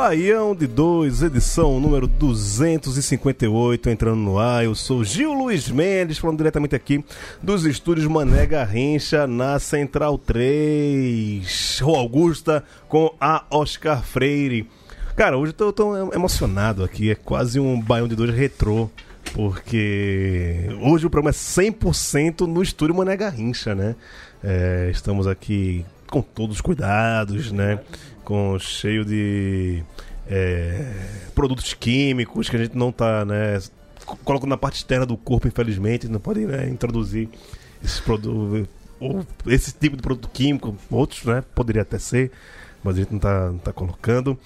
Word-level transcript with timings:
Baião 0.00 0.54
de 0.54 0.66
2, 0.66 1.24
edição 1.24 1.78
número 1.78 2.06
258, 2.06 3.90
entrando 3.90 4.16
no 4.16 4.38
ar. 4.38 4.64
Eu 4.64 4.74
sou 4.74 5.04
Gil 5.04 5.34
Luiz 5.34 5.68
Mendes, 5.68 6.16
falando 6.16 6.38
diretamente 6.38 6.74
aqui 6.74 7.04
dos 7.42 7.66
estúdios 7.66 8.06
Mané 8.06 8.46
Garrincha, 8.46 9.26
na 9.26 9.58
Central 9.58 10.16
3, 10.16 11.80
Rua 11.82 11.98
Augusta, 11.98 12.64
com 12.88 13.14
a 13.20 13.44
Oscar 13.50 14.02
Freire. 14.02 14.66
Cara, 15.14 15.36
hoje 15.36 15.52
eu 15.52 15.70
tô, 15.70 15.70
tô 15.70 16.14
emocionado 16.14 16.82
aqui, 16.82 17.10
é 17.10 17.14
quase 17.14 17.60
um 17.60 17.78
Baião 17.78 18.08
de 18.08 18.16
2 18.16 18.30
retrô. 18.30 18.88
Porque 19.34 20.66
hoje 20.80 21.06
o 21.06 21.10
programa 21.10 21.28
é 21.28 21.34
100% 21.34 22.46
no 22.46 22.62
estúdio 22.62 22.94
Mané 22.94 23.18
Garrincha, 23.18 23.74
né? 23.74 23.94
É, 24.42 24.88
estamos 24.90 25.26
aqui 25.26 25.84
com 26.10 26.20
todos 26.22 26.56
os 26.56 26.60
cuidados, 26.62 27.52
né? 27.52 27.80
Com 28.30 28.56
cheio 28.60 29.04
de 29.04 29.82
é, 30.28 30.84
produtos 31.34 31.74
químicos 31.74 32.48
que 32.48 32.54
a 32.54 32.60
gente 32.60 32.76
não 32.78 32.92
tá, 32.92 33.24
né? 33.24 33.58
co- 34.06 34.16
Colocando 34.22 34.50
na 34.50 34.56
parte 34.56 34.76
externa 34.76 35.04
do 35.04 35.16
corpo, 35.16 35.48
infelizmente, 35.48 36.06
não 36.06 36.20
pode 36.20 36.46
né, 36.46 36.68
introduzir 36.68 37.28
esses 37.82 37.98
produtos, 37.98 38.68
esse 39.48 39.72
tipo 39.72 39.96
de 39.96 40.02
produto 40.02 40.30
químico, 40.32 40.76
outros, 40.88 41.24
né? 41.24 41.42
Poderia 41.56 41.82
até 41.82 41.98
ser, 41.98 42.30
mas 42.84 42.94
a 42.94 42.98
gente 43.00 43.10
não 43.10 43.18
tá, 43.18 43.46
não 43.50 43.58
tá 43.58 43.72
colocando. 43.72 44.38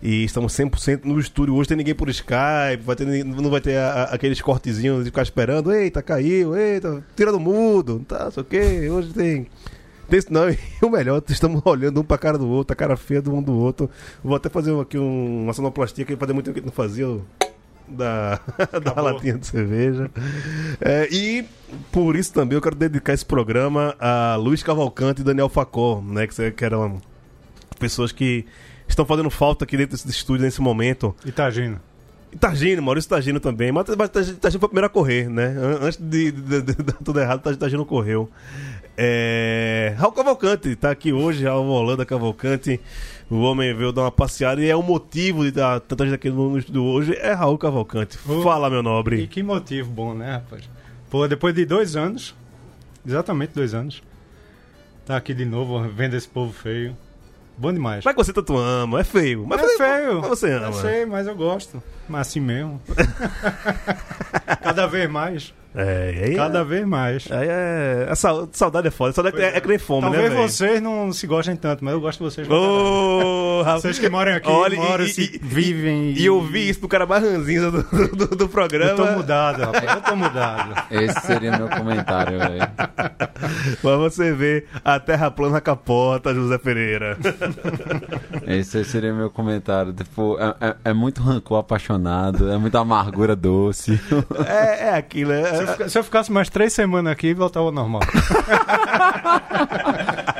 E 0.00 0.22
estamos 0.22 0.52
100% 0.52 1.00
no 1.04 1.18
estúdio. 1.18 1.56
Hoje 1.56 1.66
tem 1.70 1.76
ninguém 1.76 1.94
por 1.94 2.08
Skype, 2.10 2.84
vai 2.84 2.94
ter, 2.94 3.24
não 3.24 3.50
vai 3.50 3.60
ter 3.60 3.78
a- 3.78 3.90
a- 3.94 4.14
aqueles 4.14 4.40
cortezinhos 4.40 5.00
de 5.00 5.06
ficar 5.10 5.22
esperando. 5.22 5.72
Eita, 5.72 6.00
caiu, 6.02 6.56
eita, 6.56 7.02
tira 7.16 7.32
do 7.32 7.40
mudo, 7.40 8.04
tá, 8.06 8.30
sei 8.30 8.42
o 8.42 8.46
quê. 8.46 8.88
Hoje 8.88 9.12
tem. 9.12 9.48
Não, 10.30 10.48
e 10.50 10.58
o 10.82 10.90
melhor, 10.90 11.22
estamos 11.28 11.62
olhando 11.64 12.00
um 12.00 12.04
pra 12.04 12.18
cara 12.18 12.38
do 12.38 12.48
outro, 12.48 12.72
a 12.72 12.76
cara 12.76 12.96
feia 12.96 13.22
do 13.22 13.34
um 13.34 13.42
do 13.42 13.52
outro. 13.52 13.90
Vou 14.22 14.36
até 14.36 14.48
fazer 14.48 14.78
aqui 14.78 14.98
um, 14.98 15.44
uma 15.44 15.52
sonoplastia 15.52 16.04
que 16.04 16.16
fazia 16.16 16.34
muito 16.34 16.46
tempo 16.46 16.60
que 16.60 16.66
não 16.66 16.72
fazia. 16.72 17.06
Da, 17.86 18.40
da 18.82 18.98
latinha 18.98 19.36
de 19.36 19.46
cerveja. 19.46 20.10
É, 20.80 21.06
e 21.12 21.44
por 21.92 22.16
isso 22.16 22.32
também 22.32 22.56
eu 22.56 22.62
quero 22.62 22.74
dedicar 22.74 23.12
esse 23.12 23.26
programa 23.26 23.94
a 24.00 24.36
Luiz 24.36 24.62
Cavalcante 24.62 25.20
e 25.20 25.24
Daniel 25.24 25.50
Facó, 25.50 26.00
né? 26.00 26.26
Que, 26.26 26.50
que 26.50 26.64
eram 26.64 26.98
pessoas 27.78 28.10
que 28.10 28.46
estão 28.88 29.04
fazendo 29.04 29.28
falta 29.28 29.64
aqui 29.64 29.76
dentro 29.76 29.98
desse 29.98 30.08
estúdio 30.08 30.46
nesse 30.46 30.62
momento. 30.62 31.14
Itagino. 31.26 31.78
E 32.34 32.38
Targino, 32.38 32.82
Maurício 32.82 33.08
Targino 33.08 33.38
também. 33.38 33.70
Mas, 33.70 33.86
mas 33.96 34.08
Targino 34.10 34.38
foi 34.40 34.56
o 34.56 34.68
primeiro 34.68 34.86
a 34.86 34.90
correr, 34.90 35.28
né? 35.30 35.46
An- 35.56 35.78
Antes 35.86 35.98
de, 36.00 36.32
de- 36.32 36.62
de- 36.62 36.74
de 36.74 36.82
dar 36.82 36.92
tudo 37.04 37.20
errado, 37.20 37.56
Targino- 37.56 37.86
correu. 37.86 38.28
É... 38.96 39.94
Raul 39.98 40.12
Cavalcante 40.12 40.74
tá 40.76 40.90
aqui 40.90 41.12
hoje, 41.12 41.44
Raul 41.44 41.66
Holanda 41.66 42.04
Cavalcante. 42.06 42.80
O 43.30 43.40
homem 43.40 43.74
veio 43.74 43.90
dar 43.92 44.02
uma 44.02 44.10
passeada 44.12 44.60
e 44.60 44.68
é 44.68 44.76
o 44.76 44.82
motivo 44.82 45.44
de 45.44 45.50
dar 45.50 45.80
tanta 45.80 46.04
gente 46.04 46.14
aqui 46.14 46.30
no, 46.30 46.56
estúdio 46.58 46.82
hoje 46.84 47.14
é 47.16 47.32
Raul 47.32 47.58
Cavalcante. 47.58 48.18
Oh. 48.28 48.42
Fala, 48.42 48.68
meu 48.70 48.80
E 48.80 48.82
nobre. 48.82 49.26
que 49.26 49.42
motivo 49.42 49.90
bom, 49.90 50.14
né, 50.14 50.32
rapaz? 50.34 50.68
Pô, 51.10 51.26
depois 51.26 51.54
de 51.54 51.64
dois 51.64 51.96
anos, 51.96 52.34
exatamente 53.06 53.52
dois 53.54 53.74
anos, 53.74 54.02
tá 55.06 55.16
aqui 55.16 55.34
de 55.34 55.44
novo 55.44 55.80
vendo 55.88 56.14
esse 56.14 56.28
povo 56.28 56.52
feio. 56.52 56.96
Bom 57.56 57.72
demais. 57.72 58.04
Mas 58.04 58.14
você 58.16 58.32
tanto 58.32 58.56
ama, 58.58 59.00
é 59.00 59.04
feio. 59.04 59.44
Mas, 59.46 59.60
é 59.60 59.64
você- 59.66 59.76
feio. 59.76 60.20
Mas 60.20 60.28
você 60.28 60.50
ama. 60.52 60.66
Eu 60.66 60.72
sei, 60.72 61.06
mas 61.06 61.26
eu 61.26 61.34
gosto. 61.36 61.82
Mas 62.08 62.28
assim 62.28 62.40
mesmo. 62.40 62.80
Cada 64.62 64.86
vez 64.86 65.08
mais. 65.10 65.54
É, 65.76 66.22
aí 66.26 66.36
Cada 66.36 66.60
é, 66.60 66.64
vez 66.64 66.86
mais. 66.86 67.26
é. 67.32 68.06
A 68.08 68.14
sau- 68.14 68.48
saudade 68.52 68.86
é 68.86 68.90
foda. 68.92 69.12
Saudade 69.12 69.40
é, 69.42 69.56
é 69.56 69.60
que 69.60 69.66
nem 69.66 69.76
fome, 69.76 70.02
Talvez 70.02 70.22
né, 70.22 70.28
velho? 70.36 70.48
vocês 70.48 70.80
não 70.80 71.12
se 71.12 71.26
gostem 71.26 71.56
tanto, 71.56 71.84
mas 71.84 71.92
eu 71.94 72.00
gosto 72.00 72.18
de 72.18 72.24
vocês. 72.30 72.46
Raul. 72.46 73.64
Vocês 73.64 73.98
que 73.98 74.08
moram 74.08 74.34
aqui, 74.36 74.48
Olha, 74.48 74.76
moram, 74.76 75.04
e- 75.04 75.08
se 75.08 75.22
e- 75.34 75.38
vivem. 75.42 76.12
E 76.12 76.24
eu 76.26 76.40
vi 76.40 76.68
isso 76.68 76.80
do 76.80 76.86
cara 76.86 77.06
mais 77.06 77.24
ranzinza 77.24 77.72
do, 77.72 77.82
do, 77.82 78.26
do 78.36 78.48
programa. 78.48 78.92
Eu 78.92 78.96
tô 78.96 79.06
mudado, 79.16 79.62
rapaz. 79.62 79.84
Eu 79.96 80.00
tô 80.02 80.14
mudado. 80.14 80.74
Esse 80.92 81.20
seria 81.26 81.56
meu 81.58 81.68
comentário, 81.68 82.38
velho. 82.38 82.68
Mas 83.82 83.98
você 83.98 84.32
vê 84.32 84.66
a 84.84 85.00
terra 85.00 85.28
plana 85.28 85.60
capota, 85.60 86.32
José 86.32 86.56
Pereira. 86.56 87.18
Esse 88.46 88.84
seria 88.84 89.12
meu 89.12 89.28
comentário. 89.28 89.92
Tipo, 89.92 90.38
é, 90.38 90.54
é- 90.68 90.76
é 90.84 90.92
muito 90.92 91.20
rancor 91.20 91.58
apaixonado, 91.58 91.93
é 92.52 92.56
muita 92.56 92.80
amargura 92.80 93.34
doce. 93.36 94.00
é, 94.46 94.88
é 94.88 94.94
aquilo, 94.94 95.32
Se 95.32 95.38
eu, 95.38 95.86
é, 95.86 95.88
se 95.88 95.98
eu 95.98 96.04
ficasse 96.04 96.30
mais 96.32 96.48
três 96.48 96.72
semanas 96.72 97.12
aqui, 97.12 97.34
voltava 97.34 97.66
ao 97.66 97.72
normal. 97.72 98.02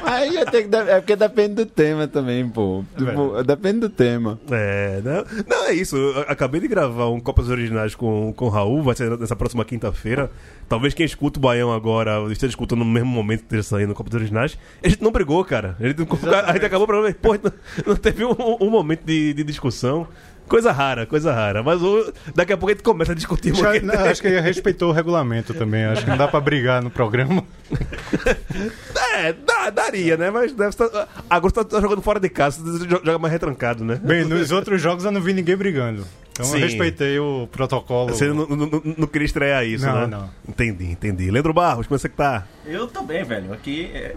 Aí 0.04 0.34
ia 0.34 0.46
ter 0.46 0.68
que. 0.68 0.76
É 0.76 1.00
porque 1.00 1.16
depende 1.16 1.54
do 1.54 1.66
tema 1.66 2.06
também, 2.06 2.48
pô. 2.48 2.84
Tipo, 2.96 3.42
depende 3.42 3.80
do 3.80 3.88
tema. 3.88 4.38
é, 4.50 5.00
não, 5.02 5.24
não, 5.48 5.66
é 5.66 5.72
isso. 5.72 5.96
Eu 5.96 6.20
acabei 6.28 6.60
de 6.60 6.68
gravar 6.68 7.08
um 7.08 7.18
Copas 7.18 7.48
Originais 7.48 7.94
com, 7.94 8.32
com 8.32 8.46
o 8.46 8.48
Raul, 8.48 8.82
vai 8.82 8.94
ser 8.94 9.18
nessa 9.18 9.34
próxima 9.34 9.64
quinta-feira. 9.64 10.30
Talvez 10.68 10.94
quem 10.94 11.04
escuta 11.04 11.38
o 11.38 11.42
Baião 11.42 11.72
agora 11.72 12.20
esteja 12.30 12.50
escutando 12.50 12.80
no 12.80 12.84
mesmo 12.84 13.08
momento 13.08 13.40
que 13.40 13.46
esteja 13.46 13.62
saindo 13.62 13.94
Copas 13.94 14.14
Originais. 14.14 14.58
A 14.82 14.88
gente 14.88 15.02
não 15.02 15.10
brigou, 15.10 15.44
cara. 15.44 15.76
A 15.80 15.86
gente, 15.86 16.02
a 16.46 16.52
gente 16.52 16.66
acabou 16.66 16.84
o 16.84 16.86
programa 16.86 17.10
e, 17.10 17.14
pô, 17.14 17.34
não, 17.34 17.52
não 17.86 17.96
teve 17.96 18.24
um, 18.24 18.34
um 18.60 18.70
momento 18.70 19.04
de, 19.04 19.34
de 19.34 19.42
discussão. 19.42 20.06
Coisa 20.48 20.70
rara, 20.72 21.06
coisa 21.06 21.32
rara. 21.32 21.62
Mas 21.62 21.82
o- 21.82 22.12
daqui 22.34 22.52
a 22.52 22.56
pouco 22.56 22.70
a 22.70 22.74
gente 22.74 22.82
começa 22.84 23.12
a 23.12 23.14
discutir. 23.14 23.54
Já- 23.54 23.70
porque- 23.70 23.80
não, 23.80 23.94
acho 23.94 24.20
que 24.20 24.28
ele 24.28 24.40
respeitou 24.40 24.90
o 24.90 24.92
regulamento 24.92 25.54
também. 25.54 25.84
Acho 25.84 26.04
que 26.04 26.10
não 26.10 26.18
dá 26.18 26.28
pra 26.28 26.40
brigar 26.40 26.82
no 26.82 26.90
programa. 26.90 27.42
É, 29.16 29.32
dá- 29.32 29.70
daria, 29.70 30.16
né? 30.16 30.30
Mas 30.30 30.52
deve 30.52 30.70
estar. 30.70 30.88
Agora 31.30 31.52
você 31.54 31.64
tá 31.64 31.80
jogando 31.80 32.02
fora 32.02 32.18
de 32.18 32.28
casa, 32.28 32.60
você 32.62 32.88
joga 32.88 33.18
mais 33.18 33.32
retrancado, 33.32 33.84
né? 33.84 34.00
Bem, 34.02 34.24
nos 34.24 34.50
outros 34.50 34.80
jogos 34.80 35.04
eu 35.04 35.12
não 35.12 35.20
vi 35.20 35.32
ninguém 35.32 35.56
brigando. 35.56 36.04
Então 36.32 36.44
Sim. 36.46 36.56
eu 36.56 36.60
respeitei 36.62 37.18
o 37.18 37.48
protocolo. 37.50 38.08
Você 38.12 38.26
não, 38.28 38.46
não, 38.46 38.56
não- 38.56 38.82
não 38.98 39.06
queria 39.06 39.24
estrear 39.26 39.64
isso, 39.64 39.86
Não, 39.86 40.00
né? 40.02 40.06
não. 40.08 40.30
Entendi, 40.48 40.90
entendi. 40.90 41.30
Leandro 41.30 41.52
Barros, 41.54 41.86
como 41.86 41.94
é 41.96 41.98
que 41.98 42.02
você 42.02 42.08
tá? 42.08 42.44
Eu 42.66 42.88
também, 42.88 43.22
velho. 43.22 43.52
Aqui, 43.52 43.88
é... 43.94 44.16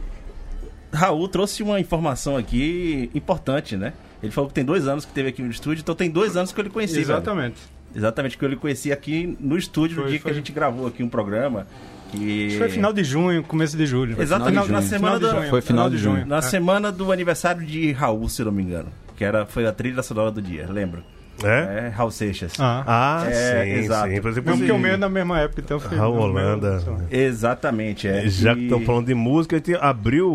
Raul 0.92 1.28
trouxe 1.28 1.62
uma 1.62 1.80
informação 1.80 2.36
aqui 2.36 3.12
importante, 3.14 3.78
né? 3.78 3.94
Ele 4.22 4.32
falou 4.32 4.48
que 4.48 4.54
tem 4.54 4.66
dois 4.66 4.88
anos 4.88 5.06
que 5.06 5.12
teve 5.14 5.30
aqui 5.30 5.42
no 5.42 5.50
estúdio, 5.52 5.82
então 5.82 5.94
tem 5.96 6.10
dois 6.10 6.36
anos 6.36 6.52
que 6.52 6.60
eu 6.60 6.64
lhe 6.64 6.70
conheci, 6.70 6.94
velho. 6.96 7.06
Exatamente. 7.06 7.56
Exatamente, 7.96 8.38
que 8.38 8.44
eu 8.46 8.50
lhe 8.50 8.56
conheci 8.56 8.92
aqui 8.92 9.38
no 9.40 9.58
estúdio, 9.58 9.96
no 9.98 10.02
Foi, 10.04 10.10
dia 10.12 10.20
que 10.20 10.24
foi. 10.24 10.32
a 10.32 10.36
gente 10.36 10.52
gravou 10.52 10.88
aqui 10.88 11.02
um 11.04 11.10
programa. 11.10 11.66
Que... 12.12 12.46
Acho 12.48 12.54
que 12.54 12.58
foi 12.60 12.70
final 12.70 12.94
de 12.94 13.04
junho, 13.04 13.44
começo 13.44 13.76
de 13.76 13.86
julho. 13.86 14.16
Exatamente, 14.22 14.52
Final 14.62 14.68
na 14.68 14.80
de 14.80 14.86
junho. 14.88 14.90
semana 14.90 15.16
Final 15.18 15.20
de 15.20 15.26
do... 15.36 15.40
junho. 15.42 15.50
Foi 15.50 15.62
final 15.62 15.90
de 15.90 15.98
junho. 15.98 16.26
Na 16.26 16.38
É. 16.38 16.42
semana 16.42 16.92
do 16.92 17.12
aniversário 17.12 17.66
de 17.66 17.92
Raul, 17.92 18.30
se 18.30 18.42
eu 18.42 18.46
não 18.46 18.52
me 18.54 18.64
engano. 18.64 18.88
Que 19.16 19.24
era, 19.24 19.46
foi 19.46 19.66
a 19.66 19.72
trilha 19.74 20.02
sonora 20.04 20.32
do 20.32 20.42
dia, 20.42 20.68
lembra? 20.70 21.02
É? 21.44 21.86
É, 21.86 21.88
Raul 21.90 22.10
Seixas. 22.12 22.54
Ah. 22.60 22.84
Ah, 22.88 23.26
É, 23.30 23.64
sim, 23.64 23.72
exato. 23.84 24.10
sim. 24.10 24.22
Por 24.22 24.32
exemplo, 24.32 24.52
Não, 24.52 24.58
porque 24.58 24.72
o 24.72 24.80
meu 24.80 24.94
é 24.94 24.98
na 24.98 25.08
mesma 25.10 25.40
época, 25.40 25.62
então 25.62 25.80
foi. 25.80 25.98
Raul 25.98 26.18
Holanda. 26.18 26.82
Exatamente, 27.12 28.08
é. 28.08 28.28
Já 28.28 28.54
E- 28.54 28.56
que 28.56 28.64
estão 28.64 28.82
falando 28.82 29.08
de 29.08 29.14
música, 29.14 29.56
a 29.56 29.60
gente 29.60 29.76
abriu 29.76 30.34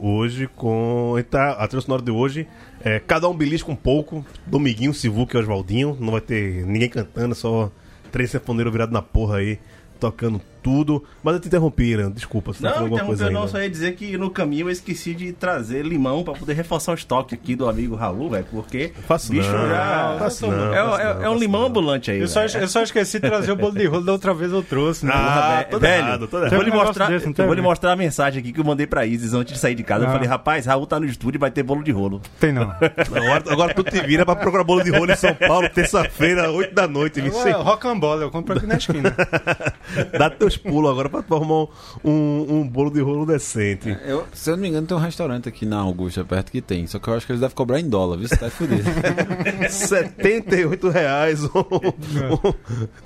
hoje 0.00 0.48
com. 0.54 1.12
a 1.14 1.18
gente 1.18 1.28
tá- 1.28 1.52
A 1.52 1.66
trilha 1.66 1.80
sonora 1.82 2.02
de 2.02 2.10
hoje 2.10 2.46
é 2.84 3.00
Cada 3.00 3.28
um 3.28 3.34
belisca 3.34 3.70
um 3.70 3.76
pouco, 3.76 4.24
Domiguinho, 4.46 4.94
Sivuca 4.94 5.36
e 5.36 5.40
Oswaldinho. 5.40 5.96
Não 6.00 6.12
vai 6.12 6.20
ter 6.20 6.64
ninguém 6.66 6.88
cantando, 6.88 7.34
só 7.34 7.70
três 8.12 8.30
sanfoneiros 8.30 8.72
virados 8.72 8.92
na 8.92 9.02
porra 9.02 9.38
aí, 9.38 9.58
tocando 9.98 10.40
tudo, 10.66 11.04
mas 11.22 11.34
eu 11.34 11.40
te 11.40 11.46
interrompi. 11.46 11.96
Desculpa, 12.12 12.52
você 12.52 12.60
tá 12.60 12.68
Não, 12.70 12.74
falando 12.74 12.84
alguma 12.90 13.06
coisa 13.06 13.22
interrompeu 13.24 13.40
não, 13.40 13.48
só 13.48 13.62
ia 13.62 13.70
dizer 13.70 13.94
que 13.94 14.18
no 14.18 14.30
caminho 14.30 14.66
eu 14.66 14.70
esqueci 14.70 15.14
de 15.14 15.32
trazer 15.32 15.84
limão 15.86 16.24
pra 16.24 16.34
poder 16.34 16.54
reforçar 16.54 16.90
o 16.90 16.94
estoque 16.96 17.36
aqui 17.36 17.54
do 17.54 17.68
amigo 17.68 17.94
Raul, 17.94 18.30
velho, 18.30 18.44
porque 18.50 18.90
Faço 19.06 19.30
bicho 19.30 19.48
não, 19.52 19.68
já... 19.68 20.16
faço 20.18 20.46
é, 20.46 20.48
não, 20.48 20.74
é- 20.74 20.76
faço 20.90 21.00
é- 21.00 21.14
não, 21.14 21.24
é 21.24 21.30
um 21.30 21.38
limão 21.38 21.60
não. 21.60 21.68
ambulante 21.68 22.10
aí, 22.10 22.18
Eu 22.20 22.26
só, 22.26 22.42
eu 22.44 22.66
só 22.66 22.82
esqueci 22.82 23.20
de 23.20 23.28
trazer 23.28 23.52
o 23.52 23.56
bolo 23.56 23.74
de 23.74 23.86
rolo 23.86 24.04
da 24.04 24.10
outra 24.10 24.34
vez 24.34 24.50
eu 24.50 24.60
trouxe, 24.62 25.06
né? 25.06 25.12
Ah, 25.14 25.64
Velho, 25.70 25.84
errado, 26.06 26.26
todo 26.26 26.40
eu 26.42 26.46
errado. 26.46 26.54
vou 26.56 26.64
lhe 26.64 26.70
mostrar, 26.72 27.06
desse, 27.10 27.26
eu 27.28 27.44
vou 27.46 27.54
lhe 27.54 27.62
mostrar 27.62 27.92
a 27.92 27.96
mensagem 27.96 28.40
aqui 28.40 28.52
que 28.52 28.58
eu 28.58 28.64
mandei 28.64 28.88
pra 28.88 29.06
Isis 29.06 29.34
antes 29.34 29.52
de 29.54 29.60
sair 29.60 29.76
de 29.76 29.84
casa. 29.84 30.04
Eu 30.04 30.08
Ah. 30.08 30.12
falei, 30.14 30.26
rapaz, 30.28 30.66
Raul 30.66 30.84
tá 30.86 30.98
no 30.98 31.06
estúdio 31.06 31.38
e 31.38 31.40
vai 31.40 31.50
ter 31.52 31.62
bolo 31.62 31.84
de 31.84 31.92
rolo. 31.92 32.20
Tem 32.40 32.52
não. 32.52 32.62
Agora, 32.72 33.44
agora 33.52 33.74
tu 33.74 33.84
te 33.84 34.00
vira 34.00 34.24
pra 34.26 34.34
procurar 34.34 34.64
bolo 34.64 34.82
de 34.82 34.90
rolo 34.90 35.12
em 35.12 35.16
São 35.16 35.32
Paulo, 35.34 35.68
terça-feira, 35.68 36.50
8 36.50 36.74
da 36.74 36.88
noite. 36.88 37.20
Ué. 37.20 37.52
Rocambole, 37.52 38.22
eu 38.22 38.30
compro 38.32 38.56
aqui 38.56 38.66
na 38.66 38.76
esquina. 38.78 39.14
Dá 40.18 40.30
teus 40.30 40.55
pulos 40.56 40.90
agora 40.90 41.08
pra 41.08 41.22
tu 41.22 41.34
arrumar 41.34 41.68
um, 42.04 42.46
um 42.48 42.68
bolo 42.68 42.90
de 42.90 43.00
rolo 43.00 43.26
decente. 43.26 43.96
Eu, 44.04 44.26
se 44.32 44.50
eu 44.50 44.56
não 44.56 44.62
me 44.62 44.68
engano, 44.68 44.86
tem 44.86 44.96
um 44.96 45.00
restaurante 45.00 45.48
aqui 45.48 45.66
na 45.66 45.78
Augusta, 45.78 46.24
perto 46.24 46.50
que 46.50 46.60
tem. 46.60 46.86
Só 46.86 46.98
que 46.98 47.08
eu 47.08 47.14
acho 47.14 47.26
que 47.26 47.32
eles 47.32 47.40
devem 47.40 47.54
cobrar 47.54 47.80
em 47.80 47.88
dólar, 47.88 48.16
viu? 48.16 48.28
Você 48.28 48.36
tá 48.36 48.50
fudido. 48.50 48.82
78 49.68 50.88
reais, 50.88 51.44
um, 51.44 51.48
um, 51.48 52.54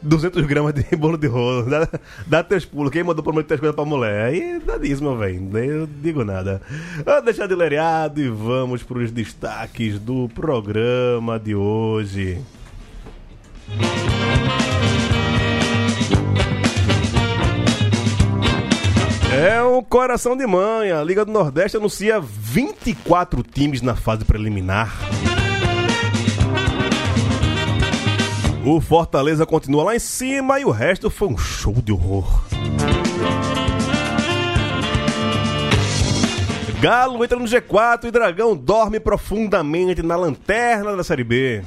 200 0.03 0.47
gramas 0.47 0.75
de 0.75 0.97
bolo 0.97 1.17
de 1.17 1.27
rolo. 1.27 1.69
Dá, 1.69 1.89
dá 2.27 2.43
teus 2.43 2.65
pulos. 2.65 2.91
Quem 2.91 3.03
mandou 3.03 3.23
prometer 3.23 3.55
as 3.55 3.61
coisas 3.61 3.75
pra 3.75 3.85
mulher? 3.85 4.27
Aí 4.27 4.61
dá 4.65 4.79
disso, 4.79 5.03
meu 5.03 5.17
velho. 5.17 5.59
Eu 5.59 5.87
digo 5.87 6.25
nada. 6.25 6.61
Vamos 7.05 7.25
deixar 7.25 7.47
de 7.47 7.55
lereado 7.55 8.21
e 8.21 8.29
vamos 8.29 8.83
pros 8.83 9.11
destaques 9.11 9.99
do 9.99 10.29
programa 10.29 11.39
de 11.39 11.55
hoje. 11.55 12.39
É 19.33 19.63
o 19.63 19.81
coração 19.83 20.37
de 20.37 20.45
mãe. 20.47 20.91
A 20.91 21.03
Liga 21.05 21.25
do 21.25 21.31
Nordeste 21.31 21.77
anuncia 21.77 22.21
24 22.21 23.43
times 23.45 23.81
na 23.81 23.95
fase 23.95 24.25
preliminar. 24.25 24.99
O 28.67 28.81
Fortaleza 28.81 29.47
continua 29.47 29.85
lá 29.85 29.97
em 29.97 30.01
cima 30.01 30.59
e 30.61 30.65
o 30.65 30.71
resto 30.71 31.09
foi 31.09 31.29
um 31.29 31.39
show 31.39 31.75
de 31.75 31.93
horror. 31.93 32.43
Galo 36.81 37.23
entra 37.23 37.39
no 37.39 37.45
G4 37.45 38.05
e 38.05 38.11
Dragão 38.11 38.57
dorme 38.57 38.99
profundamente 38.99 40.03
na 40.03 40.17
lanterna 40.17 40.97
da 40.97 41.05
Série 41.05 41.25
B. 41.25 41.63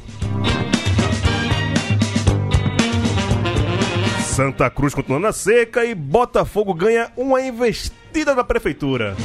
Santa 4.34 4.68
Cruz 4.68 4.96
continua 4.96 5.20
na 5.20 5.32
seca 5.32 5.86
e 5.86 5.94
Botafogo 5.94 6.74
ganha 6.74 7.12
uma 7.16 7.40
investida 7.40 8.34
da 8.34 8.44
prefeitura. 8.44 9.16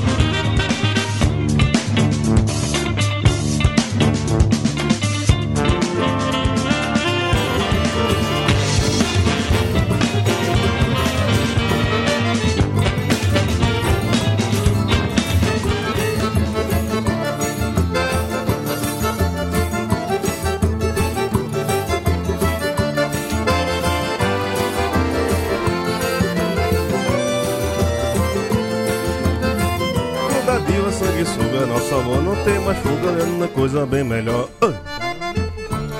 Mais 32.68 32.78
fuga, 32.80 33.08
é 33.18 33.24
uma 33.24 33.48
coisa 33.48 33.86
bem 33.86 34.04
melhor. 34.04 34.46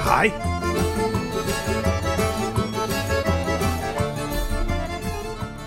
Ai! 0.05 0.31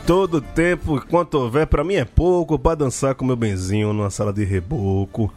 Todo 0.06 0.42
tempo, 0.42 0.98
enquanto 0.98 1.36
houver, 1.36 1.66
pra 1.66 1.84
mim 1.84 1.96
é 1.96 2.06
pouco, 2.06 2.60
pra 2.60 2.76
dançar 2.76 3.16
com 3.16 3.26
meu 3.26 3.36
benzinho 3.36 3.94
numa 3.94 4.12
sala 4.12 4.32
de 4.32 4.44
reboco. 4.44 5.34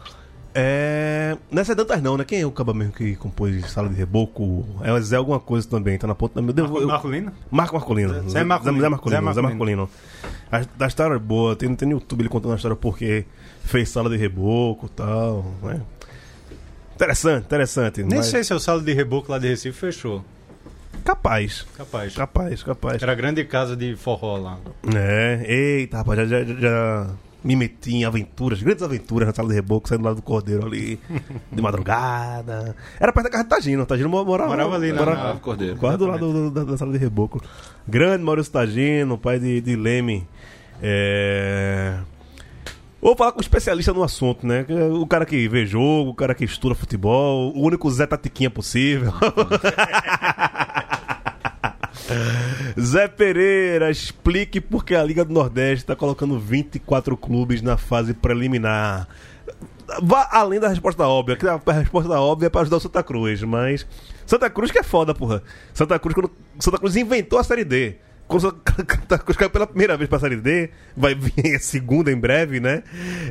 É. 0.54 1.36
Nessa 1.50 1.72
é 1.72 1.74
Dantas 1.74 2.02
não, 2.02 2.16
né? 2.18 2.24
Quem 2.24 2.40
é 2.42 2.46
o 2.46 2.50
caba 2.50 2.74
mesmo 2.74 2.92
que 2.92 3.16
compôs 3.16 3.70
sala 3.70 3.88
de 3.88 3.94
reboco? 3.94 4.64
É 4.82 5.00
Zé 5.00 5.16
alguma 5.16 5.40
coisa 5.40 5.66
também, 5.66 5.96
tá 5.98 6.06
na 6.06 6.14
ponta 6.14 6.34
da 6.34 6.42
meu 6.42 6.52
Deus. 6.52 6.70
eu- 6.70 6.86
Marcolino? 6.86 7.32
Marco 7.50 7.74
Marcolino. 7.74 8.28
Zé 8.28 8.44
Marcolino. 8.44 8.80
Zé 8.80 8.88
Marcolino. 8.88 9.26
Zé 9.26 9.32
Zé 9.34 9.40
Marcolino. 9.42 9.42
Marcolino. 9.42 9.90
A, 10.52 10.84
a 10.84 10.86
história 10.86 11.14
é 11.14 11.18
boa. 11.18 11.56
Tem, 11.56 11.74
tem 11.74 11.88
no 11.88 11.94
YouTube 11.94 12.20
ele 12.20 12.28
contando 12.28 12.52
a 12.52 12.56
história 12.56 12.76
porque 12.76 13.24
fez 13.64 13.88
sala 13.88 14.08
de 14.08 14.16
reboco 14.16 14.86
e 14.86 14.90
tal. 14.90 15.44
Né? 15.62 15.80
Interessante, 16.94 17.44
interessante. 17.44 18.02
Nem 18.04 18.18
mas- 18.18 18.26
sei 18.26 18.44
se 18.44 18.54
o 18.54 18.60
sala 18.60 18.80
de 18.80 18.92
reboco 18.92 19.30
lá 19.32 19.38
de 19.38 19.48
Recife 19.48 19.76
fechou. 19.78 20.24
Capaz. 21.04 21.66
Capaz. 21.76 22.14
Capaz, 22.14 22.62
capaz. 22.62 23.02
Era 23.02 23.14
grande 23.14 23.44
casa 23.44 23.76
de 23.76 23.94
forró 23.96 24.36
lá. 24.38 24.58
É, 24.96 25.44
eita, 25.46 25.98
rapaz, 25.98 26.18
já, 26.28 26.44
já, 26.44 26.54
já 26.54 27.10
me 27.42 27.56
meti 27.56 27.94
em 27.96 28.04
aventuras, 28.06 28.62
grandes 28.62 28.82
aventuras 28.82 29.28
na 29.28 29.34
sala 29.34 29.48
de 29.50 29.54
reboco, 29.54 29.86
saindo 29.86 30.04
lá 30.04 30.14
do 30.14 30.22
Cordeiro 30.22 30.64
ali, 30.64 30.98
de 31.52 31.60
madrugada. 31.60 32.74
Era 32.98 33.12
perto 33.12 33.24
da 33.24 33.30
casa 33.30 33.44
de 33.44 33.50
Tagino, 33.50 33.84
Tagino 33.84 34.08
morava, 34.08 34.48
Morava 34.48 34.76
ali, 34.76 34.92
morava- 34.94 35.32
Ah, 35.32 35.36
Cordeiro. 35.36 35.76
Quase 35.76 35.98
do 35.98 36.06
lado 36.06 36.32
do- 36.32 36.50
da, 36.50 36.64
da 36.64 36.78
sala 36.78 36.92
de 36.92 36.98
reboco. 36.98 37.42
Grande 37.86 38.22
Maurício 38.24 38.50
Tagino, 38.52 39.18
pai 39.18 39.38
de, 39.38 39.60
de 39.60 39.76
Leme. 39.76 40.26
É... 40.80 41.98
Vou 43.04 43.14
falar 43.14 43.32
com 43.32 43.38
um 43.38 43.42
especialista 43.42 43.92
no 43.92 44.02
assunto, 44.02 44.46
né? 44.46 44.64
O 44.98 45.06
cara 45.06 45.26
que 45.26 45.46
vê 45.46 45.66
jogo, 45.66 46.08
o 46.08 46.14
cara 46.14 46.34
que 46.34 46.42
estuda 46.42 46.74
futebol, 46.74 47.54
o 47.54 47.60
único 47.60 47.90
Zé 47.90 48.06
Tatiquinha 48.06 48.48
possível. 48.48 49.12
Zé 52.80 53.06
Pereira, 53.06 53.90
explique 53.90 54.58
por 54.58 54.86
que 54.86 54.94
a 54.94 55.04
Liga 55.04 55.22
do 55.22 55.34
Nordeste 55.34 55.84
está 55.84 55.94
colocando 55.94 56.38
24 56.38 57.14
clubes 57.14 57.60
na 57.60 57.76
fase 57.76 58.14
preliminar. 58.14 59.06
Vá 60.02 60.26
além 60.32 60.58
da 60.58 60.68
resposta 60.68 61.06
óbvia, 61.06 61.36
que 61.36 61.46
a 61.46 61.60
resposta 61.74 62.18
óbvia 62.18 62.46
é 62.46 62.50
para 62.50 62.62
ajudar 62.62 62.78
o 62.78 62.80
Santa 62.80 63.02
Cruz, 63.02 63.42
mas 63.42 63.86
Santa 64.24 64.48
Cruz 64.48 64.70
que 64.70 64.78
é 64.78 64.82
foda, 64.82 65.14
porra. 65.14 65.42
Santa 65.74 65.98
Cruz, 65.98 66.14
quando 66.14 66.30
Santa 66.58 66.78
Cruz 66.78 66.96
inventou 66.96 67.38
a 67.38 67.44
Série 67.44 67.64
D. 67.64 67.98
Quando 68.26 68.52
Cruz 68.52 69.36
caiu 69.36 69.50
pela 69.50 69.66
primeira 69.66 69.96
vez 69.96 70.08
pra 70.08 70.18
Série 70.18 70.36
D, 70.36 70.70
vai 70.96 71.14
vir 71.14 71.56
a 71.56 71.58
segunda 71.58 72.10
em 72.10 72.16
breve, 72.16 72.58
né? 72.58 72.82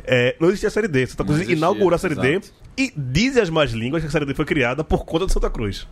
É, 0.04 0.36
não 0.40 0.48
existia 0.48 0.68
a 0.68 0.72
Série 0.72 0.88
D. 0.88 1.06
Santa 1.06 1.24
Cruz 1.24 1.38
existia, 1.38 1.56
inaugurou 1.56 1.94
a 1.94 1.98
Série 1.98 2.14
exato. 2.14 2.28
D 2.28 2.40
e 2.76 2.92
dizem 2.96 3.42
as 3.42 3.50
más 3.50 3.72
línguas 3.72 4.02
que 4.02 4.08
a 4.08 4.10
Série 4.10 4.24
D 4.24 4.34
foi 4.34 4.44
criada 4.44 4.84
por 4.84 5.04
conta 5.04 5.26
do 5.26 5.32
Santa 5.32 5.50
Cruz. 5.50 5.86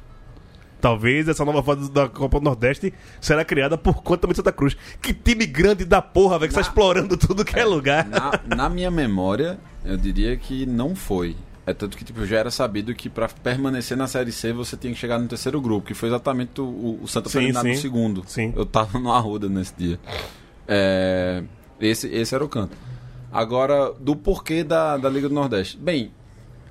Talvez 0.81 1.29
essa 1.29 1.45
nova 1.45 1.63
fase 1.63 1.91
da 1.93 2.09
Copa 2.09 2.41
do 2.41 2.45
Nordeste 2.45 2.93
será 3.21 3.45
criada 3.45 3.79
por 3.79 4.03
conta 4.03 4.23
também 4.23 4.33
de 4.33 4.39
Santa 4.39 4.53
Cruz. 4.53 4.77
Que 5.01 5.15
time 5.15 5.47
grande 5.47 5.85
da 5.85 6.03
porra, 6.03 6.41
velho, 6.41 6.49
que 6.49 6.55
tá 6.55 6.61
explorando 6.61 7.17
tudo 7.17 7.45
que 7.45 7.57
é 7.59 7.65
lugar. 7.65 8.05
Na, 8.09 8.57
na 8.57 8.69
minha 8.69 8.91
memória, 8.91 9.61
eu 9.85 9.97
diria 9.97 10.37
que 10.37 10.67
não 10.67 10.97
foi. 10.97 11.37
É 11.73 11.75
tanto 11.75 11.97
que 11.97 12.05
tipo, 12.05 12.25
já 12.27 12.37
era 12.37 12.51
sabido 12.51 12.95
que 12.95 13.09
pra 13.09 13.27
permanecer 13.29 13.97
na 13.97 14.07
Série 14.07 14.31
C 14.31 14.53
você 14.53 14.77
tinha 14.77 14.93
que 14.93 14.99
chegar 14.99 15.19
no 15.19 15.27
terceiro 15.27 15.59
grupo, 15.61 15.87
que 15.87 15.95
foi 15.95 16.11
exatamente 16.11 16.61
o, 16.61 17.01
o- 17.03 17.09
Santa 17.09 17.31
eliminado 17.39 17.65
no 17.77 17.81
segundo. 17.81 18.23
Sim. 18.27 18.53
Eu 18.55 18.67
tava 18.67 18.99
no 18.99 19.11
Arruda 19.11 19.49
nesse 19.49 19.73
dia. 19.77 19.99
É, 20.69 21.43
esse, 21.81 22.09
esse 22.09 22.35
era 22.35 22.45
o 22.45 22.49
canto. 22.49 22.77
Agora, 23.33 23.93
do 23.99 24.15
porquê 24.15 24.63
da, 24.63 24.97
da 24.97 25.09
Liga 25.09 25.29
do 25.29 25.35
Nordeste. 25.35 25.79
Bem, 25.79 26.13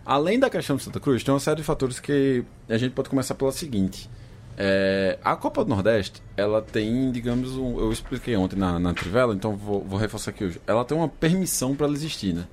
além 0.05 0.39
da 0.39 0.50
questão 0.50 0.75
do 0.75 0.81
Santa 0.81 1.00
Cruz, 1.00 1.24
tem 1.24 1.34
uma 1.34 1.39
série 1.39 1.58
de 1.58 1.63
fatores 1.63 2.00
que 2.00 2.43
a 2.70 2.77
gente 2.77 2.91
pode 2.91 3.10
começar 3.10 3.34
pela 3.36 3.51
seguinte. 3.51 4.10
É, 4.58 5.17
a 5.24 5.36
Copa 5.36 5.63
do 5.63 5.70
Nordeste, 5.70 6.22
ela 6.38 6.62
tem, 6.62 7.12
digamos, 7.12 7.55
um- 7.58 7.79
eu 7.79 7.91
expliquei 7.91 8.36
ontem 8.36 8.55
na, 8.58 8.77
na 8.79 8.93
Trivela, 8.93 9.34
então 9.34 9.55
vou, 9.55 9.84
vou 9.84 9.98
reforçar 9.98 10.29
aqui 10.31 10.43
hoje. 10.43 10.62
Ela 10.67 10.86
tem 10.86 10.96
uma 10.96 11.08
permissão 11.10 11.75
para 11.75 11.88
ela 11.88 11.96
existir, 11.96 12.34
né? 12.34 12.46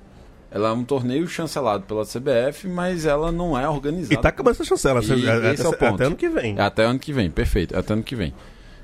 Ela 0.51 0.69
é 0.69 0.71
um 0.71 0.83
torneio 0.83 1.27
chancelado 1.27 1.83
pela 1.85 2.03
CBF, 2.03 2.67
mas 2.67 3.05
ela 3.05 3.31
não 3.31 3.57
é 3.57 3.69
organizada. 3.69 4.13
E 4.13 4.17
tá 4.17 4.29
acabando 4.29 4.55
essa 4.55 4.63
chancela. 4.63 5.01
E 5.03 5.29
até, 5.29 5.53
esse 5.53 5.61
é 5.63 5.65
o 5.65 5.73
até 5.73 5.89
ponto. 5.89 6.01
ano 6.03 6.15
que 6.15 6.27
vem. 6.27 6.57
É 6.57 6.61
Até 6.61 6.83
ano 6.85 6.97
que 6.97 7.13
vem, 7.13 7.29
perfeito. 7.29 7.77
Até 7.77 7.93
ano 7.93 8.01
que 8.03 8.15
vem. 8.15 8.33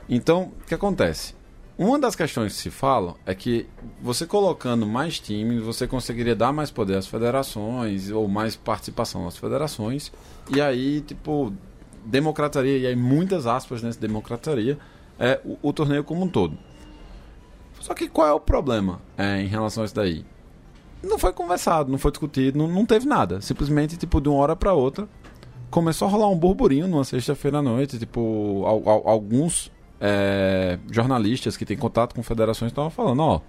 Então, 0.07 0.51
o 0.61 0.65
que 0.67 0.75
acontece? 0.75 1.33
Uma 1.77 1.99
das 1.99 2.15
questões 2.15 2.53
que 2.53 2.59
se 2.61 2.69
fala 2.69 3.15
é 3.25 3.33
que 3.33 3.67
você 4.01 4.25
colocando 4.25 4.85
mais 4.85 5.19
times, 5.19 5.61
você 5.61 5.87
conseguiria 5.87 6.35
dar 6.35 6.53
mais 6.53 6.71
poder 6.71 6.97
às 6.97 7.07
federações 7.07 8.11
ou 8.11 8.27
mais 8.27 8.55
participação 8.55 9.27
às 9.27 9.35
federações. 9.35 10.11
E 10.55 10.61
aí, 10.61 11.01
tipo, 11.01 11.51
democrataria, 12.05 12.77
e 12.77 12.87
aí 12.87 12.95
muitas 12.95 13.47
aspas 13.47 13.81
nesse 13.81 13.99
democrataria, 13.99 14.77
é 15.19 15.41
o, 15.43 15.57
o 15.61 15.73
torneio 15.73 16.03
como 16.03 16.23
um 16.23 16.29
todo. 16.29 16.57
Só 17.79 17.93
que 17.93 18.07
qual 18.07 18.27
é 18.27 18.33
o 18.33 18.39
problema 18.39 19.01
é, 19.17 19.41
em 19.41 19.47
relação 19.47 19.83
a 19.83 19.85
isso 19.85 19.95
daí? 19.95 20.25
Não 21.07 21.17
foi 21.19 21.31
conversado, 21.33 21.91
não 21.91 21.97
foi 21.97 22.11
discutido, 22.11 22.57
não, 22.57 22.67
não 22.67 22.85
teve 22.85 23.05
nada. 23.05 23.39
Simplesmente, 23.41 23.95
tipo, 23.97 24.19
de 24.19 24.27
uma 24.29 24.37
hora 24.39 24.55
para 24.55 24.73
outra, 24.73 25.07
começou 25.69 26.07
a 26.07 26.11
rolar 26.11 26.29
um 26.29 26.35
burburinho 26.37 26.87
numa 26.87 27.03
sexta-feira 27.03 27.59
à 27.59 27.61
noite, 27.61 27.97
tipo, 27.99 28.63
al- 28.65 28.83
al- 28.89 29.07
alguns 29.07 29.71
é, 30.01 30.77
jornalistas 30.91 31.55
que 31.57 31.65
têm 31.65 31.77
contato 31.77 32.13
com 32.15 32.21
federações 32.23 32.71
estavam 32.71 32.89
falando, 32.89 33.21
ó, 33.21 33.41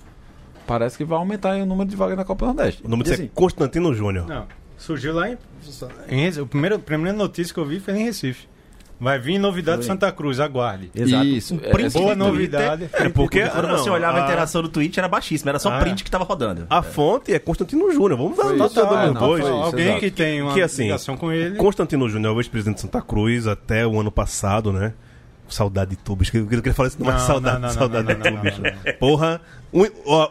parece 0.66 0.96
que 0.96 1.04
vai 1.04 1.18
aumentar 1.18 1.52
aí 1.52 1.62
o 1.62 1.66
número 1.66 1.88
de 1.88 1.96
vagas 1.96 2.16
na 2.16 2.24
Copa 2.24 2.46
Nordeste. 2.46 2.84
O 2.84 2.88
nome 2.88 3.02
E 3.02 3.04
disso 3.04 3.14
é 3.20 3.24
assim, 3.24 3.30
Constantino 3.34 3.92
Júnior. 3.94 4.26
Não, 4.26 4.46
surgiu 4.76 5.14
lá 5.14 5.28
em. 5.30 5.38
em 6.08 6.20
Recife. 6.22 6.40
a, 6.42 6.46
primeira, 6.46 6.76
a 6.76 6.78
primeira 6.78 7.16
notícia 7.16 7.52
que 7.54 7.60
eu 7.60 7.64
vi 7.64 7.80
foi 7.80 7.94
em 7.98 8.04
Recife. 8.04 8.48
Vai 8.98 9.18
vir 9.18 9.38
novidade 9.38 9.80
de. 9.82 9.86
Santa 9.86 10.10
Cruz, 10.10 10.40
aguarde. 10.40 10.90
Exato. 10.94 11.24
Isso, 11.26 11.54
é- 11.62 11.70
print 11.70 11.92
Boa 11.92 12.14
do 12.16 12.24
Twitter- 12.24 12.32
novidade. 12.32 12.90
É 12.94 13.08
porque 13.10 13.46
Quando 13.46 13.68
você 13.68 13.90
olhava 13.90 14.18
a 14.20 14.24
interação 14.24 14.62
do 14.62 14.68
tweet, 14.70 14.98
era 14.98 15.06
baixíssima, 15.06 15.50
era 15.50 15.58
só 15.58 15.70
Ah. 15.70 15.78
print 15.78 16.02
que 16.02 16.10
tava 16.10 16.24
rodando. 16.24 16.66
A 16.70 16.80
fonte 16.82 17.32
é 17.34 17.38
Constantino 17.38 17.92
Júnior. 17.92 18.16
Vamos 18.18 18.36
dar 18.38 18.52
nota 18.54 18.80
É, 18.80 19.06
não, 19.08 19.14
dois. 19.14 19.44
Alguém 19.44 19.84
exato. 19.86 20.00
que 20.00 20.10
tem 20.10 20.40
uma 20.40 20.54
Que, 20.54 20.62
assim, 20.62 20.84
ligação 20.84 21.14
com 21.16 21.30
ele. 21.30 21.56
Constantino 21.56 22.08
Júnior 22.08 22.32
é 22.32 22.36
o 22.36 22.40
ex-presidente 22.40 22.76
de 22.76 22.80
Santa 22.82 23.02
Cruz 23.02 23.46
até 23.46 23.86
o 23.86 24.00
ano 24.00 24.10
passado, 24.10 24.72
né? 24.72 24.94
Saudade 25.48 25.90
de 25.90 25.96
tu, 25.96 26.16
bicho. 26.16 26.36
Eu 26.36 26.46
queria 26.46 26.74
falar 26.74 26.88
isso, 26.88 26.96
mas 26.98 27.14
Não, 27.14 27.20
saudade, 27.20 27.60
não, 27.60 27.68
não, 27.68 27.74
saudade 27.74 28.08
não, 28.08 28.14
de 28.16 28.22
tu, 28.22 28.34
não, 28.34 28.42
bicho. 28.42 28.62
não, 28.62 28.92
Porra, 28.98 29.40
um, 29.72 29.82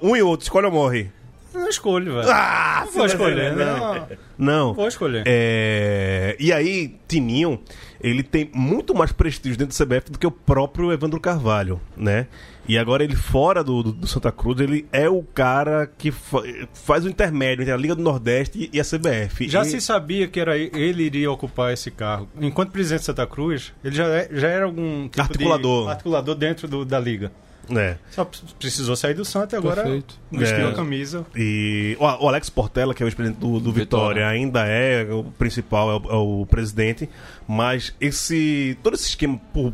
um 0.02 0.16
e 0.16 0.22
outro, 0.22 0.44
escolhe 0.44 0.66
ou 0.66 0.72
morre? 0.74 1.10
Não 1.56 1.70
escolho, 1.70 2.14
velho. 2.16 2.30
Ah, 2.32 2.84
não 2.86 2.92
vou 2.94 3.06
escolher, 3.06 3.54
não. 3.56 3.94
Não. 3.96 4.08
Não 4.38 4.74
vou 4.74 4.88
escolher. 4.88 5.24
É, 5.26 6.36
E 6.40 6.52
aí, 6.52 6.96
Tininho, 7.08 7.60
ele 8.02 8.22
tem 8.24 8.50
muito 8.54 8.94
mais 8.94 9.12
prestígio 9.12 9.58
dentro 9.58 9.76
do 9.78 9.86
CBF 9.86 10.12
do 10.12 10.20
que 10.20 10.28
o 10.28 10.32
próprio 10.32 10.92
Evandro 10.92 11.20
Carvalho, 11.20 11.80
né? 11.96 12.28
E 12.68 12.80
agora 12.80 13.04
ele 13.04 13.16
fora 13.16 13.64
do, 13.64 13.84
do- 13.84 13.92
do 13.92 14.08
Santa 14.08 14.32
Cruz, 14.32 14.60
ele 14.60 14.88
é 14.92 15.08
o 15.08 15.22
cara 15.22 15.86
que 16.00 16.10
fa- 16.12 16.42
faz 16.74 17.06
o 17.06 17.10
intermédio 17.10 17.62
entre 17.62 17.72
a 17.72 17.78
Liga 17.78 17.94
do 17.96 18.02
Nordeste 18.02 18.70
e 18.74 18.80
a 18.80 18.84
CBF. 18.84 19.48
Já 19.48 19.62
E- 19.62 19.66
se 19.66 19.80
sabia 19.80 20.28
que 20.28 20.40
era 20.40 20.58
ele 20.58 21.04
iria 21.04 21.32
ocupar 21.32 21.72
esse 21.72 21.92
cargo. 21.92 22.28
Enquanto 22.42 22.72
presidente 22.72 23.02
de 23.02 23.06
Santa 23.06 23.28
Cruz, 23.28 23.72
ele 23.84 23.96
já, 23.96 24.06
é- 24.08 24.30
já 24.32 24.48
era 24.48 24.66
algum 24.66 25.08
tipo 25.08 25.22
Articulador. 25.22 25.84
de 25.86 25.92
articulador 25.92 26.36
dentro 26.36 26.68
do- 26.68 26.84
da 26.84 27.00
liga. 27.00 27.32
É. 27.70 27.98
Só 28.12 28.26
precisou 28.60 28.96
sair 28.96 29.14
do 29.14 29.24
Santos 29.26 29.54
e 29.54 29.56
agora 29.56 29.84
Perfeito. 29.84 30.16
vestiu 30.32 30.68
É. 30.68 30.70
a 30.70 30.74
camisa. 30.74 31.26
E 31.36 31.98
o 32.00 32.04
o 32.04 32.28
Alex 32.28 32.50
Portela, 32.50 32.94
que 32.94 33.02
é 33.02 33.06
o 33.06 33.08
ex-presidente 33.08 33.40
do, 33.40 33.60
do 33.60 33.72
Vitória, 33.72 34.08
Vitória. 34.24 34.28
ainda 34.28 34.66
é 34.68 35.04
o 35.12 35.24
principal, 35.24 35.90
é 35.92 35.96
o, 35.96 36.12
é 36.12 36.16
o 36.16 36.46
presidente, 36.46 37.10
mas 37.48 37.94
esse 38.00 38.78
todo 38.84 38.94
esse 38.96 39.08
esquema 39.10 39.40
por, 39.54 39.74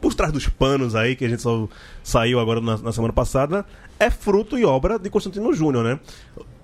por 0.00 0.14
trás 0.14 0.32
dos 0.32 0.48
panos 0.48 0.94
aí, 0.94 1.14
que 1.16 1.24
a 1.24 1.28
gente 1.28 1.42
só 1.42 1.68
saiu 2.02 2.38
agora 2.40 2.60
na, 2.60 2.76
na 2.78 2.92
semana 2.92 3.12
passada, 3.12 3.64
é 4.00 4.10
fruto 4.10 4.58
e 4.58 4.64
obra 4.64 4.98
de 4.98 5.08
Constantino 5.10 5.52
Júnior, 5.52 5.84
né? 5.84 6.00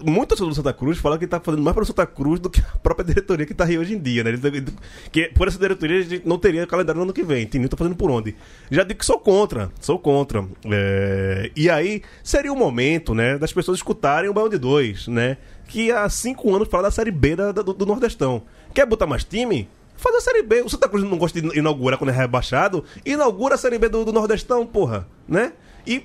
Muitas 0.04 0.36
pessoas 0.38 0.50
do 0.50 0.54
Santa 0.56 0.72
Cruz 0.72 0.98
falam 0.98 1.16
que 1.18 1.24
ele 1.24 1.30
tá 1.30 1.40
fazendo 1.40 1.62
mais 1.62 1.74
para 1.74 1.84
Santa 1.84 2.06
Cruz 2.06 2.38
do 2.40 2.50
que 2.50 2.60
a 2.60 2.78
própria 2.78 3.04
diretoria 3.04 3.46
que 3.46 3.54
tá 3.54 3.64
aí 3.64 3.78
hoje 3.78 3.94
em 3.94 3.98
dia, 3.98 4.22
né? 4.24 4.30
Ele- 4.30 4.64
que 5.12 5.28
por 5.34 5.48
essa 5.48 5.58
diretoria 5.58 5.98
a 6.00 6.02
gente 6.02 6.26
não 6.26 6.38
teria 6.38 6.66
calendário 6.66 6.98
no 6.98 7.04
ano 7.04 7.12
que 7.12 7.22
vem. 7.22 7.46
Tininho 7.46 7.68
tá 7.68 7.76
fazendo 7.76 7.96
por 7.96 8.10
onde? 8.10 8.34
Já 8.70 8.82
digo 8.82 8.98
que 8.98 9.06
sou 9.06 9.18
contra, 9.18 9.70
sou 9.80 9.98
contra. 9.98 10.44
É, 10.70 11.50
E 11.56 11.70
aí 11.70 12.02
seria 12.22 12.52
o 12.52 12.56
momento, 12.56 13.14
né, 13.14 13.38
das 13.38 13.52
pessoas 13.52 13.78
escutarem 13.78 14.28
o 14.28 14.34
Baião 14.34 14.48
de 14.48 14.58
Dois, 14.58 15.06
né? 15.08 15.36
Que 15.68 15.90
há 15.90 16.08
cinco 16.08 16.54
anos 16.54 16.68
fala 16.68 16.84
da 16.84 16.90
Série 16.90 17.10
B 17.10 17.34
da- 17.36 17.52
do, 17.52 17.72
do 17.72 17.86
Nordestão. 17.86 18.42
Quer 18.74 18.84
botar 18.86 19.06
mais 19.06 19.24
time? 19.24 19.68
Faz 19.96 20.14
a 20.16 20.20
Série 20.20 20.42
B. 20.42 20.60
O 20.60 20.68
Santa 20.68 20.88
Cruz 20.90 21.02
não 21.04 21.16
gosta 21.16 21.40
de 21.40 21.58
inaugurar 21.58 21.98
quando 21.98 22.10
é 22.10 22.12
rebaixado. 22.12 22.84
Inaugura 23.04 23.54
a 23.54 23.58
Série 23.58 23.78
B 23.78 23.88
do, 23.88 24.04
do 24.04 24.12
Nordestão, 24.12 24.66
porra. 24.66 25.08
Né? 25.26 25.52
E, 25.86 26.04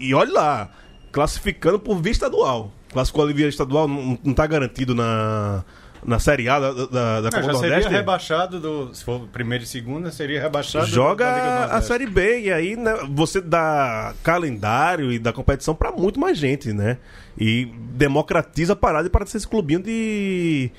e 0.00 0.14
olha 0.14 0.32
lá, 0.32 0.70
classificando 1.10 1.78
por 1.78 2.00
via 2.00 2.12
estadual. 2.12 2.72
Classificou 2.92 3.28
a 3.28 3.32
via 3.32 3.48
estadual, 3.48 3.86
não, 3.86 4.18
não 4.22 4.32
tá 4.32 4.46
garantido 4.46 4.94
na, 4.94 5.64
na 6.04 6.18
Série 6.18 6.48
A 6.48 6.58
da, 6.58 6.72
da, 6.72 6.86
da 6.86 7.22
Não, 7.22 7.30
Copa 7.30 7.42
já 7.42 7.52
do 7.52 7.58
seria 7.58 7.74
Nordeste. 7.74 7.90
rebaixado 7.92 8.60
do. 8.60 8.94
Se 8.94 9.04
for 9.04 9.26
primeira 9.28 9.64
e 9.64 9.66
segunda, 9.66 10.10
seria 10.10 10.40
rebaixado 10.40 10.86
Joga 10.86 11.66
a. 11.66 11.82
Série 11.82 12.06
B 12.06 12.42
e 12.42 12.52
aí 12.52 12.76
né, 12.76 12.94
você 13.10 13.40
dá 13.40 14.14
calendário 14.22 15.12
e 15.12 15.18
dá 15.18 15.32
competição 15.32 15.74
pra 15.74 15.92
muito 15.92 16.18
mais 16.18 16.38
gente, 16.38 16.72
né? 16.72 16.98
E 17.36 17.66
democratiza 17.92 18.72
a 18.72 18.76
parada 18.76 19.06
e 19.06 19.10
para 19.10 19.24
de 19.24 19.30
ser 19.30 19.38
esse 19.38 19.48
clubinho 19.48 19.82
de 19.82 20.70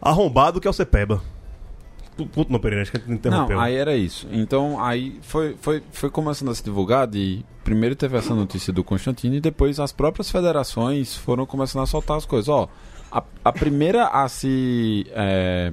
arrombado 0.00 0.60
que 0.60 0.66
é 0.66 0.70
o 0.70 0.74
Cepeba. 0.74 1.22
Puto, 2.32 2.52
não, 2.52 2.58
Pereira, 2.58 2.82
acho 2.82 2.90
que 2.90 2.98
a 2.98 3.00
gente 3.00 3.12
interrompeu. 3.12 3.56
Não, 3.56 3.64
aí 3.64 3.74
era 3.74 3.96
isso. 3.96 4.28
Então, 4.30 4.82
aí 4.82 5.18
foi, 5.22 5.56
foi, 5.58 5.82
foi 5.90 6.10
começando 6.10 6.50
a 6.50 6.54
se 6.54 6.62
divulgar 6.62 7.08
e 7.14 7.44
primeiro 7.64 7.94
teve 7.96 8.16
essa 8.16 8.34
notícia 8.34 8.72
do 8.72 8.82
Constantino 8.84 9.34
e 9.36 9.40
depois 9.40 9.78
as 9.80 9.92
próprias 9.92 10.30
federações 10.30 11.14
foram 11.16 11.44
começando 11.46 11.82
a 11.82 11.86
soltar 11.86 12.16
as 12.16 12.24
coisas. 12.24 12.48
Ó, 12.48 12.68
a, 13.12 13.22
a 13.44 13.52
primeira 13.52 14.06
a 14.06 14.28
se... 14.28 15.06
é, 15.10 15.72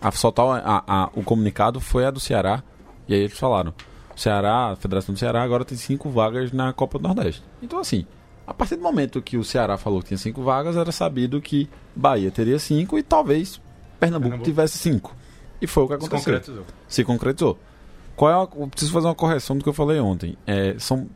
a 0.00 0.10
soltar 0.12 0.46
a- 0.64 0.84
a- 0.86 1.10
o 1.14 1.22
comunicado 1.22 1.80
foi 1.80 2.04
a 2.06 2.10
do 2.10 2.20
Ceará. 2.20 2.62
E 3.08 3.14
aí 3.14 3.20
eles 3.20 3.38
falaram, 3.38 3.72
o 4.14 4.20
Ceará, 4.20 4.72
a 4.72 4.76
Federação 4.76 5.12
do 5.14 5.18
Ceará 5.18 5.42
agora 5.42 5.64
tem 5.64 5.76
cinco 5.78 6.10
vagas 6.10 6.52
na 6.52 6.72
Copa 6.72 6.98
do 6.98 7.06
Nordeste. 7.06 7.42
Então, 7.62 7.78
assim, 7.78 8.04
a 8.46 8.52
partir 8.52 8.76
do 8.76 8.82
momento 8.82 9.22
que 9.22 9.36
o 9.36 9.44
Ceará 9.44 9.76
falou 9.78 10.00
que 10.02 10.08
tinha 10.08 10.18
cinco 10.18 10.42
vagas, 10.42 10.76
era 10.76 10.90
sabido 10.92 11.40
que 11.40 11.68
Bahia 11.94 12.30
teria 12.30 12.58
cinco 12.58 12.98
e 12.98 13.02
talvez 13.02 13.60
Pernambuco, 13.98 14.30
Pernambuco. 14.30 14.44
tivesse 14.44 14.78
cinco. 14.78 15.14
E 15.62 15.66
foi 15.66 15.84
o 15.84 15.88
que 15.88 15.92
Se 15.94 15.98
aconteceu 16.06 16.32
concretizou. 16.34 16.64
se 16.86 17.04
concretizou. 17.04 17.58
Qual 18.16 18.30
é 18.30 18.34
a, 18.34 18.60
eu 18.60 18.66
preciso 18.68 18.92
fazer 18.92 19.06
uma 19.06 19.14
correção 19.14 19.56
do 19.58 19.62
que 19.62 19.68
eu 19.68 19.72
falei 19.74 20.00
ontem. 20.00 20.36
É, 20.46 20.74
são, 20.78 21.06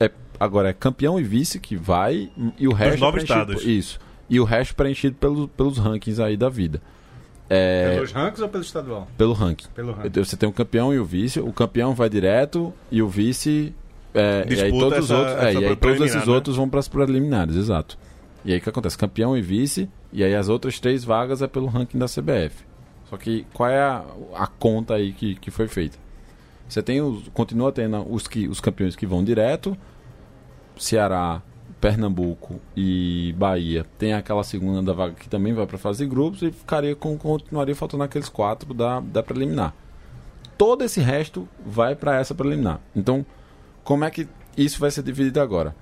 é, 0.00 0.10
agora 0.38 0.68
é 0.70 0.72
campeão 0.72 1.18
e 1.18 1.22
vice 1.24 1.58
que 1.58 1.76
vai 1.76 2.30
e 2.58 2.68
o 2.68 2.72
resto 2.72 3.00
nove 3.00 3.18
preenchido- 3.24 3.52
estados. 3.52 3.64
Isso. 3.64 3.98
E 4.30 4.38
o 4.40 4.44
resto 4.44 4.74
preenchido 4.74 5.16
pelo, 5.16 5.48
pelos 5.48 5.76
rankings 5.78 6.20
aí 6.22 6.36
da 6.36 6.48
vida. 6.48 6.80
É, 7.50 7.94
Pelos 7.96 8.12
rankings 8.12 8.42
ou 8.42 8.48
pelo 8.48 8.62
estadual? 8.64 9.08
pelo 9.18 9.32
ranking. 9.34 9.66
Pelo 9.74 9.92
ranking. 9.92 10.24
Você 10.24 10.36
tem 10.36 10.48
o 10.48 10.52
campeão 10.52 10.94
e 10.94 10.98
o 10.98 11.04
vice. 11.04 11.40
O 11.40 11.52
campeão 11.52 11.94
vai 11.94 12.08
direto 12.08 12.72
e 12.90 13.02
o 13.02 13.08
vice. 13.08 13.74
É, 14.14 14.46
e 14.48 14.60
aí 14.60 14.70
todos 14.70 14.98
os 15.00 15.04
essa- 15.10 15.18
outros. 15.18 15.36
É, 15.44 15.52
e 15.54 15.64
aí 15.66 15.76
todos 15.76 16.00
esses 16.00 16.26
né? 16.26 16.32
outros 16.32 16.56
vão 16.56 16.68
para 16.68 16.80
as 16.80 16.88
preliminares, 16.88 17.56
exato. 17.56 17.98
E 18.44 18.52
aí 18.52 18.58
o 18.58 18.62
que 18.62 18.68
acontece? 18.68 18.96
Campeão 18.96 19.36
e 19.36 19.42
vice, 19.42 19.90
e 20.12 20.22
aí 20.22 20.34
as 20.34 20.48
outras 20.48 20.78
três 20.78 21.04
vagas 21.04 21.42
é 21.42 21.46
pelo 21.48 21.66
ranking 21.66 21.98
da 21.98 22.06
CBF. 22.06 22.64
Só 23.10 23.16
que 23.16 23.44
qual 23.52 23.68
é 23.68 23.80
a, 23.80 24.04
a 24.36 24.46
conta 24.46 24.94
aí 24.94 25.12
que, 25.12 25.34
que 25.34 25.50
foi 25.50 25.66
feita? 25.68 25.98
Você 26.68 26.82
tem 26.82 27.00
os. 27.00 27.28
Continua 27.28 27.70
tendo 27.72 28.04
os, 28.12 28.26
que, 28.26 28.48
os 28.48 28.60
campeões 28.60 28.96
que 28.96 29.06
vão 29.06 29.22
direto. 29.22 29.76
Ceará, 30.76 31.40
Pernambuco 31.80 32.60
e 32.76 33.34
Bahia 33.38 33.84
tem 33.98 34.12
aquela 34.14 34.42
segunda 34.42 34.82
da 34.82 34.92
vaga 34.92 35.14
que 35.14 35.28
também 35.28 35.52
vai 35.52 35.66
para 35.66 35.78
fase 35.78 36.02
de 36.04 36.10
grupos 36.10 36.42
e 36.42 36.50
ficaria 36.50 36.96
com, 36.96 37.16
continuaria 37.16 37.76
faltando 37.76 38.02
aqueles 38.02 38.28
quatro 38.28 38.74
da, 38.74 39.00
da 39.00 39.22
preliminar. 39.22 39.74
Todo 40.58 40.82
esse 40.82 41.00
resto 41.00 41.48
vai 41.64 41.94
para 41.94 42.16
essa 42.18 42.34
preliminar. 42.34 42.80
Então, 42.94 43.24
como 43.84 44.04
é 44.04 44.10
que 44.10 44.26
isso 44.56 44.80
vai 44.80 44.90
ser 44.90 45.02
dividido 45.02 45.40
agora? 45.40 45.76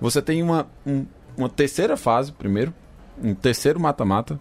Você 0.00 0.22
tem 0.22 0.42
uma, 0.42 0.66
um- 0.86 1.06
uma 1.36 1.48
terceira 1.48 1.96
fase, 1.96 2.32
primeiro, 2.32 2.72
um 3.22 3.34
terceiro 3.34 3.80
mata-mata, 3.80 4.38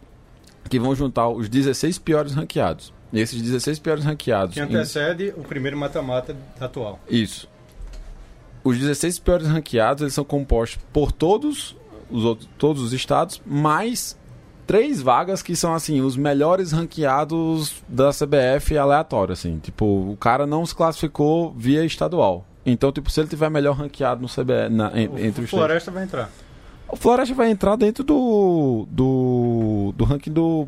que 0.70 0.80
vão 0.80 0.96
juntar 0.96 1.30
os 1.30 1.50
16 1.50 1.98
piores 2.00 2.34
ranqueados. 2.34 2.94
E 3.16 3.22
esses 3.22 3.42
16 3.42 3.80
piores 3.80 4.04
ranqueados. 4.04 4.54
Que 4.54 4.60
em- 4.60 4.64
antecede 4.64 5.34
o 5.38 5.42
primeiro 5.44 5.78
mata-mata 5.78 6.36
atual. 6.60 7.00
isso. 7.10 7.48
Os 8.64 8.78
16 8.80 9.20
piores 9.20 9.48
ranqueados, 9.48 10.02
eles 10.02 10.14
são 10.14 10.24
compostos 10.24 10.80
por 10.92 11.12
todos 11.12 11.76
os 12.10 12.24
outros, 12.24 12.50
todos 12.58 12.82
os 12.82 12.94
estados, 12.94 13.40
mais 13.46 14.18
três 14.66 15.00
vagas 15.02 15.44
que 15.44 15.56
são 15.56 15.74
assim, 15.76 16.02
os 16.02 16.18
melhores 16.18 16.72
ranqueados 16.72 17.76
da 17.88 18.10
CBF 18.12 18.76
aleatório, 18.78 19.34
assim. 19.34 19.60
Tipo, 19.60 19.86
o 19.86 20.18
cara 20.18 20.48
não 20.48 20.66
se 20.66 20.74
classificou 20.74 21.54
via 21.56 21.86
estadual. 21.86 22.44
Então, 22.66 22.92
tipo, 22.92 23.12
se 23.12 23.20
ele 23.22 23.28
tiver 23.28 23.50
melhor 23.52 23.76
ranqueado 23.76 24.22
no 24.24 24.28
CBF, 24.28 24.70
na- 24.74 24.92
en- 25.00 25.08
O 25.10 25.20
entre 25.20 25.28
os 25.28 25.34
três- 25.36 25.50
Floresta 25.52 25.92
vai 25.92 26.04
entrar. 26.04 26.32
o 26.90 26.96
Floresta 26.96 27.36
vai 27.36 27.52
entrar 27.52 27.76
dentro 27.76 28.04
do 28.04 28.88
do, 28.90 29.94
do 29.96 30.04
ranking 30.04 30.32
do, 30.32 30.68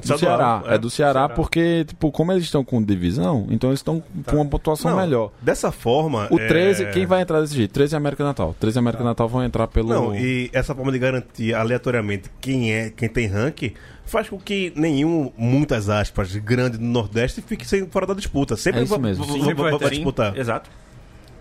do 0.00 0.04
Estadual, 0.04 0.18
Ceará. 0.38 0.62
É, 0.66 0.74
é. 0.74 0.78
do 0.78 0.90
Ceará, 0.90 1.12
Ceará. 1.20 1.34
porque, 1.34 1.84
tipo, 1.86 2.10
como 2.12 2.32
eles 2.32 2.44
estão 2.44 2.64
com 2.64 2.82
divisão, 2.82 3.46
então 3.50 3.70
eles 3.70 3.80
estão 3.80 4.02
com 4.26 4.36
uma 4.36 4.44
pontuação 4.46 4.90
Não, 4.92 4.98
melhor. 4.98 5.30
Dessa 5.40 5.72
forma. 5.72 6.28
O 6.30 6.38
é- 6.38 6.46
13, 6.46 6.86
quem 6.92 7.06
vai 7.06 7.22
entrar 7.22 7.40
desse 7.40 7.54
jeito? 7.54 7.72
13 7.72 7.94
é 7.94 7.96
América 7.96 8.22
Natal. 8.24 8.54
13 8.60 8.78
é 8.78 8.80
América 8.80 9.02
Natal 9.04 9.28
vão 9.28 9.42
entrar 9.44 9.66
pelo. 9.68 9.88
Não, 9.88 10.14
e 10.16 10.50
essa 10.52 10.74
forma 10.74 10.92
de 10.92 10.98
garantir 10.98 11.54
aleatoriamente 11.54 12.30
quem 12.40 12.72
é, 12.72 12.90
quem 12.90 13.08
tem 13.08 13.26
ranking, 13.26 13.72
faz 14.04 14.28
com 14.28 14.38
que 14.38 14.72
nenhum, 14.76 15.32
muitas 15.36 15.88
aspas, 15.88 16.34
grande 16.36 16.78
do 16.78 16.84
Nordeste 16.84 17.42
fique 17.42 17.66
sem, 17.66 17.86
fora 17.86 18.06
da 18.06 18.14
disputa. 18.14 18.56
Sempre 18.56 18.80
É 18.80 18.84
isso 18.84 18.92
vai, 18.92 19.00
mesmo. 19.00 19.24
vai- 19.24 19.40
Sempre 19.40 19.54
vai- 19.54 19.78
vai 19.78 19.90
disputar. 19.90 20.36
Exato. 20.36 20.70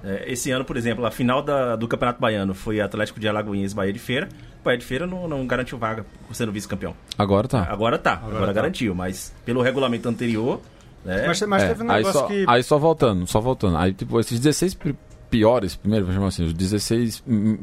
É, 0.07 0.31
esse 0.31 0.51
ano, 0.51 0.63
por 0.63 0.77
exemplo, 0.77 1.03
a 1.05 1.09
final 1.09 1.41
da- 1.41 1.75
do 1.75 1.87
Campeonato 1.87 2.21
Baiano 2.21 2.53
foi 2.53 2.79
Atlético 2.79 3.19
de 3.19 3.27
Alagoinhas 3.27 3.71
e 3.71 3.75
Bahia 3.75 3.91
de 3.91 3.97
Feira. 3.97 4.29
Bahia 4.63 4.77
de 4.77 4.85
Feira 4.85 5.07
não, 5.07 5.27
não 5.27 5.47
garantiu 5.47 5.77
vaga 5.79 6.05
por 6.27 6.35
sendo 6.35 6.51
vice-campeão. 6.51 6.95
Agora 7.17 7.47
tá. 7.47 7.63
Agora 7.69 7.97
tá, 7.97 8.13
agora, 8.13 8.45
tá. 8.47 8.53
garantiu, 8.53 8.93
mas 8.93 9.33
pelo 9.43 9.61
regulamento 9.63 10.07
anterior, 10.07 10.61
né? 11.03 11.25
Mas, 11.27 11.41
mas 11.41 11.63
É, 11.63 11.67
teve 11.69 11.83
um 11.83 11.89
aí, 11.91 11.97
negócio 11.97 12.19
só, 12.19 12.27
que. 12.27 12.45
aí 12.47 12.61
só 12.63 12.77
voltando, 12.77 13.25
só 13.27 13.41
voltando. 13.41 13.77
Aí, 13.77 13.93
tipo, 13.93 14.19
esses 14.19 14.39
16 14.39 14.75
pri- 14.75 14.95
piores, 15.29 15.75
primeiro, 15.75 16.05
vamos 16.05 16.15
chamar 16.15 16.27
assim, 16.27 16.45
os 16.45 16.53
16 16.53 17.23
hum, 17.27 17.57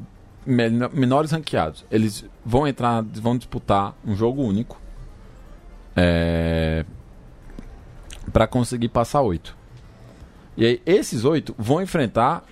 men- 0.44 0.88
menores 0.92 1.30
ranqueados, 1.30 1.84
eles 1.90 2.25
vão 2.44 2.66
entrar, 2.66 3.02
vão 3.02 3.37
disputar 3.37 3.94
um 4.04 4.16
jogo 4.16 4.42
único 4.42 4.80
é, 5.96 6.84
para 8.32 8.46
conseguir 8.46 8.88
passar 8.88 9.20
8. 9.22 9.56
E 10.56 10.66
aí, 10.66 10.82
esses 10.87 11.25
oito 11.25 11.54
vão 11.59 11.80
enfrentar. 11.82 12.44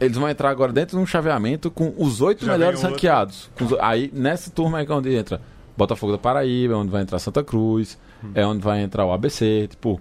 Eles 0.00 0.16
vão 0.16 0.28
entrar 0.28 0.50
agora 0.50 0.72
dentro 0.72 0.96
de 0.96 1.02
um 1.02 1.06
chaveamento 1.06 1.70
com 1.70 1.92
os 1.98 2.20
oito 2.20 2.44
Já 2.44 2.52
melhores 2.52 2.80
ranqueados. 2.92 3.50
Os- 3.60 3.72
aí, 3.80 4.10
nessa 4.14 4.50
turma 4.50 4.80
é 4.80 4.84
é 4.84 4.92
onde 4.92 5.14
entra 5.14 5.40
Botafogo 5.76 6.12
da 6.12 6.18
Paraíba, 6.18 6.74
é 6.74 6.76
onde 6.76 6.90
vai 6.90 7.02
entrar 7.02 7.18
Santa 7.18 7.42
Cruz, 7.42 7.98
é 8.34 8.46
onde 8.46 8.62
vai 8.62 8.80
entrar 8.80 9.04
o 9.04 9.12
ABC, 9.12 9.66
tipo, 9.68 10.00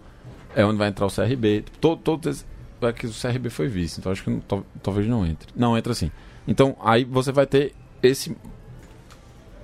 é 0.56 0.64
onde 0.66 0.78
vai 0.78 0.88
entrar 0.90 1.06
o 1.06 1.10
CRB. 1.10 1.62
Tipo, 1.64 1.78
todo, 1.80 2.00
todos 2.02 2.28
esses- 2.28 2.46
é 2.82 2.92
que 2.94 3.08
o 3.08 3.12
CRB 3.12 3.50
foi 3.50 3.68
vice, 3.68 4.00
então 4.00 4.12
acho 4.12 4.24
que 4.24 4.30
não- 4.30 4.40
tal- 4.40 4.64
talvez 4.84 5.08
não 5.08 5.26
entre. 5.26 5.48
Não, 5.56 5.76
entra 5.76 5.94
sim. 5.96 6.12
Então, 6.48 6.76
aí 6.80 7.04
você 7.04 7.32
vai 7.32 7.46
ter 7.48 7.74
esse 8.04 8.36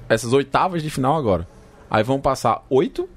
essas 0.09 0.33
oitavas 0.33 0.81
de 0.83 0.89
final 0.89 1.15
agora. 1.15 1.47
Aí 1.89 2.03
vão 2.03 2.19
passar 2.19 2.63
oito, 2.69 3.07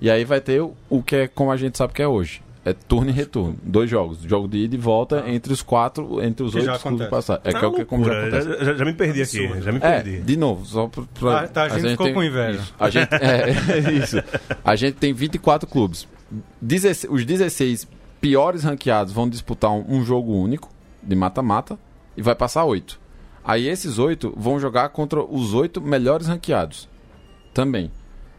e 0.00 0.10
aí 0.10 0.24
vai 0.24 0.40
ter 0.40 0.60
o, 0.60 0.74
o 0.88 1.02
que 1.02 1.16
é 1.16 1.28
como 1.28 1.50
a 1.50 1.56
gente 1.56 1.76
sabe 1.78 1.92
que 1.94 2.02
é 2.02 2.06
hoje. 2.08 2.42
É 2.70 2.72
turno 2.74 3.10
e 3.10 3.12
retorno. 3.12 3.56
Dois 3.62 3.88
jogos. 3.88 4.18
Jogo 4.22 4.46
de 4.48 4.58
ida 4.58 4.74
e 4.74 4.78
volta 4.78 5.24
entre 5.26 5.52
os 5.52 5.62
quatro, 5.62 6.22
entre 6.22 6.44
os 6.44 6.52
Que 6.52 6.58
oito 6.60 6.78
clubes 6.80 7.08
passar. 7.08 7.40
É 7.44 7.52
Tá 7.52 7.58
que 7.60 7.64
é 7.64 7.68
o 7.68 7.72
que 7.72 7.84
como 7.84 8.04
já 8.04 8.12
acontece. 8.20 8.64
Já, 8.64 8.74
já- 8.74 8.84
me 8.84 8.92
perdi 8.92 9.22
aqui. 9.22 9.60
Já 9.62 9.72
me 9.72 9.78
É, 9.78 10.00
perdi. 10.00 10.20
de 10.20 10.36
novo, 10.36 10.66
só 10.66 10.86
pra. 10.88 11.04
pra- 11.18 11.40
Tá- 11.42 11.48
tá, 11.48 11.62
a 11.64 11.68
gente 11.78 11.90
ficou 11.92 12.12
com 12.12 12.22
inveja. 12.22 12.58
Isso. 12.60 12.74
A 12.78 12.90
gente, 12.90 13.08
é, 13.14 13.50
é 13.88 13.92
isso. 13.92 14.16
A 14.64 14.76
gente 14.76 14.94
tem 14.96 15.12
24 15.12 15.68
clubes. 15.68 16.06
Dezesse- 16.60 17.08
os 17.08 17.24
16 17.24 17.86
piores 18.20 18.64
ranqueados 18.64 19.12
vão 19.12 19.28
disputar 19.28 19.70
um, 19.70 19.84
um 19.88 20.04
jogo 20.04 20.32
único, 20.34 20.68
de 21.02 21.14
mata-mata, 21.16 21.78
e 22.16 22.22
vai 22.22 22.34
passar 22.34 22.64
8. 22.64 23.00
Aí 23.44 23.66
esses 23.66 23.98
8 23.98 24.34
vão 24.36 24.58
jogar 24.60 24.88
contra 24.90 25.22
os 25.22 25.54
8 25.54 25.80
melhores 25.80 26.26
ranqueados. 26.26 26.88
Também. 27.54 27.90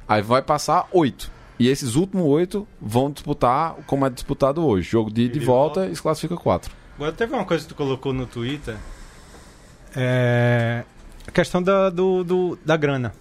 Aí 0.07 0.21
vai 0.21 0.41
passar 0.41 0.87
8. 0.91 1.31
E 1.59 1.67
esses 1.67 1.95
últimos 1.95 2.25
8 2.25 2.65
vão 2.81 3.11
disputar 3.11 3.75
como 3.85 4.05
é 4.05 4.09
disputado 4.09 4.65
hoje. 4.65 4.89
Jogo 4.89 5.11
de 5.11 5.27
de 5.27 5.39
volta 5.39 5.81
volta. 5.81 5.91
e 5.91 5.95
se 5.95 6.01
classifica 6.01 6.37
4. 6.37 6.71
Agora 6.95 7.11
teve 7.11 7.33
uma 7.33 7.43
coisa 7.45 7.63
que 7.63 7.69
tu 7.69 7.75
colocou 7.75 8.13
no 8.13 8.25
Twitter. 8.25 8.75
É. 9.95 10.83
A 11.27 11.31
questão 11.31 11.61
da, 11.61 11.89
do, 11.89 12.23
do- 12.23 12.59
da 12.65 12.75
grana. 12.77 13.13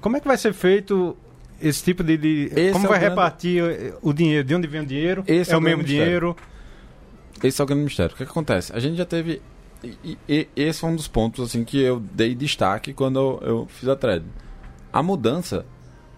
Como 0.00 0.16
é 0.16 0.20
que 0.20 0.26
vai 0.26 0.36
ser 0.38 0.52
feito 0.52 1.16
esse 1.60 1.82
tipo 1.84 2.02
de. 2.02 2.16
de- 2.16 2.50
como 2.72 2.86
é 2.86 2.88
vai 2.88 2.98
grande- 2.98 3.10
repartir 3.10 3.62
o 4.02 4.12
dinheiro? 4.12 4.46
De 4.46 4.54
onde 4.54 4.66
vem 4.66 4.80
o 4.82 4.86
dinheiro? 4.86 5.24
Esse 5.26 5.50
é, 5.50 5.54
é 5.54 5.56
o 5.56 5.60
mesmo 5.60 5.78
mistério. 5.82 6.04
dinheiro? 6.04 6.36
Esse 7.42 7.60
é 7.60 7.64
o 7.64 7.66
grande 7.66 7.84
mistério. 7.84 8.14
O 8.14 8.16
que, 8.16 8.24
que 8.24 8.30
acontece? 8.30 8.72
A 8.74 8.78
gente 8.80 8.96
já 8.96 9.04
teve. 9.04 9.42
E, 9.82 10.16
e- 10.28 10.48
esse 10.56 10.80
foi 10.80 10.90
um 10.90 10.96
dos 10.96 11.08
pontos 11.08 11.44
assim 11.44 11.62
que 11.64 11.78
eu 11.80 12.00
dei 12.00 12.34
destaque 12.34 12.94
quando 12.94 13.18
eu, 13.18 13.40
eu 13.46 13.66
fiz 13.68 13.88
a 13.88 13.96
thread. 13.96 14.24
A 14.92 15.02
mudança 15.02 15.66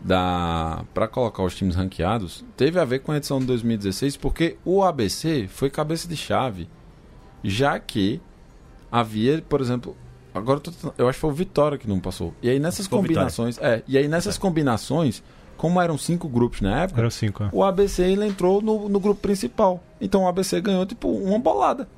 da 0.06 0.84
para 0.94 1.08
colocar 1.08 1.42
os 1.42 1.54
times 1.56 1.74
ranqueados 1.74 2.44
teve 2.56 2.78
a 2.78 2.84
ver 2.84 3.00
com 3.00 3.10
a 3.10 3.16
edição 3.16 3.40
de 3.40 3.46
2016, 3.46 4.16
porque 4.16 4.56
o 4.64 4.82
ABC 4.84 5.48
foi 5.48 5.68
cabeça 5.68 6.06
de 6.06 6.16
chave, 6.16 6.68
já 7.42 7.78
que 7.78 8.20
havia, 8.90 9.42
por 9.48 9.60
exemplo, 9.60 9.96
agora 10.32 10.58
eu, 10.58 10.60
tô 10.60 10.72
eu 10.96 11.08
acho 11.08 11.16
que 11.16 11.20
foi 11.20 11.30
o 11.30 11.34
Vitória 11.34 11.76
que 11.76 11.88
não 11.88 11.98
passou. 11.98 12.32
E 12.40 12.48
aí 12.48 12.60
nessas 12.60 12.86
Foi 12.86 12.98
combinações, 13.00 13.58
é, 13.58 13.82
e 13.88 13.98
aí 13.98 14.06
nessas 14.06 14.38
combinações, 14.38 15.22
como 15.56 15.80
eram 15.80 15.98
cinco 15.98 16.28
grupos 16.28 16.60
na 16.60 16.82
época, 16.82 17.00
Eram 17.00 17.10
cinco. 17.10 17.42
é. 17.42 17.48
o 17.52 17.64
ABC 17.64 18.02
ele 18.02 18.26
entrou 18.26 18.62
no, 18.62 18.88
no 18.88 19.00
grupo 19.00 19.20
principal. 19.20 19.82
Então 20.00 20.22
o 20.22 20.28
ABC 20.28 20.60
ganhou 20.60 20.86
tipo 20.86 21.08
uma 21.08 21.38
bolada. 21.38 21.88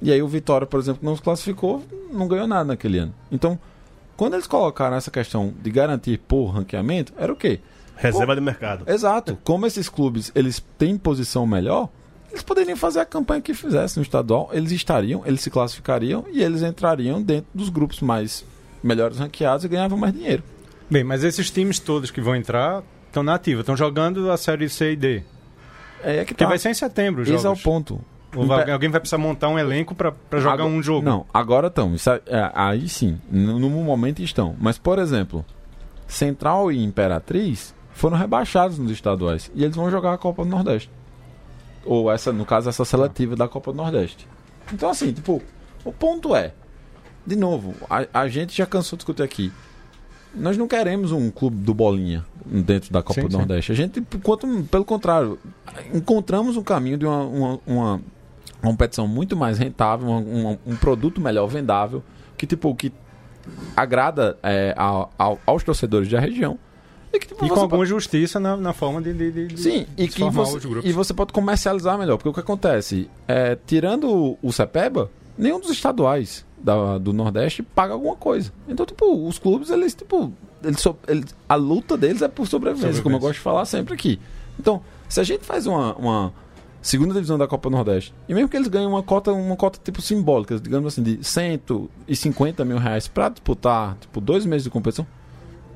E 0.00 0.10
aí 0.10 0.20
o 0.20 0.26
Vitória, 0.26 0.66
por 0.66 0.80
exemplo, 0.80 0.98
que 0.98 1.06
não 1.06 1.14
se 1.14 1.22
classificou, 1.22 1.80
não 2.12 2.26
ganhou 2.26 2.48
nada 2.48 2.64
naquele 2.64 2.98
ano. 2.98 3.14
Então, 3.30 3.56
quando 4.16 4.34
eles 4.34 4.46
colocaram 4.46 4.96
essa 4.96 5.10
questão 5.10 5.52
de 5.62 5.70
garantir 5.70 6.18
por 6.18 6.46
ranqueamento, 6.46 7.12
era 7.16 7.32
o 7.32 7.36
quê? 7.36 7.60
Reserva 7.96 8.34
de 8.34 8.40
mercado. 8.40 8.84
Exato. 8.90 9.38
Como 9.44 9.66
esses 9.66 9.88
clubes 9.88 10.32
eles 10.34 10.62
têm 10.78 10.96
posição 10.96 11.46
melhor, 11.46 11.88
eles 12.30 12.42
poderiam 12.42 12.76
fazer 12.76 13.00
a 13.00 13.04
campanha 13.04 13.40
que 13.40 13.54
fizessem 13.54 14.00
no 14.00 14.02
estadual, 14.02 14.48
eles 14.52 14.72
estariam, 14.72 15.22
eles 15.26 15.40
se 15.40 15.50
classificariam 15.50 16.24
e 16.32 16.42
eles 16.42 16.62
entrariam 16.62 17.22
dentro 17.22 17.46
dos 17.54 17.68
grupos 17.68 18.00
mais 18.00 18.44
melhores 18.82 19.18
ranqueados 19.18 19.64
e 19.64 19.68
ganhavam 19.68 19.98
mais 19.98 20.12
dinheiro. 20.14 20.42
Bem, 20.90 21.04
mas 21.04 21.22
esses 21.24 21.50
times 21.50 21.78
todos 21.78 22.10
que 22.10 22.20
vão 22.20 22.34
entrar 22.34 22.82
estão 23.06 23.22
na 23.22 23.34
ativa, 23.34 23.60
estão 23.60 23.76
jogando 23.76 24.30
a 24.30 24.36
série 24.36 24.68
C 24.68 24.92
e 24.92 24.96
D. 24.96 25.22
É 26.02 26.24
que 26.24 26.34
Que 26.34 26.42
tá. 26.42 26.48
vai 26.48 26.58
ser 26.58 26.70
em 26.70 26.74
setembro, 26.74 27.22
os 27.22 27.28
Esse 27.28 27.46
é 27.46 27.50
o 27.50 27.56
ponto. 27.56 28.00
Ou 28.34 28.46
vai- 28.46 28.70
alguém 28.70 28.88
vai 28.88 28.98
precisar 29.00 29.18
montar 29.18 29.48
um 29.48 29.58
elenco 29.58 29.94
pra 29.94 30.10
pra 30.12 30.38
jogar 30.40 30.54
Agora- 30.54 30.68
um 30.70 30.82
jogo. 30.82 31.04
Não, 31.04 31.26
agora 31.32 31.66
estão. 31.68 31.94
É- 31.94 32.22
é, 32.38 32.50
aí 32.54 32.88
sim, 32.88 33.18
no, 33.30 33.58
no 33.58 33.68
momento 33.68 34.22
estão. 34.22 34.56
Mas, 34.58 34.78
por 34.78 34.98
exemplo, 34.98 35.44
Central 36.06 36.72
e 36.72 36.82
Imperatriz 36.82 37.74
foram 37.92 38.16
rebaixados 38.16 38.78
nos 38.78 38.90
estaduais. 38.90 39.50
E 39.54 39.62
eles 39.64 39.76
vão 39.76 39.90
jogar 39.90 40.14
a 40.14 40.18
Copa 40.18 40.44
do 40.44 40.50
Nordeste. 40.50 40.90
Ou 41.84 42.10
essa, 42.10 42.32
no 42.32 42.44
caso, 42.46 42.68
essa 42.68 42.84
seletiva 42.84 43.34
da 43.36 43.48
Copa 43.48 43.72
do 43.72 43.76
Nordeste. 43.76 44.26
Então, 44.72 44.88
assim, 44.90 45.12
tipo, 45.12 45.42
o 45.84 45.92
ponto 45.92 46.34
é. 46.34 46.52
De 47.26 47.36
novo, 47.36 47.74
a, 47.90 48.06
a 48.22 48.28
gente 48.28 48.56
já 48.56 48.66
cansou 48.66 48.96
de 48.96 49.00
discutir 49.00 49.22
aqui. 49.22 49.52
Nós 50.34 50.56
não 50.56 50.66
queremos 50.66 51.12
um 51.12 51.30
clube 51.30 51.56
do 51.56 51.74
Bolinha 51.74 52.24
dentro 52.46 52.90
da 52.92 53.02
Copa 53.02 53.20
Sim, 53.20 53.26
do 53.26 53.32
sim. 53.32 53.38
Nordeste. 53.38 53.72
A 53.72 53.74
gente, 53.74 54.00
quanto, 54.22 54.46
pelo 54.64 54.84
contrário, 54.84 55.38
encontramos 55.92 56.56
um 56.56 56.62
caminho 56.62 56.96
de 56.96 57.04
uma, 57.04 57.22
uma, 57.24 57.60
uma 57.66 58.00
competição 58.62 59.06
muito 59.08 59.36
mais 59.36 59.58
rentável, 59.58 60.08
um, 60.08 60.58
um- 60.66 60.76
produto 60.76 61.20
melhor 61.20 61.46
vendável, 61.46 62.02
que 62.36 62.46
tipo 62.46 62.74
que 62.74 62.92
agrada 63.76 64.38
é, 64.42 64.74
ao- 64.76 65.12
ao- 65.18 65.40
aos 65.46 65.62
torcedores 65.62 66.08
da 66.08 66.20
região. 66.20 66.58
E, 67.12 67.18
que, 67.18 67.26
tipo, 67.28 67.44
E 67.44 67.48
com 67.48 67.54
alguma 67.56 67.68
pode- 67.78 67.90
justiça 67.90 68.40
na, 68.40 68.56
na 68.56 68.72
forma 68.72 69.02
de, 69.02 69.12
de, 69.12 69.30
de- 69.30 69.46
de 69.48 69.60
Sim, 69.60 69.86
e 69.98 70.08
que 70.08 70.24
você, 70.30 70.58
e 70.82 70.92
você 70.92 71.12
pode 71.12 71.30
comercializar 71.32 71.98
melhor. 71.98 72.16
Porque 72.16 72.28
o 72.30 72.32
que 72.32 72.40
acontece? 72.40 73.10
É, 73.28 73.58
tirando 73.66 74.38
o, 74.42 74.50
CEPEBA, 74.52 75.10
nenhum 75.36 75.60
dos 75.60 75.70
estaduais 75.70 76.46
da- 76.56 76.96
do 76.96 77.12
Nordeste 77.12 77.62
paga 77.62 77.92
alguma 77.92 78.16
coisa. 78.16 78.50
Então, 78.66 78.86
tipo, 78.86 79.28
os 79.28 79.38
clubes, 79.38 79.68
eles, 79.68 79.94
tipo, 79.94 80.32
eles, 80.64 80.80
so- 80.80 80.96
eles- 81.06 81.34
a 81.46 81.54
luta 81.54 81.98
deles 81.98 82.22
é 82.22 82.28
por 82.28 82.46
sobrevivência, 82.46 83.02
como 83.02 83.16
eu 83.16 83.20
Sobrevivência. 83.20 83.28
gosto 83.28 83.34
de 83.38 83.40
falar 83.40 83.64
sempre 83.66 83.92
aqui. 83.92 84.18
Então, 84.58 84.80
se 85.06 85.20
a 85.20 85.24
gente 85.24 85.44
faz 85.44 85.66
uma, 85.66 85.94
uma 85.96 86.32
segunda 86.82 87.14
divisão 87.14 87.38
da 87.38 87.46
Copa 87.46 87.70
Nordeste, 87.70 88.12
e 88.28 88.34
mesmo 88.34 88.48
que 88.48 88.56
eles 88.56 88.68
ganhem 88.68 88.88
uma 88.88 89.02
cota, 89.02 89.32
uma 89.32 89.56
cota 89.56 89.78
tipo 89.82 90.02
simbólica, 90.02 90.58
digamos 90.58 90.92
assim, 90.92 91.02
de 91.02 91.22
150 91.24 92.64
mil 92.64 92.76
reais 92.78 93.08
pra 93.08 93.28
disputar, 93.28 93.96
tipo, 94.00 94.20
dois 94.20 94.44
meses 94.44 94.64
de 94.64 94.70
competição, 94.70 95.06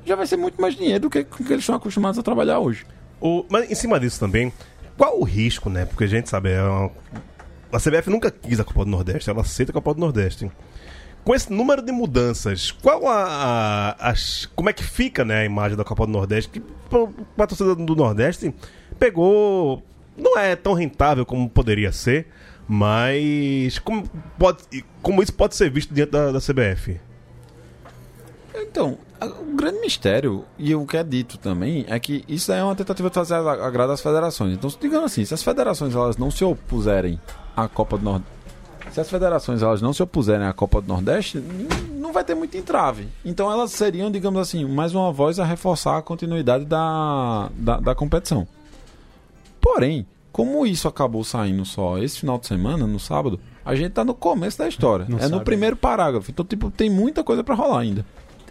já 0.05 0.15
vai 0.15 0.27
ser 0.27 0.37
muito 0.37 0.61
mais 0.61 0.75
dinheiro 0.75 1.01
do 1.01 1.09
que 1.09 1.23
que 1.23 1.43
eles 1.43 1.59
estão 1.63 1.75
acostumados 1.75 2.19
a 2.19 2.23
trabalhar 2.23 2.59
hoje. 2.59 2.85
O- 3.19 3.45
mas 3.49 3.69
em 3.71 3.75
cima 3.75 3.99
disso 3.99 4.19
também, 4.19 4.51
qual 4.97 5.19
o 5.19 5.23
risco, 5.23 5.69
né? 5.69 5.85
Porque 5.85 6.03
a 6.03 6.07
gente 6.07 6.29
sabe, 6.29 6.51
é 6.51 6.61
uma- 6.61 6.91
a 7.71 7.79
CBF 7.79 8.09
nunca 8.09 8.29
quis 8.31 8.59
a 8.59 8.63
Copa 8.63 8.85
do 8.85 8.91
Nordeste, 8.91 9.29
ela 9.29 9.41
aceita 9.41 9.71
a 9.71 9.73
Copa 9.73 9.93
do 9.93 9.99
Nordeste. 9.99 10.51
Com 11.23 11.35
esse 11.35 11.51
número 11.51 11.81
de 11.81 11.91
mudanças, 11.91 12.71
qual 12.71 13.05
a, 13.07 13.23
a- 13.99 14.09
as- 14.11 14.45
como 14.55 14.69
é 14.69 14.73
que 14.73 14.83
fica 14.83 15.25
né, 15.25 15.39
a 15.41 15.45
imagem 15.45 15.75
da 15.77 15.83
Copa 15.83 16.05
do 16.05 16.11
Nordeste? 16.11 16.49
Que 16.49 16.61
para 16.89 17.43
a 17.43 17.47
torcida 17.47 17.75
do 17.75 17.95
Nordeste 17.95 18.53
pegou, 18.97 19.83
não 20.17 20.37
é 20.37 20.55
tão 20.55 20.73
rentável 20.73 21.25
como 21.25 21.49
poderia 21.49 21.91
ser, 21.91 22.27
mas 22.67 23.79
como, 23.79 24.09
pode, 24.37 24.63
como 25.01 25.21
isso 25.21 25.33
pode 25.33 25.55
ser 25.55 25.69
visto 25.69 25.93
diante 25.93 26.11
da, 26.11 26.31
da 26.31 26.39
CBF? 26.39 26.99
Então, 28.53 28.97
o 29.21 29.55
grande 29.55 29.79
mistério, 29.79 30.43
e 30.57 30.73
o 30.75 30.85
que 30.85 30.97
é 30.97 31.03
dito 31.03 31.37
também, 31.37 31.85
é 31.87 31.99
que 31.99 32.23
isso 32.27 32.51
é 32.51 32.63
uma 32.63 32.75
tentativa 32.75 33.09
de 33.09 33.13
fazer 33.13 33.35
agrado 33.35 33.91
às 33.91 34.01
federações. 34.01 34.53
Então, 34.53 34.69
digamos 34.79 35.11
assim, 35.11 35.23
se 35.23 35.33
as 35.33 35.43
federações 35.43 35.95
elas 35.95 36.17
não 36.17 36.31
se 36.31 36.43
opuserem 36.43 37.19
à 37.55 37.67
Copa 37.67 37.97
do 37.97 38.03
Nordeste, 38.03 38.37
se 38.91 39.01
as 39.01 39.09
federações 39.09 39.61
elas 39.61 39.81
não 39.81 39.93
se 39.93 40.01
opuserem 40.01 40.47
à 40.47 40.53
Copa 40.53 40.81
do 40.81 40.87
Nordeste, 40.87 41.39
não 41.93 42.11
vai 42.11 42.23
ter 42.23 42.35
muito 42.35 42.57
entrave. 42.57 43.07
Então, 43.23 43.51
elas 43.51 43.71
seriam, 43.71 44.09
digamos 44.09 44.39
assim, 44.41 44.65
mais 44.65 44.93
uma 44.95 45.11
voz 45.11 45.39
a 45.39 45.45
reforçar 45.45 45.97
a 45.97 46.01
continuidade 46.01 46.65
da, 46.65 47.49
da, 47.55 47.79
da 47.79 47.95
competição. 47.95 48.47
Porém, 49.77 50.05
como 50.31 50.65
isso 50.65 50.87
acabou 50.87 51.23
saindo 51.23 51.65
só 51.65 51.97
esse 51.97 52.19
final 52.19 52.37
de 52.37 52.47
semana, 52.47 52.85
no 52.85 52.99
sábado, 52.99 53.39
a 53.65 53.75
gente 53.75 53.91
tá 53.91 54.05
no 54.05 54.13
começo 54.13 54.57
da 54.57 54.67
história. 54.67 55.05
Não 55.09 55.17
é 55.17 55.23
no 55.23 55.29
sabe 55.29 55.45
primeiro 55.45 55.75
parágrafo. 55.75 56.29
Então, 56.29 56.45
tipo, 56.45 56.69
tem 56.69 56.89
muita 56.89 57.23
coisa 57.23 57.43
para 57.43 57.55
rolar 57.55 57.79
ainda. 57.79 58.05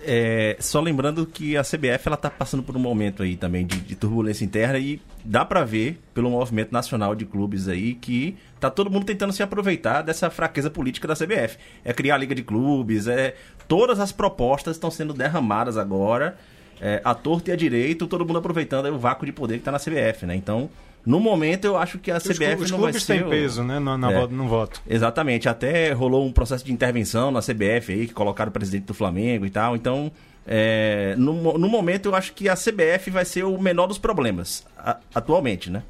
É, 0.09 0.57
só 0.61 0.81
lembrando 0.81 1.27
que 1.27 1.57
a 1.57 1.63
CBF 1.63 2.07
ela 2.07 2.17
tá 2.17 2.31
passando 2.31 2.63
por 2.63 2.77
um 2.77 2.79
momento 2.79 3.23
aí 3.23 3.37
também 3.37 3.67
de, 3.67 3.79
de 3.81 3.97
turbulência 3.97 4.45
interna 4.45 4.79
e 4.79 5.01
dá 5.25 5.45
pra 5.45 5.65
ver 5.65 6.01
pelo 6.15 6.31
movimento 6.31 6.71
nacional 6.71 7.15
de 7.15 7.25
clubes 7.25 7.67
aí 7.67 7.95
que 7.95 8.37
tá 8.61 8.71
todo 8.71 8.91
mundo 8.91 9.05
tentando 9.05 9.33
se 9.33 9.43
aproveitar 9.43 10.03
dessa 10.03 10.31
fraqueza 10.31 10.71
política 10.71 11.09
da 11.09 11.15
CBF. 11.15 11.59
É 11.85 11.93
criar 11.93 12.17
a 12.17 12.19
liga 12.19 12.35
de 12.35 12.43
clubes, 12.43 13.09
é 13.09 13.35
todas 13.67 13.99
as 13.99 14.13
propostas 14.13 14.77
estão 14.77 14.91
sendo 14.91 15.13
derramadas 15.13 15.77
agora, 15.77 16.37
é, 16.81 17.01
à 17.05 17.15
torta 17.15 17.51
e 17.51 17.53
à 17.53 17.57
direito, 17.57 18.07
todo 18.07 18.25
mundo 18.25 18.39
aproveitando 18.39 18.87
aí 18.87 18.93
o 18.93 18.99
vácuo 18.99 19.27
de 19.27 19.33
poder 19.33 19.59
que 19.59 19.65
tá 19.65 19.73
na 19.73 19.79
CBF, 19.79 20.27
né? 20.27 20.37
Então, 20.37 20.69
no 21.07 21.21
momento 21.21 21.65
eu 21.67 21.77
acho 21.79 21.99
que 21.99 22.11
a 22.11 22.17
Os, 22.17 22.25
CBF 22.25 22.57
clu- 22.57 22.65
os 22.65 22.71
não 22.73 22.79
vai 22.79 22.91
clubes 22.91 23.05
ser 23.05 23.15
têm 23.19 23.27
o- 23.27 23.31
peso, 23.31 23.63
né? 23.63 23.79
No, 23.79 23.97
na 23.97 24.11
É. 24.13 24.21
voto, 24.21 24.35
no 24.35 24.49
voto. 24.49 24.83
Exatamente, 24.87 25.49
até 25.49 25.93
rolou 25.93 26.27
um 26.27 26.33
processo 26.33 26.65
de 26.65 26.73
intervenção 26.73 27.31
na 27.31 27.41
CBF 27.41 27.93
aí, 27.93 28.07
que 28.09 28.13
colocaram 28.13 28.51
o 28.51 28.53
presidente 28.53 28.85
do 28.85 28.93
Flamengo 28.95 29.47
e 29.47 29.51
tal. 29.51 29.77
Então, 29.77 30.11
é, 30.47 31.15
no, 31.17 31.57
no 31.57 31.69
momento, 31.69 32.07
eu 32.07 32.15
acho 32.15 32.33
que 32.35 32.49
a 32.49 32.55
CBF 32.57 33.11
vai 33.11 33.25
ser 33.25 33.45
o 33.45 33.57
menor 33.61 33.87
dos 33.87 33.99
problemas, 33.99 34.67
a- 34.79 34.99
atualmente, 35.15 35.71
né? 35.71 35.83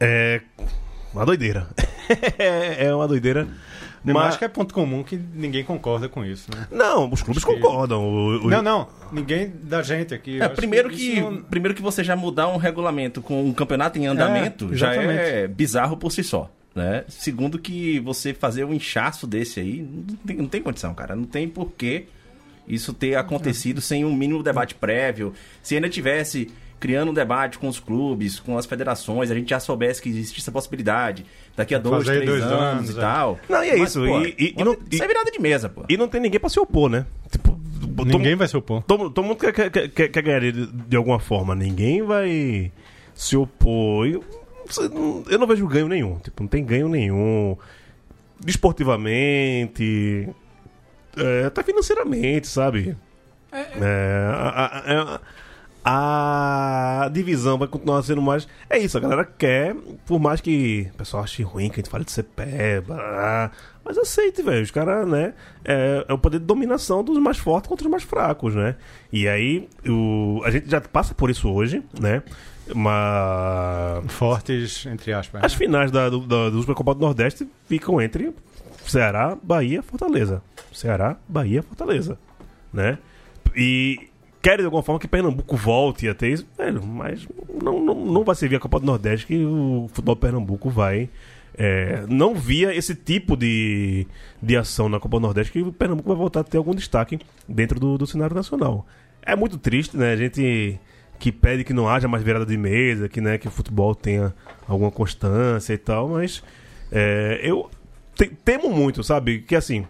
É 0.00 0.40
uma 1.14 1.24
doideira. 1.24 1.66
é 2.78 2.94
uma 2.94 3.08
doideira. 3.08 3.48
Mas 4.14 4.26
acho 4.28 4.38
que 4.38 4.44
é 4.44 4.48
ponto 4.48 4.72
comum 4.74 5.02
que 5.02 5.16
ninguém 5.34 5.64
concorda 5.64 6.08
com 6.08 6.24
isso, 6.24 6.48
né? 6.54 6.66
Não, 6.70 7.10
os 7.10 7.22
clubes 7.22 7.44
que- 7.44 7.52
concordam. 7.54 8.02
O- 8.04 8.46
o- 8.46 8.50
Não, 8.50 8.62
não. 8.62 8.88
Ninguém 9.12 9.52
da 9.62 9.82
gente 9.82 10.12
aqui. 10.14 10.40
É, 10.40 10.48
primeiro 10.48 10.88
que, 10.90 11.20
não- 11.20 11.42
primeiro 11.42 11.74
que 11.74 11.82
você 11.82 12.02
já 12.04 12.14
mudar 12.16 12.48
um 12.48 12.56
regulamento 12.56 13.20
com 13.22 13.44
um 13.44 13.52
campeonato 13.52 13.98
em 13.98 14.06
andamento 14.06 14.72
É, 14.72 14.76
já 14.76 14.94
é 14.94 15.46
bizarro 15.48 15.96
por 15.96 16.10
si 16.12 16.22
só. 16.22 16.50
Né? 16.74 17.04
Segundo 17.08 17.58
que 17.58 17.98
você 18.00 18.34
fazer 18.34 18.64
um 18.64 18.74
inchaço 18.74 19.26
desse 19.26 19.58
aí, 19.60 19.80
não 19.80 20.16
tem, 20.26 20.36
não 20.36 20.46
tem 20.46 20.60
condição, 20.62 20.92
cara. 20.92 21.16
Não 21.16 21.24
tem 21.24 21.48
porquê 21.48 22.04
isso 22.68 22.92
ter 22.92 23.14
acontecido 23.14 23.80
sem 23.80 24.04
um 24.04 24.14
mínimo 24.14 24.42
debate 24.42 24.74
prévio. 24.74 25.32
Se 25.62 25.74
ainda 25.74 25.88
tivesse 25.88 26.50
criando 26.78 27.10
um 27.10 27.14
debate 27.14 27.58
com 27.58 27.68
os 27.68 27.80
clubes, 27.80 28.38
com 28.38 28.56
as 28.58 28.66
federações, 28.66 29.30
a 29.30 29.34
gente 29.34 29.50
já 29.50 29.58
soubesse 29.60 30.00
que 30.02 30.08
existisse 30.08 30.40
essa 30.40 30.52
possibilidade. 30.52 31.24
Daqui 31.56 31.74
a 31.74 31.78
dois, 31.78 32.04
Fazer 32.06 32.20
três 32.22 32.30
dois 32.30 32.42
anos, 32.42 32.60
anos, 32.60 32.90
e 32.90 32.98
é. 32.98 33.00
tal. 33.00 33.38
Não, 33.48 33.64
e 33.64 33.70
é 33.70 33.78
isso, 33.78 34.06
e- 34.06 34.34
e- 34.38 34.54
e 34.58 34.64
não- 34.64 34.76
isso 34.90 35.02
é 35.02 35.06
virada 35.08 35.30
de 35.30 35.38
mesa, 35.40 35.68
pô. 35.68 35.84
E 35.88 35.96
não 35.96 36.06
tem 36.08 36.20
ninguém 36.20 36.38
pra 36.38 36.48
se 36.50 36.60
opor, 36.60 36.88
né? 36.90 37.06
Tipo, 37.30 37.56
Ninguém 38.04 38.34
vai 38.36 38.46
se 38.46 38.54
opor. 38.56 38.82
Todo, 38.82 39.08
todo 39.10 39.24
mundo 39.24 39.38
quer, 39.38 39.52
quer, 39.70 39.88
quer, 39.88 40.08
quer 40.08 40.22
ganhar 40.22 40.40
de, 40.40 40.66
de 40.66 40.96
alguma 40.96 41.18
forma. 41.18 41.54
Ninguém 41.54 42.02
vai 42.02 42.70
se 43.14 43.36
opor. 43.38 44.06
Eu, 44.06 44.22
eu 45.30 45.38
não 45.38 45.46
vejo 45.46 45.66
ganho 45.66 45.88
nenhum. 45.88 46.18
Tipo, 46.18 46.42
não 46.42 46.48
tem 46.48 46.62
ganho 46.62 46.88
nenhum. 46.90 47.56
Desportivamente. 48.38 50.28
é, 51.16 51.44
até 51.46 51.62
financeiramente, 51.62 52.46
sabe? 52.46 52.94
É, 53.52 54.28
a, 54.30 54.66
a- 55.14 55.20
a 55.88 57.08
divisão 57.12 57.56
vai 57.56 57.68
continuar 57.68 58.02
sendo 58.02 58.20
mais. 58.20 58.48
É 58.68 58.76
isso, 58.76 58.98
a 58.98 59.00
galera 59.00 59.24
quer, 59.24 59.72
por 60.04 60.18
mais 60.18 60.40
que 60.40 60.90
o 60.92 60.96
pessoal 60.96 61.22
ache 61.22 61.44
ruim 61.44 61.68
que 61.68 61.74
a 61.74 61.76
gente 61.76 61.88
fale 61.88 62.04
de 62.04 62.10
CPE, 62.10 62.80
blá, 62.84 63.52
mas 63.84 63.96
aceite, 63.96 64.42
velho. 64.42 64.64
Os 64.64 64.72
caras, 64.72 65.06
né? 65.06 65.32
É, 65.64 66.04
é 66.08 66.12
o 66.12 66.18
poder 66.18 66.40
de 66.40 66.44
dominação 66.44 67.04
dos 67.04 67.16
mais 67.18 67.38
fortes 67.38 67.68
contra 67.68 67.86
os 67.86 67.90
mais 67.90 68.02
fracos, 68.02 68.52
né? 68.52 68.74
E 69.12 69.28
aí, 69.28 69.68
o, 69.88 70.42
a 70.44 70.50
gente 70.50 70.68
já 70.68 70.80
passa 70.80 71.14
por 71.14 71.30
isso 71.30 71.48
hoje, 71.48 71.80
né? 72.00 72.20
Mas. 72.74 74.12
Fortes, 74.12 74.86
entre 74.86 75.12
aspas. 75.12 75.44
As 75.44 75.54
finais 75.54 75.92
da, 75.92 76.08
do, 76.08 76.18
da, 76.26 76.50
do 76.50 76.58
Supercopa 76.62 76.94
do 76.94 77.00
Nordeste 77.00 77.46
ficam 77.68 78.02
entre 78.02 78.34
Ceará, 78.84 79.38
Bahia, 79.40 79.84
Fortaleza. 79.84 80.42
Ceará, 80.72 81.16
Bahia, 81.28 81.62
Fortaleza. 81.62 82.18
Né? 82.72 82.98
E 83.54 84.08
querem 84.46 84.58
de 84.58 84.64
alguma 84.66 84.82
forma 84.82 85.00
que 85.00 85.08
Pernambuco 85.08 85.56
volte 85.56 86.08
a 86.08 86.14
ter 86.14 86.28
isso, 86.30 86.46
velho, 86.56 86.80
mas 86.84 87.26
não, 87.60 87.80
não, 87.84 87.94
não 87.94 88.22
vai 88.22 88.36
ser 88.36 88.48
via 88.48 88.60
Copa 88.60 88.78
do 88.78 88.86
Nordeste 88.86 89.26
que 89.26 89.44
o 89.44 89.88
futebol 89.88 90.14
Pernambuco 90.14 90.70
vai. 90.70 91.08
é, 91.58 92.04
não 92.08 92.32
via 92.32 92.72
esse 92.72 92.94
tipo 92.94 93.36
de, 93.36 94.06
de 94.40 94.56
ação 94.56 94.88
na 94.88 95.00
Copa 95.00 95.16
do 95.18 95.22
Nordeste 95.22 95.52
que 95.52 95.62
o 95.62 95.72
Pernambuco 95.72 96.08
vai 96.10 96.16
voltar 96.16 96.40
a 96.40 96.44
ter 96.44 96.58
algum 96.58 96.74
destaque 96.76 97.18
dentro 97.48 97.80
do, 97.80 97.98
do 97.98 98.06
cenário 98.06 98.36
nacional. 98.36 98.86
É 99.20 99.34
muito 99.34 99.58
triste, 99.58 99.96
né? 99.96 100.12
A 100.12 100.16
gente 100.16 100.78
que 101.18 101.32
pede 101.32 101.64
que 101.64 101.72
não 101.72 101.88
haja 101.88 102.06
mais 102.06 102.22
virada 102.22 102.46
de 102.46 102.56
mesa, 102.56 103.08
que, 103.08 103.20
né, 103.20 103.38
que 103.38 103.48
o 103.48 103.50
futebol 103.50 103.94
tenha 103.96 104.32
alguma 104.68 104.90
constância 104.92 105.72
e 105.72 105.78
tal, 105.78 106.10
mas 106.10 106.40
é, 106.92 107.40
eu 107.42 107.68
te- 108.14 108.28
temo 108.44 108.70
muito, 108.70 109.02
sabe? 109.02 109.40
Que 109.40 109.56
assim, 109.56 109.86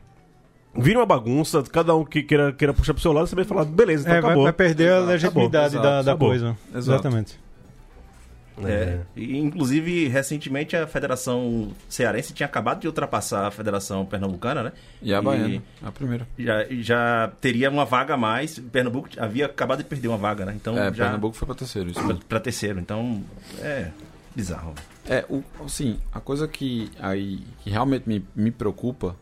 vira 0.79 0.99
uma 0.99 1.07
bagunça, 1.07 1.62
cada 1.65 1.95
um 1.95 2.05
que 2.05 2.23
queira, 2.23 2.53
queira 2.53 2.73
puxar 2.75 2.93
pro 2.95 3.03
seu 3.03 3.12
lado, 3.12 3.27
você 3.27 3.35
vai 3.35 3.45
falar, 3.45 3.65
beleza, 3.65 4.03
então 4.05 4.15
É, 4.17 4.21
vai, 4.21 4.31
acabou. 4.31 4.45
vai 4.45 4.53
perder 4.53 4.91
a 4.93 4.97
Exato, 4.97 5.07
legitimidade 5.09 5.77
acabou, 5.77 5.83
da, 5.91 6.03
da 6.03 6.11
acabou. 6.12 6.29
coisa. 6.29 6.47
Exato. 6.75 6.79
Exatamente. 6.79 7.47
É. 8.65 9.01
E, 9.15 9.37
inclusive, 9.37 10.09
recentemente 10.09 10.75
a 10.75 10.87
Federação 10.87 11.69
Cearense 11.91 12.33
tinha 12.33 12.47
acabado 12.47 12.81
de 12.81 12.87
ultrapassar 12.87 13.47
a 13.47 13.51
Federação 13.51 14.07
Pernambucana, 14.07 14.62
né? 14.62 14.73
E 15.03 15.12
a 15.12 15.21
Baiana, 15.21 15.62
a 15.83 15.93
primeira. 15.93 16.27
já, 16.39 16.65
já 16.81 17.31
teria 17.39 17.69
uma 17.69 17.85
vaga 17.85 18.15
a 18.15 18.17
mais. 18.17 18.59
Pernambuco 18.59 19.11
havia 19.19 19.45
acabado 19.45 19.79
de 19.79 19.85
perder 19.85 20.09
uma 20.09 20.17
vaga, 20.17 20.47
né? 20.47 20.55
Então 20.57 20.73
É, 20.79 20.87
já 20.87 21.05
Pernambuco 21.05 21.37
foi 21.37 21.45
pra 21.45 21.55
terceiro. 21.55 21.91
Isso 21.91 22.01
pra 22.27 22.41
terceiro. 22.41 22.81
Então 22.81 23.23
é 23.61 23.91
bizarro. 24.35 24.73
É, 25.07 25.23
o, 25.29 25.43
assim, 25.62 25.99
a 26.11 26.19
coisa 26.19 26.49
que, 26.49 26.91
aí, 26.99 27.41
que 27.62 27.69
realmente 27.69 28.09
me, 28.09 28.25
me 28.35 28.51
preocupa 28.51 29.15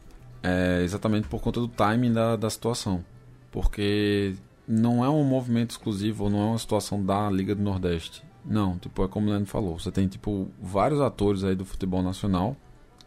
é 0.45 0.83
exatamente 0.83 1.27
por 1.27 1.41
conta 1.41 1.59
do 1.59 1.67
timing 1.67 2.13
da, 2.13 2.37
da 2.37 2.51
situação. 2.51 3.03
Porque 3.51 4.35
não 4.69 5.03
é 5.05 5.09
um 5.09 5.25
movimento 5.25 5.71
exclusivo 5.71 6.29
não 6.29 6.41
é 6.41 6.45
uma 6.51 6.59
situação 6.59 7.05
da 7.05 7.31
Liga 7.31 7.55
do 7.55 7.63
Nordeste. 7.63 8.23
Não, 8.45 8.77
tipo, 8.77 9.03
é 9.03 9.09
como 9.09 9.27
o 9.27 9.31
Leandro 9.31 9.49
falou. 9.49 9.79
Você 9.79 9.91
tem, 9.91 10.07
tipo, 10.07 10.49
vários 10.61 11.01
atores 11.01 11.43
aí 11.45 11.55
do 11.55 11.65
futebol 11.65 12.03
nacional 12.03 12.55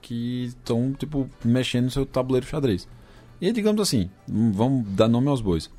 que 0.01 0.45
estão, 0.45 0.93
tipo, 0.93 1.29
mexendo 1.45 1.85
no 1.85 1.91
seu 1.91 2.05
tabuleiro 2.05 2.47
xadrez. 2.47 2.87
E 3.39 3.51
digamos 3.51 3.79
assim, 3.79 4.09
vamos 4.27 4.87
dar 4.87 5.07
nome 5.07 5.27
aos 5.27 5.41
bois. 5.41 5.69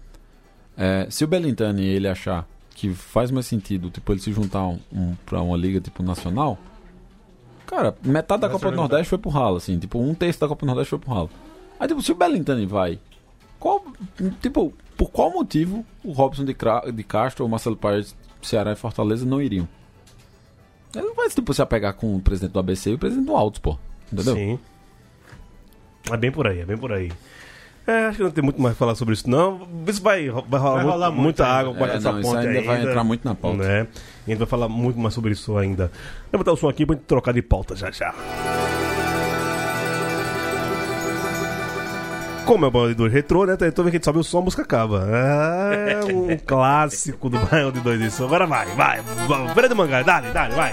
É, 0.77 1.09
se 1.11 1.25
o 1.25 1.27
Belintani 1.27 1.85
ele 1.85 2.07
achar 2.07 2.47
que 2.71 2.95
faz 2.95 3.33
mais 3.33 3.47
sentido, 3.47 3.91
tipo, 3.91 4.13
ele 4.13 4.21
se 4.21 4.33
juntar 4.33 4.65
um, 4.65 4.79
um, 4.93 5.17
pra 5.27 5.43
uma 5.43 5.57
liga, 5.57 5.81
tipo, 5.81 6.05
nacional, 6.05 6.57
cara, 7.67 7.97
metade 8.05 8.43
da 8.43 8.49
Copa 8.49 8.71
do. 8.71 8.77
Nordeste 8.77 9.09
foi 9.09 9.19
pro 9.19 9.31
ralo, 9.31 9.57
assim, 9.57 9.77
tipo, 9.77 9.99
um 9.99 10.15
terço 10.15 10.39
da 10.39 10.47
Copa 10.47 10.65
do 10.65 10.67
Nordeste 10.67 10.91
foi 10.91 11.01
pro 11.01 11.13
ralo. 11.13 11.31
Aí, 11.79 11.87
tipo, 11.89 12.03
se 12.03 12.11
o 12.13 12.15
Belintani 12.15 12.67
vai, 12.67 12.99
qual, 13.59 13.85
tipo, 14.43 14.73
por 14.97 15.11
qual 15.11 15.31
motivo 15.31 15.85
o 16.05 16.13
Robson 16.13 16.45
de, 16.45 16.55
Cra- 16.55 16.91
de 16.93 17.03
Castro 17.05 17.45
ou 17.45 17.49
o 17.49 17.51
Marcelo 17.51 17.77
Paes, 17.77 18.15
Ceará 18.43 18.73
e 18.73 18.77
Fortaleza 18.77 19.25
não 19.27 19.41
iriam? 19.41 19.69
Ele 20.95 21.07
não 21.07 21.15
vai, 21.15 21.29
tipo, 21.29 21.53
se 21.55 21.61
apegar 21.63 21.95
com 21.95 22.17
o 22.17 22.21
presidente 22.21 22.53
do 22.53 22.59
ABC 22.59 22.91
e 22.91 22.95
o 22.95 22.99
presidente 22.99 23.27
do 23.27 23.37
Altos, 23.37 23.61
pô. 23.61 23.79
Entendeu? 24.13 24.35
Sim. 24.35 24.59
É 26.11 26.17
bem 26.17 26.33
por 26.33 26.47
aí, 26.47 26.61
é 26.61 26.65
bem 26.65 26.77
por 26.79 26.93
aí. 26.93 27.13
É, 27.87 28.07
acho 28.07 28.19
que 28.19 28.23
não 28.23 28.31
tem 28.31 28.43
muito 28.45 28.61
mais 28.61 28.75
pra 28.75 28.81
falar 28.87 28.95
sobre 28.95 29.15
isso, 29.15 29.29
não. 29.31 29.67
Isso 29.87 30.03
vai, 30.03 30.29
vai 30.29 30.61
rolar, 30.61 30.75
Vai 30.77 30.85
rolar 30.85 31.11
muito 31.11 31.23
muita 31.23 31.45
ainda. 31.45 31.71
água 31.71 31.89
É, 31.91 31.97
essa 31.97 32.13
não, 32.13 32.21
ponte 32.21 32.47
ainda 32.47 32.63
vai 32.63 32.83
entrar 32.83 33.05
muito 33.05 33.25
na 33.25 33.35
pauta. 33.35 33.57
Né? 33.59 33.87
E 34.27 34.31
a 34.31 34.35
gente 34.35 34.39
vai 34.39 34.47
falar 34.47 34.69
muito 34.69 34.99
mais 34.99 35.15
sobre 35.15 35.33
isso 35.33 35.57
ainda. 35.57 35.91
Vou 36.33 36.39
botar 36.39 36.53
o 36.53 36.57
som 36.57 36.69
aqui 36.69 36.85
pra 36.85 36.95
gente 36.97 37.05
trocar 37.05 37.33
de 37.33 37.41
pauta 37.43 37.75
já 37.77 37.91
já. 37.91 38.15
Como 42.49 42.65
é 42.65 42.69
o 42.69 42.71
Baião 42.71 42.89
de 42.89 42.95
2 42.95 43.13
retrô, 43.13 43.45
né? 43.45 43.59
Então 43.61 43.87
a 43.87 43.91
gente 43.91 44.03
sobe 44.07 44.19
o 44.21 44.25
som, 44.25 44.39
a 44.39 44.43
música 44.43 44.63
acaba. 44.63 45.07
É 45.11 46.01
um 46.11 46.35
clássico 46.47 47.29
do 47.29 47.39
Baião 47.41 47.71
de 47.71 47.81
2 47.81 48.01
isso. 48.01 48.25
Agora 48.25 48.47
vai, 48.47 48.67
vai. 48.75 49.03
Feira 49.53 49.69
de 49.69 49.75
mangá, 49.75 50.03
dale, 50.03 50.31
dale, 50.33 50.55
vai. 50.55 50.73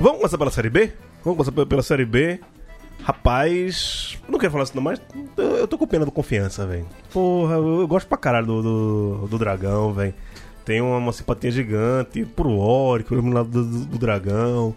Vamos 0.00 0.18
começar 0.18 0.38
pela 0.38 0.50
Série 0.50 0.70
B? 0.70 0.92
Vamos 1.24 1.36
começar 1.38 1.52
pe- 1.52 1.66
pela 1.66 1.82
Série 1.82 2.04
B. 2.04 2.40
Rapaz, 3.02 4.18
não 4.28 4.38
quero 4.38 4.52
falar 4.52 4.64
isso 4.64 4.74
não, 4.76 4.82
mas 4.82 5.00
eu 5.36 5.56
eu 5.56 5.68
tô 5.68 5.76
com 5.78 5.86
pena 5.86 6.04
do 6.04 6.10
Confiança, 6.12 6.66
velho. 6.66 6.86
Porra, 7.12 7.54
eu, 7.56 7.80
eu 7.80 7.88
gosto 7.88 8.06
pra 8.06 8.16
caralho 8.18 8.46
do, 8.46 8.62
do, 8.62 9.28
do 9.28 9.38
Dragão, 9.38 9.92
velho. 9.92 10.14
Tem 10.64 10.80
uma, 10.80 10.96
uma 10.98 11.12
simpatia 11.12 11.50
gigante 11.50 12.24
pro 12.24 12.56
Ori, 12.58 13.02
pro 13.04 13.20
lado 13.30 13.48
do, 13.48 13.64
do, 13.64 13.84
do 13.86 13.98
Dragão. 13.98 14.74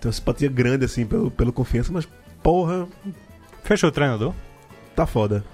Tem 0.00 0.08
uma 0.08 0.12
simpatia 0.12 0.48
grande, 0.48 0.84
assim, 0.86 1.04
pelo, 1.04 1.30
pelo 1.30 1.52
Confiança, 1.52 1.92
mas 1.92 2.08
porra, 2.42 2.86
Fechou 3.62 3.88
o 3.88 3.92
treinador? 3.92 4.32
tá 4.94 5.04
foda. 5.06 5.44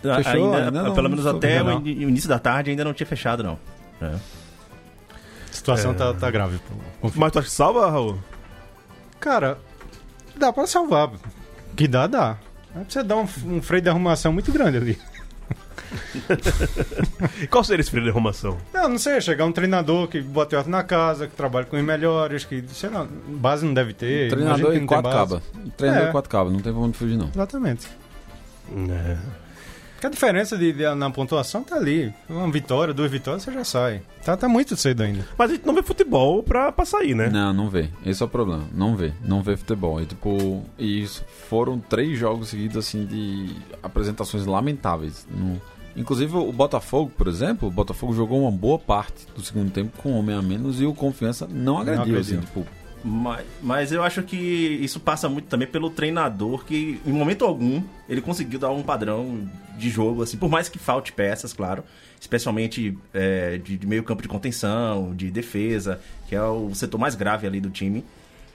Fechou? 0.00 0.32
Ainda- 0.54 0.56
Ainda 0.66 0.70
não, 0.82 0.94
pelo 0.94 1.08
menos 1.10 1.26
até 1.26 1.62
o, 1.62 1.86
início 1.86 2.28
da 2.28 2.38
tarde 2.38 2.70
ainda 2.70 2.84
não 2.84 2.92
tinha 2.94 3.06
fechado, 3.06 3.42
não. 3.42 3.58
É. 4.00 4.14
A 4.14 5.52
situação 5.52 5.90
É. 5.90 5.94
tá, 5.94 6.14
tá 6.14 6.30
grave. 6.30 6.58
pô. 7.00 7.10
Mas 7.16 7.32
tu 7.32 7.38
acha 7.40 7.48
que 7.48 7.54
salva, 7.54 7.90
Raul? 7.90 8.18
Cara, 9.18 9.58
dá 10.36 10.52
pra 10.52 10.66
salvar. 10.66 11.10
Que 11.76 11.88
dá, 11.88 12.06
dá. 12.06 12.36
Mas 12.74 12.84
precisa 12.84 13.04
dar 13.04 13.16
um, 13.16 13.26
um 13.46 13.62
freio 13.62 13.82
de 13.82 13.88
arrumação 13.88 14.32
muito 14.32 14.52
grande 14.52 14.76
ali. 14.76 14.98
E 17.42 17.46
qual 17.50 17.64
seria 17.64 17.80
esse 17.80 17.90
freio 17.90 18.04
de 18.04 18.10
arrumação? 18.10 18.56
Não, 18.72 18.88
não 18.90 18.98
sei, 18.98 19.20
chegar 19.20 19.44
um 19.44 19.52
treinador 19.52 20.06
que 20.08 20.20
bota 20.20 20.56
ordem 20.56 20.70
na 20.70 20.82
casa, 20.84 21.26
que 21.26 21.34
trabalha 21.34 21.66
com 21.66 21.76
os 21.76 21.82
melhores, 21.82 22.44
que, 22.44 22.62
sei 22.68 22.90
lá, 22.90 23.06
base 23.28 23.64
não 23.66 23.74
deve 23.74 23.92
ter. 23.92 24.26
imagino 24.32 24.36
Treinador 24.40 24.74
e 24.74 24.78
tem 24.78 24.86
quatro 24.86 25.10
cabas. 25.10 25.42
Treinador 25.76 26.06
É. 26.06 26.08
e 26.08 26.12
quatro 26.12 26.30
cabas, 26.30 26.52
não 26.52 26.60
tem 26.60 26.72
pra 26.72 26.80
onde 26.82 26.96
fugir, 26.96 27.16
não. 27.16 27.28
Exatamente. 27.28 27.88
É. 28.88 29.16
Porque 30.00 30.06
a 30.06 30.10
diferença 30.10 30.56
de, 30.56 30.72
de- 30.72 30.94
na 30.94 31.10
pontuação 31.10 31.62
tá 31.62 31.76
ali. 31.76 32.10
Uma 32.26 32.50
vitória, 32.50 32.94
duas 32.94 33.10
vitórias, 33.10 33.42
você 33.42 33.52
já 33.52 33.62
sai. 33.64 34.00
Tá, 34.24 34.34
tá 34.34 34.48
muito 34.48 34.74
cedo 34.74 35.02
ainda. 35.02 35.28
Mas 35.36 35.50
a 35.50 35.54
gente 35.54 35.66
não 35.66 35.74
vê 35.74 35.82
futebol 35.82 36.42
pra, 36.42 36.72
pra 36.72 36.86
sair, 36.86 37.14
né? 37.14 37.28
Não, 37.28 37.52
não 37.52 37.68
vê. 37.68 37.90
Esse 38.06 38.22
é 38.22 38.24
o 38.24 38.28
problema. 38.28 38.64
Não 38.74 38.96
vê. 38.96 39.12
Não 39.22 39.42
vê 39.42 39.58
futebol. 39.58 40.00
E, 40.00 40.06
tipo, 40.06 40.64
e 40.78 41.02
isso 41.02 41.22
foram 41.50 41.78
três 41.78 42.18
jogos 42.18 42.48
seguidos, 42.48 42.78
assim, 42.78 43.04
de 43.04 43.54
apresentações 43.82 44.46
lamentáveis. 44.46 45.26
Não, 45.30 45.60
Inclusive 45.94 46.34
o 46.36 46.50
Botafogo, 46.52 47.10
por 47.14 47.26
exemplo, 47.26 47.68
o 47.68 47.70
Botafogo 47.70 48.14
jogou 48.14 48.40
uma 48.40 48.50
boa 48.50 48.78
parte 48.78 49.26
do 49.34 49.42
segundo 49.42 49.70
tempo 49.70 49.90
com 50.00 50.12
um 50.12 50.18
homem 50.20 50.34
a 50.34 50.40
menos 50.40 50.80
e 50.80 50.86
o 50.86 50.94
Confiança 50.94 51.46
não 51.50 51.78
agrediu. 51.78 52.02
agrediu. 52.02 52.20
assim, 52.20 52.40
tipo, 52.46 52.64
Mas, 53.04 53.46
mas 53.62 53.92
eu 53.92 54.02
acho 54.02 54.22
que 54.22 54.36
isso 54.36 55.00
passa 55.00 55.28
muito 55.28 55.46
também 55.46 55.66
pelo 55.66 55.88
treinador, 55.90 56.64
que 56.64 57.00
em 57.06 57.12
momento 57.12 57.44
algum 57.44 57.82
ele 58.08 58.20
conseguiu 58.20 58.58
dar 58.58 58.70
um 58.70 58.82
padrão 58.82 59.48
de 59.78 59.88
jogo, 59.88 60.22
assim, 60.22 60.36
por 60.36 60.50
mais 60.50 60.68
que 60.68 60.78
falte 60.78 61.12
peças, 61.12 61.52
claro, 61.54 61.82
especialmente 62.20 62.96
é, 63.14 63.56
de, 63.58 63.78
de 63.78 63.86
meio 63.86 64.02
campo 64.02 64.20
de 64.20 64.28
contenção, 64.28 65.14
de 65.14 65.30
defesa, 65.30 66.00
que 66.28 66.34
é 66.34 66.42
o 66.42 66.74
setor 66.74 66.98
mais 66.98 67.14
grave 67.14 67.46
ali 67.46 67.60
do 67.60 67.70
time. 67.70 68.04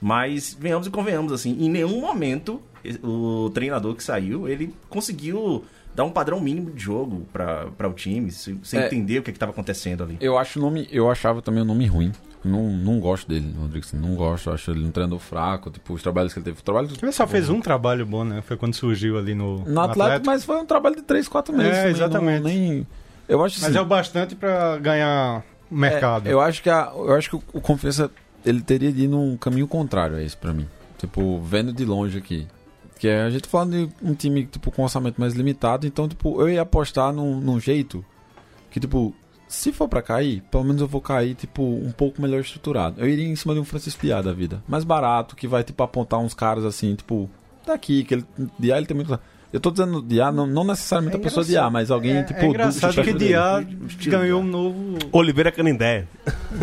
Mas 0.00 0.56
venhamos 0.58 0.86
e 0.86 0.90
convenhamos, 0.90 1.32
assim, 1.32 1.56
em 1.58 1.68
nenhum 1.70 2.00
momento 2.00 2.60
o 3.02 3.50
treinador 3.52 3.94
que 3.96 4.02
saiu, 4.04 4.46
ele 4.46 4.72
conseguiu 4.88 5.64
dar 5.94 6.04
um 6.04 6.10
padrão 6.10 6.38
mínimo 6.38 6.70
de 6.70 6.82
jogo 6.84 7.26
para 7.32 7.88
o 7.88 7.92
time, 7.94 8.30
sem 8.30 8.60
É. 8.74 8.86
entender 8.86 9.18
o 9.18 9.22
que 9.22 9.30
estava 9.30 9.50
acontecendo 9.50 10.04
ali. 10.04 10.18
eu 10.20 10.36
acho 10.38 10.58
o 10.58 10.62
nome, 10.62 10.86
eu 10.92 11.10
achava 11.10 11.40
também 11.40 11.62
o 11.62 11.64
nome 11.64 11.86
ruim. 11.86 12.12
Não, 12.46 12.70
não 12.70 13.00
gosto 13.00 13.28
dele, 13.28 13.54
Rodrigues. 13.58 13.92
Não 13.92 14.14
gosto, 14.14 14.50
acho 14.50 14.70
ele 14.70 14.84
um 14.84 14.90
treinador 14.90 15.18
fraco, 15.18 15.70
tipo, 15.70 15.92
os 15.94 16.02
trabalhos 16.02 16.32
que 16.32 16.38
ele 16.38 16.44
teve. 16.44 16.62
Trabalho 16.62 16.88
Ele 17.02 17.12
só 17.12 17.26
fez 17.26 17.48
um 17.48 17.60
trabalho 17.60 18.06
bom, 18.06 18.24
né? 18.24 18.40
Foi 18.42 18.56
quando 18.56 18.74
surgiu 18.74 19.18
ali 19.18 19.34
no, 19.34 19.58
no 19.64 19.80
Atlético, 19.80 20.26
mas 20.26 20.44
foi 20.44 20.56
um 20.56 20.66
trabalho 20.66 20.96
de 20.96 21.02
3, 21.02 21.26
4 21.28 21.54
meses. 21.56 21.72
É, 21.76 21.90
exatamente. 21.90 22.42
não- 22.42 22.50
nem, 22.50 22.86
eu 23.28 23.44
acho 23.44 23.60
Mas 23.60 23.70
assim, 23.70 23.78
é 23.78 23.80
o 23.80 23.84
bastante 23.86 24.34
pra 24.34 24.78
ganhar 24.78 25.44
mercado. 25.70 26.26
É, 26.28 26.32
eu 26.32 26.40
acho 26.40 26.62
que 26.62 26.70
a, 26.70 26.92
eu 26.94 27.12
acho 27.14 27.30
que 27.30 27.36
o, 27.36 27.42
o 27.54 27.60
Confiança 27.60 28.10
ele 28.44 28.60
teria 28.60 28.92
de 28.92 29.04
ir 29.04 29.08
num 29.08 29.36
caminho 29.36 29.66
contrário 29.66 30.16
a 30.16 30.22
esse 30.22 30.36
pra 30.36 30.52
mim. 30.52 30.68
Tipo, 30.98 31.40
vendo 31.40 31.72
de 31.72 31.84
longe 31.84 32.16
aqui. 32.18 32.46
Que 32.98 33.08
é, 33.08 33.22
a 33.22 33.30
gente 33.30 33.42
tá 33.42 33.48
falando 33.50 33.72
de 33.72 33.92
um 34.02 34.14
time 34.14 34.46
tipo 34.46 34.70
com 34.70 34.82
orçamento 34.82 35.20
mais 35.20 35.34
limitado, 35.34 35.86
então 35.86 36.08
tipo, 36.08 36.40
eu 36.40 36.48
ia 36.48 36.62
apostar 36.62 37.12
num, 37.12 37.38
num 37.40 37.60
jeito 37.60 38.02
que 38.70 38.80
tipo, 38.80 39.14
se 39.48 39.72
for 39.72 39.88
pra 39.88 40.02
cair, 40.02 40.42
pelo 40.50 40.64
menos 40.64 40.80
eu 40.80 40.88
vou 40.88 41.00
cair 41.00 41.34
tipo 41.34 41.62
um 41.62 41.92
pouco 41.92 42.20
melhor 42.20 42.40
estruturado. 42.40 43.00
Eu 43.00 43.08
iria 43.08 43.26
em 43.26 43.36
cima 43.36 43.54
de 43.54 43.60
um 43.60 43.64
Francisco 43.64 44.00
Diá 44.02 44.20
da 44.20 44.32
vida, 44.32 44.62
mais 44.66 44.84
barato, 44.84 45.36
que 45.36 45.46
vai 45.46 45.62
tipo 45.62 45.82
apontar 45.82 46.20
uns 46.20 46.34
caras 46.34 46.64
assim, 46.64 46.94
tipo, 46.94 47.30
daqui 47.66 48.04
que 48.04 48.14
ele 48.14 48.24
Diá 48.58 48.76
ele 48.76 48.86
tem 48.86 48.96
muito 48.96 49.18
eu 49.52 49.60
tô 49.60 49.70
dizendo 49.70 50.02
Diá, 50.02 50.32
não, 50.32 50.46
não 50.46 50.64
necessariamente 50.64 51.16
É 51.16 51.20
a 51.20 51.22
pessoa 51.22 51.42
engraçado. 51.44 51.62
Diá, 51.64 51.70
mas 51.70 51.90
alguém 51.90 52.16
é, 52.16 52.22
tipo 52.24 52.40
é 52.40 52.46
engraçado 52.46 52.94
do- 52.94 53.02
que 53.02 53.12
do 53.12 53.86
estilo 53.86 54.18
ganhou 54.18 54.40
um 54.42 54.44
novo. 54.44 54.98
Oliveira 55.12 55.52
Canindé. 55.52 56.06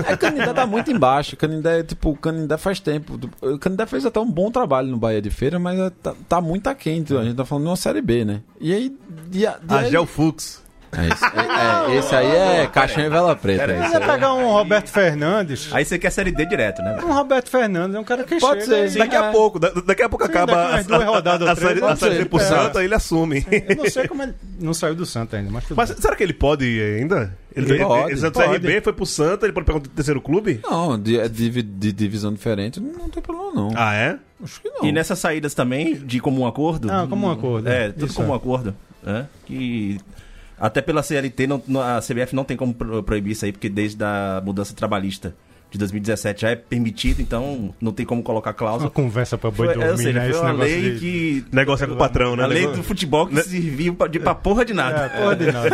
É, 0.08 0.18
Canindé 0.18 0.54
tá 0.54 0.66
muito 0.68 0.92
embaixo. 0.92 1.36
Canindé, 1.38 1.84
tipo, 1.84 2.16
Canindé 2.16 2.58
faz 2.58 2.80
tempo. 2.80 3.20
O 3.42 3.58
Canindé 3.58 3.86
fez 3.86 4.06
até 4.06 4.20
um 4.20 4.30
bom 4.30 4.52
trabalho 4.52 4.90
no 4.90 4.98
Bahia 4.98 5.22
de 5.22 5.30
Feira, 5.30 5.58
mas 5.58 5.80
é, 5.80 5.90
tá, 5.90 6.14
tá 6.28 6.42
muito 6.42 6.68
aquém. 6.68 7.04
A 7.10 7.24
gente 7.24 7.36
tá 7.36 7.46
falando 7.46 7.64
de 7.64 7.70
uma 7.72 7.76
Série 7.78 8.02
B, 8.02 8.26
né? 8.26 8.42
E 8.60 8.74
aí... 8.74 8.96
De, 9.30 9.40
de, 9.40 9.48
Agel 9.74 10.06
Fux. 10.06 10.63
É, 10.98 11.08
esse, 11.08 11.26
é, 11.26 11.94
é, 11.94 11.98
esse 11.98 12.16
aí 12.16 12.32
é 12.62 12.68
caixão 12.68 13.04
e 13.04 13.10
vela 13.10 13.36
preta. 13.36 13.66
Pera 13.68 13.88
Você 13.90 13.98
é- 13.98 14.00
pegar 14.00 14.34
um 14.34 14.48
Roberto 14.52 14.90
Fernandes. 14.90 15.70
Aí 15.74 15.84
você 15.86 15.98
quer 16.00 16.10
série 16.12 16.32
D 16.32 16.46
direto, 16.46 16.82
né? 16.82 16.98
Um 17.04 17.14
Roberto 17.14 17.50
Fernandes 17.50 17.96
é 17.96 18.00
um 18.00 18.04
cara 18.04 18.24
que 18.24 18.40
Pode 18.40 18.62
chega 18.64 18.76
ser, 18.76 18.86
e- 18.86 18.90
sim. 18.92 19.00
Daqui 19.00 19.16
a 19.16 19.26
É. 19.26 19.32
pouco, 19.32 19.60
da- 19.60 19.70
daqui 19.70 20.04
a 20.04 20.10
pouco 20.10 20.26
Sim, 20.26 20.32
acaba 20.32 20.76
a, 20.76 20.82
duas 20.82 21.04
rodadas 21.04 21.48
a, 21.48 21.56
três, 21.56 21.68
série, 21.70 21.80
a 21.84 21.88
pode 21.88 22.00
série 22.00 22.16
ser, 22.16 22.24
B 22.24 22.30
pro 22.30 22.40
é. 22.40 22.44
Santa, 22.44 22.84
ele 22.84 22.94
assume. 22.96 23.46
Eu 23.70 23.76
não 23.76 23.86
sei 23.90 24.08
como 24.08 24.24
ele 24.24 24.34
não 24.60 24.74
saiu 24.74 24.96
do 24.96 25.06
Santa 25.06 25.38
ainda, 25.38 25.50
mas 25.52 25.64
tudo 25.66 25.76
Mas 25.78 25.90
bem. 25.92 26.02
será 26.02 26.16
que 26.16 26.24
ele 26.24 26.34
pode 26.34 26.66
ir 26.66 27.00
ainda? 27.00 27.36
Ele, 27.56 27.72
Ele 27.74 27.86
pode, 27.86 28.12
ele, 28.12 28.20
Santos 28.20 28.42
pode. 28.44 28.56
RB 28.68 28.82
foi 28.82 28.94
pro 28.94 29.06
Santa, 29.06 29.46
ele 29.46 29.54
pode 29.54 29.66
pegar 29.68 29.78
um 29.78 29.82
terceiro 29.82 30.20
clube? 30.20 30.60
Não, 30.64 31.00
de, 31.00 31.20
é 31.20 31.28
de, 31.28 31.50
de 31.62 31.92
divisão 31.92 32.34
diferente 32.34 32.80
não 32.80 33.10
tem 33.10 33.22
problema, 33.22 33.52
não. 33.54 33.72
Ah, 33.76 33.94
é? 33.94 34.18
Acho 34.44 34.60
que 34.60 34.70
não. 34.70 34.84
E 34.86 34.92
nessas 34.92 35.20
saídas 35.20 35.54
também, 35.54 35.94
de 35.96 36.20
comum 36.20 36.48
acordo? 36.48 36.90
Ah, 36.92 37.06
comum 37.08 37.30
acordo. 37.30 37.70
É, 37.70 37.92
tudo 37.92 38.12
comum 38.14 38.34
é. 38.34 38.38
acordo. 38.38 38.76
né? 39.04 39.28
Que 39.46 40.00
até 40.68 40.82
pela 40.82 41.04
CLT, 41.04 41.48
não, 41.48 41.62
a 41.82 42.00
CBF 42.00 42.34
não 42.36 42.44
tem 42.44 42.56
como 42.56 42.74
pro- 42.74 43.04
proibir 43.04 43.32
isso 43.32 43.44
aí, 43.46 43.52
porque 43.52 43.68
desde 43.70 44.04
a 44.04 44.42
mudança 44.44 44.74
trabalhista 44.74 45.36
de 45.70 45.78
2017 45.80 46.42
já 46.44 46.50
é 46.52 46.56
permitido, 46.56 47.20
então 47.20 47.74
não 47.82 47.92
tem 47.92 48.06
como 48.06 48.22
colocar 48.22 48.52
Uma 48.52 48.54
cláusula. 48.54 48.92
conversa 48.92 49.38
pra 49.40 49.50
boi 49.50 49.66
Foi, 49.66 49.74
dormir, 49.76 49.88
é, 49.88 49.92
ou 49.92 49.98
seja, 49.98 50.14
né? 50.14 50.20
foi 50.22 50.30
Esse 50.30 50.40
uma 50.40 50.52
negócio 50.54 50.72
lei 50.76 50.92
de... 50.92 51.00
que... 51.00 51.46
Negocia 51.52 51.88
com 51.88 51.94
o 51.94 51.98
patrão, 51.98 52.36
né? 52.36 52.44
A 52.44 52.48
lei 52.48 52.68
do 52.68 52.84
futebol 52.84 53.26
que 53.28 53.42
serviu 53.42 53.96
pra, 53.96 54.08
de, 54.08 54.20
pra 54.20 54.36
porra 54.36 54.64
de 54.64 54.74
nada. 54.74 55.06
É, 55.06 55.10
porra 55.10 55.36
de 55.36 55.52
nada. 55.52 55.70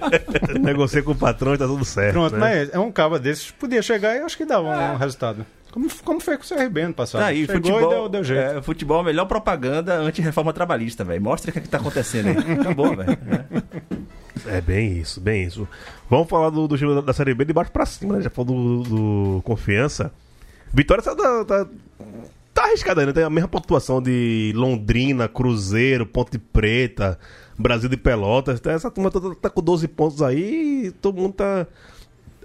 Negocia 0.60 1.02
com 1.02 1.10
o 1.10 1.16
patrão 1.16 1.54
e 1.54 1.58
tá 1.58 1.66
tudo 1.66 1.84
certo. 1.84 2.12
Pronto, 2.12 2.32
né? 2.34 2.38
mas 2.38 2.72
é 2.72 2.78
um 2.78 2.92
cabo 2.92 3.18
desses, 3.18 3.50
podia 3.50 3.82
chegar 3.82 4.16
e 4.16 4.20
acho 4.20 4.36
que 4.36 4.44
dava 4.44 4.68
um 4.92 4.96
resultado. 4.96 5.44
Como, 5.72 5.88
como 6.04 6.20
foi 6.20 6.36
com 6.36 6.44
o 6.44 6.46
CRB 6.46 6.82
ano 6.82 6.94
passado. 6.94 7.22
Tá 7.22 7.28
aí, 7.28 7.46
Chegou 7.46 7.56
futebol, 7.56 7.80
e 7.80 7.94
deu, 7.94 8.08
deu 8.10 8.22
jeito. 8.24 8.58
É, 8.58 8.62
futebol 8.62 8.98
é 8.98 9.00
a 9.00 9.04
melhor 9.04 9.24
propaganda 9.24 9.94
anti-reforma 9.94 10.52
trabalhista, 10.52 11.02
velho. 11.02 11.22
Mostra 11.22 11.50
o 11.50 11.52
que, 11.52 11.58
é 11.58 11.62
que 11.62 11.68
tá 11.68 11.78
acontecendo 11.78 12.28
aí. 12.28 12.36
Acabou, 12.60 12.94
velho. 12.94 13.18
É. 14.46 14.60
Bem 14.60 14.98
isso, 14.98 15.20
bem 15.20 15.44
isso. 15.44 15.68
Vamos 16.08 16.28
falar 16.28 16.50
do, 16.50 16.66
do 16.66 16.76
time 16.76 16.94
da, 16.94 17.00
da 17.00 17.12
Série 17.12 17.34
B 17.34 17.44
de 17.44 17.52
baixo 17.52 17.70
pra 17.70 17.86
cima, 17.86 18.16
né? 18.16 18.22
Já 18.22 18.30
falou 18.30 18.82
do, 18.82 18.82
do 18.82 19.42
Confiança. 19.42 20.12
Vitória 20.72 21.02
tá, 21.02 21.14
tá, 21.14 21.44
tá, 21.44 21.66
tá 22.54 22.64
arriscada 22.64 23.02
ainda, 23.02 23.12
tem 23.12 23.24
a 23.24 23.30
mesma 23.30 23.48
pontuação 23.48 24.00
de 24.00 24.52
Londrina, 24.54 25.28
Cruzeiro, 25.28 26.06
Ponte 26.06 26.38
Preta, 26.38 27.18
Brasil 27.58 27.88
de 27.88 27.96
Pelotas. 27.96 28.58
Então 28.58 28.72
Essa 28.72 28.90
turma 28.90 29.10
tá, 29.10 29.20
tá 29.40 29.50
com 29.50 29.62
12 29.62 29.86
pontos 29.88 30.22
aí 30.22 30.86
e 30.86 30.90
todo 30.90 31.20
mundo 31.20 31.34
tá 31.34 31.66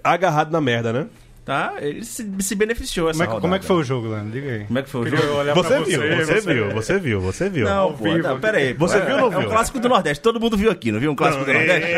agarrado 0.04 0.52
na 0.52 0.60
merda, 0.60 0.92
né? 0.92 1.06
Tá, 1.48 1.76
ele 1.80 2.04
se, 2.04 2.30
se 2.40 2.54
beneficiou 2.54 3.08
essa 3.08 3.16
Como 3.16 3.22
é, 3.22 3.26
que, 3.26 3.30
rodada. 3.32 3.40
como 3.40 3.54
é 3.54 3.58
que 3.58 3.64
foi 3.64 3.76
o 3.76 3.82
jogo, 3.82 4.08
Leandro? 4.08 4.30
Diga 4.32 4.50
aí. 4.52 4.64
Como 4.66 4.78
é 4.78 4.82
que 4.82 4.90
foi 4.90 5.00
o 5.00 5.06
jogo? 5.16 5.32
olhar 5.32 5.54
Você 5.54 5.68
pra 5.68 5.78
viu, 5.78 5.84
você, 5.86 6.08
viu, 6.42 6.70
você 6.74 6.98
viu, 6.98 7.20
você 7.22 7.48
viu. 7.48 7.64
Não, 7.66 7.92
pô, 7.94 8.04
vivo. 8.04 8.18
não, 8.18 8.38
pera 8.38 8.58
aí. 8.58 8.74
pô. 8.74 8.86
Você 8.86 8.98
É- 8.98 9.00
viu 9.06 9.14
ou 9.14 9.20
não 9.22 9.32
É 9.32 9.36
um 9.38 9.40
viu? 9.40 9.48
clássico 9.48 9.80
do 9.80 9.88
Nordeste. 9.88 10.22
Todo 10.22 10.38
mundo 10.38 10.58
viu 10.58 10.70
aqui, 10.70 10.92
não 10.92 11.00
viu 11.00 11.10
um 11.10 11.14
clássico 11.16 11.46
do 11.46 11.50
Nordeste? 11.54 11.88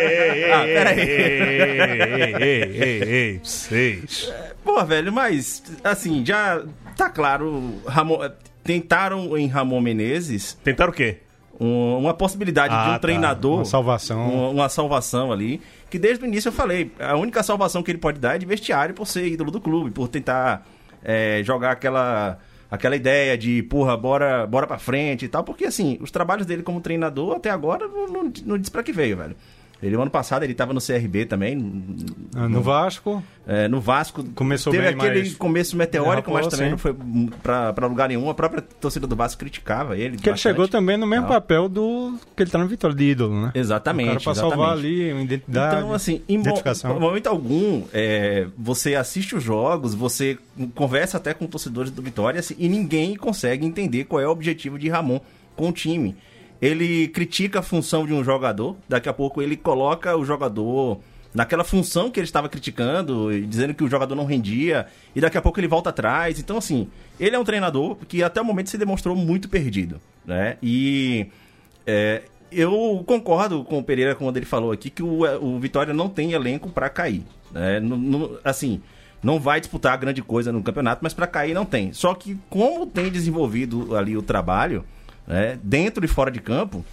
Ah, 0.53 0.63
pera 0.63 0.91
aí. 0.91 1.01
Ei, 1.01 2.33
ei, 2.41 2.63
ei, 2.81 3.03
ei, 3.03 3.41
vocês. 3.43 4.33
Pô, 4.63 4.85
velho, 4.85 5.13
mas, 5.13 5.65
assim, 5.83 6.25
já 6.25 6.63
tá 6.97 7.11
claro. 7.11 7.75
Ramon, 7.87 8.21
tentaram 8.63 9.37
em 9.37 9.49
Ramon 9.49 9.81
Menezes 9.81 10.57
Tentaram 10.63 10.93
o 10.93 10.95
quê? 10.95 11.17
Um- 11.61 11.99
uma 11.99 12.15
possibilidade 12.15 12.75
Ah, 12.75 12.85
de 12.85 12.89
um 12.91 12.93
tá. 12.95 12.99
treinador. 12.99 13.57
Uma 13.57 13.65
salvação. 13.65 14.29
uma, 14.33 14.49
uma 14.49 14.69
salvação 14.69 15.31
ali. 15.31 15.61
Que 15.91 15.99
desde 15.99 16.25
o 16.25 16.27
início 16.27 16.49
eu 16.49 16.53
falei, 16.53 16.91
a 16.99 17.17
única 17.17 17.43
salvação 17.43 17.83
que 17.83 17.91
ele 17.91 17.99
pode 17.99 18.19
dar 18.19 18.37
é 18.37 18.39
de 18.39 18.47
vestiário 18.47 18.95
por 18.95 19.07
ser 19.07 19.27
ídolo 19.27 19.51
do 19.51 19.61
clube, 19.61 19.91
por 19.91 20.09
tentar 20.09 20.67
é, 21.05 21.43
jogar 21.45 21.73
aquela, 21.73 22.39
aquela 22.71 22.95
ideia 22.97 23.37
de, 23.37 23.63
porra, 23.65 23.97
bora, 23.97 24.47
bora 24.47 24.67
pra 24.67 24.79
frente 24.79 25.25
e 25.25 25.29
tal. 25.29 25.43
Porque 25.45 25.65
assim, 25.65 25.99
os 26.01 26.11
trabalhos 26.11 26.47
dele 26.47 26.63
como 26.63 26.81
treinador 26.81 27.37
até 27.37 27.51
agora 27.51 27.87
não, 27.89 28.07
não, 28.07 28.33
não 28.47 28.59
diz 28.59 28.69
pra 28.71 28.83
que 28.83 28.93
veio, 28.93 29.17
velho. 29.17 29.37
Ele, 29.83 29.97
ano 29.97 30.11
passado, 30.11 30.43
ele 30.43 30.55
tava 30.55 30.73
no 30.75 30.81
CRB 30.81 31.25
também. 31.25 31.85
Ah, 32.37 32.49
No 32.49 32.63
Vasco, 32.63 33.23
É, 33.47 33.67
no 33.67 33.81
Vasco. 33.81 34.23
Começou 34.35 34.71
teve 34.71 34.85
bem, 34.85 34.95
aquele 34.95 35.21
mas 35.21 35.35
começo 35.35 35.77
meteórico, 35.77 36.31
mas 36.31 36.47
também 36.47 36.71
não 36.71 36.79
foi 36.79 36.95
pra 37.43 37.87
lugar 37.87 38.09
nenhum. 38.09 38.29
A 38.29 38.35
própria 38.35 38.63
torcida 38.63 39.07
do 39.07 39.17
Vasco 39.17 39.39
criticava 39.39 39.97
ele. 39.97 40.19
que 40.19 40.29
ele 40.29 40.37
chegou 40.37 40.69
também 40.69 40.97
no 40.97 41.07
mesmo 41.07 41.27
papel 41.27 41.69
do 41.69 42.19
que 42.37 42.43
ele 42.43 42.51
tá 42.51 42.59
no 42.59 42.67
Vitória, 42.69 42.95
de 42.95 43.05
ídolo, 43.05 43.41
né? 43.41 43.53
Exatamente. 43.55 44.23
Pra 44.23 44.35
salvar 44.35 44.73
ali 44.73 45.13
uma 45.13 45.23
identidade. 45.23 45.77
Então, 45.77 45.93
assim, 45.93 46.23
em 46.29 46.39
identificação. 46.41 46.99
momento 47.01 47.29
algum, 47.29 47.85
é, 47.93 48.47
você 48.57 48.95
assiste 48.95 49.35
os 49.35 49.43
jogos, 49.43 49.95
você 49.95 50.39
conversa 50.75 51.17
até 51.17 51.33
com 51.35 51.47
torcedores 51.47 51.91
do 51.91 52.03
Vitória 52.03 52.41
assim, 52.41 52.55
e 52.59 52.69
ninguém 52.69 53.17
consegue 53.17 53.65
entender 53.67 54.05
qual 54.05 54.21
é 54.21 54.27
o 54.27 54.31
objetivo 54.31 54.79
de 54.79 54.89
Ramon 54.89 55.21
com 55.57 55.69
o 55.69 55.73
time. 55.73 56.17
Ele 56.61 57.09
critica 57.09 57.61
a 57.61 57.63
função 57.63 58.07
de 58.07 58.13
um 58.13 58.23
jogador, 58.23 58.77
daqui 58.89 59.09
a 59.09 59.13
pouco 59.13 59.41
ele 59.41 59.57
coloca 59.57 60.17
o 60.17 60.25
jogador 60.25 61.01
naquela 61.33 61.63
função 61.65 62.11
que 62.11 62.19
ele 62.19 62.25
estava 62.27 62.49
criticando, 62.49 63.31
dizendo 63.47 63.73
que 63.73 63.85
o 63.85 63.89
jogador 63.89 64.15
não 64.15 64.25
rendia, 64.27 64.87
e 65.15 65.21
daqui 65.21 65.39
a 65.39 65.43
pouco 65.43 65.59
ele 65.61 65.69
volta 65.69 65.91
atrás. 65.91 66.39
Então, 66.41 66.59
assim, 66.59 66.89
ele 67.19 67.37
é 67.37 67.39
um 67.39 67.45
treinador 67.45 67.97
que 68.09 68.23
até 68.23 68.41
o 68.41 68.45
momento 68.45 68.69
se 68.69 68.77
demonstrou 68.77 69.15
muito 69.17 69.49
perdido, 69.49 70.01
né? 70.27 70.57
E 70.63 71.29
é, 71.87 72.23
eu 72.53 73.03
concordo 73.07 73.63
com 73.65 73.79
o 73.79 73.83
Pereira 73.85 74.15
quando 74.15 74.37
ele 74.37 74.45
falou 74.47 74.73
aqui 74.73 74.91
que 74.91 75.03
o, 75.03 75.21
o 75.41 75.59
Vitória 75.61 75.95
não 75.95 76.09
tem 76.09 76.33
elenco 76.33 76.69
para 76.69 76.89
cair. 76.91 77.23
Né? 77.53 77.79
No- 77.81 77.97
no- 77.97 78.39
assim, 78.45 78.81
não 79.23 79.39
vai 79.39 79.61
disputar 79.61 79.97
grande 79.99 80.23
coisa 80.23 80.51
no 80.53 80.63
campeonato, 80.63 81.01
mas 81.03 81.15
para 81.15 81.27
cair 81.29 81.55
não 81.55 81.65
tem. 81.65 81.93
Só 81.93 82.13
que 82.13 82.37
como 82.51 82.87
tem 82.87 83.09
desenvolvido 83.11 83.95
ali 83.97 84.17
o 84.17 84.23
trabalho, 84.23 84.85
né, 85.31 85.59
dentro 85.63 86.05
e 86.05 86.09
fora 86.09 86.31
de 86.31 86.41
campo, 86.41 86.85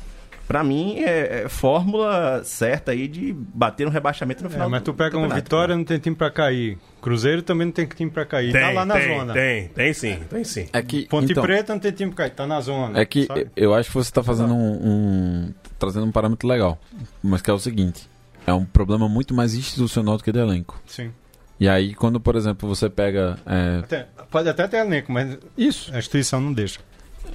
para 0.47 0.63
mim 0.63 0.99
é, 0.99 1.43
é 1.43 1.49
fórmula 1.49 2.41
certa 2.45 2.93
aí 2.93 3.07
de 3.09 3.33
bater 3.33 3.85
um 3.85 3.89
rebaixamento 3.89 4.41
no 4.43 4.49
É, 4.49 4.53
final 4.53 4.69
mas 4.69 4.81
tu 4.81 4.93
pega 4.93 5.17
um 5.17 5.21
campeonato, 5.23 5.41
Vitória, 5.43 5.73
né? 5.75 5.77
não 5.79 5.83
tem 5.83 5.99
time 5.99 6.15
pra 6.15 6.31
cair. 6.31 6.77
Cruzeiro 7.01 7.41
também 7.41 7.65
não 7.65 7.71
tem 7.73 7.85
time 7.85 8.09
pra 8.09 8.25
cair. 8.25 8.53
tá 8.53 8.69
lá 8.71 8.85
na 8.85 8.93
tem, 8.95 9.17
zona. 9.17 9.33
tem, 9.33 9.67
tem 9.69 9.93
sim, 9.93 10.19
tem 10.29 10.43
sim. 10.45 10.67
É 10.71 10.81
que, 10.81 11.05
Ponte 11.07 11.31
então, 11.31 11.43
Preta 11.43 11.73
não 11.73 11.79
tem 11.79 11.91
time 11.91 12.11
pra 12.13 12.25
cair, 12.25 12.35
tá 12.35 12.47
na 12.47 12.61
zona. 12.61 12.97
É 12.99 13.05
que 13.05 13.25
sabe? 13.25 13.47
eu 13.57 13.73
acho 13.73 13.89
que 13.89 13.95
você 13.95 14.09
está 14.09 14.23
fazendo 14.23 14.53
um, 14.53 14.87
um- 14.87 15.53
trazendo 15.77 16.05
um 16.05 16.11
parâmetro 16.11 16.47
legal, 16.47 16.79
mas 17.21 17.41
que 17.41 17.49
é 17.49 17.53
o 17.53 17.59
seguinte: 17.59 18.09
é 18.45 18.53
um 18.53 18.63
problema 18.63 19.09
muito 19.09 19.33
mais 19.33 19.53
institucional 19.53 20.15
do 20.17 20.23
que 20.23 20.31
de 20.31 20.39
elenco. 20.39 20.81
Sim. 20.85 21.11
E 21.59 21.67
aí, 21.67 21.93
quando, 21.95 22.19
por 22.19 22.35
exemplo, 22.35 22.69
você 22.69 22.87
pega. 22.89 23.37
É, 23.45 23.79
Até- 23.79 24.07
pode 24.31 24.47
até 24.47 24.67
ter 24.67 24.77
elenco, 24.77 25.11
mas 25.11 25.37
isso. 25.57 25.91
a 25.93 25.97
instituição 25.99 26.39
não 26.39 26.53
deixa. 26.53 26.79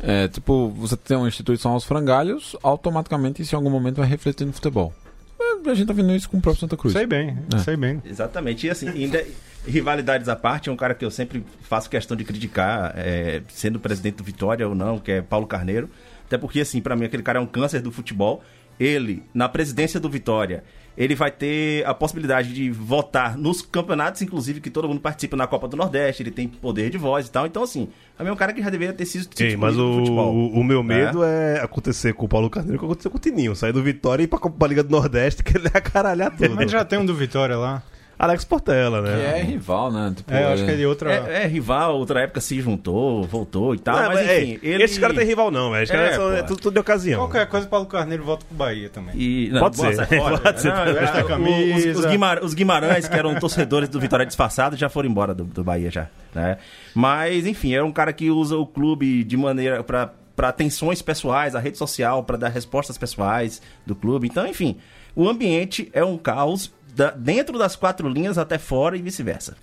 É, 0.02 0.28
tipo, 0.28 0.68
você 0.70 0.96
tem 0.96 1.16
uma 1.16 1.28
instituição 1.28 1.72
aos 1.72 1.84
frangalhos, 1.84 2.56
automaticamente 2.62 3.42
isso 3.42 3.54
em 3.54 3.56
algum 3.56 3.70
momento 3.70 3.96
vai 3.96 4.06
refletir 4.08 4.44
no 4.44 4.52
futebol. 4.52 4.92
É, 5.40 5.70
a 5.70 5.74
gente 5.74 5.86
tá 5.86 5.92
vendo 5.92 6.14
isso 6.14 6.28
com 6.28 6.38
o 6.38 6.40
próprio 6.40 6.60
Santa 6.60 6.76
Cruz. 6.76 6.92
Sei 6.92 7.06
bem, 7.06 7.36
É. 7.54 7.58
sei 7.58 7.76
bem. 7.76 8.02
Exatamente. 8.04 8.66
E 8.66 8.70
assim, 8.70 8.88
ainda, 8.88 9.24
rivalidades 9.66 10.28
à 10.28 10.36
parte, 10.36 10.68
é 10.68 10.72
um 10.72 10.76
cara 10.76 10.94
que 10.94 11.04
eu 11.04 11.10
sempre 11.10 11.44
faço 11.62 11.88
questão 11.88 12.16
de 12.16 12.24
criticar, 12.24 12.92
é, 12.96 13.42
sendo 13.48 13.78
presidente 13.78 14.16
do 14.16 14.24
Vitória 14.24 14.68
ou 14.68 14.74
não, 14.74 14.98
que 14.98 15.12
é 15.12 15.22
Paulo 15.22 15.46
Carneiro. 15.46 15.88
Até 16.26 16.36
porque, 16.38 16.60
assim, 16.60 16.80
pra 16.80 16.96
mim, 16.96 17.04
aquele 17.04 17.22
cara 17.22 17.38
é 17.38 17.42
um 17.42 17.46
câncer 17.46 17.80
do 17.80 17.92
futebol. 17.92 18.42
Ele, 18.80 19.22
na 19.34 19.48
presidência 19.48 20.00
do 20.00 20.08
Vitória, 20.08 20.64
ele 20.96 21.14
vai 21.14 21.30
ter 21.30 21.86
a 21.86 21.94
possibilidade 21.94 22.52
de 22.52 22.70
votar 22.70 23.36
nos 23.36 23.62
campeonatos, 23.62 24.20
inclusive, 24.22 24.60
que 24.60 24.70
todo 24.70 24.88
mundo 24.88 25.00
participa 25.00 25.36
na 25.36 25.46
Copa 25.46 25.66
do 25.68 25.76
Nordeste, 25.76 26.22
ele 26.22 26.30
tem 26.30 26.46
poder 26.48 26.90
de 26.90 26.98
voz 26.98 27.26
e 27.26 27.30
tal. 27.30 27.46
Então, 27.46 27.62
assim, 27.62 27.88
mim 28.20 28.28
é 28.28 28.32
um 28.32 28.36
cara 28.36 28.52
que 28.52 28.62
já 28.62 28.70
deveria 28.70 28.92
ter 28.94 29.06
sido 29.06 29.28
Ei, 29.40 29.56
mas 29.56 29.76
o, 29.78 29.94
futebol. 29.98 30.34
o, 30.34 30.60
o 30.60 30.64
meu 30.64 30.82
medo 30.82 31.24
é. 31.24 31.60
acontecer 31.62 32.12
com 32.14 32.26
o 32.26 32.28
Paulo 32.28 32.48
Carneiro 32.50 32.76
o 32.76 32.78
que 32.80 32.84
aconteceu 32.84 33.10
com 33.10 33.16
o 33.16 33.20
Tininho. 33.20 33.56
Sair 33.56 33.72
do 33.72 33.82
Vitória 33.82 34.22
e 34.22 34.24
ir 34.24 34.28
pra, 34.28 34.38
Copa- 34.38 34.56
pra 34.58 34.68
Liga 34.68 34.82
do 34.82 34.90
Nordeste, 34.90 35.42
que 35.42 35.56
ele 35.56 35.68
é 35.72 35.80
caralhar 35.80 36.30
tudo. 36.36 36.54
Mas 36.54 36.70
já 36.70 36.84
tem 36.84 36.98
um 36.98 37.06
do 37.06 37.14
Vitória 37.14 37.56
lá. 37.56 37.82
Alex 38.22 38.44
Portela, 38.44 39.02
Que 39.02 39.08
né? 39.08 39.40
é 39.40 39.42
rival, 39.42 39.90
né? 39.90 40.12
Tipo, 40.16 40.32
É, 40.32 40.44
eu 40.44 40.48
acho 40.50 40.64
que 40.64 40.70
é 40.70 40.76
de 40.76 40.86
outra. 40.86 41.12
É, 41.12 41.42
é 41.42 41.46
rival, 41.48 41.96
outra 41.98 42.20
época 42.20 42.40
se 42.40 42.60
juntou, 42.60 43.24
voltou 43.24 43.74
e 43.74 43.78
tal. 43.80 43.96
Não, 43.96 44.08
mas, 44.10 44.24
mas, 44.26 44.38
enfim, 44.38 44.58
ele... 44.62 44.84
Esses 44.84 44.96
caras 44.96 45.16
têm 45.16 45.26
rival, 45.26 45.50
não, 45.50 45.72
velho. 45.72 45.82
Esses 45.82 45.92
É, 45.92 45.98
caras 45.98 46.14
são 46.14 46.24
pô. 46.26 46.32
é 46.32 46.42
tudo, 46.44 46.60
tudo 46.60 46.74
de 46.74 46.78
ocasião. 46.80 47.18
Qualquer 47.18 47.48
coisa, 47.48 47.66
Paulo 47.66 47.86
Carneiro 47.86 48.22
volta 48.22 48.44
pro 48.46 48.56
Bahia 48.56 48.88
também. 48.88 49.14
E, 49.16 49.50
não, 49.50 49.58
Pode 49.58 49.76
boa, 49.76 49.92
ser, 49.92 50.06
fora. 50.06 50.38
pode 50.40 50.60
ser. 50.60 50.72
Não, 50.72 50.82
é, 50.84 51.22
camisa. 51.24 51.90
Os, 51.90 51.98
os 51.98 52.04
Guimar- 52.06 52.44
os 52.44 52.54
Guimarães, 52.54 53.08
que 53.08 53.16
eram 53.16 53.34
torcedores 53.40 53.88
do 53.88 53.98
Vitória 53.98 54.24
disfarçado, 54.24 54.76
já 54.76 54.88
foram 54.88 55.08
embora 55.10 55.34
do, 55.34 55.42
do 55.42 55.64
Bahia 55.64 55.90
já. 55.90 56.06
Né? 56.32 56.58
Mas, 56.94 57.44
enfim, 57.44 57.74
é 57.74 57.82
um 57.82 57.90
cara 57.90 58.12
que 58.12 58.30
usa 58.30 58.56
o 58.56 58.64
clube 58.66 59.24
de 59.24 59.36
maneira 59.36 59.82
para 59.82 60.12
para 60.34 60.48
atenções 60.48 61.02
pessoais, 61.02 61.54
a 61.54 61.60
rede 61.60 61.76
social, 61.76 62.24
para 62.24 62.38
dar 62.38 62.48
respostas 62.48 62.96
pessoais 62.96 63.60
do 63.84 63.94
clube. 63.94 64.26
Então, 64.26 64.46
enfim, 64.46 64.78
o 65.14 65.28
ambiente 65.28 65.90
é 65.92 66.02
um 66.02 66.16
caos 66.16 66.72
da- 66.94 67.10
dentro 67.10 67.58
das 67.58 67.76
quatro 67.76 68.08
linhas 68.08 68.38
até 68.38 68.58
fora 68.58 68.96
e 68.96 69.02
vice-versa. 69.02 69.56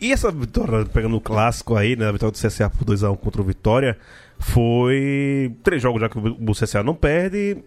E 0.00 0.12
essa 0.12 0.30
vitória, 0.30 0.84
pegando 0.86 1.16
o 1.16 1.20
clássico 1.20 1.76
aí, 1.76 1.94
né? 1.96 2.08
A 2.08 2.12
vitória 2.12 2.32
do 2.32 2.38
CSA 2.38 2.68
por 2.68 2.84
2x1 2.84 3.16
contra 3.16 3.40
o 3.40 3.44
Vitória, 3.44 3.96
foi 4.38 5.54
três 5.62 5.80
jogos 5.80 6.00
já 6.00 6.08
que 6.08 6.18
o 6.18 6.52
CSA 6.52 6.82
não 6.82 6.94
perde. 6.94 7.58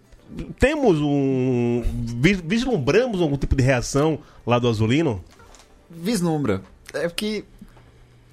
Temos 0.60 1.00
um. 1.00 1.84
vis- 2.20 2.42
Vislumbramos 2.46 3.22
algum 3.22 3.38
tipo 3.38 3.56
de 3.56 3.64
reação 3.64 4.20
lá 4.46 4.60
do 4.60 4.68
Azulino? 4.68 5.24
Vislumbra. 5.90 6.62
É 6.94 7.08
que. 7.10 7.46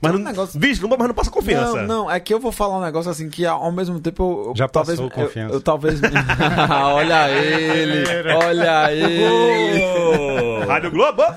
Mas 0.04 0.12
Tem 0.12 0.20
um 0.20 0.24
não, 0.24 0.30
negócio- 0.30 0.60
Vislumbra, 0.60 0.98
mas 0.98 1.08
não 1.08 1.14
passa 1.14 1.30
confiança. 1.30 1.82
Não, 1.82 2.04
não, 2.04 2.10
é 2.10 2.20
que 2.20 2.32
eu 2.32 2.38
vou 2.38 2.52
falar 2.52 2.78
um 2.78 2.82
negócio 2.82 3.10
assim 3.10 3.28
que 3.28 3.44
ao 3.46 3.72
mesmo 3.72 3.98
tempo 4.00 4.22
eu, 4.22 4.48
eu- 4.50 4.56
Já 4.56 4.68
talvez 4.68 4.98
passou 5.00 5.10
eu- 5.10 5.24
confiança. 5.26 5.54
Eu, 5.54 5.60
talvez 5.60 6.00
olha 6.84 7.30
ele, 7.30 8.04
olha 8.32 8.92
ele. 8.92 10.64
Rádio 10.66 10.90
Globo! 10.90 11.22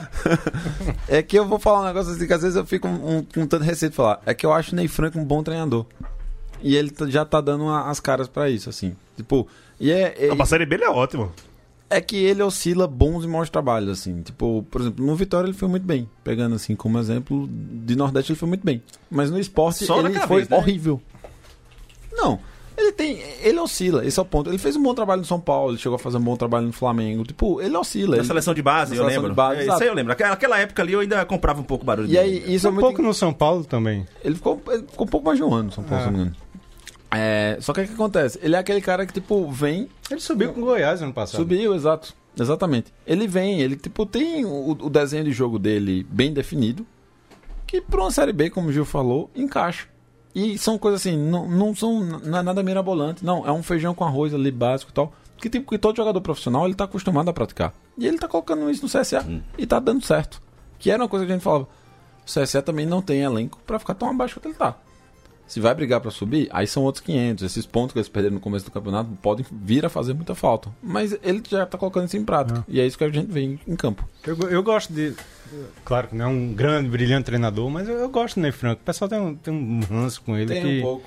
É 1.10 1.22
que 1.24 1.38
eu 1.40 1.46
vou 1.46 1.58
falar 1.58 1.82
um 1.82 1.86
negócio 1.86 2.12
assim 2.14 2.28
que 2.28 2.34
às 2.34 2.42
vezes 2.42 2.56
eu 2.58 2.66
fico 2.66 2.86
um, 2.88 3.18
um, 3.20 3.24
com 3.24 3.46
tanto 3.48 3.64
receio 3.64 3.90
de 3.90 3.96
falar. 3.96 4.20
É 4.26 4.34
que 4.34 4.46
eu 4.46 4.52
acho 4.52 4.74
o 4.74 4.76
Ney 4.76 4.88
Franco 4.90 5.18
um 5.18 5.24
bom 5.24 5.42
treinador. 5.42 5.86
E 6.62 6.76
ele 6.76 6.92
já 7.08 7.24
tá 7.24 7.40
dando 7.40 7.64
uma- 7.66 7.90
as 7.90 8.00
caras 8.00 8.28
pra 8.28 8.50
isso, 8.50 8.70
assim. 8.70 8.94
Tipo, 9.16 9.48
e 9.80 9.90
é, 9.92 10.16
é, 10.28 10.30
A 10.38 10.46
Série 10.46 10.66
B 10.66 10.76
ele 10.76 10.84
é 10.84 10.90
ótimo. 10.90 11.32
É 11.90 12.02
que 12.02 12.16
ele 12.18 12.42
oscila 12.44 12.86
bons 12.88 13.24
e 13.24 13.28
maus 13.28 13.50
trabalhos, 13.50 13.90
assim. 13.90 14.22
Tipo, 14.22 14.66
por 14.70 14.82
exemplo, 14.82 15.06
no 15.06 15.16
Vitória 15.16 15.48
ele 15.48 15.58
foi 15.58 15.68
muito 15.68 15.84
bem. 15.86 16.10
Pegando 16.24 16.56
assim 16.56 16.76
como 16.76 16.98
exemplo, 17.00 17.48
de 17.50 17.96
Nordeste 17.96 18.32
ele 18.32 18.40
foi 18.40 18.48
muito 18.50 18.66
bem. 18.66 18.82
Mas 19.10 19.32
no 19.32 19.40
esporte 19.40 19.86
Só 19.86 19.96
ele 20.00 20.10
naquela 20.10 20.28
foi 20.28 20.38
vez, 20.38 20.50
né? 20.50 20.58
horrível. 20.58 21.02
Não. 22.14 22.40
Ele 22.78 22.92
tem. 22.92 23.20
Ele 23.42 23.60
oscila, 23.60 24.06
esse 24.06 24.20
é 24.20 24.22
o 24.22 24.26
ponto. 24.26 24.52
Ele 24.52 24.58
fez 24.60 24.76
um 24.76 24.84
bom 24.84 24.94
trabalho 24.94 25.22
no 25.22 25.26
São 25.26 25.40
Paulo, 25.40 25.72
ele 25.72 25.80
chegou 25.80 25.96
a 25.96 26.00
fazer 26.00 26.18
um 26.18 26.22
bom 26.22 26.36
trabalho 26.38 26.68
no 26.68 26.72
Flamengo. 26.74 27.24
Tipo, 27.24 27.60
ele 27.60 27.76
oscila. 27.76 28.12
Na 28.12 28.18
ele- 28.18 28.28
seleção 28.28 28.54
de 28.54 28.62
base, 28.62 28.92
Na 28.92 28.98
eu 28.98 29.02
seleção 29.02 29.22
lembro. 29.24 29.32
de 29.32 29.36
base, 29.36 29.62
É, 29.62 29.64
isso 29.74 29.82
aí 29.84 29.88
eu 29.88 29.96
lembro. 29.96 30.14
Aquela, 30.14 30.34
aquela 30.34 30.60
época 30.60 30.84
ali 30.84 30.94
eu 30.94 31.00
ainda 31.00 31.26
comprava 31.26 31.60
um 31.60 31.64
pouco 31.64 31.84
barulho 31.84 32.06
E 32.08 32.12
dele. 32.12 32.20
aí, 32.46 32.54
isso 32.56 32.68
é 32.68 32.70
um 32.70 32.74
muito. 32.74 32.86
pouco 32.86 33.02
no 33.02 33.16
São 33.16 33.34
Paulo 33.34 33.64
também. 33.66 34.06
Ele 34.24 34.36
ficou, 34.36 34.62
ele 34.70 34.84
ficou 34.84 35.08
um 35.08 35.10
pouco 35.10 35.26
mais 35.26 35.40
de 35.40 35.44
um 35.44 35.52
ano 35.52 35.64
no 35.64 35.72
São 35.72 35.84
Paulo, 35.84 36.04
Ah. 36.04 36.06
se 36.06 36.12
não 36.12 36.18
me 36.20 36.26
engano. 36.26 36.36
É, 37.12 37.58
só 37.62 37.74
que 37.74 37.82
o 37.82 37.88
que 37.88 37.94
acontece? 37.94 38.40
Ele 38.42 38.56
é 38.56 38.60
aquele 38.60 38.82
cara 38.82 39.06
que, 39.06 39.14
tipo, 39.14 39.50
vem, 39.50 39.88
Ele 40.10 40.20
subiu 40.20 40.54
com 40.54 40.62
o 40.62 40.66
Goiás 40.66 41.02
ano 41.02 41.14
passado. 41.14 41.40
subiu, 41.40 41.74
exato. 41.74 42.14
Exatamente. 42.40 42.94
Ele 43.06 43.28
vem, 43.28 43.62
ele, 43.62 43.76
tipo, 43.76 44.06
tem 44.06 44.46
o, 44.46 44.72
o 44.72 44.90
desenho 44.90 45.24
de 45.24 45.32
jogo 45.32 45.58
dele 45.58 46.06
bem 46.10 46.34
definido, 46.34 46.86
que 47.66 47.82
pra 47.82 48.02
uma 48.02 48.12
série 48.12 48.32
B, 48.34 48.50
como 48.50 48.70
o 48.70 48.72
Gil 48.72 48.86
falou, 48.86 49.30
encaixa. 49.36 49.88
E 50.36 50.58
são 50.58 50.78
coisas 50.78 51.02
assim, 51.02 51.18
não, 51.18 51.50
não 51.50 51.76
são 51.76 52.04
não 52.04 52.38
é 52.38 52.44
nada 52.44 52.62
mirabolante, 52.62 53.26
não, 53.26 53.46
é 53.48 53.52
um 53.52 53.64
feijão 53.64 53.96
com 53.96 54.04
arroz 54.06 54.36
ali 54.36 54.52
básico 54.52 54.92
e 54.92 54.94
tal, 54.94 55.12
que 55.36 55.50
tipo 55.50 55.68
que 55.72 55.80
todo 55.80 55.98
jogador 55.98 56.22
profissional 56.22 56.66
ele 56.66 56.76
tá 56.76 56.84
acostumado 56.84 57.28
a 57.30 57.34
praticar. 57.34 57.74
E 57.98 58.06
ele 58.06 58.20
tá 58.20 58.28
colocando 58.28 58.70
isso 58.70 58.84
no 58.84 58.90
CSA 58.90 59.26
e 59.58 59.66
tá 59.66 59.80
dando 59.80 60.06
certo. 60.06 60.40
Que 60.78 60.92
era 60.92 61.02
uma 61.02 61.10
coisa 61.10 61.26
que 61.26 61.32
a 61.32 61.36
gente 61.36 61.44
falava. 61.44 61.64
O 61.64 62.26
CSA 62.26 62.62
também 62.62 62.86
não 62.86 63.02
tem 63.02 63.22
elenco 63.22 63.60
pra 63.66 63.80
ficar 63.80 63.96
tão 63.96 64.12
abaixo 64.12 64.36
quanto 64.36 64.46
ele 64.50 64.54
tá. 64.56 64.78
Se 65.48 65.60
vai 65.62 65.74
brigar 65.74 66.02
pra 66.02 66.12
subir, 66.12 66.50
aí 66.52 66.68
são 66.68 66.84
outros 66.84 67.04
500. 67.06 67.44
Esses 67.46 67.66
pontos 67.66 67.94
que 67.94 68.00
eles 68.00 68.10
perderam 68.10 68.36
no 68.36 68.42
começo 68.42 68.66
do 68.66 68.72
campeonato 68.72 69.10
podem 69.22 69.46
vir 69.50 69.86
a 69.86 69.90
fazer 69.90 70.14
muita 70.14 70.36
falta. 70.36 70.70
Mas 70.84 71.18
ele 71.24 71.42
já 71.48 71.66
tá 71.66 71.78
colocando 71.78 72.06
isso 72.06 72.18
em 72.18 72.24
prática. 72.26 72.66
E 72.68 72.82
é 72.82 72.86
isso 72.86 72.98
que 72.98 73.04
a 73.06 73.10
gente 73.10 73.32
vê 73.32 73.42
em, 73.42 73.60
em 73.66 73.76
campo. 73.76 74.08
Eu, 74.26 74.38
eu 74.50 74.62
gosto 74.62 74.92
de. 74.92 75.14
Claro 75.86 76.10
que 76.10 76.16
não 76.16 76.26
é 76.26 76.28
um 76.28 76.54
grande, 76.54 76.90
brilhante 76.90 77.26
treinador, 77.28 77.70
mas 77.70 77.88
eu, 77.88 77.96
eu 77.96 78.10
gosto 78.10 78.36
do 78.36 78.42
Ney 78.42 78.52
Franco. 78.52 78.82
O 78.82 78.86
pessoal 78.86 79.08
tem 79.08 79.20
um, 79.20 79.36
tem 79.36 79.54
um 79.54 79.80
ranço 79.90 80.22
com 80.22 80.36
ele. 80.38 80.60
que, 80.60 80.82
pouco. 80.82 81.04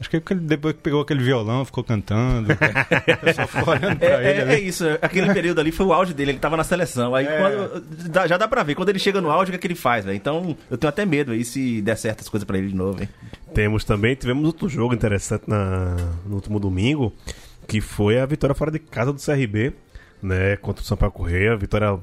Acho 0.00 0.10
que 0.10 0.20
porque 0.20 0.34
ele- 0.34 0.42
depois 0.42 0.76
que 0.76 0.80
pegou 0.82 1.00
aquele 1.00 1.20
violão, 1.24 1.64
ficou 1.64 1.82
cantando. 1.82 2.52
o 2.52 3.16
pessoal 3.24 3.48
ficou 3.48 3.74
olhando 3.74 3.98
pra 3.98 4.22
É, 4.22 4.30
ele 4.42 4.52
é, 4.52 4.54
é 4.54 4.60
isso, 4.60 4.84
aquele 5.02 5.32
período 5.34 5.60
ali 5.60 5.72
foi 5.72 5.86
o 5.86 5.92
auge 5.92 6.14
dele, 6.14 6.32
ele 6.32 6.38
tava 6.38 6.56
na 6.56 6.62
seleção. 6.62 7.14
Aí 7.16 7.26
É. 7.26 7.36
quando- 7.38 8.28
já 8.28 8.36
dá 8.36 8.46
pra 8.46 8.62
ver, 8.62 8.76
quando 8.76 8.90
ele 8.90 8.98
chega 9.00 9.20
no 9.20 9.28
auge, 9.30 9.48
o 9.48 9.52
que, 9.52 9.56
é 9.56 9.58
que 9.58 9.66
ele 9.66 9.74
faz, 9.74 10.04
velho? 10.04 10.16
Então 10.16 10.56
eu 10.70 10.78
tenho 10.78 10.88
até 10.88 11.04
medo 11.04 11.32
aí 11.32 11.44
se 11.44 11.80
der 11.82 11.96
certas 11.96 12.28
coisas 12.28 12.46
pra 12.46 12.58
ele 12.58 12.68
de 12.68 12.76
novo, 12.76 13.02
hein? 13.02 13.08
Temos 13.54 13.84
também, 13.84 14.14
tivemos 14.14 14.44
outro 14.44 14.68
jogo 14.68 14.94
interessante 14.94 15.44
na, 15.46 15.96
no 16.26 16.36
último 16.36 16.60
domingo, 16.60 17.12
que 17.66 17.80
foi 17.80 18.18
a 18.18 18.26
vitória 18.26 18.54
fora 18.54 18.70
de 18.70 18.78
casa 18.78 19.12
do 19.12 19.20
CRB, 19.20 19.72
né, 20.22 20.56
contra 20.56 20.82
o 20.82 20.86
Sampaio 20.86 21.12
Correia, 21.12 21.56
vitória, 21.56 21.98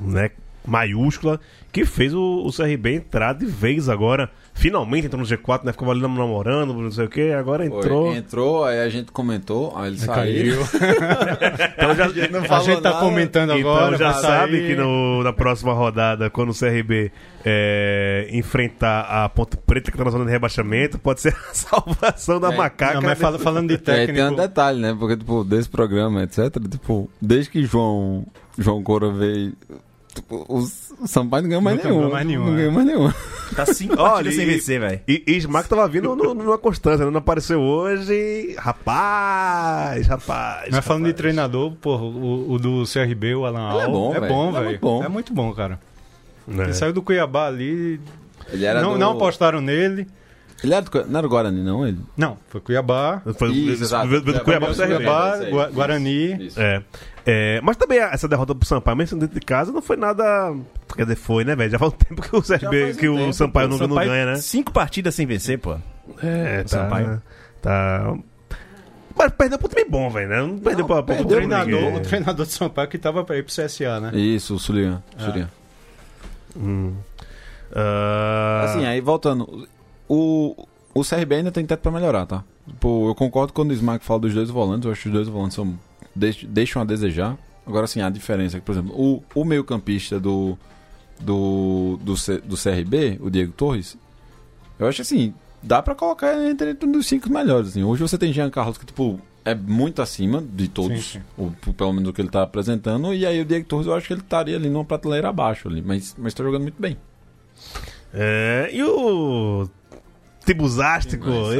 né, 0.00 0.30
maiúscula, 0.66 1.40
que 1.72 1.84
fez 1.84 2.14
o, 2.14 2.46
o 2.46 2.52
CRB 2.52 2.94
entrar 2.94 3.32
de 3.32 3.46
vez 3.46 3.88
agora, 3.88 4.30
finalmente 4.58 5.06
entrou 5.06 5.22
no 5.22 5.26
G4, 5.26 5.64
né, 5.64 5.72
ficava 5.72 5.92
ali 5.92 6.00
namorando, 6.02 6.74
não 6.74 6.90
sei 6.90 7.04
o 7.04 7.08
que, 7.08 7.30
agora 7.32 7.64
entrou. 7.64 8.14
Entrou, 8.14 8.64
aí 8.64 8.80
a 8.80 8.88
gente 8.88 9.12
comentou, 9.12 9.72
aí 9.76 9.92
ele 9.92 10.04
Caiu. 10.04 10.64
saiu. 10.64 10.80
Então 11.78 11.94
já, 11.94 12.28
não 12.28 12.40
A 12.40 12.44
falou 12.44 12.64
gente 12.64 12.82
tá 12.82 12.90
nada. 12.90 13.04
comentando 13.04 13.52
então 13.56 13.70
agora. 13.72 13.96
já 13.96 14.12
sabe 14.14 14.56
sair. 14.58 14.66
que 14.68 14.74
no- 14.76 15.22
na 15.22 15.32
próxima 15.32 15.72
rodada, 15.72 16.28
quando 16.28 16.50
o 16.50 16.54
CRB 16.54 17.12
é, 17.44 18.28
enfrentar 18.32 19.02
a 19.02 19.28
Ponte 19.28 19.56
Preta, 19.56 19.90
que 19.92 19.96
tá 19.96 20.04
na 20.04 20.10
zona 20.10 20.24
de 20.24 20.30
rebaixamento, 20.30 20.98
pode 20.98 21.20
ser 21.20 21.34
a 21.50 21.54
salvação 21.54 22.40
da 22.40 22.52
É, 22.52 22.56
macaca. 22.56 22.94
Não, 22.94 23.02
mas 23.02 23.18
fala- 23.18 23.38
falando 23.38 23.68
de 23.68 23.74
É, 23.74 23.78
tem 23.78 23.94
um 23.94 24.06
técnico. 24.06 24.36
detalhe, 24.36 24.80
né? 24.80 24.96
Porque, 24.98 25.16
tipo, 25.16 25.44
desse 25.44 25.68
programa, 25.68 26.22
etc., 26.24 26.56
tipo, 26.68 27.08
desde 27.22 27.50
que 27.50 27.64
João, 27.64 28.26
João 28.58 28.82
Cora 28.82 29.10
veio, 29.10 29.52
os- 30.48 30.90
o 31.00 31.06
Sampaio 31.06 31.42
não 31.42 31.48
ganhou 31.48 31.62
mais 31.62 31.82
nenhum. 31.82 31.96
ganhou 31.96 32.10
mais 32.12 32.26
nenhum, 32.26 32.44
Não 32.46 32.52
é. 32.52 32.56
ganhou 32.56 32.72
mais 32.72 32.86
nenhum. 32.86 33.12
Tá 33.56 33.66
cinco 33.66 33.94
Olha, 33.98 34.30
sem 34.30 34.42
e- 34.42 34.46
vencer, 34.46 34.78
velho. 34.80 35.00
E, 35.08 35.22
e 35.26 35.36
Smack 35.38 35.68
tava 35.68 35.88
vindo 35.88 36.14
no- 36.14 36.34
numa 36.34 36.58
constância, 36.58 37.08
não 37.10 37.18
apareceu 37.18 37.60
hoje. 37.60 38.54
Rapaz, 38.58 40.06
rapaz. 40.06 40.68
Mas 40.70 40.84
falando 40.84 41.04
de 41.04 41.10
rapaz. 41.10 41.16
treinador, 41.22 41.72
porra, 41.80 42.02
o, 42.04 42.52
o 42.52 42.58
do 42.58 42.84
CRB, 42.84 43.34
o 43.34 43.44
Alan 43.46 43.78
é 43.78 43.84
Al, 43.84 43.90
bom, 43.92 44.14
é 44.14 44.20
velho. 44.20 44.32
bom, 44.32 44.48
Ele 44.48 44.56
é 44.56 44.60
velho. 44.60 44.64
muito 44.70 44.80
bom. 44.80 45.04
É 45.04 45.08
muito 45.08 45.32
bom, 45.32 45.52
cara. 45.54 45.80
Né? 46.46 46.64
Ele 46.64 46.72
saiu 46.74 46.92
do 46.92 47.02
Cuiabá 47.02 47.46
ali, 47.46 48.00
Ele 48.52 48.64
era 48.64 48.80
não, 48.80 48.92
do... 48.92 48.98
não 48.98 49.10
apostaram 49.12 49.60
nele. 49.60 50.06
Ele 50.64 50.74
era 50.74 50.82
do... 50.84 51.04
Não 51.06 51.18
era 51.18 51.26
o 51.26 51.30
Guarani, 51.30 51.62
não, 51.62 51.86
ele? 51.86 51.98
Não, 52.16 52.36
foi 52.48 52.60
Cuiabá, 52.60 53.22
Foi 53.38 53.50
Isso, 53.52 53.84
exato. 53.84 54.08
veio 54.08 54.20
do 54.22 54.40
Cuiabá 54.40 54.66
pro 54.66 54.74
Cuiabá, 54.76 55.68
Guarani. 55.72 56.46
isso. 56.46 56.60
É. 56.60 56.82
É, 57.30 57.60
mas 57.62 57.76
também 57.76 57.98
essa 57.98 58.26
derrota 58.26 58.54
pro 58.54 58.66
Sampaio, 58.66 58.96
mesmo 58.96 59.18
dentro 59.20 59.38
de 59.38 59.44
casa, 59.44 59.70
não 59.70 59.82
foi 59.82 59.96
nada. 59.98 60.54
Quer 60.96 61.02
dizer, 61.02 61.16
foi, 61.16 61.44
né, 61.44 61.54
velho? 61.54 61.70
Já 61.70 61.78
faz 61.78 61.92
um 61.92 61.96
tempo 62.08 62.22
que 62.22 62.34
o 62.34 62.40
CRB, 62.42 62.58
faz 62.84 62.96
um 62.96 63.00
que 63.00 63.08
o 63.08 63.16
tempo, 63.18 63.32
Sampaio 63.34 63.66
O 63.66 63.70
não, 63.70 63.78
não 63.78 63.88
Sampaio, 63.88 64.10
ganha, 64.10 64.26
né? 64.26 64.36
Cinco 64.36 64.72
partidas 64.72 65.14
sem 65.14 65.26
vencer, 65.26 65.58
pô. 65.58 65.74
É, 66.22 66.60
o 66.60 66.62
tá. 66.62 66.68
Sampaio. 66.68 67.22
Tá. 67.60 68.16
Mas 69.14 69.32
perdeu 69.32 69.58
pro 69.58 69.68
time 69.68 69.84
bom, 69.84 70.08
velho, 70.08 70.28
né? 70.28 70.40
Não 70.40 70.58
perdeu 70.58 70.86
pra, 70.86 71.02
pra, 71.02 71.16
O 71.16 71.18
pra 71.18 71.26
treinador, 71.26 71.66
ninguém. 71.66 71.96
o 71.96 72.00
treinador 72.00 72.46
de 72.46 72.52
Sampaio 72.52 72.88
que 72.88 72.96
tava 72.96 73.22
pra 73.24 73.36
ir 73.36 73.42
pro 73.44 73.52
CSA, 73.52 74.00
né? 74.00 74.10
Isso, 74.18 74.54
o 74.54 74.58
Sulian. 74.58 75.02
Sulian. 75.18 75.50
Hum. 76.56 76.94
Ah, 77.74 78.62
Assim, 78.64 78.86
aí 78.86 79.00
voltando, 79.00 79.68
o, 80.08 80.66
o 80.94 81.02
CRB 81.04 81.34
ainda 81.36 81.52
tem 81.52 81.66
teto 81.66 81.80
pra 81.80 81.92
melhorar, 81.92 82.26
tá? 82.26 82.42
Tipo, 82.66 83.08
eu 83.10 83.14
concordo 83.14 83.52
quando 83.52 83.70
o 83.70 83.74
Smack 83.74 84.04
fala 84.04 84.20
dos 84.20 84.32
dois 84.34 84.48
volantes, 84.50 84.86
eu 84.86 84.92
acho 84.92 85.02
que 85.02 85.08
os 85.08 85.14
dois 85.14 85.28
volantes 85.28 85.54
são, 85.56 85.78
deixam 86.18 86.82
a 86.82 86.84
desejar. 86.84 87.36
Agora, 87.66 87.84
assim, 87.84 88.00
a 88.00 88.10
diferença 88.10 88.56
é 88.56 88.60
que, 88.60 88.66
por 88.66 88.72
exemplo, 88.72 88.94
o, 88.94 89.22
o 89.34 89.44
meio 89.44 89.62
campista 89.62 90.18
do, 90.18 90.58
do, 91.20 91.98
do, 92.02 92.16
C- 92.16 92.38
do 92.38 92.56
CRB, 92.56 93.18
o 93.20 93.30
Diego 93.30 93.52
Torres, 93.52 93.96
eu 94.78 94.86
acho 94.86 95.02
assim, 95.02 95.34
dá 95.62 95.82
pra 95.82 95.94
colocar 95.94 96.32
ele 96.34 96.50
entre 96.50 96.76
um 96.86 96.92
dos 96.92 97.06
cinco 97.06 97.30
melhores, 97.30 97.68
assim. 97.68 97.82
Hoje 97.84 98.00
você 98.00 98.16
tem 98.16 98.32
Jean 98.32 98.48
Carlos 98.50 98.78
que, 98.78 98.86
tipo, 98.86 99.20
é 99.44 99.54
muito 99.54 100.00
acima 100.00 100.42
de 100.42 100.68
todos, 100.68 101.12
Sim, 101.12 101.20
sim. 101.36 101.72
Pelo 101.76 101.92
menos 101.92 102.08
o 102.08 102.12
que 102.12 102.20
ele 102.22 102.30
tá 102.30 102.42
apresentando. 102.42 103.12
E 103.12 103.26
aí 103.26 103.40
o 103.40 103.44
Diego 103.44 103.66
Torres 103.66 103.86
eu 103.86 103.94
acho 103.94 104.06
que 104.06 104.12
ele 104.14 104.20
estaria 104.20 104.56
ali 104.56 104.68
numa 104.70 104.84
prateleira 104.84 105.28
abaixo 105.28 105.68
ali, 105.68 105.82
mas, 105.82 106.14
mas 106.18 106.32
tá 106.34 106.42
jogando 106.42 106.62
muito 106.62 106.80
bem. 106.80 106.96
É, 108.14 108.70
e 108.72 108.82
o 108.82 109.68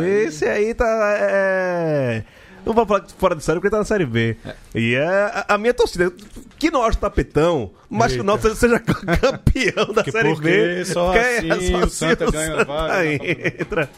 aí. 0.00 0.24
esse 0.26 0.44
aí 0.46 0.72
tá. 0.74 0.86
É... 1.20 2.24
Não 2.68 2.74
vou 2.74 2.84
falar 2.86 3.04
fora 3.18 3.34
de 3.34 3.42
série 3.42 3.58
porque 3.58 3.70
tá 3.70 3.78
na 3.78 3.84
série 3.84 4.04
B. 4.04 4.36
E 4.74 4.94
é 4.94 5.44
a, 5.48 5.56
minha 5.56 5.72
torcida. 5.72 6.12
Que 6.58 6.70
nós 6.70 6.94
tapetão, 6.96 7.70
mas 7.88 8.12
que 8.12 8.18
o 8.18 8.20
Eita. 8.20 8.24
Náutico 8.24 8.54
seja 8.54 8.78
campeão 8.80 9.92
da 9.94 10.04
Que 10.04 10.12
série 10.12 10.28
porque 10.34 10.48
B. 10.48 10.84
só 10.84 11.06
porque 11.12 11.52
assim 11.52 11.74
o 11.76 11.88
Santa 11.88 12.30
ganha 12.30 12.64
vaga. 12.64 13.02
né? 13.04 13.14
entra. 13.58 13.88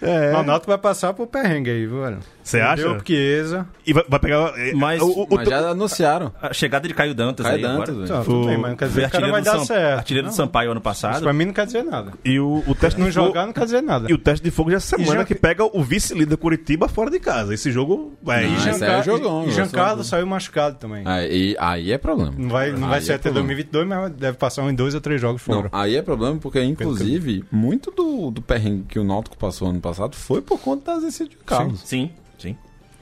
É. 0.00 0.34
O 0.34 0.42
Náutico 0.42 0.70
vai 0.70 0.78
passar 0.78 1.12
pro 1.12 1.26
perrengue 1.26 1.70
aí, 1.70 1.86
viu, 1.86 2.00
velho? 2.02 2.18
Você 2.46 2.60
acha? 2.60 2.82
Deu 2.82 3.00
Chiesa. 3.04 3.66
E 3.84 3.92
vai, 3.92 4.04
vai 4.08 4.20
pegar. 4.20 4.52
é, 4.56 4.72
Mas- 4.72 5.02
o, 5.02 5.22
o, 5.22 5.26
mas 5.34 5.48
já 5.48 5.68
anunciaram. 5.70 6.32
A 6.40 6.52
chegada 6.54 6.86
de 6.86 6.94
Caio 6.94 7.12
Dantas 7.12 7.44
Caio 7.44 7.56
aí 7.56 7.62
Dantas, 7.62 7.88
agora. 7.88 8.06
Tá, 8.08 8.20
O- 8.20 8.24
tudo 8.24 8.46
bem, 8.46 8.56
mas 8.56 8.70
não 8.70 8.76
quer 8.76 8.86
dizer 8.88 9.10
que 9.10 9.16
o 9.16 9.30
vai 9.32 9.40
do, 9.40 9.44
dar 9.44 9.58
Sam- 9.58 9.64
certo. 9.64 9.98
artilheiro 9.98 10.28
do 10.28 10.30
Não, 10.30 10.36
Sampaio 10.36 10.70
ano 10.70 10.78
Isso 10.78 10.84
passado. 10.84 11.22
pra 11.24 11.32
mim 11.32 11.46
não 11.46 11.52
quer 11.52 11.66
dizer 11.66 11.82
nada. 11.84 12.12
e 12.24 12.38
o, 12.38 12.62
o 12.64 12.74
teste 12.76 13.00
Não 13.00 13.08
de 13.08 13.12
fogo. 13.12 13.26
jogar 13.26 13.46
não 13.46 13.52
quer 13.52 13.64
dizer 13.64 13.82
nada. 13.82 14.06
E 14.08 14.14
o 14.14 14.18
teste 14.18 14.44
de 14.44 14.50
fogo 14.52 14.70
já 14.70 14.76
é 14.76 14.80
semana 14.80 15.12
já 15.18 15.24
que 15.24 15.34
pega 15.34 15.64
o 15.64 15.82
vice-líder 15.82 16.36
Curitiba 16.36 16.86
fora 16.86 17.10
de 17.10 17.18
casa. 17.18 17.52
Esse 17.52 17.72
jogo. 17.72 18.12
É, 18.22 18.26
Não, 18.26 18.32
e 18.32 18.44
aí 18.44 18.82
é 19.00 19.02
jogão, 19.02 19.42
e 19.42 19.46
eu 19.46 19.50
Giancarlo 19.52 20.04
saiu 20.04 20.26
machucado 20.26 20.76
também. 20.76 21.02
Aí, 21.04 21.56
aí 21.58 21.90
é 21.90 21.98
problema. 21.98 22.32
Não 22.38 22.48
vai, 22.48 22.70
não 22.70 22.88
vai 22.88 23.00
ser 23.00 23.12
é 23.12 23.14
até 23.16 23.22
problema. 23.30 23.48
2022, 23.48 23.88
mas 23.88 24.12
deve 24.12 24.38
passar 24.38 24.62
em 24.70 24.74
dois 24.74 24.94
ou 24.94 25.00
três 25.00 25.20
jogos 25.20 25.42
Não, 25.48 25.56
fora. 25.62 25.68
aí 25.72 25.96
é 25.96 26.02
problema 26.02 26.36
porque, 26.38 26.62
inclusive, 26.62 27.44
muito 27.50 27.90
do, 27.90 28.30
do 28.30 28.40
perrengue 28.40 28.84
que 28.88 29.00
o 29.00 29.04
Náutico 29.04 29.36
passou 29.36 29.68
ano 29.68 29.80
passado 29.80 30.14
foi 30.14 30.40
por 30.40 30.60
conta 30.60 30.84
das 30.86 30.94
ausência 30.96 31.26
de 31.26 31.36
Carlos. 31.44 31.80
Sim. 31.84 32.10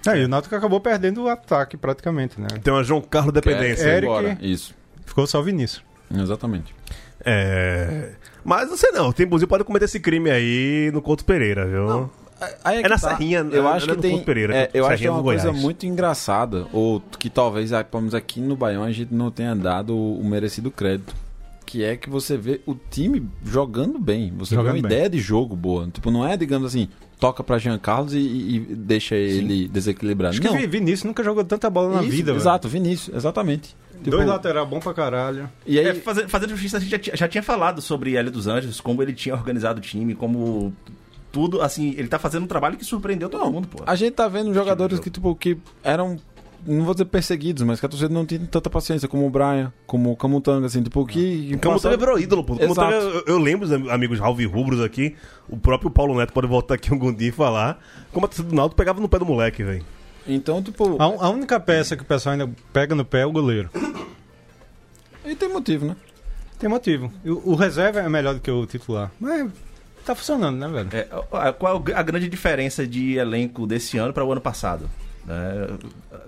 É, 0.06 0.18
e 0.20 0.24
o 0.24 0.28
Náutico 0.28 0.54
acabou 0.54 0.80
perdendo 0.80 1.22
o 1.24 1.28
ataque 1.28 1.76
praticamente, 1.76 2.40
né? 2.40 2.48
Tem 2.62 2.72
uma 2.72 2.84
João 2.84 3.00
Carlos 3.00 3.32
dependência. 3.32 3.86
Eric- 3.88 4.06
Agora, 4.06 4.38
Isso, 4.40 4.74
Ficou 5.06 5.26
só 5.26 5.40
o 5.40 5.42
Vinícius. 5.42 5.82
exatamente. 6.14 6.74
É. 7.24 8.10
Mas 8.44 8.68
não 8.68 8.76
sei 8.76 8.90
não, 8.90 9.08
o 9.08 9.12
Timbuzinho 9.12 9.48
pode 9.48 9.64
cometer 9.64 9.86
esse 9.86 9.98
crime 10.00 10.30
aí 10.30 10.90
no 10.92 11.00
Couto 11.00 11.24
Pereira, 11.24 11.66
viu? 11.66 12.10
Aí 12.62 12.78
É 12.80 12.82
que 12.82 12.88
na 12.88 12.98
Serrinha, 12.98 13.38
eu 13.38 13.62
não 13.62 13.70
é 13.70 13.76
acho 13.76 13.86
que 13.86 13.94
no 13.96 14.02
tem, 14.02 14.10
Couto 14.12 14.26
Pereira, 14.26 14.54
é, 14.54 14.70
eu 14.74 14.84
acho 14.86 14.98
que 14.98 15.06
é 15.06 15.10
uma 15.10 15.22
coisa 15.22 15.52
muito 15.52 15.86
engraçada, 15.86 16.66
ou 16.72 17.00
que 17.18 17.30
talvez, 17.30 17.72
ah, 17.72 17.82
pelo 17.82 18.02
menos 18.02 18.14
aqui 18.14 18.40
no 18.40 18.54
Baião, 18.56 18.82
a 18.82 18.92
gente 18.92 19.14
não 19.14 19.30
tenha 19.30 19.54
dado 19.54 19.94
o 19.96 20.20
o 20.20 20.24
merecido 20.24 20.70
crédito. 20.70 21.14
Que 21.66 21.82
é 21.82 21.96
que 21.96 22.10
você 22.10 22.36
vê 22.36 22.60
o 22.66 22.74
time 22.74 23.26
jogando 23.42 23.98
bem. 23.98 24.32
Você 24.36 24.54
Jogando 24.54 24.74
vê 24.74 24.78
uma 24.80 24.88
bem. 24.88 24.96
ideia 24.98 25.10
de 25.10 25.18
jogo 25.18 25.56
boa. 25.56 25.88
Tipo, 25.90 26.10
não 26.10 26.24
é, 26.26 26.36
digamos 26.36 26.68
assim, 26.68 26.88
toca 27.24 27.42
pra 27.42 27.56
Jean 27.58 27.78
Carlos 27.78 28.12
e, 28.12 28.18
e 28.18 28.58
deixa 28.60 29.14
ele 29.14 29.66
desequilibrado. 29.66 30.34
Acho 30.34 30.42
não. 30.42 30.52
que 30.52 30.58
Vi- 30.58 30.66
Vinícius 30.66 31.04
nunca 31.04 31.22
jogou 31.24 31.42
tanta 31.42 31.70
bola 31.70 31.94
na 31.96 32.02
Isso, 32.02 32.10
vida, 32.10 32.32
velho. 32.32 32.42
Exato, 32.42 32.68
Vinícius, 32.68 33.16
exatamente. 33.16 33.74
Tipo, 33.98 34.10
Dois 34.10 34.26
lateral 34.28 34.66
bom 34.66 34.78
pra 34.80 34.92
caralho. 34.92 35.48
E 35.66 35.78
aí, 35.78 35.86
É, 35.86 35.94
fazer- 35.94 36.28
fazendo 36.28 36.50
justiça, 36.50 36.76
a 36.76 36.80
gente 36.80 36.90
já, 36.90 36.98
tinha- 36.98 37.16
já 37.16 37.26
tinha 37.28 37.42
falado 37.42 37.80
sobre 37.80 38.14
Hélio 38.16 38.30
dos 38.30 38.46
Anjos, 38.46 38.78
como 38.80 39.02
ele 39.02 39.14
tinha 39.14 39.34
organizado 39.34 39.78
o 39.78 39.82
time, 39.82 40.14
como 40.14 40.74
tudo, 41.32 41.62
assim, 41.62 41.94
ele 41.96 42.08
tá 42.08 42.18
fazendo 42.18 42.44
um 42.44 42.46
trabalho 42.46 42.76
que 42.76 42.84
surpreendeu 42.84 43.28
todo 43.30 43.50
mundo, 43.50 43.66
pô. 43.68 43.82
A 43.86 43.94
gente 43.94 44.12
tá 44.12 44.28
vendo 44.28 44.52
jogadores 44.52 45.00
que, 45.00 45.08
tipo, 45.08 45.34
que 45.34 45.56
eram. 45.82 46.18
Não 46.66 46.84
vou 46.84 46.94
dizer 46.94 47.04
perseguidos, 47.06 47.62
mas 47.62 47.78
que 47.80 47.86
a 47.86 47.88
torcida 47.88 48.12
não 48.12 48.24
tinha 48.24 48.40
tanta 48.40 48.70
paciência, 48.70 49.06
como 49.08 49.26
o 49.26 49.30
Brian, 49.30 49.72
como 49.86 50.10
o 50.12 50.16
Camutanga, 50.16 50.66
assim, 50.66 50.82
tipo, 50.82 51.04
que. 51.06 51.56
Camutanga 51.58 51.96
virou 51.96 52.18
ídolo, 52.18 52.42
pô. 52.44 52.56
Camutanga, 52.56 52.94
eu, 52.94 53.24
eu 53.26 53.38
lembro, 53.38 53.66
os 53.66 53.72
am- 53.72 53.90
amigos 53.90 54.20
Alvi 54.20 54.46
Rubros 54.46 54.80
aqui, 54.80 55.14
o 55.48 55.56
próprio 55.56 55.90
Paulo 55.90 56.16
Neto 56.16 56.32
pode 56.32 56.46
voltar 56.46 56.74
aqui 56.74 56.92
um 56.94 56.98
Gundi 56.98 57.28
e 57.28 57.32
falar, 57.32 57.78
como 58.12 58.26
a 58.26 58.28
torcida 58.28 58.48
do 58.48 58.54
Náutico 58.54 58.76
pegava 58.76 59.00
no 59.00 59.08
pé 59.08 59.18
do 59.18 59.26
moleque, 59.26 59.62
velho. 59.62 59.84
Então, 60.26 60.62
tipo. 60.62 60.96
A, 61.02 61.04
a 61.04 61.30
única 61.30 61.60
peça 61.60 61.96
que 61.96 62.02
o 62.02 62.06
pessoal 62.06 62.32
ainda 62.32 62.50
pega 62.72 62.94
no 62.94 63.04
pé 63.04 63.20
é 63.20 63.26
o 63.26 63.32
goleiro. 63.32 63.68
E 65.24 65.34
tem 65.34 65.48
motivo, 65.48 65.86
né? 65.86 65.96
Tem 66.58 66.68
motivo. 66.68 67.12
O, 67.24 67.52
o 67.52 67.54
reserva 67.54 68.00
é 68.00 68.08
melhor 68.08 68.34
do 68.34 68.40
que 68.40 68.50
o 68.50 68.64
titular. 68.66 69.10
Mas 69.20 69.50
tá 70.04 70.14
funcionando, 70.14 70.56
né, 70.58 70.68
velho? 70.68 70.88
É, 70.92 71.52
qual 71.52 71.82
a 71.94 72.02
grande 72.02 72.28
diferença 72.28 72.86
de 72.86 73.14
elenco 73.16 73.66
desse 73.66 73.98
ano 73.98 74.12
para 74.12 74.24
o 74.24 74.32
ano 74.32 74.40
passado? 74.40 74.88
É, 75.28 75.70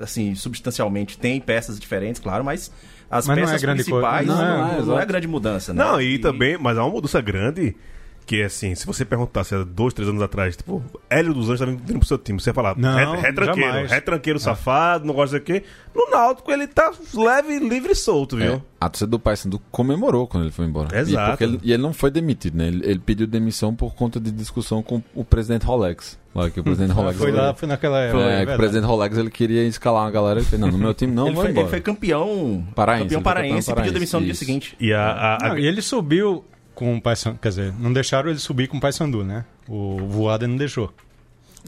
assim, 0.01 0.35
substancialmente 0.35 1.19
tem 1.19 1.41
peças 1.41 1.79
diferentes, 1.79 2.21
claro, 2.21 2.45
mas 2.45 2.71
as 3.11 3.27
Mas 3.27 3.37
não 3.37 3.43
é 3.45 3.47
peças 3.47 3.63
grande 3.63 3.85
principais 3.85 4.27
coisa. 4.27 4.43
não, 4.43 4.49
Não, 4.51 4.59
não, 4.59 4.69
é, 4.73 4.77
é, 4.77 4.81
exato. 4.81 5.07
grande 5.07 5.29
mudança, 5.29 5.75
né? 5.75 5.85
Não, 5.85 6.01
e, 6.01 6.19
também, 6.19 6.57
mas 6.59 6.77
há 6.79 6.85
uma 6.85 6.91
mudança 6.93 7.21
grande, 7.21 7.77
que 8.25 8.41
é 8.41 8.47
assim, 8.47 8.75
se 8.75 8.85
você 8.85 9.05
perguntasse 9.05 9.55
há 9.55 9.63
dois, 9.63 9.95
três 9.95 10.09
anos 10.09 10.21
atrás, 10.23 10.57
tipo, 10.57 10.83
Hélio 11.09 11.33
dos 11.33 11.47
Anjos 11.49 11.61
tá 11.61 11.67
vindo 11.67 11.79
vindo 11.85 11.99
pro 12.01 12.09
seu 12.09 12.19
time, 12.19 12.41
você 12.41 12.51
ia 12.51 12.55
falar, 12.55 12.77
Não, 12.77 13.13
"Re- 13.15 13.21
retranqueiro, 13.21 13.71
jamais. 13.71 13.91
retranqueiro 13.93 14.41
safado, 14.41 15.05
não 15.07 15.15
gosta 15.15 15.39
do 15.39 15.45
quê. 15.45 15.63
No 15.95 16.11
Náutico 16.11 16.51
ele 16.51 16.67
tá 16.67 16.91
leve, 17.15 17.59
livre 17.61 17.93
e 17.93 17.95
solto, 17.95 18.37
viu? 18.37 18.55
É, 18.55 18.63
a 18.81 18.89
torcida 18.89 19.11
do 19.11 19.19
Paysandu 19.21 19.61
comemorou 19.71 20.27
quando 20.27 20.43
ele 20.45 20.53
foi 20.53 20.65
embora. 20.67 20.99
Exato. 20.99 21.27
E, 21.27 21.31
porque 21.31 21.45
ele, 21.45 21.61
e 21.63 21.73
ele 21.73 21.83
não 21.83 21.93
foi 21.93 22.11
demitido, 22.11 22.57
né? 22.59 22.67
Ele, 22.67 22.85
ele 22.85 22.99
pediu 22.99 23.27
demissão 23.29 23.73
por 23.75 23.95
conta 23.95 24.19
de 24.19 24.33
discussão 24.33 24.83
com 24.83 25.01
o 25.15 25.25
presidente 25.25 25.65
Rolex. 25.65 26.19
Lá 26.37 26.51
que 26.51 26.61
o 26.61 26.63
presidente 26.65 26.93
Rolex. 26.95 27.19
Foi 27.19 27.33
lá, 27.33 27.55
foi 27.55 27.67
naquela 27.69 27.99
época. 28.01 28.23
É, 28.23 28.27
é 28.27 28.29
que 28.29 28.35
o 28.35 28.37
verdade. 28.39 28.59
presidente 28.59 28.85
Rolex 28.87 29.17
ele 29.19 29.31
queria 29.31 29.63
escalar 29.65 30.05
uma 30.05 30.11
galera 30.11 30.41
e 30.41 30.45
fez, 30.45 30.61
não, 30.61 30.69
no 30.71 30.79
meu 30.79 30.93
time 30.95 31.13
não, 31.15 31.29
ele, 31.29 31.37
foi, 31.37 31.51
ele 31.51 31.67
foi 31.69 31.81
campeão 31.81 32.67
Paraense, 32.75 33.05
campeão 33.05 33.23
paraense 33.23 33.71
e 33.71 33.75
pediu 33.75 33.93
demissão 33.93 34.21
no 34.21 34.27
dia 34.27 34.35
seguinte. 34.35 34.77
E 34.79 34.93
a, 34.93 35.03
a- 35.03 35.37
a- 35.37 35.49
Não, 35.51 35.59
e 35.59 35.67
ele 35.67 35.81
subiu 35.83 36.45
com 36.75 36.95
o 36.97 37.01
Paysandu, 37.01 37.39
quer 37.41 37.49
dizer, 37.49 37.73
não 37.79 37.93
deixaram 37.93 38.29
ele 38.29 38.39
subir 38.39 38.69
com 38.69 38.77
o 38.77 38.81
Paysandu, 38.81 39.25
né? 39.25 39.45
O 39.69 39.97
Voada 40.09 40.47
não 40.47 40.57
deixou. 40.57 40.93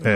é, 0.04 0.12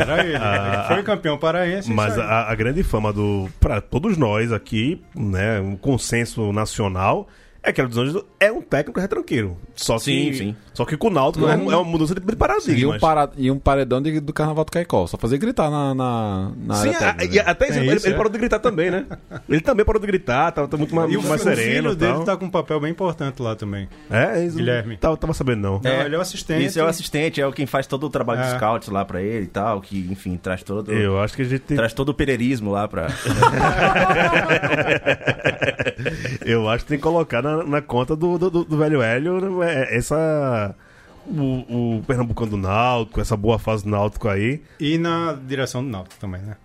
Era 0.00 0.24
ele. 0.24 0.34
ele 0.36 0.84
foi 0.94 1.02
campeão 1.02 1.36
paraense. 1.36 1.92
Mas 1.92 2.16
a, 2.18 2.48
a 2.50 2.54
grande 2.54 2.82
fama 2.82 3.12
do. 3.12 3.48
Pra 3.60 3.80
todos 3.80 4.16
nós 4.16 4.52
aqui, 4.52 5.02
né? 5.14 5.60
Um 5.60 5.76
consenso 5.76 6.52
nacional. 6.52 7.28
É 7.62 7.72
que 7.72 7.82
dos 7.82 7.98
Anjos 7.98 8.22
é 8.38 8.50
um 8.50 8.62
técnico 8.62 8.98
retranqueiro. 8.98 9.54
Só 9.74 9.96
que, 9.98 10.04
Sim, 10.04 10.32
sim. 10.32 10.56
Só 10.72 10.86
que 10.86 10.96
com 10.96 11.08
o 11.08 11.10
Náutico 11.10 11.46
é, 11.46 11.54
um- 11.56 11.70
é 11.70 11.76
uma 11.76 11.84
mudança 11.84 12.14
de 12.14 12.20
paradigma. 12.36 12.78
E 12.78 12.86
um, 12.86 12.98
para- 12.98 13.30
e 13.36 13.50
um 13.50 13.58
paredão 13.58 14.00
de- 14.00 14.18
do 14.18 14.32
carnaval 14.32 14.64
do 14.64 14.72
Caicó. 14.72 15.06
Só 15.06 15.18
fazer 15.18 15.36
gritar 15.36 15.70
na, 15.70 15.94
na, 15.94 16.52
na 16.56 16.74
Sim, 16.76 16.88
área 16.94 17.08
a- 17.10 17.12
técnica. 17.14 17.34
e 17.34 17.38
até 17.40 17.68
isso, 17.68 17.78
É 17.78 17.82
ele, 17.84 17.96
isso, 17.96 18.06
ele 18.06 18.14
é. 18.14 18.16
parou 18.16 18.32
de 18.32 18.38
gritar 18.38 18.58
também, 18.60 18.90
né? 18.90 19.04
Ele 19.46 19.60
também 19.60 19.84
parou 19.84 20.00
de 20.00 20.06
gritar, 20.06 20.52
tá, 20.52 20.66
tá 20.66 20.76
muito 20.78 20.94
mais, 20.94 21.12
E 21.12 21.18
o, 21.18 21.22
mais 21.22 21.42
o 21.42 21.44
sereno. 21.44 21.64
filho 21.90 21.92
e 21.92 21.96
dele 21.96 22.12
tal. 22.14 22.24
tá 22.24 22.36
com 22.38 22.46
um 22.46 22.50
papel 22.50 22.80
bem 22.80 22.90
importante 22.90 23.42
lá 23.42 23.54
também. 23.54 23.88
É, 24.10 24.42
isso. 24.42 24.56
Guilherme. 24.56 24.96
Tava, 24.96 25.18
tava 25.18 25.34
sabendo, 25.34 25.60
não. 25.60 25.80
Não, 25.84 26.00
ele 26.02 26.14
é 26.14 26.18
o 26.18 26.22
assistente. 26.22 26.64
Isso 26.64 26.80
é 26.80 26.82
o 26.82 26.86
assistente, 26.86 27.42
é 27.42 27.46
o 27.46 27.52
quem 27.52 27.66
faz 27.66 27.86
todo 27.86 28.04
o 28.06 28.10
trabalho 28.10 28.40
de 28.40 28.48
É. 28.54 28.56
scouts 28.56 28.88
lá 28.88 29.04
pra 29.04 29.20
ele 29.20 29.44
e 29.44 29.48
tal, 29.48 29.82
que, 29.82 29.98
enfim, 30.10 30.38
traz 30.38 30.62
todo, 30.62 30.90
Eu 30.90 31.20
acho 31.20 31.36
que 31.36 31.42
a 31.42 31.44
gente 31.44 31.60
tem. 31.60 31.76
traz 31.76 31.92
todo 31.92 32.08
o 32.08 32.14
pereirismo 32.14 32.70
lá 32.70 32.88
pra. 32.88 33.08
Eu 36.44 36.68
acho 36.68 36.84
que 36.84 36.88
tem 36.90 36.98
que 36.98 37.02
colocar 37.02 37.42
na, 37.42 37.49
na 37.66 37.80
conta 37.82 38.16
do, 38.16 38.38
do, 38.38 38.50
do- 38.64 38.76
velho 38.76 39.02
Hélio 39.02 39.40
né, 39.58 39.86
essa. 39.94 40.74
O, 41.26 41.98
o 41.98 42.02
Pernambucano 42.06 42.52
do 42.52 42.56
Náutico, 42.56 43.20
essa 43.20 43.36
boa 43.36 43.58
fase 43.58 43.84
do 43.84 43.90
Náutico 43.90 44.26
aí. 44.28 44.62
E 44.80 44.96
na 44.98 45.34
direção 45.34 45.84
do 45.84 45.90
Náutico 45.90 46.18
também, 46.18 46.40
né? 46.40 46.56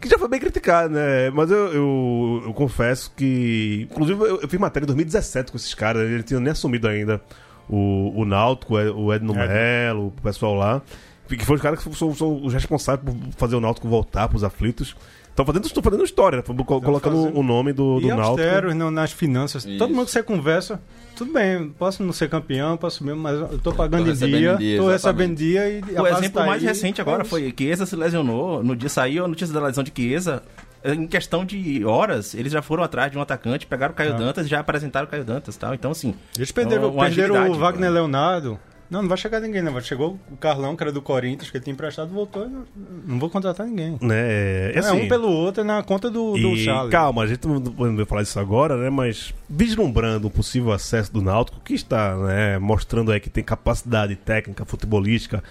Que 0.00 0.08
já 0.08 0.18
foi 0.18 0.28
bem 0.28 0.40
criticado, 0.40 0.94
né? 0.94 1.30
Mas 1.30 1.50
eu, 1.50 1.72
eu, 1.72 2.42
eu 2.46 2.54
confesso 2.54 3.12
que. 3.14 3.86
Inclusive, 3.90 4.18
eu, 4.20 4.40
eu 4.40 4.48
fiz 4.48 4.58
matéria 4.58 4.84
em 4.84 4.88
2017 4.88 5.52
com 5.52 5.56
esses 5.58 5.74
caras, 5.74 6.02
eles 6.10 6.24
tinham 6.24 6.40
nem 6.40 6.50
assumido 6.52 6.88
ainda 6.88 7.20
o, 7.68 8.12
o 8.16 8.24
Náutico, 8.24 8.74
o 8.74 9.12
Edno 9.12 9.32
Edno. 9.32 9.34
Melo, 9.34 10.06
o 10.08 10.22
pessoal 10.22 10.54
lá. 10.54 10.82
Que 11.28 11.44
foram 11.46 11.56
os 11.56 11.62
caras 11.62 11.82
que 11.82 11.94
são, 11.96 12.14
são 12.14 12.44
os 12.44 12.52
responsáveis 12.52 13.08
por 13.08 13.32
fazer 13.38 13.56
o 13.56 13.60
Náutico 13.60 13.86
voltar 13.88 14.28
pros 14.28 14.42
aflitos. 14.42 14.96
Estão 15.32 15.46
fazendo, 15.46 15.64
estão 15.64 15.82
fazendo 15.82 16.04
história, 16.04 16.36
né? 16.36 16.42
Col- 16.42 16.80
colocando 16.82 17.16
fazendo. 17.16 17.38
o 17.38 17.42
nome 17.42 17.72
do, 17.72 17.98
do 18.00 18.06
e 18.06 18.08
Náutico. 18.08 18.28
austeros 18.28 18.74
no- 18.74 18.90
nas 18.90 19.12
finanças. 19.12 19.64
Isso. 19.64 19.78
Todo 19.78 19.94
mundo 19.94 20.04
que 20.04 20.10
você 20.12 20.22
conversa, 20.22 20.78
tudo 21.16 21.32
bem, 21.32 21.70
posso 21.78 22.02
não 22.02 22.12
ser 22.12 22.28
campeão, 22.28 22.76
posso 22.76 23.02
mesmo, 23.02 23.20
mas 23.22 23.38
eu 23.40 23.58
tô 23.58 23.72
pagando 23.72 24.04
Tô 24.04 24.10
em 24.10 24.14
dia, 24.28 24.56
dia, 24.56 24.78
tô 24.78 24.88
recebendo 24.90 25.30
em 25.30 25.34
dia 25.34 25.68
e 25.90 25.96
a 25.96 26.02
O 26.02 26.06
exemplo 26.06 26.40
tá 26.40 26.46
mais 26.46 26.60
aí, 26.62 26.68
recente 26.68 27.00
agora 27.00 27.22
é 27.22 27.24
foi 27.24 27.50
que 27.50 27.64
Chiesa 27.64 27.86
se 27.86 27.96
lesionou. 27.96 28.62
No 28.62 28.76
dia 28.76 28.90
saiu 28.90 29.24
a 29.24 29.28
notícia 29.28 29.54
da 29.54 29.64
lesão 29.66 29.82
de 29.82 29.90
Chiesa. 29.96 30.42
Em 30.84 31.06
questão 31.06 31.44
de 31.44 31.82
horas, 31.84 32.34
eles 32.34 32.52
já 32.52 32.60
foram 32.60 32.82
atrás 32.82 33.10
de 33.10 33.16
um 33.16 33.22
atacante, 33.22 33.66
pegaram 33.66 33.92
o 33.92 33.96
Caio 33.96 34.14
Ah. 34.14 34.18
Dantas 34.18 34.46
e 34.46 34.48
já 34.50 34.58
apresentaram 34.60 35.06
o 35.06 35.08
Caio 35.08 35.24
Dantas 35.24 35.54
e 35.54 35.58
tal. 35.58 35.72
Então, 35.72 35.92
assim. 35.92 36.12
Eles 36.36 36.50
perderam, 36.50 36.90
uma 36.92 37.04
perderam 37.04 37.50
o 37.50 37.54
Wagner 37.54 37.88
pô. 37.88 37.94
Leonardo. 37.94 38.58
Não, 38.90 39.02
não 39.02 39.08
vai 39.08 39.16
chegar 39.16 39.40
ninguém, 39.40 39.62
não. 39.62 39.80
Chegou 39.80 40.18
o 40.30 40.36
Carlão, 40.36 40.76
que 40.76 40.82
era 40.82 40.92
do 40.92 41.00
Corinthians, 41.00 41.50
que 41.50 41.56
ele 41.56 41.64
tinha 41.64 41.72
emprestado, 41.72 42.12
voltou. 42.12 42.44
e 42.46 42.48
Não, 42.48 42.66
não 43.06 43.18
vou 43.18 43.30
contratar 43.30 43.66
ninguém. 43.66 43.98
Né? 44.00 44.14
É, 44.14 44.72
É, 44.74 44.78
assim, 44.78 45.02
um 45.02 45.08
pelo 45.08 45.28
outro 45.28 45.62
é 45.62 45.64
na 45.64 45.82
conta 45.82 46.10
do, 46.10 46.36
do 46.36 46.56
Charles. 46.56 46.90
calma, 46.90 47.22
a 47.22 47.26
gente 47.26 47.46
não 47.46 47.96
vai 47.96 48.04
falar 48.04 48.22
isso 48.22 48.38
agora, 48.38 48.76
né? 48.76 48.90
Mas 48.90 49.32
vislumbrando 49.48 50.28
o 50.28 50.30
possível 50.30 50.72
acesso 50.72 51.12
do 51.12 51.22
Náutico, 51.22 51.60
que 51.64 51.74
está 51.74 52.16
né, 52.16 52.58
mostrando 52.58 53.10
aí 53.10 53.20
que 53.20 53.30
tem 53.30 53.42
capacidade 53.42 54.14
técnica, 54.16 54.64
futebolística 54.64 55.42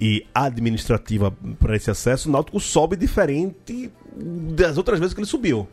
e 0.00 0.26
administrativa 0.34 1.32
para 1.58 1.76
esse 1.76 1.90
acesso, 1.90 2.28
o 2.28 2.32
Náutico 2.32 2.60
sobe 2.60 2.96
diferente 2.96 3.90
das 4.16 4.76
outras 4.78 4.98
vezes 4.98 5.14
que 5.14 5.20
ele 5.20 5.26
subiu. 5.26 5.68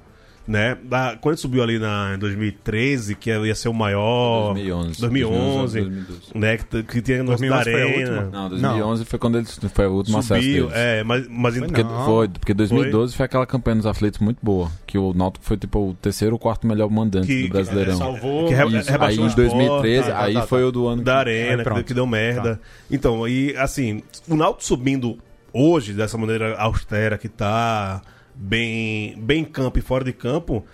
Né? 0.47 0.77
Da, 0.83 1.15
quando 1.21 1.33
ele 1.33 1.41
subiu 1.41 1.63
ali 1.63 1.77
na, 1.79 2.13
em 2.15 2.19
2013, 2.19 3.15
que 3.15 3.29
ia 3.29 3.55
ser 3.55 3.69
o 3.69 3.73
maior. 3.73 4.53
2011. 4.53 4.99
2011, 5.01 5.81
2012. 5.81 6.21
né? 6.35 6.57
Que, 6.57 6.83
que 6.83 7.01
tinha 7.01 7.19
no 7.23 7.31
da 7.31 7.35
2011 7.37 7.63
foi 7.63 7.81
a 7.81 7.85
Arena. 7.85 8.29
Não, 8.31 8.49
2011 8.49 9.05
foi 9.05 9.19
quando 9.19 9.37
ele 9.37 9.47
foi 9.73 9.87
o 9.87 9.91
último 9.93 10.17
acesso 10.17 10.41
Subiu, 10.41 10.67
deles. 10.67 10.79
é, 10.79 11.03
mas, 11.03 11.27
mas 11.29 11.57
Foi 11.57 11.67
Porque, 11.67 11.83
Não. 11.83 12.05
foi, 12.05 12.27
porque 12.29 12.53
2012 12.53 13.15
foi. 13.15 13.25
aquela 13.25 13.45
campanha 13.45 13.75
nos 13.75 13.85
aflitos 13.85 14.19
muito 14.19 14.39
boa. 14.41 14.71
Que 14.87 14.97
o 14.97 15.13
Náutico 15.13 15.45
foi 15.45 15.57
tipo 15.57 15.79
o 15.89 15.93
terceiro 15.93 16.35
ou 16.35 16.39
quarto 16.39 16.67
melhor 16.67 16.89
mandante 16.89 17.27
Que- 17.27 17.41
do 17.43 17.47
que- 17.47 17.53
Brasileirão. 17.53 17.97
Salvou. 17.97 18.47
Que 18.47 18.53
re- 18.53 18.65
Isso, 18.79 18.91
aí 18.99 19.17
em 19.17 19.27
Sport, 19.27 19.35
2013, 19.35 20.07
tá, 20.09 20.13
tá, 20.17 20.23
aí 20.23 20.33
tá, 20.33 20.41
foi 20.47 20.61
tá. 20.61 20.67
o 20.67 20.71
do 20.71 20.87
ano 20.87 21.01
da 21.03 21.13
que- 21.13 21.17
Arena, 21.19 21.61
Aí 21.61 21.63
que, 21.67 21.73
deu- 21.73 21.83
que 21.85 21.93
deu 21.93 22.07
merda. 22.07 22.59
Então, 22.89 23.27
e 23.27 23.55
assim, 23.57 24.01
o 24.27 24.35
Náutico 24.35 24.63
subindo 24.65 25.17
hoje, 25.53 25.93
dessa 25.93 26.17
maneira 26.17 26.57
austera 26.57 27.17
que 27.17 27.29
tá, 27.29 28.01
bem, 28.41 29.15
bem 29.19 29.41
em 29.41 29.45
campo 29.45 29.77
e 29.77 29.81
fora 29.81 30.03
de 30.03 30.11
campo, 30.11 30.65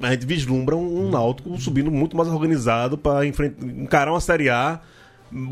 a 0.00 0.10
gente 0.10 0.26
vislumbra 0.26 0.76
um, 0.76 1.06
um 1.06 1.10
Náutico 1.10 1.56
subindo 1.60 1.90
muito 1.90 2.16
mais 2.16 2.28
organizado 2.28 2.98
para 2.98 3.24
encarar 3.24 4.10
uma 4.12 4.20
Série 4.20 4.50
A 4.50 4.80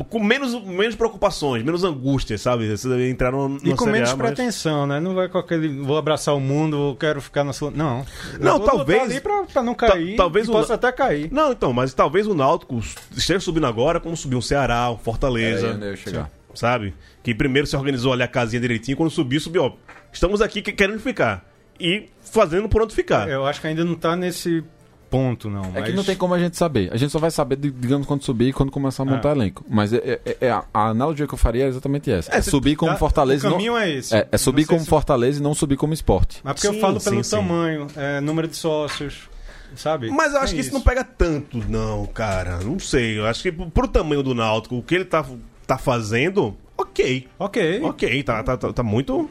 com 0.09 0.19
menos, 0.23 0.53
menos 0.63 0.93
preocupações, 0.95 1.63
menos 1.63 1.83
angústias, 1.83 2.39
sabe? 2.41 2.69
Você 2.69 3.09
entrar 3.09 3.31
numa, 3.31 3.57
E 3.63 3.71
com 3.71 3.85
Série 3.85 3.91
menos 3.93 4.09
A, 4.11 4.15
mas- 4.15 4.27
pretensão, 4.27 4.85
né? 4.85 4.99
Não 4.99 5.15
vai 5.15 5.27
com 5.27 5.39
aquele 5.39 5.79
vou 5.81 5.97
abraçar 5.97 6.35
o 6.35 6.39
mundo, 6.39 6.89
eu 6.91 6.95
quero 6.95 7.19
ficar 7.19 7.43
na 7.43 7.51
sua. 7.51 7.71
Não. 7.71 8.05
Não, 8.39 8.59
talvez- 8.59 9.01
ali 9.01 9.19
pra, 9.19 9.43
pra 9.45 9.63
não 9.63 9.73
cair. 9.73 10.15
talvez 10.17 10.47
o- 10.47 10.51
possa 10.51 10.75
até 10.75 10.91
cair. 10.91 11.31
Não, 11.31 11.51
então, 11.51 11.73
mas 11.73 11.93
talvez 11.95 12.27
o 12.27 12.35
Náutico 12.35 12.77
esteja 13.15 13.39
subindo 13.39 13.65
agora 13.65 13.99
como 13.99 14.15
subiu 14.15 14.37
um 14.37 14.41
Ceará, 14.41 14.91
um 14.91 14.95
É, 14.95 14.97
Fortaleza. 14.99 15.73
onde 15.73 15.85
eu 15.85 15.95
chegar. 15.97 16.29
sabe? 16.53 16.93
Que 17.23 17.33
primeiro 17.33 17.65
se 17.65 17.75
organizou 17.75 18.13
ali 18.13 18.21
a 18.21 18.27
casinha 18.27 18.59
direitinho, 18.61 18.95
quando 18.97 19.09
subiu, 19.09 19.39
subiu, 19.39 19.63
ó. 19.63 19.71
Estamos 20.13 20.41
aqui 20.43 20.61
que- 20.61 20.73
querendo 20.73 20.99
ficar. 20.99 21.49
E 21.81 22.09
fazendo 22.21 22.69
por 22.69 22.81
onde 22.81 22.93
ficar. 22.95 23.27
Eu 23.29 23.45
acho 23.45 23.59
que 23.59 23.67
ainda 23.67 23.83
não 23.83 23.95
tá 23.95 24.15
nesse 24.15 24.63
ponto, 25.09 25.49
não. 25.49 25.65
É 25.75 25.81
que 25.81 25.89
mas- 25.89 25.93
não 25.95 26.03
tem 26.05 26.15
como 26.15 26.33
a 26.33 26.39
gente 26.39 26.55
saber. 26.55 26.89
A 26.93 26.95
gente 26.95 27.11
só 27.11 27.19
vai 27.19 27.29
saber, 27.31 27.57
digamos, 27.57 28.07
quando 28.07 28.23
subir 28.23 28.47
e 28.49 28.53
quando 28.53 28.71
começar 28.71 29.03
a 29.03 29.05
montar 29.05 29.31
elenco. 29.31 29.65
Mas 29.69 29.91
é, 29.91 30.21
é- 30.25 30.37
é 30.39 30.49
a, 30.51 30.63
a 30.73 30.87
analogia 30.89 31.27
que 31.27 31.33
eu 31.33 31.37
faria 31.37 31.65
é 31.65 31.67
exatamente 31.67 32.09
essa. 32.09 32.33
É, 32.33 32.41
se- 32.41 32.49
subir 32.49 32.77
como 32.77 32.93
Tá- 32.93 32.97
Fortaleza 32.97 33.45
e 33.45 33.47
O 33.47 33.49
não... 33.49 33.57
caminho 33.57 33.75
é 33.77 33.89
esse. 33.91 34.15
É, 34.15 34.27
é 34.31 34.37
subir 34.37 34.61
Não 34.61 34.67
como 34.69 34.79
se- 34.81 34.87
Fortaleza 34.87 35.39
e 35.39 35.43
não 35.43 35.53
subir 35.53 35.75
como 35.75 35.93
esporte. 35.93 36.39
Mas 36.43 36.53
porque 36.53 36.67
Sim, 36.67 36.75
eu 36.75 36.79
falo 36.79 36.99
sim, 36.99 37.09
pelo 37.09 37.23
sim. 37.25 37.35
tamanho, 37.35 37.87
é, 37.97 38.21
número 38.21 38.47
de 38.47 38.55
sócios, 38.55 39.29
sabe? 39.75 40.09
Mas 40.11 40.33
eu 40.33 40.39
acho 40.39 40.53
É 40.53 40.55
que 40.55 40.61
isso 40.61 40.73
não 40.73 40.81
pega 40.81 41.03
tanto, 41.03 41.57
não, 41.67 42.05
cara. 42.05 42.59
Não 42.59 42.79
sei. 42.79 43.19
Eu 43.19 43.25
acho 43.25 43.41
que 43.43 43.51
pro, 43.51 43.69
pro 43.69 43.87
tamanho 43.89 44.23
do 44.23 44.33
Náutico, 44.33 44.77
o 44.77 44.81
que 44.83 44.95
ele 44.95 45.05
tá, 45.05 45.25
tá 45.67 45.77
fazendo, 45.77 46.55
ok. 46.77 47.27
Ok. 47.37 47.81
Ok, 47.83 48.23
tá, 48.23 48.41
tá, 48.43 48.55
tá, 48.55 48.71
tá 48.71 48.83
muito. 48.83 49.29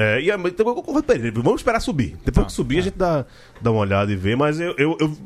É, 0.00 0.20
e 0.20 0.30
a- 0.30 0.36
então 0.36 0.68
eu 0.68 0.74
concordo 0.76 1.02
com 1.02 1.12
ele. 1.12 1.30
Vamos 1.32 1.60
esperar 1.60 1.80
subir. 1.80 2.16
Depois 2.24 2.46
que 2.46 2.52
subir, 2.52 2.78
a 2.78 2.82
gente 2.82 2.96
dá, 2.96 3.24
dá 3.60 3.72
uma 3.72 3.80
olhada 3.80 4.12
e 4.12 4.16
vê, 4.16 4.36
mas 4.36 4.60
eu. 4.60 4.74
eu- 4.78 4.96
eu, 5.00 5.16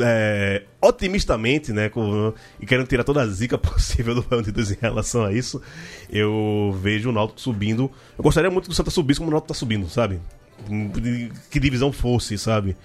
é, 0.00 0.62
otimistamente, 0.80 1.72
né, 1.72 1.88
com- 1.88 2.32
e 2.58 2.66
querendo 2.66 2.86
tirar 2.86 3.04
toda 3.04 3.20
a 3.20 3.26
zica 3.26 3.56
possível 3.58 4.14
do 4.14 4.42
Deus 4.52 4.70
em 4.70 4.76
relação 4.80 5.24
a 5.24 5.32
isso, 5.32 5.60
eu 6.10 6.74
vejo 6.80 7.10
o 7.10 7.12
Náutico 7.12 7.40
subindo. 7.40 7.90
Eu 8.16 8.24
gostaria 8.24 8.50
muito 8.50 8.64
que 8.64 8.70
o 8.72 8.74
Santa 8.74 8.90
subisse 8.90 9.20
como 9.20 9.28
o 9.28 9.32
Náutico 9.32 9.48
tá 9.52 9.54
subindo, 9.54 9.88
sabe? 9.88 10.20
Que 11.50 11.60
divisão 11.60 11.92
fosse, 11.92 12.38
sabe? 12.38 12.76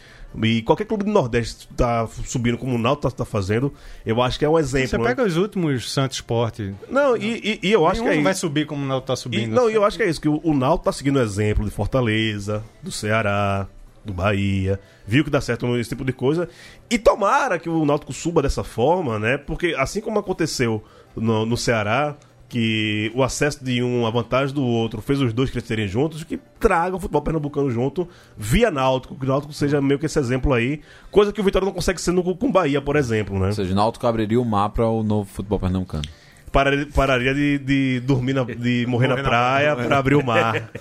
E 0.44 0.62
qualquer 0.62 0.86
clube 0.86 1.04
do 1.04 1.12
Nordeste 1.12 1.68
tá 1.76 2.08
subindo 2.26 2.58
como 2.58 2.76
o 2.76 2.78
Náutico 2.78 3.10
tá, 3.10 3.18
tá 3.18 3.26
fazendo, 3.26 3.74
eu 4.06 4.22
acho 4.22 4.38
que 4.38 4.46
é 4.46 4.50
um 4.50 4.60
exemplo. 4.60 4.88
Você 4.90 4.98
né? 4.98 5.04
pega 5.04 5.24
os 5.24 5.36
últimos 5.38 5.92
Santos 5.92 6.18
Sport. 6.18 6.60
Não, 6.90 7.18
e, 7.18 7.60
e- 7.64 7.68
e 7.68 7.72
eu 7.72 7.88
acho 7.88 8.02
Nenhum 8.02 8.14
que 8.14 8.20
é 8.20 8.24
vai 8.24 8.32
isso. 8.34 8.42
subir 8.42 8.66
como 8.68 8.84
o 8.84 8.88
Náutico 8.88 9.08
tá 9.08 9.14
E, 9.14 9.18
subindo. 9.18 9.54
não, 9.56 9.70
e 9.70 9.74
eu 9.74 9.84
acho 9.84 9.98
que 9.98 10.04
é 10.04 10.10
isso, 10.10 10.22
que 10.22 10.30
o, 10.30 10.40
o 10.44 10.54
Náutico 10.54 10.86
tá 10.86 10.92
seguindo 10.92 11.16
o 11.18 11.22
exemplo 11.22 11.66
de 11.66 11.72
Fortaleza, 11.72 12.64
do 12.84 12.92
Ceará, 12.92 13.68
do 14.06 14.14
Bahia, 14.14 14.80
viu 15.06 15.24
que 15.24 15.30
dá 15.30 15.42
certo 15.42 15.76
esse 15.78 15.90
tipo 15.90 16.06
de 16.06 16.14
coisa. 16.14 16.48
E 16.90 16.98
tomara 17.00 17.58
que 17.60 17.68
o 17.70 17.84
Náutico 17.86 18.14
suba 18.14 18.42
dessa 18.42 18.64
forma, 18.64 19.18
né? 19.20 19.38
Porque 19.38 19.76
assim 19.78 20.00
como 20.00 20.20
aconteceu 20.20 20.84
no, 21.16 21.46
no 21.46 21.58
Ceará, 21.58 22.16
que 22.50 23.12
o 23.14 23.22
acesso 23.24 23.64
de 23.64 23.82
um, 23.84 24.08
a 24.08 24.10
vantagem 24.10 24.54
do 24.54 24.66
outro, 24.66 25.02
fez 25.02 25.22
os 25.22 25.32
dois 25.32 25.52
crescerem 25.52 25.88
juntos, 25.88 26.24
que 26.24 26.40
traga 26.60 26.96
o 26.96 27.00
futebol 27.00 27.22
pernambucano 27.22 27.70
junto 27.70 28.08
via 28.36 28.72
Náutico, 28.72 29.16
que 29.16 29.24
o 29.24 29.28
Náutico 29.28 29.54
seja 29.54 29.80
meio 29.80 30.00
que 30.00 30.08
esse 30.08 30.18
exemplo 30.18 30.52
aí, 30.52 30.82
coisa 31.12 31.32
que 31.32 31.40
o 31.40 31.44
Vitória 31.44 31.66
não 31.66 31.72
consegue 31.72 32.02
ser 32.02 32.12
no, 32.12 32.24
com 32.36 32.52
Bahia, 32.52 32.82
por 32.82 32.96
exemplo, 32.96 33.38
né? 33.40 33.48
Ou 33.48 33.54
seja, 33.54 33.72
o 33.72 33.76
Náutico 33.76 34.08
abriria 34.08 34.42
o 34.42 34.46
mar 34.46 34.70
para 34.70 34.88
o 34.88 35.04
novo 35.04 35.30
futebol 35.30 35.60
pernambucano. 35.60 36.04
Pararia, 36.52 36.88
pararia 36.96 37.34
de, 37.36 37.60
de 37.60 38.00
dormir 38.00 38.34
na, 38.34 38.44
de 38.44 38.86
morrer, 38.90 39.08
na, 39.08 39.14
Morrer 39.14 39.24
na 39.24 39.30
praia 39.30 39.74
praia. 39.76 39.88
pra 39.88 39.98
abrir 40.00 40.16
o 40.16 40.26
mar. 40.26 40.72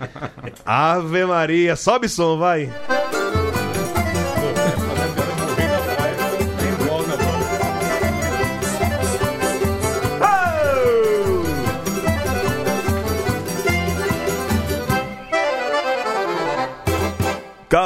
Ave 0.66 1.24
Maria, 1.24 1.74
sobe 1.74 2.06
som, 2.06 2.36
vai. 2.36 2.70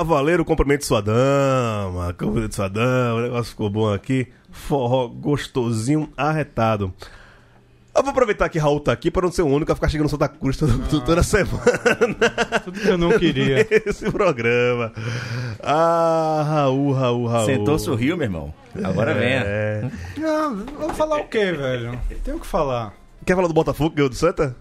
Cavaleiro, 0.00 0.46
cumprimente 0.46 0.86
sua 0.86 1.02
dama. 1.02 2.14
Cumprimente 2.18 2.54
sua 2.54 2.68
dama. 2.68 3.16
O 3.16 3.20
negócio 3.20 3.50
ficou 3.50 3.68
bom 3.68 3.92
aqui. 3.92 4.26
Forró 4.50 5.06
gostosinho, 5.06 6.08
arretado. 6.16 6.90
Eu 7.94 8.02
vou 8.02 8.10
aproveitar 8.10 8.48
que 8.48 8.58
Raul 8.58 8.80
tá 8.80 8.92
aqui 8.92 9.10
para 9.10 9.26
não 9.26 9.30
ser 9.30 9.42
o 9.42 9.46
único 9.46 9.70
a 9.70 9.74
ficar 9.74 9.90
chegando 9.90 10.04
no 10.04 10.08
Santa 10.08 10.26
Cruz 10.26 10.56
toda, 10.56 10.72
toda 11.04 11.22
semana 11.22 11.60
Tudo 12.64 12.80
que 12.80 12.88
eu 12.88 12.96
não 12.96 13.10
queria. 13.18 13.66
esse 13.84 14.10
programa. 14.10 14.90
Ah, 15.62 16.46
Raul, 16.48 16.92
Raul, 16.92 17.26
Raul. 17.26 17.44
Sentou, 17.44 17.78
sorriu, 17.78 18.16
meu 18.16 18.24
irmão. 18.24 18.54
Agora 18.82 19.12
venha. 19.12 19.42
É. 19.44 19.90
Não, 20.16 20.64
vou 20.78 20.94
falar 20.94 21.18
o 21.18 21.24
quê, 21.24 21.52
velho? 21.52 22.00
Tenho 22.24 22.40
que 22.40 22.46
falar. 22.46 22.94
Quer 23.26 23.34
falar 23.34 23.48
do 23.48 23.54
Botafogo, 23.54 23.94
ganhou 23.94 24.08
do 24.08 24.16
Santa? 24.16 24.56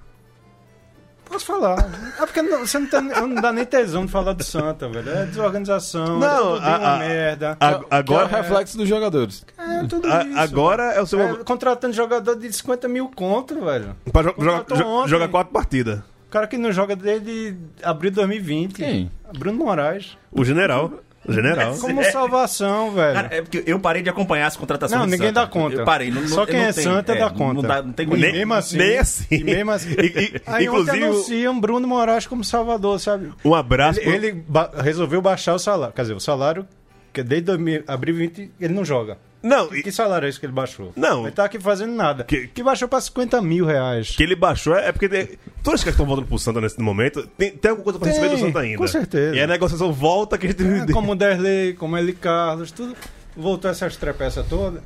Posso 1.40 1.46
falar. 1.46 1.78
É 2.20 2.26
porque 2.26 2.42
não, 2.42 2.60
você 2.66 2.80
não, 2.80 2.88
tá, 2.90 3.02
não 3.02 3.36
dá 3.36 3.54
nem 3.54 3.64
tesão 3.66 4.06
de 4.06 4.12
falar 4.12 4.34
do 4.34 4.44
Santa, 4.44 4.90
velho. 4.90 5.10
É 5.10 5.26
desorganização, 5.26 6.20
Não, 6.20 6.58
é 6.58 6.60
a- 6.60 6.96
a- 6.96 6.98
merda. 7.00 7.58
A- 7.60 7.74
Que 7.80 7.84
é 7.94 7.98
agora, 7.98 8.26
o 8.26 8.30
reflexo 8.30 8.78
dos 8.78 8.88
jogadores. 8.90 9.46
é 9.58 9.84
tudo 9.88 10.12
a- 10.12 10.24
isso. 10.26 10.38
agora 10.38 10.84
é 10.94 11.02
o 11.02 11.06
seu 11.06 11.22
É, 11.22 11.36
contratando 11.44 11.94
jogador 11.94 12.36
de 12.36 12.52
50 12.52 12.88
mil 12.90 13.10
conto, 13.16 13.56
velho. 13.64 13.96
Pra 14.12 14.22
jo- 14.24 14.34
contratou 14.34 14.78
jogar- 14.78 15.08
jo- 15.08 15.18
ontem. 15.18 15.28
quatro 15.32 15.54
partidas. 15.54 16.00
O 16.00 16.32
cara 16.32 16.46
que 16.46 16.58
não 16.58 16.72
joga 16.72 16.96
desde 16.96 17.56
abril 17.84 18.12
de 18.12 18.16
2020. 18.16 18.74
Quem? 18.76 19.10
Bruno 19.38 19.58
Moraes. 19.60 20.18
O 20.32 20.44
general. 20.44 20.92
General. 21.34 21.76
Como 21.78 22.04
salvação, 22.04 22.92
velho. 22.92 23.14
Cara, 23.14 23.28
é 23.32 23.42
porque 23.42 23.64
eu 23.66 23.80
parei 23.80 24.02
de 24.02 24.10
acompanhar 24.10 24.48
as 24.48 24.56
contratações 24.58 25.00
Não, 25.00 25.06
ninguém 25.08 25.28
Santa. 25.28 25.42
dá 25.42 25.48
conta. 25.48 25.76
Eu 25.78 25.86
parei. 25.86 26.12
Não, 26.12 26.28
Só 26.28 26.38
não- 26.42 26.46
quem 26.46 26.56
não 26.60 26.66
é 26.68 26.74
tenho- 26.74 26.84
Santa 26.90 27.16
dá 27.16 27.30
Não, 27.30 27.36
conta. 27.36 27.68
dá, 27.68 27.82
não 27.84 27.92
tem 27.94 28.08
E 28.08 28.18
mesmo 28.18 28.54
assim. 28.54 28.78
nem 28.78 28.98
assim. 28.98 29.26
E 29.32 29.44
mesmo 29.44 29.72
assim. 29.72 29.90
E- 29.92 30.06
e- 30.36 30.42
Aí 30.46 30.66
inclusive, 30.66 31.04
anunciam 31.04 31.60
Bruno 31.60 31.88
Moraes 31.88 32.26
como 32.28 32.44
salvador, 32.44 33.00
sabe? 33.00 33.32
um 33.46 33.54
abraço. 33.56 34.00
Ele, 34.00 34.28
ele 34.28 34.44
ba- 34.48 34.72
resolveu 34.82 35.22
baixar 35.22 35.54
o 35.56 35.60
salário. 35.60 35.94
Quer 35.94 36.02
dizer, 36.04 36.14
o 36.14 36.20
salário, 36.20 36.66
que 37.14 37.24
desde 37.24 37.46
2000, 37.46 37.84
abril 37.88 38.16
20, 38.16 38.52
ele 38.60 38.74
não 38.74 38.84
joga. 38.86 39.18
Não, 39.42 39.74
e- 39.74 39.82
Que 39.82 39.92
salário 39.92 40.26
é 40.26 40.30
esse 40.30 40.38
que 40.40 40.46
ele 40.46 40.52
baixou? 40.52 40.92
Não. 40.98 41.24
Ele 41.24 41.32
tá 41.32 41.46
aqui 41.46 41.58
fazendo 41.58 41.94
nada. 41.94 42.26
Que- 42.26 42.48
Que, 42.48 42.62
baixou 42.62 42.90
pra 42.90 43.00
50 43.00 43.42
mil 43.42 43.66
reais. 43.66 44.14
que 44.16 44.22
ele 44.22 44.36
baixou 44.36 44.76
é 44.76 44.92
porque 44.92 45.08
tem- 45.08 45.28
todos 45.64 45.80
os 45.80 45.84
caras 45.84 45.84
que 45.84 45.90
estão 45.92 46.06
voltando 46.06 46.28
pro 46.28 46.38
Santa 46.38 46.60
nesse 46.60 46.80
momento 46.82 47.26
tem, 47.38 47.52
tem 47.52 47.70
alguma 47.72 47.86
coisa 47.86 47.98
pra 48.00 48.10
Tem, 48.10 48.20
receber 48.20 48.36
do 48.36 48.46
Santa 48.46 48.60
ainda. 48.60 48.78
com 48.78 48.88
certeza. 48.88 49.36
E 49.36 49.40
a 49.40 49.48
negociação 49.48 49.94
volta 49.94 50.38
que 50.38 50.46
a 50.48 50.50
gente. 50.50 50.62
É, 50.64 50.92
como 50.92 51.14
o 51.14 51.16
Derlei, 51.16 51.74
como 51.74 51.98
ele 51.98 52.12
Carlos, 52.12 52.70
tudo. 52.72 52.96
Voltou 53.38 53.72
essas 53.72 53.96
trepeças 53.96 54.46
todas. 54.48 54.82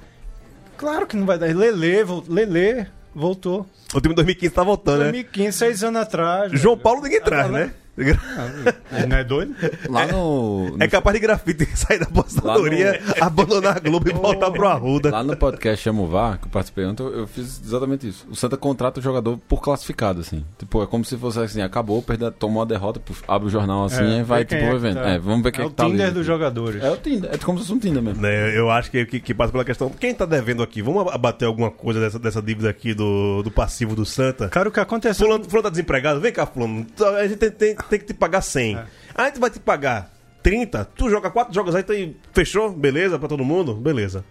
Claro 0.77 1.07
que 1.07 1.15
não 1.15 1.25
vai 1.25 1.39
dar. 1.39 1.47
Lele, 1.55 2.03
Lele 2.27 2.87
voltou. 3.15 3.65
O 3.93 4.01
time 4.01 4.09
de 4.13 4.15
2015 4.15 4.53
tá 4.53 4.63
voltando, 4.63 4.97
né? 4.99 5.03
2015, 5.11 5.57
seis 5.57 5.83
anos 5.83 6.01
atrás. 6.01 6.51
João 6.51 6.75
velho. 6.75 6.83
Paulo 6.83 7.01
ninguém 7.01 7.21
traz, 7.21 7.49
né? 7.49 7.73
Ele 7.95 9.05
não 9.07 9.17
é 9.17 9.23
doido? 9.23 9.55
Lá 9.87 10.07
no. 10.07 10.75
É 10.79 10.87
capaz 10.87 11.13
de 11.13 11.19
grafite 11.19 11.65
sair 11.77 11.99
da 11.99 12.05
apostadoria, 12.05 12.99
abandonar 13.21 13.77
a 13.77 13.79
Globo 13.79 14.09
e 14.09 14.13
voltar 14.13 14.49
pro 14.51 14.67
Arruda. 14.67 15.11
Lá 15.11 15.23
no 15.23 15.37
podcast 15.37 15.83
Chama 15.83 16.01
o 16.01 16.07
VAR, 16.07 16.39
que 16.39 16.45
eu 16.47 16.49
participei 16.49 16.85
ontem, 16.85 17.03
eu 17.03 17.27
fiz 17.27 17.61
exatamente 17.63 18.07
isso. 18.07 18.25
O 18.29 18.35
Santa 18.35 18.57
contrata 18.57 18.99
o 18.99 19.03
jogador 19.03 19.37
por 19.47 19.61
classificado, 19.61 20.21
assim. 20.21 20.43
Tipo, 20.57 20.81
é 20.81 20.87
como 20.87 21.05
se 21.05 21.17
fosse 21.17 21.39
assim, 21.39 21.61
acabou, 21.61 22.01
perdeu, 22.01 22.31
tomou 22.31 22.63
a 22.63 22.65
derrota, 22.65 22.99
puf, 22.99 23.21
abre 23.27 23.47
o 23.47 23.51
jornal 23.51 23.85
assim 23.85 24.03
É, 24.03 24.19
e 24.19 24.23
vai, 24.23 24.43
tipo, 24.45 24.63
é 24.63 24.71
que 24.71 24.77
vendo. 24.77 24.95
tá. 24.95 25.09
É, 25.09 25.19
vamos 25.19 25.43
ver 25.43 25.51
quem 25.51 25.61
é 25.61 25.63
é 25.65 25.67
o 25.67 25.69
que 25.69 25.75
tá 25.75 25.83
ali. 25.83 25.91
Tinder 25.91 26.13
dos 26.13 26.25
jogadores. 26.25 26.83
É 26.83 26.89
o 26.89 26.97
Tinder, 26.97 27.29
é 27.31 27.37
como 27.37 27.59
se 27.59 27.65
fosse 27.65 27.77
um 27.77 27.79
Tinder 27.79 28.01
mesmo. 28.01 28.21
Né, 28.21 28.57
eu 28.57 28.71
acho 28.71 28.89
que, 28.89 29.05
que, 29.05 29.19
que 29.19 29.33
passa 29.33 29.51
pela 29.51 29.65
questão. 29.65 29.89
Quem 29.89 30.13
tá 30.15 30.25
devendo 30.25 30.63
aqui? 30.63 30.81
Vamos 30.81 31.13
abater 31.13 31.47
alguma 31.47 31.69
coisa 31.69 31.99
dessa, 31.99 32.17
dessa 32.17 32.41
dívida 32.41 32.69
aqui 32.69 32.93
do, 32.93 33.43
do 33.43 33.51
passivo 33.51 33.95
do 33.95 34.05
Santa? 34.05 34.49
Cara, 34.49 34.69
o 34.69 34.71
que 34.71 34.79
aconteceu. 34.79 35.27
Fulano, 35.27 35.43
fulano 35.43 35.63
tá 35.63 35.69
desempregado? 35.69 36.19
Vem 36.19 36.31
cá, 36.31 36.45
Fulano. 36.45 36.85
A 37.19 37.27
gente 37.27 37.37
tem, 37.37 37.51
tem, 37.51 37.75
tem 37.89 37.99
que 37.99 38.05
te 38.05 38.13
pagar 38.13 38.41
100. 38.41 38.79
A 39.15 39.25
gente 39.25 39.39
vai 39.39 39.49
te 39.49 39.59
pagar 39.59 40.11
30. 40.41 40.85
Tu 40.95 41.09
joga 41.09 41.31
quatro 41.31 41.53
jogos 41.53 41.73
aí, 41.73 41.83
tem, 41.83 42.17
fechou? 42.33 42.71
Beleza 42.71 43.17
pra 43.17 43.29
todo 43.29 43.43
mundo? 43.45 43.73
Beleza. 43.73 44.23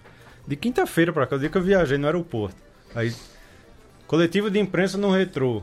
De 0.46 0.56
quinta-feira 0.56 1.12
pra 1.12 1.26
cá, 1.26 1.36
o 1.36 1.38
dia 1.38 1.48
que 1.48 1.56
eu 1.56 1.62
viajei 1.62 1.96
no 1.96 2.06
aeroporto. 2.06 2.56
Aí, 2.94 3.12
coletivo 4.06 4.50
de 4.50 4.58
imprensa 4.58 4.98
no 4.98 5.10
retrô. 5.10 5.62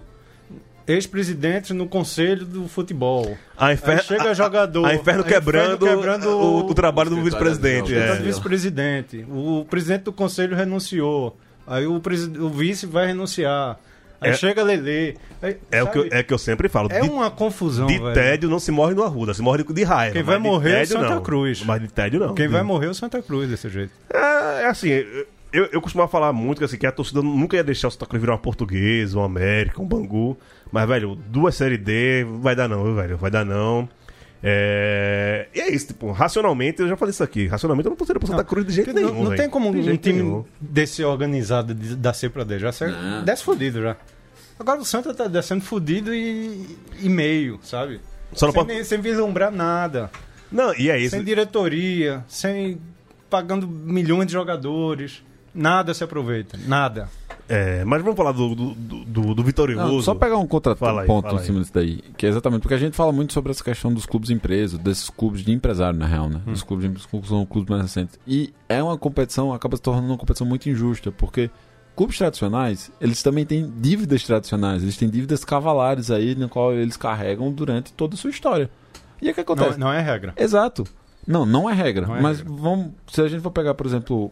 ex-presidentes 0.87 1.71
no 1.71 1.87
conselho 1.87 2.45
do 2.45 2.67
futebol. 2.67 3.37
A 3.55 3.73
infer... 3.73 3.99
Aí 3.99 4.03
chega 4.03 4.33
jogador. 4.33 4.85
A 4.85 4.95
inferno 4.95 5.21
a 5.21 5.25
quebrando, 5.25 5.85
quebrando 5.85 6.29
o, 6.29 6.65
o 6.65 6.73
trabalho 6.73 7.11
do 7.11 7.21
vice-presidente. 7.21 7.93
É. 7.93 8.15
do 8.15 8.23
vice-presidente. 8.23 9.25
O 9.29 9.65
presidente 9.69 10.03
do 10.03 10.13
conselho 10.13 10.55
renunciou. 10.55 11.37
Aí 11.67 11.85
o, 11.85 12.01
o 12.39 12.49
vice 12.49 12.87
vai 12.87 13.05
renunciar. 13.05 13.77
Aí 14.21 14.31
É- 14.31 14.33
chega 14.33 14.63
Lele. 14.63 15.17
Aí, 15.41 15.57
É, 15.71 15.81
o 15.83 15.87
que 15.87 15.97
eu, 15.97 16.07
é 16.11 16.21
que 16.23 16.33
eu 16.33 16.37
sempre 16.37 16.67
falo. 16.67 16.89
é 16.91 16.99
de 17.01 17.09
uma 17.09 17.31
confusão, 17.31 17.87
de 17.87 17.97
velho. 17.97 18.13
tédio 18.13 18.49
não 18.49 18.59
se 18.59 18.71
morre 18.71 18.93
no 18.93 19.03
Arruda, 19.03 19.33
se 19.33 19.41
morre 19.41 19.63
de, 19.63 19.73
de 19.73 19.83
raiva. 19.83 20.13
Quem 20.13 20.23
vai 20.23 20.37
de 20.37 20.43
morrer 20.43 20.69
é 20.71 20.73
tédio, 20.79 20.97
Santa 20.99 21.15
não. 21.15 21.23
Cruz. 21.23 21.63
Mas 21.63 21.81
de 21.81 21.87
tédio 21.87 22.19
não. 22.19 22.33
Quem 22.35 22.47
vai 22.47 22.61
De- 22.61 22.67
morrer 22.67 22.87
é 22.87 22.89
o 22.89 22.93
Santa 22.93 23.21
Cruz 23.21 23.49
desse 23.49 23.69
jeito. 23.69 23.91
É, 24.13 24.63
é 24.63 24.65
assim, 24.65 24.89
eu, 25.53 25.65
eu 25.71 25.81
costumava 25.81 26.11
falar 26.11 26.33
muito 26.33 26.57
que, 26.59 26.65
assim, 26.65 26.77
que 26.77 26.85
a 26.85 26.91
torcida 26.91 27.21
nunca 27.21 27.55
ia 27.55 27.63
deixar 27.63 27.87
o 27.87 27.91
Santa 27.91 28.05
Cruz 28.05 28.19
virar 28.21 28.33
uma 28.33 28.39
portuguesa, 28.39 29.17
um 29.17 29.23
América, 29.23 29.81
um 29.81 29.85
Bangu. 29.85 30.37
Mas, 30.71 30.87
velho, 30.87 31.15
duas 31.15 31.55
Série 31.55 31.77
D 31.77 32.25
vai 32.41 32.55
dar 32.55 32.67
não, 32.67 32.93
velho? 32.95 33.17
Vai 33.17 33.31
dar 33.31 33.45
não. 33.45 33.87
É... 34.41 35.47
E 35.53 35.59
é 35.59 35.71
isso, 35.71 35.87
tipo, 35.87 36.11
racionalmente, 36.11 36.81
eu 36.81 36.87
já 36.87 36.95
falei 36.95 37.11
isso 37.11 37.23
aqui. 37.23 37.47
Racionalmente 37.47 37.85
eu 37.87 37.89
não 37.91 37.97
torceria 37.97 38.19
pro 38.19 38.27
Santa 38.29 38.43
Cruz 38.43 38.65
de 38.65 38.73
jeito 38.73 38.87
Porque 38.87 38.99
nenhum. 38.99 39.13
não, 39.13 39.21
não 39.23 39.29
velho. 39.31 39.41
tem 39.41 39.49
como 39.49 39.71
De 39.71 39.91
um 39.91 39.97
time 39.97 40.21
nenhum. 40.23 40.45
descer 40.59 41.05
organizado 41.05 41.73
de- 41.73 41.95
da 41.95 42.13
C 42.13 42.29
pra 42.29 42.43
D. 42.43 42.57
Já 42.59 42.71
Não. 42.87 43.23
desce 43.23 43.43
fudido 43.43 43.81
já. 43.81 43.95
Agora 44.57 44.79
o 44.79 44.85
Santa 44.85 45.13
tá 45.13 45.27
descendo 45.27 45.61
fudido 45.63 46.13
e, 46.13 46.77
e 47.01 47.07
meio, 47.09 47.59
sabe? 47.63 47.99
Só 48.33 48.45
não 48.47 48.53
sem, 48.53 48.61
pode... 48.63 48.73
nem- 48.73 48.83
sem 48.83 48.99
vislumbrar 49.01 49.51
nada. 49.51 50.09
Não, 50.51 50.73
e 50.75 50.89
é 50.89 50.97
isso. 50.99 51.11
Sem 51.15 51.23
diretoria, 51.23 52.23
sem 52.27 52.79
pagando 53.29 53.67
milhões 53.67 54.27
de 54.27 54.33
jogadores. 54.33 55.23
Nada 55.53 55.93
se 55.93 56.03
aproveita. 56.03 56.57
Nada. 56.67 57.09
É, 57.49 57.83
mas 57.83 58.01
vamos 58.03 58.15
falar 58.15 58.31
do, 58.31 58.53
do, 58.53 58.73
do, 58.75 59.33
do- 59.33 59.43
vitorioso. 59.43 59.91
Não, 59.91 60.01
só 60.03 60.13
pegar 60.13 60.37
um 60.37 60.45
contraponto 60.45 61.35
em 61.35 61.39
cima 61.39 61.59
disso 61.59 61.71
daí, 61.73 61.97
que 62.15 62.25
é 62.25 62.29
exatamente 62.29 62.61
porque 62.61 62.75
a 62.75 62.77
gente 62.77 62.95
fala 62.95 63.11
muito 63.11 63.33
sobre 63.33 63.51
essa 63.51 63.63
questão 63.63 63.91
dos 63.91 64.05
clubes 64.05 64.29
empresa, 64.29 64.77
desses 64.77 65.09
clubes 65.09 65.41
de 65.43 65.51
empresário, 65.51 65.97
na 65.97 66.05
real, 66.05 66.29
né? 66.29 66.41
Os 66.45 66.61
clubes 66.61 66.87
de 66.91 67.27
são 67.27 67.45
clubes 67.47 67.69
mais 67.69 67.81
recentes. 67.81 68.19
E 68.27 68.53
é 68.69 68.81
uma 68.83 68.97
competição, 68.97 69.51
acaba 69.51 69.75
se 69.75 69.81
tornando 69.81 70.07
uma 70.07 70.17
competição 70.17 70.45
muito 70.45 70.69
injusta, 70.69 71.11
porque 71.11 71.49
clubes 71.95 72.17
tradicionais, 72.19 72.91
eles 73.01 73.23
também 73.23 73.45
têm 73.45 73.67
dívidas 73.77 74.23
tradicionais, 74.23 74.83
eles 74.83 74.95
têm 74.95 75.09
dívidas 75.09 75.43
cavalares 75.43 76.11
aí, 76.11 76.35
na 76.35 76.47
qual 76.47 76.71
eles 76.73 76.95
carregam 76.97 77.51
durante 77.51 77.91
toda 77.93 78.13
a 78.13 78.17
sua 78.17 78.29
história. 78.29 78.69
E 79.21 79.29
o 79.29 79.33
que 79.33 79.39
Não, 79.39 79.43
acontece? 79.53 79.79
não 79.79 79.91
é 79.91 79.99
regra. 79.99 80.33
Exato. 80.37 80.83
Não, 81.27 81.45
não 81.45 81.69
é 81.69 81.73
regra. 81.73 82.05
Não 82.07 82.15
é 82.15 82.21
mas 82.21 82.39
regra. 82.39 82.53
vamos. 82.55 82.91
Se 83.11 83.21
a 83.21 83.27
gente 83.27 83.41
for 83.41 83.51
pegar, 83.51 83.73
por 83.73 83.85
exemplo, 83.85 84.31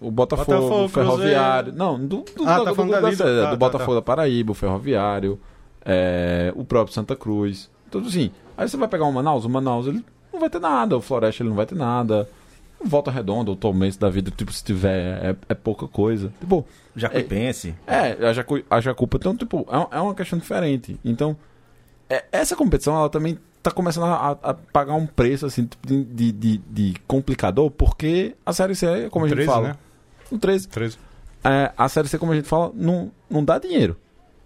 o 0.00 0.10
Botafogo, 0.10 0.50
Botafogo, 0.52 0.84
o 0.84 0.88
Ferroviário. 0.88 1.72
Cruzeiro. 1.72 1.78
Não, 1.78 1.98
do, 1.98 2.16
do, 2.36 2.48
Ah, 2.48 2.58
do, 2.58 2.64
tá 2.64 2.70
do, 2.72 2.84
do- 2.84 2.90
dali, 2.90 3.16
do- 3.16 3.18
tá, 3.18 3.24
do 3.24 3.40
tá, 3.50 3.56
Botafogo 3.56 3.92
tá. 3.92 3.94
da 3.96 4.02
Paraíba, 4.02 4.52
o 4.52 4.54
Ferroviário, 4.54 5.40
é, 5.84 6.52
o 6.56 6.64
próprio 6.64 6.94
Santa 6.94 7.14
Cruz. 7.16 7.70
Tudo 7.90 8.08
assim. 8.08 8.30
Aí 8.56 8.68
você 8.68 8.76
vai 8.76 8.88
pegar 8.88 9.04
o 9.04 9.12
Manaus, 9.12 9.44
o 9.44 9.48
Manaus 9.48 9.86
ele 9.86 10.04
não 10.32 10.40
vai 10.40 10.50
ter 10.50 10.58
nada, 10.60 10.96
o 10.96 11.00
Floresta 11.00 11.42
ele 11.42 11.50
não 11.50 11.56
vai 11.56 11.66
ter 11.66 11.74
nada. 11.74 12.28
O 12.78 12.86
Volta 12.86 13.10
Redonda, 13.10 13.50
o 13.50 13.56
Tomense 13.56 13.98
da 13.98 14.10
vida, 14.10 14.30
tipo, 14.30 14.52
se 14.52 14.62
tiver, 14.62 15.24
é, 15.24 15.36
é 15.48 15.54
pouca 15.54 15.88
coisa. 15.88 16.30
Tipo, 16.40 16.66
Jacuipense. 16.94 17.74
é, 17.86 18.12
a, 18.26 18.32
Jacu, 18.34 18.62
a 18.68 18.80
Jacupa, 18.82 19.16
então, 19.16 19.34
tipo, 19.34 19.66
é, 19.70 19.96
é 19.96 20.00
uma 20.00 20.14
questão 20.14 20.38
diferente. 20.38 20.98
Então, 21.02 21.34
é- 22.10 22.24
essa 22.30 22.54
competição, 22.54 22.94
ela 22.94 23.08
também 23.08 23.38
tá 23.62 23.70
começando 23.70 24.04
a, 24.04 24.36
a 24.42 24.54
pagar 24.54 24.94
um 24.94 25.06
preço, 25.06 25.46
assim, 25.46 25.64
tipo, 25.64 25.86
de, 25.86 26.04
de, 26.04 26.32
de- 26.32 26.58
de 26.58 26.94
complicador, 27.06 27.70
porque 27.70 28.34
a 28.44 28.52
Série 28.52 28.74
C, 28.74 29.08
como 29.10 29.24
a 29.24 29.28
gente 29.28 29.36
13, 29.36 29.50
fala... 29.50 29.68
né? 29.68 29.76
O 30.30 30.38
13. 30.38 30.68
13. 30.68 30.98
É, 31.44 31.72
a 31.76 31.88
Série 31.88 32.08
C, 32.08 32.18
como 32.18 32.32
a 32.32 32.34
gente 32.36 32.48
fala, 32.48 32.72
não, 32.74 33.10
não 33.30 33.44
dá 33.44 33.58
dinheiro. 33.58 33.96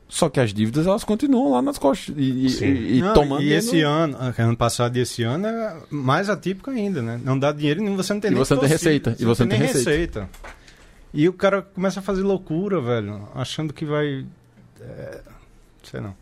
Só 0.09 0.29
que 0.29 0.41
as 0.41 0.53
dívidas, 0.53 0.87
elas 0.89 1.05
continuam 1.05 1.53
lá 1.53 1.63
nas 1.63 1.79
costas. 1.79 2.15
E, 2.19 2.47
e- 2.47 2.51
Sim. 2.51 2.67
e- 2.67 2.99
e 2.99 3.01
Não, 3.01 3.15
tomando... 3.15 3.43
e 3.43 3.53
esse 3.53 3.81
no- 3.83 3.89
ano, 3.89 4.17
ah, 4.19 4.35
ano 4.43 4.57
passado 4.57 4.97
e 4.97 5.01
esse 5.01 5.23
ano 5.23 5.47
é 5.47 5.77
mais 5.89 6.29
atípico 6.29 6.69
ainda, 6.69 7.01
né? 7.01 7.21
Não 7.25 7.39
dá 7.39 7.53
dinheiro 7.53 7.81
nenhum, 7.81 7.97
você 7.97 8.13
não 8.13 8.21
tem 8.21 8.31
E 8.31 8.35
nem 8.35 8.39
você 8.45 8.55
não 8.55 8.61
tem 8.61 8.69
receita, 8.69 9.17
e 9.19 9.25
você 9.25 9.43
não 9.45 9.51
tem 9.51 9.59
nem 9.61 9.69
receita. 9.69 10.29
E 11.15 11.29
o 11.29 11.33
cara 11.33 11.63
começa 11.63 12.01
a 12.01 12.03
fazer 12.03 12.23
loucura, 12.23 12.81
velho, 12.81 13.29
achando 13.37 13.73
que 13.73 13.85
vai. 13.85 14.27
é, 14.81 15.21
sei 15.85 16.01
não. 16.01 16.15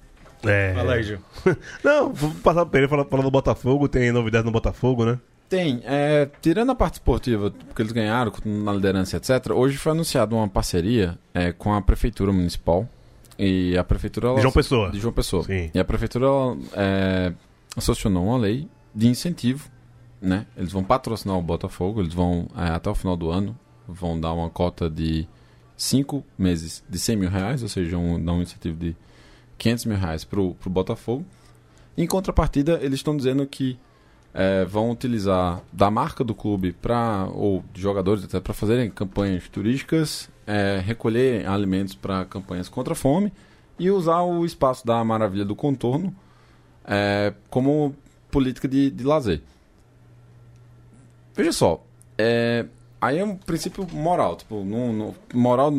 É. 0.44 0.72
Fala 0.74 0.92
aí, 0.94 1.02
Gil. 1.02 1.18
Não, 1.82 2.12
vou 2.12 2.30
passar 2.44 2.64
pra 2.64 2.78
ele 2.78 2.86
falar, 2.88 3.04
falar 3.06 3.24
do 3.24 3.30
Botafogo. 3.30 3.88
Tem 3.88 4.12
novidade 4.12 4.44
no 4.46 4.52
Botafogo, 4.52 5.04
né? 5.04 5.18
Tem. 5.48 5.80
É, 5.84 6.28
tirando 6.42 6.70
a 6.70 6.74
parte 6.74 6.94
esportiva, 6.94 7.50
porque 7.50 7.80
eles 7.80 7.92
ganharam 7.92 8.32
na 8.44 8.72
liderança, 8.72 9.16
etc., 9.16 9.50
hoje 9.52 9.78
foi 9.78 9.92
anunciada 9.92 10.34
uma 10.34 10.48
parceria 10.48 11.18
é, 11.32 11.52
com 11.52 11.72
a 11.72 11.80
Prefeitura 11.80 12.32
Municipal. 12.32 12.86
E 13.38 13.76
a 13.78 13.84
Prefeitura... 13.84 14.34
De 14.34 14.42
João 14.42 14.52
Pessoa. 14.52 14.90
De 14.90 14.98
João 14.98 15.12
Pessoa. 15.12 15.44
Sim. 15.44 15.70
E 15.72 15.78
a 15.78 15.84
Prefeitura 15.84 16.26
ela, 16.26 16.56
é, 16.74 17.32
sancionou 17.78 18.26
uma 18.26 18.36
lei 18.36 18.68
de 18.94 19.06
incentivo, 19.06 19.70
né? 20.20 20.46
Eles 20.56 20.72
vão 20.72 20.82
patrocinar 20.82 21.38
o 21.38 21.42
Botafogo, 21.42 22.00
eles 22.00 22.12
vão, 22.12 22.48
é, 22.56 22.70
até 22.70 22.90
o 22.90 22.94
final 22.94 23.16
do 23.16 23.30
ano, 23.30 23.56
vão 23.86 24.20
dar 24.20 24.32
uma 24.32 24.50
cota 24.50 24.90
de 24.90 25.26
cinco 25.76 26.24
meses 26.36 26.82
de 26.88 26.98
100 26.98 27.16
mil 27.16 27.30
reais, 27.30 27.62
ou 27.62 27.68
seja, 27.68 27.96
um, 27.96 28.22
dar 28.22 28.32
um 28.32 28.42
incentivo 28.42 28.76
de 28.76 28.96
500 29.56 29.84
mil 29.86 29.96
reais 29.96 30.24
pro, 30.24 30.54
pro 30.54 30.68
Botafogo. 30.68 31.24
Em 31.96 32.06
contrapartida, 32.06 32.78
eles 32.82 32.98
estão 32.98 33.16
dizendo 33.16 33.46
que 33.46 33.78
é, 34.40 34.64
vão 34.64 34.88
utilizar 34.92 35.60
da 35.72 35.90
marca 35.90 36.22
do 36.22 36.32
clube 36.32 36.72
para 36.72 37.26
ou 37.34 37.64
de 37.74 37.80
jogadores 37.82 38.22
até 38.22 38.38
para 38.38 38.54
fazerem 38.54 38.88
campanhas 38.88 39.48
turísticas, 39.48 40.30
é, 40.46 40.80
recolher 40.84 41.44
alimentos 41.44 41.96
para 41.96 42.24
campanhas 42.24 42.68
contra 42.68 42.92
a 42.92 42.96
fome 42.96 43.32
e 43.76 43.90
usar 43.90 44.22
o 44.22 44.46
espaço 44.46 44.86
da 44.86 45.02
Maravilha 45.02 45.44
do 45.44 45.56
Contorno 45.56 46.14
é, 46.84 47.34
como 47.50 47.92
política 48.30 48.68
de, 48.68 48.90
de 48.92 49.02
lazer. 49.02 49.42
Veja 51.34 51.50
só, 51.52 51.84
é, 52.16 52.64
aí 53.00 53.18
é 53.18 53.24
um 53.24 53.34
princípio 53.36 53.86
moral, 53.92 54.36
tipo, 54.36 54.64
não, 54.64 54.92
não- 54.92 55.14
moral, 55.34 55.70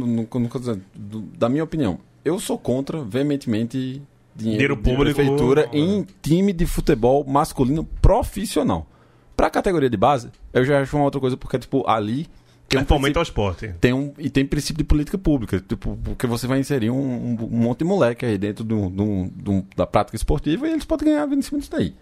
dizer, 0.60 0.80
do- 0.94 1.22
da 1.22 1.48
minha 1.48 1.64
opinião. 1.64 1.98
Eu 2.26 2.40
sou 2.40 2.58
contra 2.58 3.02
veementemente 3.04 4.02
Dinheiro 4.36 4.76
dinheiro, 4.76 4.76
de 4.78 4.82
público. 4.84 5.16
prefeitura 5.16 5.70
em 5.74 6.06
time 6.22 6.54
de 6.54 6.66
futebol 6.66 7.26
masculino 7.26 7.84
profissional. 8.02 8.88
Pra 9.36 9.50
categoria 9.50 9.90
de 9.90 9.98
base, 9.98 10.30
eu 10.54 10.64
já 10.66 10.82
acho 10.82 10.96
uma 10.96 11.06
outra 11.06 11.20
coisa, 11.20 11.36
porque, 11.38 11.58
tipo, 11.60 11.88
ali 11.90 12.28
tem 12.68 12.80
um, 12.80 12.84
Atualmente 12.84 13.14
princípio, 13.14 13.20
ao 13.20 13.24
esporte. 13.54 13.74
tem 13.82 13.94
um 13.94 14.14
e 14.18 14.30
tem 14.30 14.46
princípio 14.46 14.78
de 14.78 14.84
política 14.84 15.18
pública, 15.18 15.60
tipo, 15.60 15.98
porque 16.04 16.28
você 16.28 16.46
vai 16.46 16.60
inserir 16.60 16.92
um, 16.92 16.96
um, 17.00 17.38
um 17.52 17.58
monte 17.58 17.80
de 17.80 17.86
moleque 17.86 18.26
aí 18.26 18.38
dentro 18.38 18.64
do, 18.64 18.90
do, 18.90 19.28
do- 19.34 19.66
da 19.76 19.88
prática 19.88 20.16
esportiva 20.16 20.68
e 20.68 20.72
eles 20.72 20.86
podem 20.86 21.08
ganhar 21.10 21.28
em 21.34 21.42
cima 21.42 21.58
disso 21.60 21.72
daí. 21.72 21.96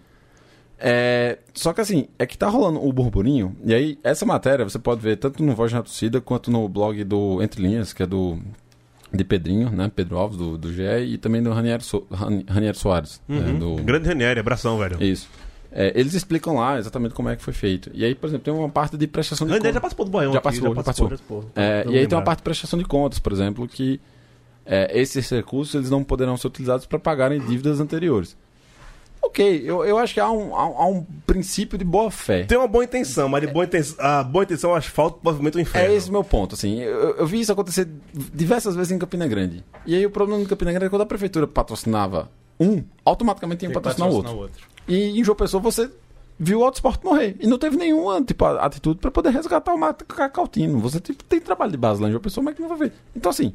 É, 0.80 1.38
só 1.54 1.72
que 1.72 1.80
assim, 1.80 2.06
é 2.18 2.26
que 2.26 2.36
tá 2.38 2.48
rolando 2.48 2.84
o 2.86 2.92
burburinho, 2.92 3.56
e 3.64 3.74
aí 3.74 3.98
essa 4.04 4.24
matéria 4.26 4.64
você 4.68 4.78
pode 4.78 5.00
ver 5.00 5.16
tanto 5.16 5.42
no 5.42 5.54
Voz 5.54 5.72
na 5.72 5.82
Torcida 5.82 6.20
quanto 6.20 6.50
no 6.52 6.68
blog 6.68 7.02
do 7.02 7.42
Entre 7.42 7.60
Linhas, 7.62 7.92
que 7.92 8.02
é 8.02 8.06
do 8.06 8.38
de 9.12 9.24
Pedrinho, 9.24 9.70
né? 9.70 9.90
Pedro 9.94 10.18
Alves, 10.18 10.36
do, 10.38 10.58
do 10.58 10.72
GE, 10.72 10.82
e 11.06 11.18
também 11.18 11.42
do 11.42 11.50
Ranieri, 11.52 11.82
so, 11.82 12.06
Ran- 12.10 12.42
Ranieri 12.48 12.76
Soares. 12.76 13.20
né, 13.28 13.38
Uhum. 13.38 13.76
do, 13.76 13.82
Grande 13.82 14.08
Ranieri, 14.08 14.40
abração, 14.40 14.78
velho. 14.78 15.02
Isso. 15.02 15.28
É, 15.70 15.92
eles 15.94 16.14
explicam 16.14 16.54
lá 16.56 16.78
exatamente 16.78 17.14
como 17.14 17.28
é 17.28 17.36
que 17.36 17.42
foi 17.42 17.52
feito. 17.52 17.90
E 17.94 18.04
aí, 18.04 18.14
por 18.14 18.26
exemplo, 18.28 18.44
tem 18.44 18.54
uma 18.54 18.68
parte 18.70 18.96
de 18.96 19.06
prestação 19.06 19.46
de 19.46 19.52
Ranieri 19.52 19.74
já 19.74 19.80
contas. 19.80 19.80
participou 19.82 20.04
do 20.06 20.10
Baião 20.10 20.32
Já 20.32 20.38
aqui, 20.38 20.44
participou, 20.44 20.74
já 20.74 20.82
participou. 20.82 21.08
participou. 21.08 21.50
É, 21.54 21.84
Não 21.84 21.92
e 21.92 21.94
aí 21.94 22.00
lembrar. 22.02 22.08
tem 22.08 22.18
uma 22.18 22.24
parte 22.24 22.38
de 22.38 22.42
prestação 22.44 22.78
de 22.78 22.84
contas, 22.86 23.18
por 23.18 23.32
exemplo, 23.32 23.68
que 23.68 24.00
é, 24.64 24.98
esses 24.98 25.28
recursos 25.30 25.74
eles 25.74 25.90
não 25.90 26.02
poderão 26.04 26.36
ser 26.36 26.46
utilizados 26.46 26.86
para 26.86 26.98
pagarem 26.98 27.38
dívidas 27.40 27.80
anteriores. 27.80 28.36
Ok, 29.28 29.62
eu, 29.62 29.84
eu 29.84 29.98
acho 29.98 30.14
que 30.14 30.20
há 30.20 30.30
um, 30.30 30.56
há, 30.56 30.62
há 30.62 30.86
um 30.86 31.04
princípio 31.26 31.76
de 31.76 31.84
boa 31.84 32.10
fé. 32.10 32.44
Tem 32.44 32.56
uma 32.56 32.66
boa 32.66 32.82
intenção, 32.82 33.28
mas 33.28 33.42
de 33.42 33.46
boa 33.46 33.66
intenção, 33.66 34.02
a 34.02 34.24
boa 34.24 34.42
intenção, 34.42 34.70
o 34.70 34.74
asfalto 34.74 35.20
pavimenta 35.22 35.58
o 35.58 35.60
inferno. 35.60 35.92
É 35.92 35.94
esse 35.94 36.08
o 36.08 36.12
meu 36.12 36.24
ponto, 36.24 36.54
assim. 36.54 36.80
Eu, 36.80 37.16
eu 37.16 37.26
vi 37.26 37.38
isso 37.38 37.52
acontecer 37.52 37.86
diversas 38.32 38.74
vezes 38.74 38.90
em 38.90 38.98
Campina 38.98 39.28
Grande. 39.28 39.62
E 39.84 39.94
aí 39.94 40.06
o 40.06 40.10
problema 40.10 40.42
em 40.42 40.46
Campina 40.46 40.72
Grande 40.72 40.86
é 40.86 40.88
que 40.88 40.90
quando 40.90 41.02
a 41.02 41.06
prefeitura 41.06 41.46
patrocinava 41.46 42.30
um, 42.58 42.82
automaticamente 43.04 43.60
tinha 43.60 43.68
que 43.68 43.74
patrocinar 43.74 44.08
o 44.10 44.14
outro. 44.14 44.66
E 44.88 45.20
em 45.20 45.22
João 45.22 45.36
Pessoa 45.36 45.62
você 45.62 45.90
viu 46.38 46.60
o 46.60 46.64
Autosport 46.64 47.04
morrer. 47.04 47.36
E 47.38 47.46
não 47.46 47.58
teve 47.58 47.76
nenhuma 47.76 48.22
tipo, 48.22 48.46
atitude 48.46 48.98
para 48.98 49.10
poder 49.10 49.30
resgatar 49.30 49.74
o 49.74 49.78
Mato 49.78 50.06
Cacautino. 50.06 50.78
Você 50.78 51.00
tipo, 51.00 51.22
tem 51.24 51.38
trabalho 51.38 51.70
de 51.70 51.76
base 51.76 52.00
lá 52.00 52.08
em 52.08 52.12
João 52.12 52.22
Pessoa, 52.22 52.44
mas 52.44 52.54
que 52.54 52.62
não 52.62 52.68
vai 52.70 52.78
ver. 52.78 52.92
Então, 53.14 53.28
assim, 53.28 53.52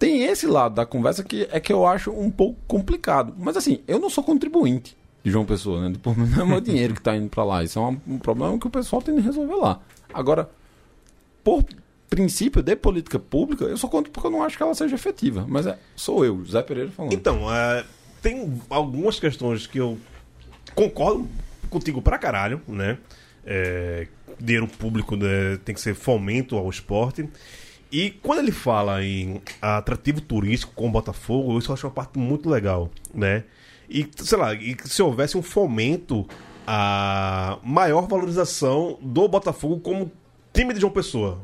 tem 0.00 0.22
esse 0.22 0.46
lado 0.46 0.74
da 0.74 0.86
conversa 0.86 1.22
que 1.22 1.46
é 1.52 1.60
que 1.60 1.70
eu 1.70 1.86
acho 1.86 2.10
um 2.10 2.30
pouco 2.30 2.58
complicado. 2.66 3.34
Mas, 3.38 3.54
assim, 3.54 3.80
eu 3.86 4.00
não 4.00 4.08
sou 4.08 4.24
contribuinte 4.24 4.96
de 5.22 5.30
João 5.30 5.44
Pessoa, 5.44 5.82
né? 5.82 5.92
Tipo, 5.92 6.14
não 6.18 6.42
é 6.42 6.46
meu 6.46 6.60
dinheiro 6.60 6.94
que 6.94 7.02
tá 7.02 7.14
indo 7.14 7.28
para 7.28 7.44
lá. 7.44 7.62
Isso 7.62 7.78
é 7.78 7.82
um, 7.82 8.18
problema 8.18 8.58
que 8.58 8.66
o 8.66 8.70
pessoal 8.70 9.02
tem 9.02 9.14
que 9.14 9.20
resolver 9.20 9.54
lá. 9.56 9.78
Agora, 10.12 10.48
por 11.44 11.62
princípio 12.08 12.62
de 12.62 12.74
política 12.74 13.18
pública, 13.18 13.66
eu 13.66 13.76
sou 13.76 13.90
contra 13.90 14.10
porque 14.10 14.26
eu 14.26 14.30
não 14.30 14.42
acho 14.42 14.56
que 14.56 14.62
ela 14.62 14.74
seja 14.74 14.94
efetiva. 14.94 15.44
Mas 15.46 15.66
é, 15.66 15.78
sou 15.94 16.24
eu, 16.24 16.42
José 16.46 16.62
Pereira 16.62 16.90
falando. 16.90 17.12
Então, 17.12 17.54
é, 17.54 17.84
tem 18.22 18.58
algumas 18.70 19.20
questões 19.20 19.66
que 19.66 19.78
eu 19.78 19.98
concordo 20.74 21.28
contigo 21.68 22.00
pra 22.00 22.16
caralho, 22.16 22.62
né? 22.66 22.96
É, 23.44 24.08
dinheiro 24.40 24.66
público 24.66 25.14
né, 25.14 25.58
tem 25.62 25.74
que 25.74 25.80
ser 25.80 25.94
fomento 25.94 26.56
ao 26.56 26.70
esporte. 26.70 27.28
E 27.92 28.10
quando 28.22 28.38
ele 28.38 28.52
fala 28.52 29.04
em 29.04 29.40
atrativo 29.60 30.20
turístico 30.20 30.72
com 30.74 30.88
o 30.88 30.90
Botafogo, 30.90 31.58
isso 31.58 31.70
eu 31.70 31.74
acho 31.74 31.86
uma 31.86 31.92
parte 31.92 32.18
muito 32.18 32.48
legal, 32.48 32.90
né? 33.12 33.44
E, 33.88 34.08
sei 34.16 34.38
lá, 34.38 34.54
e 34.54 34.76
se 34.84 35.02
houvesse 35.02 35.36
um 35.36 35.42
fomento 35.42 36.26
a 36.66 37.58
maior 37.64 38.06
valorização 38.06 38.96
do 39.02 39.26
Botafogo 39.26 39.80
como 39.80 40.12
time 40.52 40.72
de 40.72 40.80
João 40.80 40.92
Pessoa. 40.92 41.40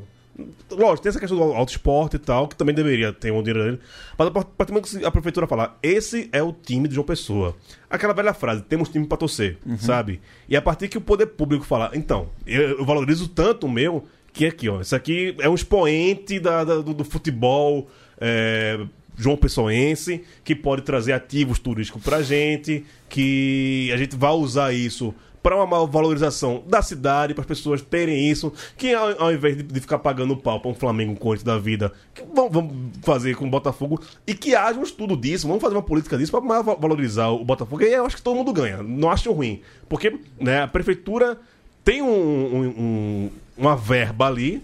Lógico, 0.69 1.01
tem 1.01 1.09
essa 1.09 1.19
questão 1.19 1.37
do 1.37 1.43
auto 1.43 1.69
esporte 1.69 2.15
e 2.15 2.19
tal, 2.19 2.47
que 2.47 2.55
também 2.55 2.73
deveria 2.73 3.11
ter 3.11 3.33
um 3.33 3.41
dinheiro 3.41 3.63
dele. 3.63 3.79
Mas 4.17 4.27
a 4.27 4.31
partir 4.31 4.71
do 4.71 4.81
que 4.81 5.05
a 5.05 5.11
prefeitura 5.11 5.47
falar, 5.47 5.77
esse 5.81 6.29
é 6.31 6.41
o 6.43 6.53
time 6.53 6.87
de 6.87 6.95
João 6.95 7.05
Pessoa. 7.05 7.55
Aquela 7.89 8.13
velha 8.13 8.33
frase, 8.33 8.61
temos 8.61 8.87
time 8.87 9.05
pra 9.05 9.17
torcer, 9.17 9.57
sabe? 9.79 10.21
E 10.47 10.55
a 10.55 10.61
partir 10.61 10.87
que 10.87 10.97
o 10.97 11.01
poder 11.01 11.25
público 11.25 11.65
falar, 11.65 11.91
então, 11.95 12.29
eu, 12.45 12.79
eu 12.79 12.85
valorizo 12.85 13.27
tanto 13.27 13.65
o 13.65 13.69
meu, 13.69 14.05
que 14.37 14.45
aqui, 14.45 14.69
ó, 14.69 14.79
isso 14.81 14.95
aqui 14.95 15.35
é 15.39 15.49
um 15.49 15.55
expoente 15.55 16.39
da, 16.39 16.63
da- 16.63 16.75
do, 16.81 16.93
do 16.93 17.03
futebol 17.03 17.87
é, 18.21 18.79
João 19.17 19.35
Pessoense, 19.35 20.23
que 20.43 20.55
pode 20.55 20.83
trazer 20.83 21.13
ativos 21.13 21.57
turísticos 21.59 22.03
pra 22.03 22.21
gente, 22.21 22.85
que 23.09 23.89
a 23.93 23.97
gente 23.97 24.15
vai 24.15 24.31
usar 24.31 24.71
isso 24.73 25.13
para 25.41 25.55
uma 25.55 25.65
maior 25.65 25.85
valorização 25.85 26.61
da 26.67 26.81
cidade, 26.81 27.33
para 27.33 27.41
as 27.41 27.47
pessoas 27.47 27.81
terem 27.81 28.29
isso, 28.29 28.51
que 28.77 28.93
ao, 28.93 29.23
ao 29.23 29.31
invés 29.33 29.55
de, 29.55 29.63
de 29.63 29.79
ficar 29.79 29.97
pagando 29.99 30.35
pau 30.35 30.59
para 30.59 30.69
um 30.69 30.73
Flamengo 30.75 31.15
Corinthians 31.15 31.43
da 31.45 31.57
vida, 31.57 31.91
vamos, 32.33 32.51
vamos 32.51 32.73
fazer 33.01 33.35
com 33.35 33.45
o 33.47 33.49
Botafogo 33.49 33.99
e 34.27 34.33
que 34.35 34.53
haja 34.55 34.77
um 34.77 34.83
estudo 34.83 35.15
disso, 35.15 35.47
vamos 35.47 35.61
fazer 35.61 35.75
uma 35.75 35.81
política 35.83 36.17
disso 36.17 36.31
para 36.31 36.41
mais 36.41 36.65
va- 36.65 36.75
valorizar 36.75 37.29
o 37.29 37.45
Botafogo. 37.45 37.81
E 37.81 37.93
eu 37.93 38.05
acho 38.05 38.17
que 38.17 38.21
todo 38.21 38.35
mundo 38.35 38.51
ganha, 38.51 38.83
não 38.83 39.09
acho 39.09 39.31
ruim, 39.31 39.61
porque 39.87 40.19
né, 40.39 40.63
a 40.63 40.67
prefeitura 40.67 41.39
tem 41.83 42.01
um- 42.01 42.07
um- 42.07 42.67
um- 42.77 43.29
uma 43.57 43.75
verba 43.75 44.27
ali 44.27 44.61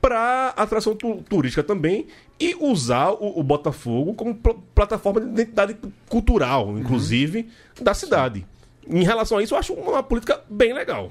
para 0.00 0.48
atração 0.56 0.94
tu- 0.94 1.22
turística 1.28 1.62
também 1.62 2.06
e 2.38 2.54
usar 2.60 3.10
o, 3.12 3.38
o 3.40 3.42
Botafogo 3.42 4.12
como 4.14 4.34
pl- 4.34 4.56
plataforma 4.74 5.20
de 5.20 5.28
identidade 5.28 5.76
cultural, 6.08 6.78
inclusive, 6.78 7.48
da 7.80 7.94
cidade. 7.94 8.46
Em 8.86 9.02
relação 9.02 9.38
a 9.38 9.42
isso, 9.42 9.54
eu 9.54 9.58
acho 9.58 9.72
uma 9.72 10.02
política 10.02 10.42
bem 10.50 10.74
legal. 10.74 11.10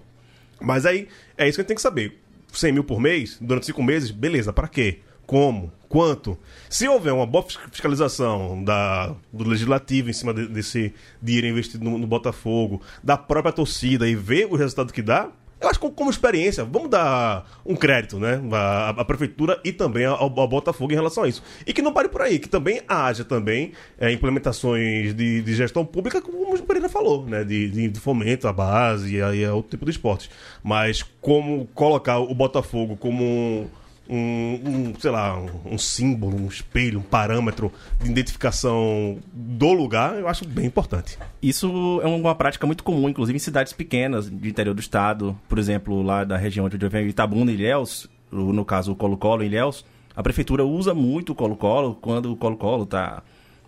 Mas 0.62 0.86
aí, 0.86 1.08
é 1.38 1.48
isso 1.48 1.56
que 1.58 1.62
a 1.62 1.64
gente 1.64 1.68
tem 1.68 1.76
que 1.76 1.82
saber. 1.82 2.20
100 2.52 2.72
mil 2.72 2.84
por 2.84 3.00
mês, 3.00 3.38
durante 3.42 3.66
cinco 3.66 3.82
meses, 3.82 4.12
beleza, 4.12 4.54
para 4.54 4.68
quê? 4.68 5.00
Como? 5.26 5.72
Quanto? 5.90 6.38
Se 6.70 6.88
houver 6.88 7.14
uma 7.14 7.26
boa 7.26 7.44
fis- 7.44 7.58
fiscalização 7.72 8.64
da, 8.64 9.16
do 9.32 9.44
legislativo 9.48 10.10
em 10.10 10.14
cima 10.14 10.34
de- 10.34 10.48
desse 10.48 10.94
dinheiro 11.22 11.48
investido 11.48 11.84
no, 11.84 11.98
no 11.98 12.06
Botafogo, 12.06 12.80
da 13.04 13.18
própria 13.18 13.52
torcida 13.52 14.08
e 14.08 14.14
ver 14.16 14.46
o 14.46 14.56
resultado 14.56 14.94
que 14.94 15.02
dá, 15.02 15.30
eu 15.64 15.70
acho 15.70 15.80
que 15.80 15.90
como 15.92 16.10
experiência, 16.10 16.64
vamos 16.66 16.90
dar 16.90 17.46
um 17.66 17.76
crédito, 17.76 18.20
né? 18.20 18.42
À, 18.52 18.90
à 18.90 19.06
prefeitura 19.06 19.60
e 19.64 19.72
também 19.72 20.06
ao, 20.06 20.30
Botafogo 20.30 20.92
em 20.92 20.96
relação 20.96 21.24
a 21.24 21.28
isso. 21.28 21.42
E 21.66 21.74
que 21.74 21.82
não 21.82 21.94
pare 21.94 22.10
por 22.10 22.22
aí, 22.22 22.38
que 22.38 22.50
também 22.50 22.82
haja 22.88 23.24
também 23.24 23.72
é, 23.98 24.12
implementações 24.12 25.14
de, 25.14 25.42
de 25.42 25.56
gestão 25.56 25.86
pública, 25.86 26.22
como 26.22 26.54
o 26.54 26.62
Pereira 26.64 26.90
falou, 26.90 27.26
né? 27.26 27.44
De, 27.44 27.70
de- 27.70 27.90
de 27.90 28.00
fomento 28.00 28.48
à 28.48 28.54
base 28.54 29.16
e 29.16 29.22
aí 29.22 29.46
a 29.46 29.54
outro 29.54 29.72
tipo 29.72 29.86
de 29.86 29.92
esportes. 29.92 30.30
Mas 30.64 31.04
como 31.22 31.66
colocar 31.74 32.20
o 32.20 32.34
Botafogo 32.36 32.96
como 32.98 33.70
um, 34.10 34.60
um, 34.66 34.94
sei 35.00 35.12
lá, 35.12 35.40
um, 35.40 35.74
um 35.74 35.78
símbolo, 35.78 36.36
um 36.36 36.48
espelho, 36.48 37.00
um 37.00 37.04
parâmetro 37.04 37.72
de 38.02 38.12
identificação 38.12 39.18
do 39.32 39.72
lugar, 39.72 40.16
eu 40.20 40.28
acho 40.28 40.46
bem 40.48 40.66
importante. 40.66 41.18
Isso 41.42 42.02
é 42.04 42.08
uma 42.08 42.36
prática 42.36 42.68
muito 42.68 42.84
comum, 42.84 43.08
inclusive 43.10 43.36
em 43.36 43.40
cidades 43.40 43.74
pequenas 43.74 44.30
do 44.30 44.48
interior 44.48 44.74
do 44.74 44.82
estado. 44.82 45.38
Por 45.48 45.58
exemplo, 45.58 46.02
lá 46.02 46.24
da 46.24 46.38
região 46.38 46.66
onde 46.66 46.84
eu 46.84 46.90
venho, 46.90 47.08
Itabuna 47.08 47.52
e 47.52 47.56
Ilhéus, 47.56 48.10
no 48.32 48.66
caso 48.66 48.92
o 48.92 48.96
Colo-Colo 48.96 49.44
em 49.44 49.48
Ilhéus, 49.48 49.86
a 50.16 50.22
prefeitura 50.22 50.66
usa 50.66 50.94
muito 50.94 51.32
o 51.32 51.36
Colo-Colo 51.36 51.98
quando 52.02 52.32
o 52.32 52.36
Colo-Colo 52.36 52.86
tá, 52.86 53.24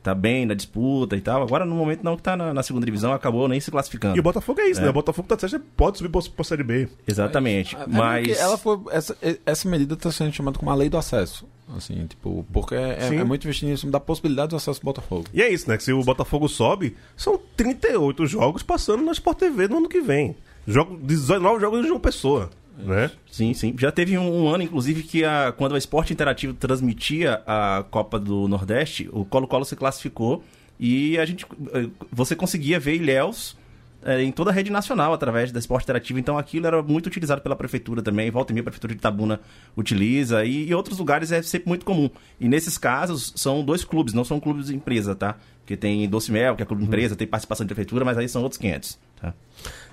tá 0.05 0.13
bem 0.13 0.45
na 0.45 0.53
disputa 0.53 1.17
e 1.17 1.21
tal. 1.21 1.41
Agora, 1.41 1.65
no 1.65 1.73
momento 1.75 2.03
não 2.03 2.15
que 2.15 2.21
tá 2.21 2.37
na, 2.37 2.53
na 2.53 2.61
segunda 2.61 2.85
divisão, 2.85 3.11
acabou 3.11 3.47
nem 3.47 3.59
se 3.59 3.71
classificando. 3.71 4.15
E 4.15 4.19
o 4.19 4.23
Botafogo 4.23 4.61
é 4.61 4.69
isso, 4.69 4.79
né? 4.79 4.87
O 4.87 4.93
Botafogo 4.93 5.27
tá, 5.27 5.35
você 5.35 5.57
pode 5.57 5.97
subir 5.97 6.09
pra, 6.09 6.21
pra 6.21 6.45
Série 6.45 6.63
B. 6.63 6.87
Exatamente. 7.07 7.75
É, 7.75 7.79
é 7.81 7.87
Mas... 7.87 8.27
porque 8.27 8.39
ela 8.39 8.55
foi 8.55 8.79
essa, 8.91 9.17
essa 9.43 9.67
medida 9.67 9.95
está 9.95 10.11
sendo 10.11 10.31
chamada 10.31 10.59
como 10.59 10.69
a 10.69 10.75
lei 10.75 10.89
do 10.89 10.97
acesso. 10.97 11.47
Assim, 11.75 12.05
tipo, 12.05 12.45
porque 12.53 12.75
é, 12.75 12.99
Sim. 13.09 13.17
é 13.17 13.23
muito 13.23 13.45
investido 13.45 13.71
em 13.71 13.77
cima 13.77 13.91
da 13.91 13.99
possibilidade 13.99 14.49
do 14.49 14.55
acesso 14.55 14.79
do 14.79 14.85
Botafogo. 14.85 15.25
E 15.33 15.41
é 15.41 15.51
isso, 15.51 15.67
né? 15.67 15.75
Que 15.75 15.83
se 15.83 15.91
o 15.91 16.03
Botafogo 16.03 16.47
sobe, 16.47 16.95
são 17.17 17.39
38 17.57 18.27
jogos 18.27 18.61
passando 18.61 19.03
na 19.03 19.11
Sport 19.11 19.39
TV 19.39 19.67
no 19.67 19.77
ano 19.77 19.89
que 19.89 20.01
vem. 20.01 20.35
Jogo, 20.67 20.97
19 20.97 21.59
jogos 21.59 21.83
de 21.83 21.91
uma 21.91 21.99
pessoa, 21.99 22.51
né? 22.77 23.11
Sim, 23.31 23.53
sim. 23.53 23.75
Já 23.77 23.91
teve 23.91 24.17
um, 24.17 24.43
um 24.43 24.47
ano, 24.47 24.63
inclusive, 24.63 25.03
que 25.03 25.23
a, 25.23 25.53
quando 25.55 25.75
a 25.75 25.77
Esporte 25.77 26.13
Interativo 26.13 26.53
transmitia 26.53 27.41
a 27.45 27.83
Copa 27.89 28.19
do 28.19 28.47
Nordeste, 28.47 29.09
o 29.11 29.25
Colo-Colo 29.25 29.65
se 29.65 29.75
classificou 29.75 30.43
e 30.79 31.17
a 31.17 31.25
gente, 31.25 31.45
eh, 31.73 31.87
você 32.11 32.35
conseguia 32.35 32.79
ver 32.79 32.95
Ilhéus 32.95 33.57
eh, 34.03 34.21
em 34.21 34.31
toda 34.31 34.51
a 34.51 34.53
rede 34.53 34.69
nacional 34.69 35.13
através 35.13 35.51
da 35.51 35.59
Esporte 35.59 35.83
Interativo. 35.83 36.19
Então 36.19 36.37
aquilo 36.37 36.67
era 36.67 36.81
muito 36.83 37.07
utilizado 37.07 37.41
pela 37.41 37.55
prefeitura 37.55 38.01
também. 38.01 38.29
Volta 38.29 38.51
e 38.51 38.53
meia 38.53 38.61
a 38.61 38.65
prefeitura 38.65 38.93
de 38.93 38.99
Itabuna 38.99 39.39
utiliza 39.75 40.43
e 40.43 40.69
em 40.69 40.73
outros 40.73 40.99
lugares 40.99 41.31
é 41.31 41.41
sempre 41.41 41.69
muito 41.69 41.85
comum. 41.85 42.09
E 42.39 42.47
nesses 42.47 42.77
casos 42.77 43.33
são 43.35 43.63
dois 43.63 43.83
clubes, 43.83 44.13
não 44.13 44.23
são 44.23 44.39
clubes 44.39 44.67
de 44.67 44.75
empresa, 44.75 45.15
tá? 45.15 45.37
Porque 45.61 45.77
tem 45.77 46.07
Doce 46.07 46.31
Mel, 46.31 46.55
que 46.55 46.61
é 46.61 46.65
clube 46.65 46.83
de 46.83 46.87
empresa, 46.87 47.15
tem 47.15 47.25
participação 47.25 47.65
de 47.65 47.69
prefeitura, 47.69 48.05
mas 48.05 48.17
aí 48.17 48.29
são 48.29 48.43
outros 48.43 48.59
500, 48.59 48.99
tá? 49.19 49.33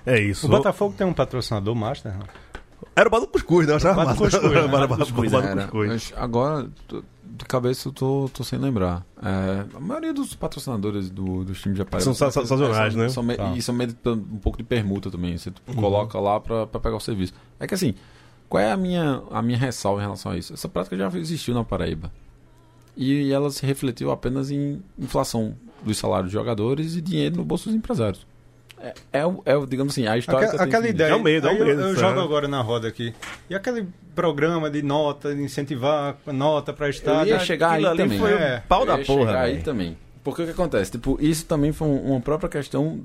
É 0.05 0.19
isso. 0.19 0.45
O 0.45 0.49
Botafogo 0.49 0.93
tem 0.95 1.07
um 1.07 1.13
patrocinador 1.13 1.73
master? 1.73 2.13
Era 2.95 3.07
o 3.07 3.11
Bado 3.11 3.27
Cuscuz, 3.27 3.65
né? 3.67 3.73
Eu 3.73 3.77
achava 3.77 3.95
Bado 4.05 4.19
massa. 4.19 4.37
Cuscuz, 4.39 4.53
né? 4.53 4.67
Bado 4.67 4.87
Bado 4.87 4.97
Cuscuz, 5.05 5.31
Bado 5.31 5.47
Era, 5.47 5.61
Cuscuz. 5.63 5.87
mas 5.89 6.13
agora, 6.15 6.67
tô- 6.87 7.03
de 7.35 7.45
cabeça, 7.45 7.87
eu 7.87 7.91
tô, 7.91 8.29
tô 8.31 8.43
sem 8.43 8.59
lembrar. 8.59 9.03
É, 9.21 9.65
a 9.75 9.79
maioria 9.79 10.13
dos 10.13 10.35
patrocinadores 10.35 11.09
do, 11.09 11.43
dos 11.43 11.59
times 11.61 11.75
de 11.77 11.81
aparelho 11.81 12.03
São 12.03 12.13
sa- 12.13 12.29
sa- 12.31 12.45
sazonais, 12.45 12.93
né? 12.95 13.09
São 13.09 13.23
me- 13.23 13.35
Tá. 13.35 13.51
E 13.55 13.61
são 13.61 13.73
meio 13.73 13.89
de- 13.91 14.09
um 14.09 14.37
pouco 14.37 14.57
de 14.57 14.63
permuta 14.63 15.09
também. 15.09 15.35
Você 15.37 15.49
tipo, 15.49 15.71
Uhum. 15.71 15.77
coloca 15.81 16.19
lá 16.19 16.39
pra, 16.39 16.67
pra 16.67 16.79
pegar 16.79 16.95
o 16.95 16.99
serviço. 16.99 17.33
É 17.59 17.65
que 17.65 17.73
assim, 17.73 17.95
qual 18.47 18.61
é 18.61 18.71
a 18.71 18.77
minha, 18.77 19.23
a 19.31 19.41
minha 19.41 19.57
ressalva 19.57 19.99
em 19.99 20.03
relação 20.03 20.31
a 20.31 20.37
isso? 20.37 20.53
Essa 20.53 20.69
prática 20.69 20.95
já 20.95 21.07
existiu 21.17 21.55
na 21.55 21.63
Paraíba. 21.63 22.11
E 22.95 23.31
ela 23.33 23.49
se 23.49 23.65
refletiu 23.65 24.11
apenas 24.11 24.51
em 24.51 24.79
inflação 24.99 25.55
dos 25.83 25.97
salários 25.97 26.25
dos 26.25 26.33
jogadores 26.33 26.95
e 26.95 27.01
dinheiro 27.01 27.37
no 27.37 27.43
bolso 27.43 27.65
dos 27.67 27.75
empresários. 27.75 28.25
É, 28.83 28.93
é, 29.13 29.25
o- 29.25 29.41
é 29.45 29.55
o, 29.55 29.65
digamos 29.65 29.93
assim, 29.93 30.05
a 30.07 30.17
história 30.17 30.47
Aquela, 30.47 30.63
eu 30.63 30.67
aquela 30.67 30.83
que- 30.83 30.89
ideia. 30.89 31.09
É 31.11 31.15
o 31.15 31.23
medo, 31.23 31.47
é 31.47 31.53
eu- 31.59 31.65
medo, 31.65 31.81
Eu, 31.81 31.91
isso, 31.93 31.99
jogo 32.01 32.19
é. 32.19 32.23
agora 32.23 32.47
na 32.49 32.61
roda 32.61 32.87
aqui. 32.87 33.13
E 33.49 33.55
aquele 33.55 33.87
programa 34.13 34.69
de 34.69 34.81
nota, 34.81 35.33
de 35.33 35.41
incentivar 35.41 36.17
nota 36.27 36.73
para 36.73 36.87
Eu 36.87 36.89
estádio. 36.91 37.31
ia 37.33 37.39
chegar 37.39 37.71
aí 37.71 37.83
também. 37.97 38.19
foi 38.19 38.33
É. 38.33 38.61
o 38.63 38.67
pau 38.67 38.81
Eu 38.81 38.87
da 38.87 38.99
ia 38.99 39.05
porra, 39.05 39.27
chegar 39.27 39.41
aí 39.41 39.61
também. 39.63 39.97
Porque 40.23 40.41
o 40.41 40.45
que 40.45 40.51
acontece? 40.51 40.91
Tipo, 40.91 41.17
isso 41.21 41.45
também 41.45 41.71
foi 41.71 41.87
um- 41.87 42.11
uma 42.11 42.19
própria 42.21 42.49
questão 42.49 42.99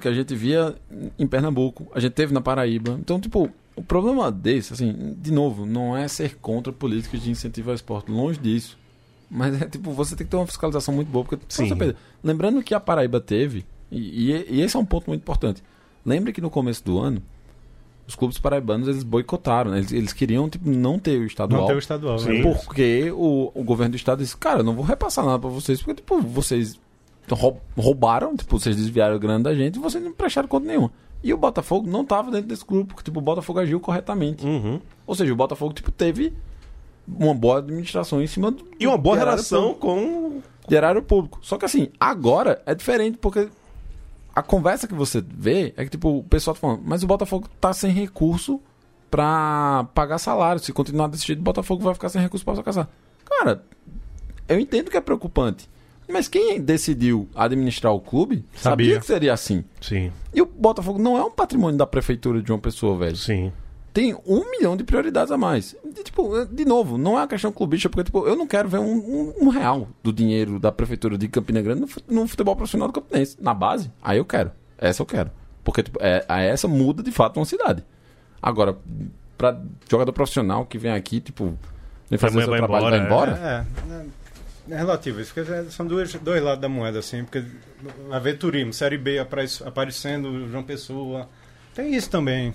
que 0.00 0.06
a 0.08 0.12
gente 0.12 0.34
via 0.34 0.74
em 1.18 1.26
Pernambuco, 1.26 1.86
a 1.94 2.00
gente 2.00 2.12
teve 2.12 2.32
na 2.32 2.40
Paraíba. 2.40 2.96
Então, 3.00 3.20
tipo, 3.20 3.50
o 3.76 3.82
problema 3.82 4.30
desse, 4.30 4.72
assim, 4.72 5.16
de 5.20 5.32
novo, 5.32 5.66
não 5.66 5.96
é 5.96 6.06
ser 6.08 6.36
contra 6.36 6.72
políticas 6.72 7.22
de 7.22 7.30
incentivo 7.30 7.70
ao 7.70 7.74
esporte, 7.74 8.10
longe 8.10 8.38
disso. 8.38 8.76
Mas 9.30 9.60
é 9.60 9.66
tipo, 9.66 9.90
você 9.92 10.14
tem 10.14 10.24
que 10.26 10.30
ter 10.30 10.36
uma 10.36 10.46
fiscalização 10.46 10.94
muito 10.94 11.08
boa, 11.08 11.24
porque 11.24 11.44
Sim. 11.48 11.62
Nossa, 11.62 11.76
Pedro, 11.76 11.96
lembrando 12.22 12.62
que 12.62 12.74
a 12.74 12.78
Paraíba 12.80 13.20
teve, 13.20 13.64
e, 13.98 14.32
e- 14.32 14.46
e 14.56 14.60
esse 14.62 14.76
é 14.76 14.78
um 14.78 14.84
ponto 14.84 15.06
muito 15.08 15.22
importante. 15.22 15.62
Lembre 16.04 16.32
que 16.32 16.40
no 16.40 16.50
começo 16.50 16.84
do 16.84 16.98
ano, 16.98 17.22
os 18.06 18.14
clubes 18.14 18.38
paraibanos 18.38 18.86
eles 18.88 19.02
boicotaram, 19.02 19.70
né? 19.70 19.78
eles, 19.78 19.92
eles 19.92 20.12
queriam 20.12 20.48
tipo, 20.48 20.68
não 20.68 20.98
ter 20.98 21.18
o 21.18 21.24
estadual. 21.24 21.60
Não 21.62 21.66
tem 21.68 21.76
o 21.76 21.78
estadual. 21.78 22.18
Sim. 22.18 22.42
né? 22.42 22.42
Porque 22.42 23.10
o, 23.12 23.50
o 23.54 23.64
governo 23.64 23.92
do 23.92 23.96
estado 23.96 24.18
disse, 24.18 24.36
cara, 24.36 24.60
eu 24.60 24.64
não 24.64 24.74
vou 24.74 24.84
repassar 24.84 25.24
nada 25.24 25.38
pra 25.38 25.48
vocês, 25.48 25.80
porque, 25.80 25.94
tipo, 25.94 26.20
vocês 26.20 26.78
rou- 27.30 27.60
roubaram, 27.76 28.36
tipo, 28.36 28.58
vocês 28.58 28.76
desviaram 28.76 29.14
a 29.14 29.18
grana 29.18 29.44
da 29.44 29.54
gente 29.54 29.76
e 29.76 29.78
vocês 29.78 30.02
não 30.04 30.12
prestaram 30.12 30.46
conta 30.48 30.66
nenhuma. 30.66 30.90
E 31.22 31.32
o 31.32 31.38
Botafogo 31.38 31.88
não 31.90 32.04
tava 32.04 32.30
dentro 32.30 32.48
desse 32.48 32.66
grupo, 32.66 32.88
porque, 32.88 33.04
tipo, 33.04 33.18
o 33.18 33.22
Botafogo 33.22 33.58
agiu 33.60 33.80
corretamente. 33.80 34.44
Uhum. 34.44 34.78
Ou 35.06 35.14
seja, 35.14 35.32
o 35.32 35.36
Botafogo, 35.36 35.72
tipo, 35.72 35.90
teve 35.90 36.34
uma 37.08 37.32
boa 37.34 37.58
administração 37.60 38.20
em 38.22 38.26
cima 38.26 38.50
do... 38.50 38.62
E 38.78 38.86
uma 38.86 38.98
boa 38.98 39.16
relação 39.16 39.72
público, 39.72 39.86
com. 39.86 40.42
de 40.68 40.74
erário 40.74 41.02
público. 41.02 41.38
Só 41.40 41.56
que, 41.56 41.64
assim, 41.64 41.88
agora 41.98 42.60
é 42.66 42.74
diferente, 42.74 43.16
porque 43.16 43.48
a 44.34 44.42
conversa 44.42 44.86
que 44.88 44.94
você 44.94 45.22
vê 45.26 45.72
é 45.76 45.84
que, 45.84 45.90
tipo, 45.90 46.18
o 46.18 46.24
pessoal 46.24 46.54
tá 46.54 46.60
falando, 46.60 46.82
mas 46.84 47.02
o 47.02 47.06
Botafogo 47.06 47.48
tá 47.60 47.72
sem 47.72 47.90
recurso 47.92 48.60
pra 49.10 49.86
pagar 49.94 50.18
salário. 50.18 50.60
Se 50.60 50.72
continuar 50.72 51.06
desse 51.08 51.26
jeito, 51.26 51.38
o 51.38 51.42
Botafogo 51.42 51.82
vai 51.82 51.94
ficar 51.94 52.08
sem 52.08 52.20
recurso 52.20 52.44
pra 52.44 52.54
pagar 52.54 52.88
Cara, 53.24 53.64
eu 54.48 54.58
entendo 54.58 54.90
que 54.90 54.96
é 54.96 55.00
preocupante. 55.00 55.68
Mas 56.08 56.28
quem 56.28 56.60
decidiu 56.60 57.28
administrar 57.34 57.92
o 57.92 58.00
clube 58.00 58.44
sabia, 58.54 58.86
Sabia. 58.86 59.00
que 59.00 59.06
seria 59.06 59.32
assim. 59.32 59.64
Sim, 59.80 60.12
E 60.34 60.42
o 60.42 60.46
Botafogo 60.46 60.98
não 60.98 61.16
é 61.16 61.24
um 61.24 61.30
patrimônio 61.30 61.78
da 61.78 61.86
prefeitura 61.86 62.42
de 62.42 62.52
uma 62.52 62.58
pessoa, 62.58 62.96
velho. 62.98 63.16
sim. 63.16 63.52
Tem 63.94 64.12
um 64.26 64.50
milhão 64.50 64.76
de 64.76 64.82
prioridades 64.84 65.30
a 65.30 65.38
mais. 65.38 65.74
De, 65.94 66.02
tipo, 66.02 66.44
de 66.46 66.64
novo, 66.64 66.98
não 66.98 67.12
é 67.16 67.20
uma 67.20 67.28
questão 67.28 67.52
clubista, 67.52 67.88
porque 67.88 68.04
tipo, 68.04 68.26
eu 68.26 68.34
não 68.36 68.44
quero 68.46 68.68
ver 68.68 68.78
um, 68.78 68.92
um- 68.92 69.34
um 69.42 69.48
real 69.48 69.88
do 70.02 70.12
dinheiro 70.12 70.58
da 70.58 70.70
prefeitura 70.72 71.16
de 71.16 71.28
Campina 71.28 71.62
Grande 71.62 71.80
no, 71.82 71.86
fu- 71.86 72.00
no 72.08 72.26
futebol 72.26 72.56
profissional 72.56 72.88
do 72.88 72.92
Campinense. 72.92 73.36
Na 73.40 73.54
base, 73.54 73.90
aí 74.02 74.18
eu 74.18 74.24
quero. 74.24 74.50
Essa 74.76 75.00
eu 75.00 75.06
quero. 75.06 75.30
Porque 75.62 75.82
tipo, 75.84 75.98
é, 76.02 76.24
a 76.28 76.40
essa 76.42 76.66
muda 76.66 77.02
de 77.04 77.12
fato 77.12 77.38
uma 77.38 77.46
cidade. 77.46 77.84
Agora, 78.42 78.76
pra 79.38 79.58
jogador 79.88 80.12
profissional 80.12 80.66
que 80.66 80.76
vem 80.76 80.90
aqui, 80.92 81.20
tipo, 81.20 81.56
Vem 82.10 82.18
fazer 82.18 82.34
Amanhã 82.42 82.44
seu 82.44 82.50
vai 82.50 82.58
trabalho 82.58 82.86
e 82.86 82.90
vai 82.98 83.06
embora, 83.06 83.30
embora? 83.30 83.66
É, 84.68 84.72
é, 84.72 84.74
é 84.74 84.76
relativo. 84.76 85.20
Isso 85.20 85.32
porque 85.32 85.70
são 85.70 85.86
dois, 85.86 86.12
dois 86.14 86.42
lados 86.42 86.60
da 86.60 86.68
moeda, 86.68 86.98
assim. 86.98 87.22
Porque 87.24 87.44
vai 88.08 88.20
ver 88.20 88.38
turismo, 88.38 88.72
Série 88.72 88.98
B 88.98 89.20
apare- 89.20 89.46
aparecendo, 89.64 90.48
João 90.50 90.64
Pessoa. 90.64 91.28
Tem 91.74 91.94
isso 91.94 92.10
também. 92.10 92.52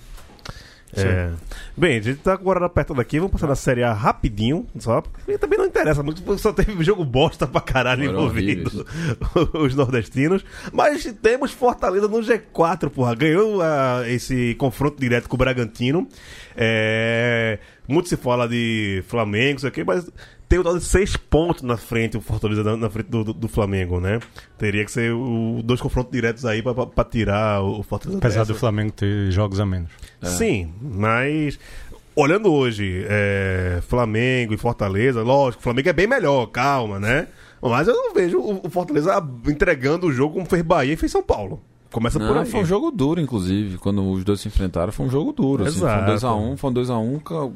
É. 0.96 1.32
Bem, 1.78 1.98
a 1.98 2.02
gente 2.02 2.20
tá 2.20 2.34
agora 2.34 2.66
apertando 2.66 3.00
aqui, 3.00 3.20
vamos 3.20 3.32
passar 3.32 3.48
na 3.48 3.56
Série 3.56 3.84
A 3.84 3.94
rapidinho, 3.94 4.66
só, 4.80 5.02
porque 5.02 5.38
também 5.38 5.58
não 5.58 5.66
interessa 5.66 6.02
muito, 6.02 6.22
porque 6.24 6.42
só 6.42 6.52
teve 6.52 6.84
jogo 6.84 7.06
bosta 7.06 7.46
pra 7.46 7.62
caralho 7.62 8.06
Foram 8.06 8.20
envolvido 8.20 8.86
os 9.54 9.76
nordestinos. 9.76 10.44
Mas 10.74 11.04
temos 11.22 11.52
Fortaleza 11.52 12.08
no 12.08 12.20
G4, 12.20 12.90
porra. 12.90 13.16
Ganhou 13.16 13.62
ah, 13.62 14.04
esse 14.08 14.56
confronto 14.56 15.00
direto 15.00 15.30
com 15.30 15.36
o 15.36 15.38
Bragantino. 15.38 16.08
É, 16.56 17.60
muito 17.88 18.10
se 18.10 18.18
fala 18.18 18.48
de 18.48 19.04
Flamengo, 19.08 19.54
não 19.54 19.60
sei 19.60 19.70
o 19.70 19.72
quê, 19.72 19.84
mas 19.84 20.10
tem 20.50 20.60
um 20.60 20.64
total 20.64 20.80
de 20.80 20.84
seis 20.84 21.16
pontos 21.16 21.62
na 21.62 21.78
frente, 21.78 22.18
o 22.18 22.22
Fortaleza 22.22 22.76
na, 22.76 22.90
frente 22.90 23.08
do, 23.10 23.24
do- 23.24 23.34
do 23.34 23.48
Flamengo, 23.48 24.00
né? 24.02 24.20
Teria 24.58 24.84
que 24.84 24.92
ser 24.92 25.14
o, 25.14 25.62
dois 25.64 25.80
confrontos 25.80 26.12
diretos 26.12 26.44
aí 26.46 26.62
pra, 26.62 26.74
pra- 26.74 26.88
pra 26.88 27.04
tirar 27.06 27.62
o, 27.62 27.80
o 27.80 27.84
Fortaleza 27.84 28.18
Apesar 28.18 28.40
dessa. 28.40 28.54
do 28.54 28.60
Flamengo 28.60 28.92
ter 28.92 29.32
jogos 29.32 29.60
a 29.60 29.66
menos. 29.66 29.92
Sim, 30.24 30.74
mas 30.82 31.58
olhando 32.16 32.52
hoje, 32.52 33.06
é, 33.08 33.80
Flamengo 33.88 34.54
e 34.54 34.58
Fortaleza, 34.58 35.22
lógico, 35.24 35.62
o 35.62 35.64
Flamengo 35.64 35.88
é 35.90 35.94
bem 35.94 36.08
melhor, 36.08 36.48
calma, 36.48 37.00
né? 37.00 37.28
Mas 37.62 37.88
eu 37.88 37.94
não 37.96 38.14
vejo 38.14 38.40
o, 38.40 38.62
o 38.66 38.70
Fortaleza 38.70 39.22
entregando 39.48 40.08
o 40.08 40.12
jogo 40.12 40.34
como 40.34 40.46
fez 40.46 40.62
Bahia 40.64 40.94
e 40.94 40.98
fez 40.98 41.12
São 41.12 41.22
Paulo. 41.24 41.62
Começa 41.92 42.20
por 42.20 42.28
Não, 42.36 42.42
aí. 42.42 42.46
foi 42.46 42.60
um 42.62 42.66
jogo 42.66 42.92
duro, 42.92 43.20
inclusive. 43.20 43.78
Quando 43.80 44.08
os 44.12 44.24
dois 44.24 44.40
se 44.40 44.48
enfrentaram, 44.48 44.92
foi 44.92 45.06
um 45.08 45.10
jogo 45.10 45.34
duro. 45.34 45.64
Assim, 45.66 45.80
foi 45.80 45.88
um 45.90 45.92
Exato. 46.14 46.28
2x1, 46.28 46.58
foi 46.58 46.70
um 46.70 46.74
2x1 46.74 47.24
ca- 47.24 47.50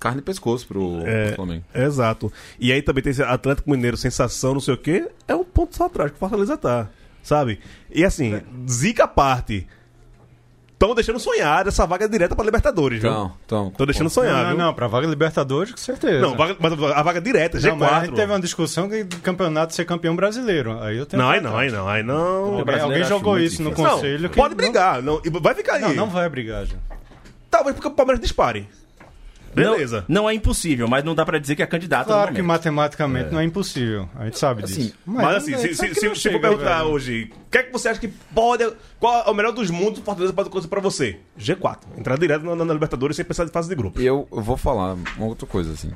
carne 0.00 0.18
e 0.20 0.22
pescoço 0.22 0.66
pro, 0.66 1.02
É. 1.06 1.26
pro 1.26 1.36
Flamengo. 1.36 1.64
Exato. 1.74 2.32
E 2.58 2.72
aí 2.72 2.80
também 2.82 3.02
tem 3.04 3.10
esse 3.12 3.22
Atlético 3.22 3.70
Mineiro, 3.70 3.96
sensação, 3.96 4.54
não 4.54 4.60
sei 4.60 4.74
o 4.74 4.78
quê, 4.78 5.06
é 5.28 5.34
um 5.36 5.44
ponto 5.44 5.76
só 5.76 5.84
atrás 5.84 6.10
que 6.10 6.16
o 6.16 6.18
Fortaleza 6.18 6.56
tá, 6.56 6.88
sabe? 7.22 7.60
E 7.94 8.02
assim, 8.04 8.40
zica 8.68 9.04
à 9.04 9.08
parte. 9.08 9.66
Estão 10.72 10.94
deixando 10.94 11.18
sonhar 11.18 11.66
essa 11.66 11.86
vaga 11.86 12.08
direta 12.08 12.34
pra 12.34 12.42
Libertadores, 12.42 13.02
viu? 13.02 13.10
Então, 13.10 13.32
então. 13.44 13.70
Tô 13.76 13.84
deixando 13.84 14.08
sonhar, 14.08 14.32
não, 14.36 14.42
não, 14.44 14.48
viu? 14.48 14.58
não, 14.64 14.72
pra 14.72 14.86
vaga 14.86 15.06
Libertadores, 15.06 15.72
com 15.72 15.76
certeza. 15.76 16.20
Não, 16.22 16.34
vaga- 16.34 16.56
mas 16.58 16.72
a 16.72 17.02
vaga 17.02 17.20
direta, 17.20 17.58
G4. 17.58 17.68
Não, 17.68 17.76
mas 17.76 17.92
a 17.92 18.00
gente 18.06 18.14
teve 18.14 18.32
uma 18.32 18.40
discussão 18.40 18.88
de 18.88 19.04
do 19.04 19.18
campeonato 19.18 19.74
ser 19.74 19.84
campeão 19.84 20.16
brasileiro. 20.16 20.80
Aí 20.82 20.96
eu 20.96 21.04
tenho 21.04 21.22
Não, 21.22 21.28
que 21.28 21.36
aí 21.36 21.42
não, 21.42 21.58
aí 21.58 21.70
não, 21.70 21.86
aí 21.86 22.02
não. 22.02 22.54
Alguém, 22.60 22.80
alguém 22.80 23.04
jogou 23.04 23.38
isso 23.38 23.62
no 23.62 23.68
difícil. 23.68 23.90
conselho. 23.90 24.22
Não, 24.22 24.28
que 24.30 24.36
pode 24.36 24.54
não- 24.54 24.56
brigar, 24.56 25.02
não, 25.02 25.20
vai 25.42 25.54
ficar 25.54 25.74
aí. 25.74 25.82
Não, 25.82 25.92
não 25.94 26.06
vai 26.08 26.26
brigar, 26.30 26.64
já. 26.64 26.76
Talvez 27.50 27.74
porque 27.76 27.88
o 27.88 27.90
Palmeiras 27.90 28.18
dispare. 28.22 28.66
Beleza. 29.54 30.04
Não, 30.08 30.22
não 30.22 30.30
é 30.30 30.34
impossível, 30.34 30.86
mas 30.88 31.02
não 31.04 31.14
dá 31.14 31.24
pra 31.24 31.38
dizer 31.38 31.56
que 31.56 31.62
é 31.62 31.66
candidato 31.66 32.06
no 32.08 32.12
Claro 32.14 32.34
que 32.34 32.42
matematicamente 32.42 33.32
não 33.32 33.40
é 33.40 33.44
impossível. 33.44 34.08
A 34.14 34.24
gente 34.26 34.38
sabe 34.38 34.64
Assim, 34.64 34.82
disso. 34.82 34.94
Mas, 35.04 35.36
assim, 35.36 35.54
a 35.54 35.58
se, 35.58 35.62
gente 35.64 35.76
sabe 35.76 35.94
se, 35.94 36.00
se, 36.00 36.14
se 36.16 36.30
for 36.30 36.40
perguntar 36.40 36.78
velho. 36.82 36.90
hoje, 36.90 37.32
o 37.46 37.50
que 37.50 37.58
é 37.58 37.62
que 37.64 37.72
você 37.72 37.88
acha 37.88 37.98
que 38.00 38.08
pode. 38.08 38.70
Qual 38.98 39.24
é 39.26 39.30
o 39.30 39.34
melhor 39.34 39.52
dos 39.52 39.70
mundos 39.70 40.00
o 40.00 40.02
Fortaleza 40.02 40.32
pode 40.32 40.48
acontecer 40.48 40.68
pra 40.68 40.80
você? 40.80 41.18
G4. 41.38 41.78
Entrar 41.98 42.18
direto 42.18 42.44
na, 42.44 42.64
na 42.64 42.72
Libertadores 42.72 43.16
sem 43.16 43.24
pensar 43.24 43.44
em 43.44 43.48
fase 43.48 43.68
de 43.68 43.74
grupo. 43.74 44.00
E 44.00 44.06
eu, 44.06 44.28
eu 44.30 44.40
vou 44.40 44.56
falar 44.56 44.96
uma 45.16 45.26
outra 45.26 45.46
coisa, 45.46 45.72
assim. 45.72 45.90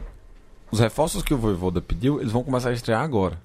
Os 0.71 0.81
reforços 0.81 1.23
que 1.23 1.33
o 1.33 1.39
Voivoda 1.39 1.81
pediu, 1.81 2.21
eles 2.21 2.33
vão 2.33 2.43
começar 2.43 2.71
a 2.71 2.73
estrear 2.73 3.03
agora. 3.03 3.39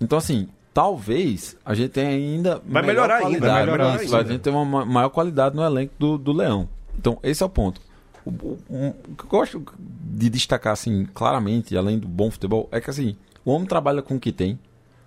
Então, 0.00 0.16
assim, 0.16 0.48
talvez 0.72 1.56
a 1.64 1.74
gente 1.74 1.90
tenha 1.90 2.08
ainda. 2.08 2.62
Vai 2.66 2.80
melhor 2.82 3.06
melhorar 3.08 3.26
ainda, 3.26 3.46
vai 3.46 3.60
melhorar 3.66 4.02
Isso, 4.02 4.16
ainda. 4.16 4.28
A 4.28 4.32
gente 4.32 4.40
ter 4.40 4.50
uma 4.50 4.64
ma- 4.64 4.84
maior 4.86 5.10
qualidade 5.10 5.54
no 5.54 5.62
elenco 5.62 5.92
do, 5.98 6.16
do 6.16 6.32
Leão. 6.32 6.68
Então, 6.98 7.18
esse 7.22 7.42
é 7.42 7.46
o 7.46 7.48
ponto. 7.50 7.80
O, 8.24 8.30
o- 8.30 8.94
o 9.08 9.14
que 9.16 9.24
eu 9.24 9.28
gosto 9.28 9.64
de 10.12 10.28
destacar, 10.28 10.72
assim, 10.72 11.06
claramente, 11.14 11.76
além 11.76 11.98
do 11.98 12.06
bom 12.08 12.30
futebol, 12.30 12.68
é 12.70 12.80
que, 12.80 12.90
assim, 12.90 13.16
o 13.44 13.50
homem 13.50 13.66
trabalha 13.66 14.02
com 14.02 14.16
o 14.16 14.20
que 14.20 14.30
tem, 14.32 14.58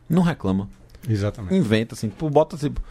não 0.09 0.21
reclama, 0.23 0.67
Exatamente. 1.07 1.55
inventa, 1.55 1.93
assim, 1.95 2.09
tipo, 2.09 2.29
bota, 2.29 2.57
tipo, 2.57 2.81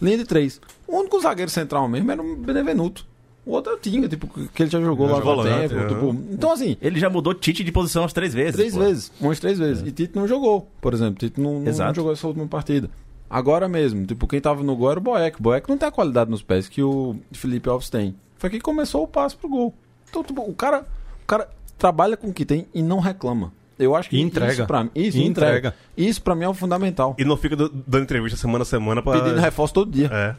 linha 0.00 0.18
de 0.18 0.24
três. 0.24 0.60
O 0.86 0.96
único 0.98 1.20
zagueiro 1.20 1.50
central 1.50 1.88
mesmo 1.88 2.10
era 2.10 2.22
o 2.22 2.36
Benevenuto. 2.36 3.06
O 3.44 3.52
outro 3.52 3.72
é 3.72 3.76
o 3.76 3.78
Tinga, 3.78 4.06
tipo, 4.08 4.26
que 4.26 4.62
ele 4.62 4.70
já 4.70 4.78
jogou 4.80 5.06
lá 5.06 5.20
no 5.20 5.42
tempo. 5.42 5.74
aham. 5.74 5.88
Tipo, 5.88 6.34
então, 6.34 6.52
assim, 6.52 6.76
Ele 6.82 7.00
já 7.00 7.08
mudou 7.08 7.32
Tite 7.32 7.64
de 7.64 7.72
posição 7.72 8.02
umas 8.02 8.12
três 8.12 8.34
vezes. 8.34 8.54
Três 8.56 8.74
pô. 8.74 8.80
vezes, 8.80 9.10
umas 9.18 9.40
três 9.40 9.58
vezes. 9.58 9.86
E 9.86 9.90
Tite 9.90 10.14
não 10.14 10.28
jogou, 10.28 10.70
por 10.82 10.92
exemplo. 10.92 11.14
Tite 11.18 11.40
não, 11.40 11.60
não, 11.60 11.72
não 11.72 11.94
jogou 11.94 12.12
essa 12.12 12.26
última 12.26 12.46
partida. 12.46 12.90
Agora 13.30 13.66
mesmo, 13.66 14.04
tipo, 14.06 14.26
quem 14.26 14.38
tava 14.40 14.62
no 14.62 14.76
gol 14.76 14.90
era 14.90 15.00
o 15.00 15.02
Boeck. 15.02 15.40
Boeck 15.40 15.66
não 15.68 15.78
tem 15.78 15.88
a 15.88 15.92
qualidade 15.92 16.30
nos 16.30 16.42
pés 16.42 16.68
que 16.68 16.82
o 16.82 17.16
Felipe 17.32 17.68
Alves 17.70 17.88
tem. 17.88 18.14
Foi 18.38 18.48
que 18.50 18.60
começou 18.60 19.02
o 19.02 19.08
passo 19.08 19.36
pro 19.36 19.48
gol. 19.48 19.74
Então, 20.08 20.22
tipo, 20.24 20.42
o 20.42 20.54
cara, 20.54 20.84
o 21.22 21.26
cara 21.26 21.48
trabalha 21.76 22.16
com 22.16 22.28
o 22.28 22.32
que 22.32 22.44
tem 22.44 22.66
e 22.72 22.82
não 22.82 23.00
reclama. 23.00 23.52
Eu 23.78 23.94
acho 23.94 24.08
que 24.10 24.16
E 24.16 24.20
entrega. 24.20 24.52
isso 24.52 24.66
pra 24.66 24.84
mim, 24.84 24.90
isso, 24.94 25.18
E 25.18 25.24
entrega. 25.26 25.58
entrega. 25.58 25.74
Isso 25.96 26.20
pra 26.22 26.34
mim 26.34 26.44
é 26.44 26.48
o 26.48 26.54
fundamental. 26.54 27.14
E 27.18 27.24
não 27.24 27.36
fica 27.36 27.54
do- 27.54 27.68
dando 27.68 28.02
entrevista 28.02 28.36
semana 28.36 28.62
a 28.62 28.64
semana 28.66 29.02
pra. 29.02 29.12
Pedindo 29.20 29.40
reforço 29.40 29.74
todo 29.74 29.90
dia. 29.90 30.10
É. 30.12 30.34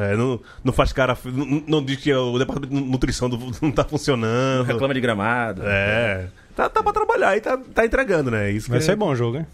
É, 0.00 0.16
não, 0.16 0.38
não 0.62 0.72
faz 0.72 0.92
cara. 0.92 1.16
Não, 1.24 1.62
não 1.66 1.84
diz 1.84 1.96
que 1.96 2.12
o 2.14 2.38
departamento 2.38 2.72
de 2.72 2.80
nutrição 2.88 3.28
do- 3.28 3.38
não 3.60 3.72
tá 3.72 3.82
funcionando. 3.82 4.64
Reclama 4.64 4.94
de 4.94 5.00
gramado. 5.00 5.62
É. 5.64 6.28
Tá, 6.54 6.68
tá 6.68 6.82
pra 6.82 6.92
trabalhar 6.92 7.36
e 7.36 7.40
tá, 7.40 7.56
tá 7.74 7.84
entregando, 7.84 8.30
né? 8.30 8.50
Isso 8.52 8.68
Vai 8.68 8.78
que 8.78 8.84
ser 8.84 8.94
bom 8.94 9.10
o 9.10 9.16
jogo, 9.16 9.38
hein? 9.38 9.46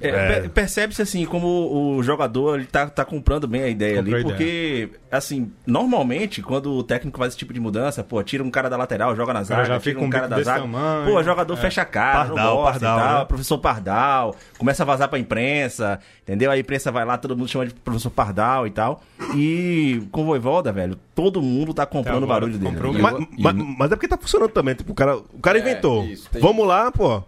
É, 0.00 0.08
É. 0.08 0.40
per- 0.40 0.50
Percebe-se 0.50 1.02
assim 1.02 1.24
como 1.26 1.96
o 1.96 2.02
jogador 2.02 2.56
ele 2.56 2.66
tá, 2.66 2.88
tá 2.88 3.04
comprando 3.04 3.46
bem 3.48 3.62
a 3.62 3.68
ideia 3.68 3.96
Comprou 3.96 4.14
ali, 4.16 4.24
porque 4.24 4.90
assim, 5.10 5.50
normalmente 5.66 6.42
quando 6.42 6.72
o 6.72 6.82
técnico 6.82 7.18
faz 7.18 7.30
esse 7.30 7.38
tipo 7.38 7.52
de 7.52 7.60
mudança, 7.60 8.02
pô, 8.04 8.22
tira 8.22 8.42
um 8.44 8.50
cara 8.50 8.68
da 8.70 8.76
lateral, 8.76 9.14
joga 9.16 9.32
na 9.32 9.42
zaga, 9.42 9.62
tira 9.64 9.80
fica 9.80 10.00
um 10.00 10.04
um 10.04 10.10
cara 10.10 10.28
da 10.28 10.40
zaga. 10.42 10.60
tamanho. 10.60 11.06
Pô, 11.10 11.18
o 11.18 11.22
jogador 11.22 11.54
É. 11.54 11.56
fecha 11.56 11.82
a 11.82 11.84
cara, 11.84 12.18
Pardal, 12.26 12.36
não 12.36 12.56
gosta 12.62 12.80
Pardal, 12.80 12.98
e 12.98 13.02
tal, 13.10 13.18
né? 13.20 13.24
professor 13.24 13.58
Pardal, 13.58 14.36
começa 14.58 14.82
a 14.82 14.86
vazar 14.86 15.08
pra 15.08 15.18
imprensa, 15.18 15.98
entendeu? 16.22 16.50
A 16.50 16.58
imprensa 16.58 16.90
vai 16.92 17.04
lá, 17.04 17.16
todo 17.18 17.36
mundo 17.36 17.48
chama 17.48 17.66
de 17.66 17.74
professor 17.74 18.10
Pardal 18.10 18.66
e 18.66 18.70
tal. 18.70 19.02
E 19.34 20.02
com 20.12 20.22
o 20.22 20.24
Voivoda, 20.26 20.72
velho, 20.72 20.96
todo 21.14 21.40
mundo 21.42 21.72
tá 21.74 21.84
comprando 21.86 22.22
o 22.22 22.26
barulho 22.26 22.58
dele. 22.58 22.70
comprou 22.72 22.92
né? 22.92 23.00
Mas, 23.00 23.14
e 23.36 23.42
mas- 23.42 23.54
mas 23.78 23.92
é 23.92 23.96
porque 23.96 24.08
tá 24.08 24.16
funcionando 24.18 24.50
também. 24.50 24.74
Tipo, 24.74 24.92
o 24.92 24.94
cara, 24.94 25.16
o 25.16 25.38
cara 25.40 25.58
É, 25.58 25.60
inventou. 25.60 26.04
isso, 26.04 26.28
tem 26.30 26.40
Vamos 26.40 26.66
lá, 26.66 26.90
pô. 26.92 27.22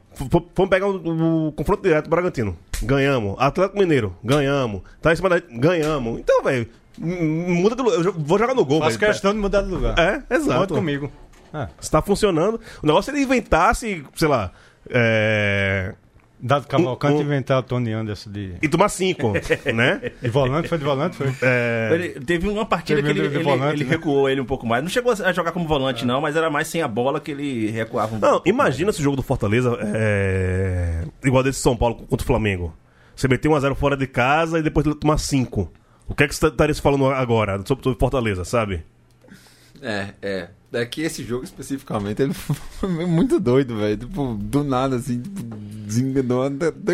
Vamos 0.55 0.71
pegar 0.71 0.87
o, 0.87 1.49
o 1.49 1.53
confronto 1.53 1.83
direto 1.83 2.05
do 2.05 2.11
Bragantino. 2.11 2.57
Ganhamos. 2.83 3.37
Atlético 3.39 3.79
Mineiro. 3.79 4.16
Ganhamos. 4.23 4.83
Tá 5.01 5.12
em 5.12 5.16
cima 5.16 5.29
da. 5.29 5.41
Ganhamos. 5.41 6.18
Então, 6.18 6.43
velho. 6.43 6.68
Muda 6.99 7.75
do 7.75 7.83
lugar. 7.83 8.05
Eu 8.05 8.12
vou 8.12 8.39
jogar 8.39 8.55
no 8.55 8.64
gol, 8.64 8.81
velho. 8.81 8.99
questão 8.99 9.33
de 9.33 9.39
mudar 9.39 9.62
de 9.62 9.71
lugar. 9.71 9.99
É, 9.99 10.23
exato. 10.35 10.61
Conta 10.61 10.75
comigo. 10.75 11.11
Se 11.81 11.91
tá 11.91 12.03
funcionando. 12.03 12.61
O 12.83 12.87
negócio 12.87 13.11
é 13.11 13.14
ele 13.14 13.25
inventasse, 13.25 14.05
sei 14.14 14.29
lá. 14.29 14.51
É. 14.89 15.95
Dado 16.43 16.66
Cavalcante 16.66 17.14
Um- 17.14 17.18
um- 17.18 17.22
inventar 17.22 17.59
o 17.59 17.62
Tony 17.62 17.93
Anderson 17.93 18.30
de, 18.30 18.55
E 18.62 18.68
tomar 18.68 18.88
cinco, 18.88 19.32
né? 19.74 20.12
de 20.22 20.28
volante, 20.30 20.68
foi 20.68 20.78
de 20.78 20.84
volante, 20.84 21.16
foi. 21.16 21.28
É. 21.43 21.91
Ele, 21.93 22.09
teve 22.24 22.49
uma 22.49 22.64
partida 22.64 23.03
Teve 23.03 23.12
que 23.14 23.18
ele, 23.20 23.34
ele- 23.34 23.45
volante, 23.45 23.74
ele 23.74 23.84
né? 23.84 23.91
recuou 23.91 24.28
ele 24.28 24.41
um 24.41 24.45
pouco 24.47 24.66
mais. 24.66 24.82
Não 24.82 24.88
chegou 24.91 25.12
a 25.12 25.32
jogar 25.32 25.53
como 25.53 25.68
volante, 25.68 26.07
não, 26.07 26.20
mas 26.20 26.36
era 26.36 26.49
mais 26.49 26.66
sem 26.68 26.80
a 26.82 26.88
bola 26.88 27.20
que 27.20 27.30
ele 27.32 27.70
recuava 27.70 28.16
um 28.16 28.18
Não, 28.18 28.30
pouco 28.32 28.49
imagina 28.49 28.91
se 28.93 29.01
o 29.01 29.03
jogo 29.03 29.16
do 29.16 29.22
Fortaleza 29.22 29.78
é. 29.82 31.05
igual 31.24 31.43
desse 31.43 31.61
São 31.61 31.76
Paulo 31.76 31.97
contra 31.97 32.24
o 32.24 32.26
Flamengo. 32.26 32.74
Você 33.14 33.28
meter 33.28 33.49
1x0 33.49 33.74
fora 33.74 33.97
de 33.97 34.07
casa 34.07 34.59
e 34.59 34.62
depois 34.62 34.86
tomar 34.99 35.18
5. 35.18 35.70
O 36.09 36.14
que 36.14 36.24
é 36.24 36.28
que 36.28 36.34
você 36.34 36.47
estaria 36.47 36.74
se 36.74 36.80
falando 36.80 37.07
agora 37.07 37.61
sobre 37.66 37.84
sobre 37.84 37.99
Fortaleza, 37.99 38.45
sabe? 38.45 38.82
É, 39.83 40.14
é. 40.22 40.49
Que 40.87 41.03
esse 41.03 41.24
jogo 41.24 41.43
especificamente 41.43 42.22
ele 42.22 42.33
foi 42.78 42.89
muito 43.07 43.41
doido, 43.41 43.76
velho. 43.76 43.97
Tipo, 43.97 44.35
do 44.41 44.62
nada, 44.62 44.97
assim, 44.97 45.20
tipo, 45.20 45.43
desenganou 45.87 46.45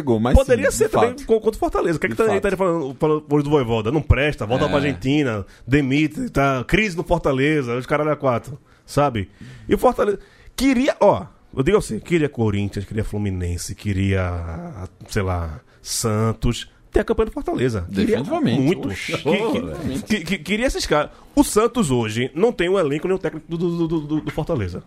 gol. 0.03 0.19
Mas 0.19 0.35
Poderia 0.35 0.71
sim, 0.71 0.79
ser 0.79 0.89
também 0.89 1.11
fato. 1.11 1.27
co- 1.27 1.41
contra 1.41 1.57
o 1.57 1.61
Fortaleza. 1.61 1.99
O 1.99 2.01
que 2.01 2.07
é 2.07 2.09
que 2.11 2.15
tá- 2.17 2.25
fato. 2.25 2.37
estaria 2.37 2.57
falando, 2.57 2.97
falando 2.99 3.43
do 3.43 3.51
Voivoda? 3.51 3.93
Não 3.93 4.01
presta, 4.01 4.47
volta 4.47 4.65
É. 4.65 4.69
pra 4.69 4.77
Argentina, 4.79 5.45
demite, 5.67 6.31
tá, 6.31 6.65
crise 6.67 6.97
no 6.97 7.03
Fortaleza, 7.05 7.77
os 7.77 7.85
caralho 7.85 8.11
a 8.13 8.17
quatro, 8.17 8.59
sabe? 8.87 9.29
E 9.69 9.75
o 9.75 9.79
Fortaleza 9.79 10.19
queria, 10.57 10.97
ó, 10.99 11.27
eu 11.55 11.63
digo 11.63 11.77
assim, 11.77 11.99
queria 11.99 12.29
Corinthians, 12.31 12.87
queria 12.87 13.05
Fluminense, 13.05 13.75
queria, 13.75 14.89
sei 15.09 15.23
lá, 15.23 15.61
Santos, 15.83 16.71
ter 16.97 17.01
a 17.01 17.05
campanha 17.05 17.27
do 17.27 17.33
Fortaleza. 17.33 17.83
Queria 17.89 18.07
Definitivamente. 18.07 18.61
Muito. 18.63 18.89
Que- 18.89 19.17
que- 19.17 20.03
que- 20.03 20.25
que- 20.25 20.39
queria 20.39 20.67
esses 20.67 20.87
caras. 20.87 21.11
O 21.35 21.45
Santos 21.45 21.91
hoje 21.91 22.31
não 22.35 22.51
tem 22.53 22.69
o 22.69 22.79
elenco 22.79 23.07
nem 23.07 23.17
o 23.17 23.19
técnico 23.19 23.47
do, 23.49 23.57
do- 23.59 23.87
do- 23.89 24.01
do- 24.01 24.21
do 24.23 24.31
Fortaleza. 24.31 24.83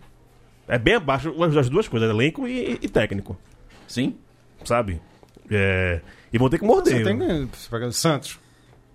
É 0.67 0.77
bem 0.77 0.95
abaixo 0.95 1.31
das 1.49 1.69
duas 1.69 1.87
coisas, 1.87 2.09
elenco 2.09 2.47
e, 2.47 2.79
e 2.81 2.87
técnico, 2.89 3.37
Sim. 3.87 4.15
sabe? 4.63 5.01
É, 5.49 6.01
e 6.31 6.37
vão 6.37 6.49
ter 6.49 6.59
que 6.59 6.65
morder. 6.65 6.97
Você 6.97 7.03
tem 7.03 7.17
que- 7.17 7.57
você 7.57 7.69
pega 7.69 7.91
Santos. 7.91 8.39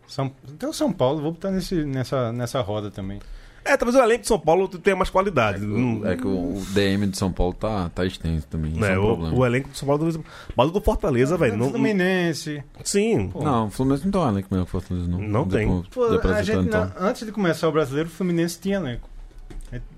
São, 0.07 0.31
até 0.49 0.69
o 0.69 0.73
São 0.73 0.93
Paulo, 0.93 1.21
vou 1.23 1.33
botar 1.33 1.51
nesse, 1.51 1.85
nessa, 1.85 2.33
nessa 2.33 2.61
roda 2.61 2.91
também. 2.91 3.19
É, 3.65 3.77
talvez 3.77 3.97
o 3.99 4.03
elenco 4.05 4.23
de 4.23 4.29
São 4.29 4.39
Paulo 4.39 4.69
tenha 4.69 4.95
mais 4.95 5.09
qualidade. 5.11 5.61
Não- 5.65 6.07
É 6.07 6.17
que 6.17 6.27
o 6.27 6.45
o 6.59 6.63
DM 6.71 7.07
de 7.07 7.17
São 7.17 7.33
Paulo 7.33 7.55
tá, 7.55 7.89
tá 7.89 8.05
extenso 8.05 8.47
também. 8.49 8.73
Isso 8.73 8.81
né, 8.81 8.93
é 8.95 8.99
um 8.99 9.03
o, 9.03 9.07
problema. 9.17 9.39
o 9.39 9.47
elenco 9.47 9.71
de 9.71 9.79
São 9.79 9.87
Paulo. 9.89 10.25
Mas 10.57 10.69
o 10.69 10.71
do 10.71 10.81
Fortaleza, 10.81 11.37
velho. 11.37 11.57
Não, 11.57 11.71
Fluminense. 11.71 12.63
sim. 12.85 13.31
Não, 13.35 13.67
o 13.67 13.71
Fluminense 13.71 14.05
não 14.05 14.13
tem 14.13 14.21
um 14.21 14.29
elenco 14.29 14.49
melhor 14.51 14.65
que 14.65 14.69
o 14.77 14.81
Fortaleza, 14.81 15.09
não. 15.09 15.19
Não 15.19 15.47
Deu 15.47 15.59
tem. 15.59 15.83
Pô, 15.91 16.05
a 16.05 16.43
gente, 16.43 16.67
então. 16.67 16.81
na- 16.85 16.93
antes 17.09 17.25
de 17.25 17.33
começar 17.33 17.69
o 17.69 17.73
brasileiro, 17.73 18.09
o 18.09 18.13
Fluminense 18.13 18.61
tinha 18.61 18.77
elenco. 18.77 19.09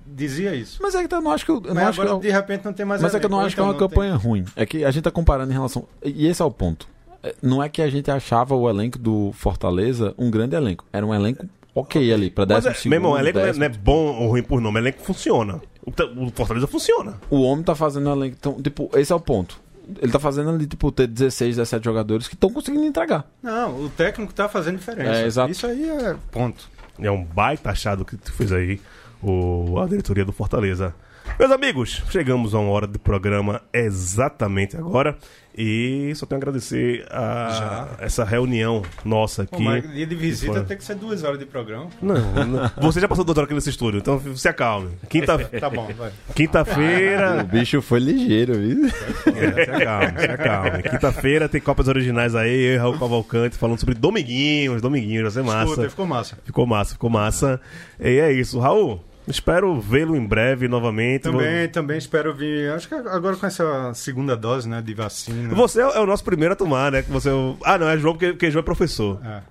Dizia 0.06 0.54
isso. 0.54 0.78
Mas 0.80 0.94
é 0.94 1.06
que 1.06 1.12
eu 1.14 1.20
não 1.20 1.30
acho 1.32 1.44
que 1.44 1.50
eu, 1.50 1.60
eu 1.64 1.74
não 1.74 1.86
acho 1.86 2.00
agora, 2.00 2.18
que 2.20 2.26
de 2.28 2.32
repente, 2.32 2.64
não 2.64 2.72
tem 2.72 2.86
mais 2.86 3.02
Mas 3.02 3.14
é 3.14 3.18
que 3.20 3.26
eu 3.26 3.28
não 3.28 3.38
elenco, 3.38 3.46
acho 3.48 3.56
que 3.56 3.60
é 3.60 3.64
uma 3.64 3.72
então 3.72 3.80
não 3.82 3.88
campanha 3.88 4.14
ruim. 4.14 4.44
É 4.54 4.64
que 4.64 4.84
a 4.84 4.90
gente 4.90 5.02
tá 5.02 5.10
comparando 5.10 5.50
em 5.50 5.54
relação. 5.54 5.86
E 6.04 6.26
esse 6.26 6.40
é 6.40 6.44
o 6.44 6.50
ponto. 6.50 6.88
É, 7.22 7.34
Não 7.42 7.62
é 7.62 7.68
que 7.68 7.82
a 7.82 7.90
gente 7.90 8.10
achava 8.10 8.54
o 8.54 8.70
elenco 8.70 8.98
do 8.98 9.32
Fortaleza 9.32 10.14
um 10.16 10.30
grande 10.30 10.54
elenco. 10.54 10.84
Era 10.92 11.04
um 11.04 11.12
elenco 11.12 11.44
ok 11.76 12.12
ali, 12.12 12.30
pra 12.30 12.44
Mas, 12.46 12.64
décimo 12.64 12.70
é, 12.70 12.74
segundo. 12.74 12.90
meu 12.90 12.96
irmão, 12.98 13.12
o 13.12 13.18
elenco 13.18 13.38
não 13.38 13.44
é- 13.44 13.46
décimo. 13.48 13.64
não 13.64 13.74
é 13.74 13.78
bom 13.78 14.22
ou 14.22 14.28
ruim 14.30 14.42
por 14.42 14.60
nome, 14.60 14.78
o 14.78 14.82
elenco 14.82 15.02
funciona. 15.02 15.60
O, 15.84 16.24
o 16.26 16.30
Fortaleza 16.34 16.66
funciona. 16.66 17.14
O 17.30 17.42
homem 17.42 17.62
tá 17.64 17.74
fazendo 17.74 18.10
elenco. 18.10 18.36
Então, 18.38 18.60
tipo, 18.60 18.90
esse 18.94 19.12
é 19.12 19.14
o 19.14 19.20
ponto. 19.20 19.60
Ele 20.02 20.10
tá 20.10 20.18
fazendo 20.18 20.50
ali, 20.50 20.66
tipo, 20.66 20.90
ter 20.90 21.06
16, 21.06 21.54
17 21.56 21.84
jogadores 21.84 22.26
que 22.26 22.34
estão 22.34 22.50
conseguindo 22.50 22.84
entregar. 22.84 23.24
Não, 23.40 23.84
o 23.84 23.88
técnico 23.88 24.34
tá 24.34 24.48
fazendo 24.48 24.78
diferença. 24.78 25.20
É, 25.20 25.26
exato. 25.26 25.52
Isso 25.52 25.64
aí 25.66 25.88
é 25.88 26.16
ponto. 26.32 26.68
É 26.98 27.08
um 27.10 27.22
baita 27.22 27.70
achado 27.70 28.04
que 28.04 28.16
tu 28.16 28.32
fez 28.32 28.50
aí, 28.52 28.80
o, 29.22 29.78
a 29.78 29.86
diretoria 29.86 30.24
do 30.24 30.32
Fortaleza. 30.32 30.92
Meus 31.38 31.52
amigos, 31.52 32.02
chegamos 32.10 32.54
a 32.54 32.58
uma 32.58 32.70
hora 32.70 32.86
do 32.86 32.98
programa 32.98 33.60
exatamente 33.72 34.76
agora. 34.76 35.16
E 35.58 36.12
só 36.14 36.26
tenho 36.26 36.36
a 36.38 36.40
agradecer 36.42 37.06
a 37.10 37.88
essa 38.00 38.24
reunião 38.24 38.82
nossa 39.04 39.44
aqui. 39.44 39.52
Pô, 39.56 39.60
mas 39.60 39.90
dia 39.90 40.06
de 40.06 40.14
visita 40.14 40.52
Foi. 40.52 40.64
tem 40.64 40.76
que 40.76 40.84
ser 40.84 40.96
duas 40.96 41.24
horas 41.24 41.38
de 41.38 41.46
programa. 41.46 41.86
Não, 42.02 42.14
não. 42.46 42.70
Você 42.82 43.00
já 43.00 43.08
passou 43.08 43.24
duas 43.24 43.38
horas 43.38 43.46
aqui 43.46 43.54
nesse 43.54 43.70
estúdio, 43.70 43.98
então 43.98 44.20
se 44.36 44.48
acalme. 44.48 44.90
Quinta- 45.08 45.38
Tá 45.58 45.70
bom, 45.70 45.88
vai. 45.96 46.10
O 46.28 46.32
Quinta-feira. 46.34 47.42
bicho 47.44 47.80
foi 47.80 48.00
ligeiro, 48.00 48.54
viu? 48.54 48.86
É, 48.86 49.64
se 49.64 49.70
acalme, 49.70 50.20
se 50.20 50.26
acalme. 50.30 50.82
Quinta-feira 50.82 51.48
tem 51.48 51.60
Copas 51.60 51.88
Originais 51.88 52.34
aí, 52.34 52.52
eu 52.66 52.74
e 52.74 52.76
Raul 52.76 52.98
Cavalcante 52.98 53.56
falando 53.56 53.78
sobre 53.78 53.94
Dominguinhos. 53.94 54.82
Dominguinhos, 54.82 55.22
vai 55.22 55.42
ser 55.42 55.42
massa. 55.48 55.70
Escuta, 55.70 55.88
ficou 55.90 56.06
massa. 56.06 56.38
Ficou 56.44 56.66
massa, 56.66 56.92
ficou 56.92 57.10
massa. 57.10 57.60
E 57.98 58.18
é 58.18 58.30
isso. 58.32 58.58
Raul, 58.58 59.02
espero 59.26 59.78
vê-lo 59.80 60.16
em 60.16 60.24
breve 60.26 60.68
novamente. 60.68 61.22
Também, 61.22 61.68
também 61.68 61.98
espero 61.98 62.34
vir. 62.34 62.70
Acho 62.72 62.88
que 62.88 62.94
agora 62.94 63.36
com 63.36 63.46
essa 63.46 63.92
segunda 63.94 64.36
dose, 64.36 64.68
né, 64.68 64.80
de 64.82 64.94
vacina. 64.94 65.54
Você 65.54 65.80
é 65.80 66.00
o 66.00 66.06
nosso 66.06 66.24
primeiro 66.24 66.54
a 66.54 66.56
tomar, 66.56 66.92
né? 66.92 67.02
Que 67.02 67.10
você 67.10 67.28
é 67.28 67.32
o- 67.32 67.56
Ah, 67.64 67.78
não, 67.78 67.88
é 67.88 67.96
João, 67.98 68.14
porque, 68.14 68.28
porque 68.32 68.50
João 68.50 68.60
é 68.60 68.64
professor. 68.64 69.20
É. 69.24 69.42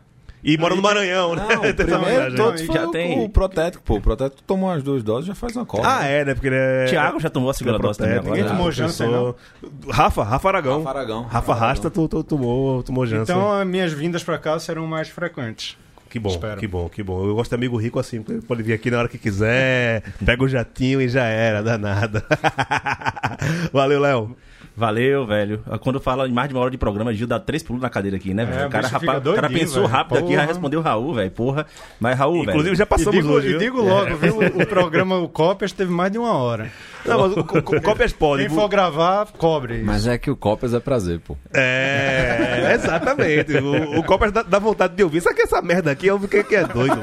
E 0.47 0.59
mora 0.59 0.75
no 0.75 0.81
Maranhão, 0.83 1.35
né? 1.35 1.41
Não, 1.49 1.61
Tem 1.73 1.85
essa 1.87 1.99
primeiro 1.99 2.35
todos 2.35 2.61
Já 2.61 2.85
o, 2.87 2.91
tem. 2.91 3.19
o 3.25 3.27
protético, 3.29 3.83
pô. 3.83 3.95
O 3.95 4.01
protético 4.01 4.43
tomou 4.43 4.69
as 4.69 4.83
duas 4.83 5.01
doses 5.01 5.25
já 5.25 5.33
faz 5.33 5.55
uma 5.55 5.65
cola. 5.65 5.83
Ah, 6.01 6.05
é, 6.05 6.23
né? 6.23 6.35
Porque 6.35 6.47
ele 6.49 6.55
é. 6.55 6.85
Thiago 6.85 7.19
já 7.19 7.31
tomou 7.31 7.49
a 7.49 7.53
segunda 7.55 7.77
é 7.77 7.79
dose 7.81 7.97
também 7.97 8.13
agora. 8.19 8.35
Ninguém 8.35 8.47
tomou 8.47 8.65
professor. 8.71 9.35
Rafa, 9.89 10.23
Rafa 10.23 10.47
Aragão. 10.47 10.77
Rafa 10.83 10.89
Aragão. 10.99 11.23
Rafa 11.23 11.53
Rasta, 11.55 11.89
tu, 11.89 12.07
tu, 12.07 12.23
tomou, 12.23 12.83
tomou 12.83 13.07
Janssen. 13.07 13.35
Então, 13.35 13.51
as 13.53 13.65
minhas 13.65 13.91
vindas 13.91 14.23
pra 14.23 14.37
cá 14.37 14.59
serão 14.59 14.85
mais 14.85 15.09
frequentes. 15.09 15.77
Que 16.15 16.19
bom, 16.19 16.29
Espero. 16.29 16.61
que 16.61 16.65
bom, 16.65 16.87
que 16.87 17.03
bom. 17.03 17.25
Eu 17.25 17.35
gosto 17.35 17.49
de 17.49 17.55
amigo 17.55 17.75
rico 17.75 17.99
assim, 17.99 18.19
porque 18.21 18.31
ele 18.31 18.41
pode 18.41 18.63
vir 18.63 18.71
aqui 18.71 18.89
na 18.89 18.99
hora 18.99 19.09
que 19.09 19.17
quiser, 19.17 20.01
pega 20.25 20.41
o 20.45 20.47
jatinho 20.47 21.01
e 21.01 21.09
já 21.09 21.25
era, 21.25 21.61
danada. 21.61 22.23
Valeu, 23.73 23.99
Léo. 23.99 24.33
Valeu, 24.77 25.25
velho. 25.25 25.61
Quando 25.81 25.99
fala 25.99 26.27
em 26.27 26.31
mais 26.33 26.49
de 26.49 26.55
uma 26.55 26.61
hora 26.61 26.71
de 26.71 26.77
programa, 26.77 27.13
Gil 27.13 27.27
dá 27.27 27.39
três 27.39 27.63
pulos 27.63 27.81
na 27.81 27.89
cadeira 27.89 28.17
aqui, 28.17 28.33
né, 28.33 28.43
velho? 28.45 28.59
É, 28.63 28.67
o 28.67 28.69
cara, 28.69 28.87
rapaz, 28.87 29.03
o 29.03 29.05
cara 29.07 29.19
doidinho, 29.19 29.59
pensou 29.59 29.83
velho. 29.83 29.93
rápido 29.93 30.17
aqui, 30.17 30.33
já 30.33 30.39
Porra. 30.39 30.47
respondeu 30.47 30.79
o 30.79 30.83
Raul, 30.83 31.13
velho. 31.13 31.31
Porra. 31.31 31.65
Mas, 31.99 32.17
Raul, 32.17 32.37
Inclusive, 32.43 32.63
velho. 32.63 32.75
já 32.75 32.83
E 32.83 32.87
passamos 32.87 33.15
digo, 33.15 33.29
hoje. 33.33 33.55
e 33.55 33.57
digo 33.57 33.81
logo, 33.81 34.15
viu? 34.17 34.37
O 34.39 34.65
programa 34.67 35.17
O 35.17 35.29
Cópias 35.29 35.71
teve 35.71 35.91
mais 35.91 36.11
de 36.11 36.17
uma 36.17 36.33
hora. 36.33 36.69
Não, 37.05 37.19
mas 37.19 37.37
o, 37.37 37.39
o, 37.39 37.77
o 37.77 37.81
Cópias 37.81 38.11
pode. 38.11 38.45
Quem 38.47 38.49
for 38.55 38.67
gravar, 38.67 39.27
cobre. 39.37 39.75
isso. 39.75 39.85
Mas 39.85 40.07
é 40.07 40.17
que 40.17 40.29
o 40.31 40.35
Copas 40.35 40.73
é 40.73 40.79
prazer, 40.79 41.19
pô. 41.19 41.37
É, 41.53 42.71
exatamente. 42.75 43.53
O, 43.57 43.99
o 43.99 44.03
Cópias 44.03 44.31
dá, 44.31 44.41
dá 44.41 44.59
vontade 44.59 44.95
de 44.95 45.03
ouvir. 45.03 45.21
Sabe 45.21 45.35
que 45.35 45.43
essa 45.43 45.61
merda 45.61 45.91
aqui 45.91 46.09
é 46.09 46.13
o 46.13 46.19
que, 46.19 46.55
é 46.55 46.63
doido? 46.65 46.99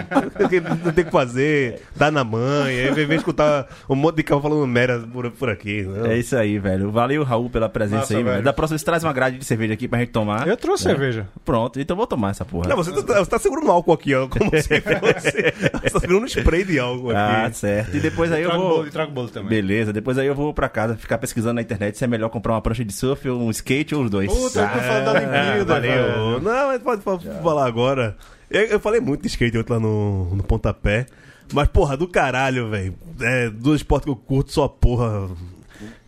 Não 0.84 0.92
tem 0.92 1.02
o 1.02 1.06
que 1.06 1.10
fazer, 1.12 1.82
dá 1.94 2.10
na 2.10 2.24
mãe, 2.24 2.80
aí 2.80 2.90
vem, 2.92 3.06
vem 3.06 3.16
escutar 3.16 3.66
um 3.88 3.94
monte 3.94 4.16
de 4.16 4.22
carro 4.24 4.40
falando 4.42 4.66
merda 4.66 5.06
por, 5.12 5.30
por 5.30 5.48
aqui. 5.48 5.82
Não. 5.82 6.06
É 6.06 6.18
isso 6.18 6.36
aí, 6.36 6.58
velho. 6.58 6.90
Valeu, 6.90 7.22
Raul, 7.22 7.48
pela 7.48 7.61
presença 7.68 8.00
Massa, 8.02 8.16
aí, 8.16 8.22
velho. 8.22 8.42
Da 8.42 8.52
próxima 8.52 8.74
vez 8.76 8.82
traz 8.82 9.04
uma 9.04 9.12
grade 9.12 9.38
de 9.38 9.44
cerveja 9.44 9.74
aqui 9.74 9.86
pra 9.88 9.98
gente 10.00 10.10
tomar. 10.12 10.46
Eu 10.46 10.56
trouxe 10.56 10.86
É. 10.86 10.90
cerveja. 10.90 11.28
Pronto, 11.44 11.80
então 11.80 11.96
vou 11.96 12.06
tomar 12.06 12.30
essa 12.30 12.44
porra. 12.44 12.68
Não, 12.68 12.76
você 12.76 12.90
tá, 13.02 13.18
você 13.18 13.30
tá 13.30 13.38
segurando 13.38 13.70
álcool 13.70 13.92
aqui, 13.92 14.14
ó. 14.14 14.28
Como 14.28 14.50
se 14.60 14.80
fosse. 14.80 15.52
Você 15.82 15.90
tá 15.90 16.00
segurando 16.00 16.22
um 16.22 16.26
spray 16.26 16.64
de 16.64 16.78
álcool 16.78 17.10
Ah, 17.10 17.46
aqui. 17.46 17.56
certo. 17.56 17.96
E 17.96 18.00
depois 18.00 18.30
aí 18.32 18.42
eu 18.42 18.48
Trago 18.50 18.62
vou. 18.64 18.76
bolo, 18.76 18.86
e 18.86 18.90
trago 18.90 19.12
bolo 19.12 19.28
também. 19.28 19.48
Beleza, 19.50 19.92
depois 19.92 20.18
aí 20.18 20.26
eu 20.26 20.34
vou 20.34 20.52
pra 20.54 20.68
casa 20.68 20.96
ficar 20.96 21.18
pesquisando 21.18 21.54
na 21.54 21.62
internet 21.62 21.96
se 21.98 22.04
é 22.04 22.06
melhor 22.06 22.28
comprar 22.30 22.52
uma 22.54 22.60
prancha 22.62 22.84
de 22.84 22.92
surf 22.92 23.28
ou 23.28 23.40
um 23.42 23.50
skate 23.50 23.94
ou 23.94 24.02
os 24.04 24.10
dois. 24.10 24.32
Puta, 24.32 24.60
eu 24.60 24.68
tô 24.68 24.78
falando 24.78 25.04
da 25.04 25.12
Olimpíada, 25.12 25.64
valeu. 25.64 26.40
Não, 26.40 26.66
mas 26.68 26.82
pode, 26.82 27.02
pode 27.02 27.24
falar 27.42 27.66
agora. 27.66 28.16
Eu, 28.50 28.62
eu 28.64 28.80
falei 28.80 29.00
muito 29.00 29.22
de 29.22 29.28
skate 29.28 29.56
ontem 29.56 29.72
lá 29.72 29.80
no, 29.80 30.34
no 30.34 30.42
pontapé. 30.42 31.06
Mas, 31.54 31.68
porra, 31.68 31.96
do 31.96 32.06
caralho, 32.08 32.70
velho. 32.70 32.94
É, 33.20 33.50
do 33.50 33.74
esporte 33.74 34.04
que 34.04 34.10
eu 34.10 34.16
curto, 34.16 34.52
só 34.52 34.68
porra. 34.68 35.28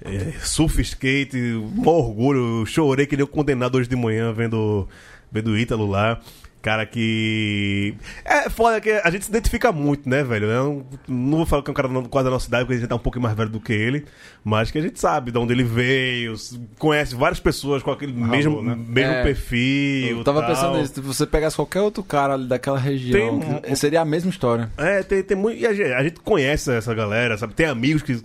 É, 0.05 0.33
surf, 0.41 0.81
skate, 0.83 1.39
mó 1.75 1.93
orgulho. 1.93 2.67
Chorei 2.67 3.07
que 3.07 3.17
nem 3.17 3.25
o 3.25 3.27
condenado 3.27 3.79
hoje 3.79 3.89
de 3.89 3.97
manhã 3.97 4.33
vendo, 4.33 4.87
vendo 5.33 5.53
o 5.53 5.59
Ítalo 5.59 5.87
lá. 5.87 6.21
Cara 6.65 6.87
que. 6.87 7.95
É 8.25 8.49
foda 8.49 8.81
que 8.81 8.91
a 8.91 9.11
gente 9.11 9.27
se 9.27 9.31
identifica 9.31 9.71
muito, 9.71 10.09
né, 10.09 10.25
velho? 10.25 10.47
Eu 10.47 10.87
não, 11.07 11.37
vou 11.37 11.45
falar 11.45 11.63
que 11.63 11.69
é 11.69 11.73
um 11.73 11.75
cara 11.75 11.91
quase 12.09 12.25
da 12.25 12.31
nossa 12.31 12.49
idade, 12.49 12.65
porque 12.65 12.77
a 12.77 12.79
gente 12.79 12.89
tá 12.89 12.95
um 12.95 12.99
pouco 12.99 13.21
mais 13.21 13.37
velho 13.37 13.51
do 13.51 13.61
que 13.61 13.75
ele. 13.75 14.07
Mas 14.43 14.71
que 14.71 14.79
a 14.79 14.81
gente 14.81 14.99
sabe 14.99 15.31
de 15.31 15.37
onde 15.37 15.53
ele 15.53 15.63
veio, 15.63 16.35
conhece 16.79 17.15
várias 17.15 17.39
pessoas 17.39 17.83
com 17.83 17.91
aquele 17.91 18.15
mesmo, 18.15 18.63
né? 18.63 18.75
mesmo 18.75 19.13
É, 19.13 19.23
perfil. 19.23 20.21
Eu 20.21 20.25
tava 20.25 20.41
tal. 20.41 20.51
pensando 20.51 20.79
nisso. 20.79 20.95
Se 20.95 21.01
você 21.03 21.27
pegasse 21.27 21.55
qualquer 21.55 21.83
outro 21.83 22.03
cara 22.03 22.33
ali 22.33 22.49
daquela 22.49 22.79
região, 22.79 23.41
Tem 23.41 23.61
que 23.61 23.77
seria 23.77 24.01
a 24.01 24.05
mesma 24.07 24.31
história. 24.31 24.71
É, 24.79 25.03
tem, 25.03 25.23
tem 25.23 25.37
muito. 25.37 25.61
E 25.61 25.67
a 25.67 25.75
gente, 25.75 25.93
a 25.93 26.03
gente 26.03 26.21
conhece 26.21 26.71
essa 26.71 26.95
galera, 26.95 27.37
sabe? 27.37 27.53
Tem 27.53 27.67
amigos 27.67 28.01
que, 28.01 28.17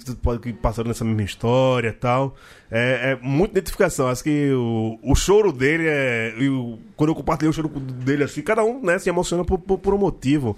que 0.42 0.54
passaram 0.54 0.88
nessa 0.88 1.04
mesma 1.04 1.24
história 1.24 1.90
e 1.90 1.92
tal. 1.92 2.38
É, 2.72 3.12
é 3.14 3.18
muita 3.22 3.54
identificação. 3.58 4.08
Acho 4.08 4.24
que 4.24 4.52
o, 4.54 5.00
o 5.02 5.16
choro 5.16 5.52
dele 5.52 5.86
é. 5.88 6.34
e 6.38 6.48
o- 6.50 6.78
quando 6.96 7.10
eu 7.10 7.16
compartilhei 7.16 7.50
o 7.50 7.54
choro 7.54 7.68
dele 7.70 8.24
assim, 8.24 8.42
cada 8.42 8.64
um 8.64 8.82
né, 8.84 9.00
se 9.00 9.10
emociona 9.10 9.44
por, 9.44 9.58
por, 9.58 9.78
por 9.80 9.94
um 9.94 9.98
motivo. 9.98 10.56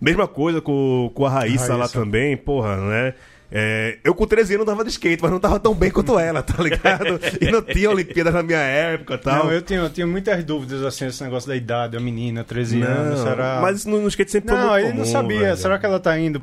Mesma 0.00 0.26
coisa 0.26 0.60
com, 0.62 1.10
com 1.14 1.26
a 1.26 1.30
Raíssa, 1.30 1.74
lá 1.74 1.80
Raíssa. 1.80 1.98
também, 2.00 2.34
porra, 2.36 2.76
né? 2.76 3.14
É, 3.52 3.98
eu 4.04 4.14
com 4.14 4.24
13 4.26 4.54
anos 4.54 4.64
tava 4.66 4.84
de 4.84 4.90
skate, 4.90 5.20
mas 5.20 5.30
não 5.32 5.40
tava 5.40 5.58
tão 5.58 5.74
bem 5.74 5.90
quanto 5.90 6.16
ela, 6.18 6.40
tá 6.40 6.62
ligado? 6.62 7.20
E 7.40 7.50
não 7.50 7.60
tinha 7.60 7.90
Olimpíadas 7.90 8.32
na 8.32 8.42
minha 8.44 8.60
época 8.60 9.14
e 9.14 9.18
tal. 9.18 9.44
Não, 9.46 9.52
eu 9.52 9.60
tinha, 9.60 9.80
eu 9.80 9.90
tinha 9.90 10.06
muitas 10.06 10.42
dúvidas, 10.44 10.82
assim, 10.84 11.06
esse 11.08 11.22
negócio 11.24 11.48
da 11.48 11.56
idade, 11.56 11.96
a 11.96 12.00
menina, 12.00 12.44
13 12.44 12.80
anos, 12.80 13.18
Não, 13.18 13.26
será... 13.28 13.58
Mas 13.60 13.84
no, 13.84 14.00
no 14.00 14.06
skate 14.08 14.30
sempre 14.30 14.50
foi 14.50 14.58
Não, 14.58 14.68
muito 14.68 14.78
ele 14.84 14.90
comum, 14.92 14.98
não 14.98 15.04
sabia, 15.04 15.40
velho. 15.40 15.56
será 15.56 15.78
que 15.80 15.84
ela 15.84 15.98
tá 15.98 16.16
indo 16.18 16.40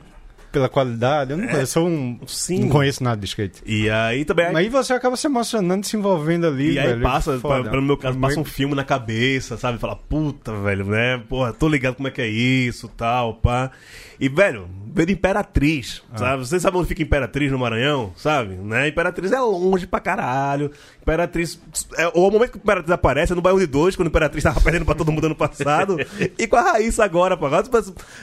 pela 0.57 0.69
qualidade? 0.69 1.31
Eu 1.31 1.37
não 1.37 1.45
conheço, 1.47 1.61
eu 1.61 1.67
sou 1.83 1.87
um... 1.87 2.19
sim. 2.27 2.59
Não 2.61 2.69
conheço 2.69 3.03
nada 3.03 3.17
de 3.19 3.25
skate. 3.27 3.61
E 3.65 3.89
aí 3.89 4.25
também. 4.25 4.47
Aí 4.55 4.69
você 4.69 4.93
acaba 4.93 5.15
se 5.15 5.27
emocionando, 5.27 5.85
se 5.85 5.95
envolvendo 5.95 6.47
ali, 6.47 6.73
E 6.73 6.79
aí 6.79 6.87
velho, 6.87 7.01
passa, 7.03 7.37
foda. 7.39 7.61
pra- 7.61 7.71
pelo 7.71 7.81
meu 7.83 7.95
caso, 7.97 8.17
passa 8.19 8.39
um 8.39 8.43
filme 8.45 8.73
na 8.75 8.83
cabeça, 8.83 9.55
sabe? 9.57 9.77
Fala, 9.77 9.95
puta, 9.95 10.53
velho, 10.53 10.85
né? 10.85 11.21
Porra, 11.29 11.53
tô 11.53 11.67
ligado 11.67 11.95
como 11.95 12.07
é 12.07 12.11
que 12.11 12.21
é 12.21 12.27
isso, 12.27 12.87
tal, 12.97 13.35
pá. 13.35 13.71
E, 14.19 14.27
velho, 14.29 14.67
veio 14.97 15.07
de 15.07 15.13
Imperatriz, 15.13 16.01
Ah. 16.11 16.17
sabe? 16.17 16.45
Você 16.45 16.59
sabe 16.59 16.77
onde 16.77 16.87
fica 16.87 17.03
Imperatriz 17.03 17.51
no 17.51 17.59
Maranhão, 17.59 18.11
sabe? 18.15 18.55
Né? 18.55 18.87
Imperatriz 18.87 19.31
é 19.31 19.39
longe 19.39 19.85
pra 19.85 19.99
caralho. 19.99 20.71
Imperatriz... 21.01 21.61
É, 21.95 22.07
o 22.15 22.31
momento 22.31 22.53
que 22.53 22.57
Imperatriz 22.57 22.91
aparece 22.91 23.31
é 23.31 23.35
no 23.35 23.41
bairro 23.41 23.59
de 23.59 23.67
dois, 23.67 23.95
quando 23.95 24.07
Imperatriz 24.07 24.43
tava 24.43 24.59
perdendo 24.59 24.85
pra 24.85 24.95
todo 24.95 25.11
mundo 25.11 25.25
ano 25.25 25.35
passado. 25.35 25.97
e 26.37 26.47
com 26.47 26.55
a 26.55 26.61
Raíssa 26.61 27.03
agora, 27.05 27.37
pá. 27.37 27.47
Agora, 27.47 27.63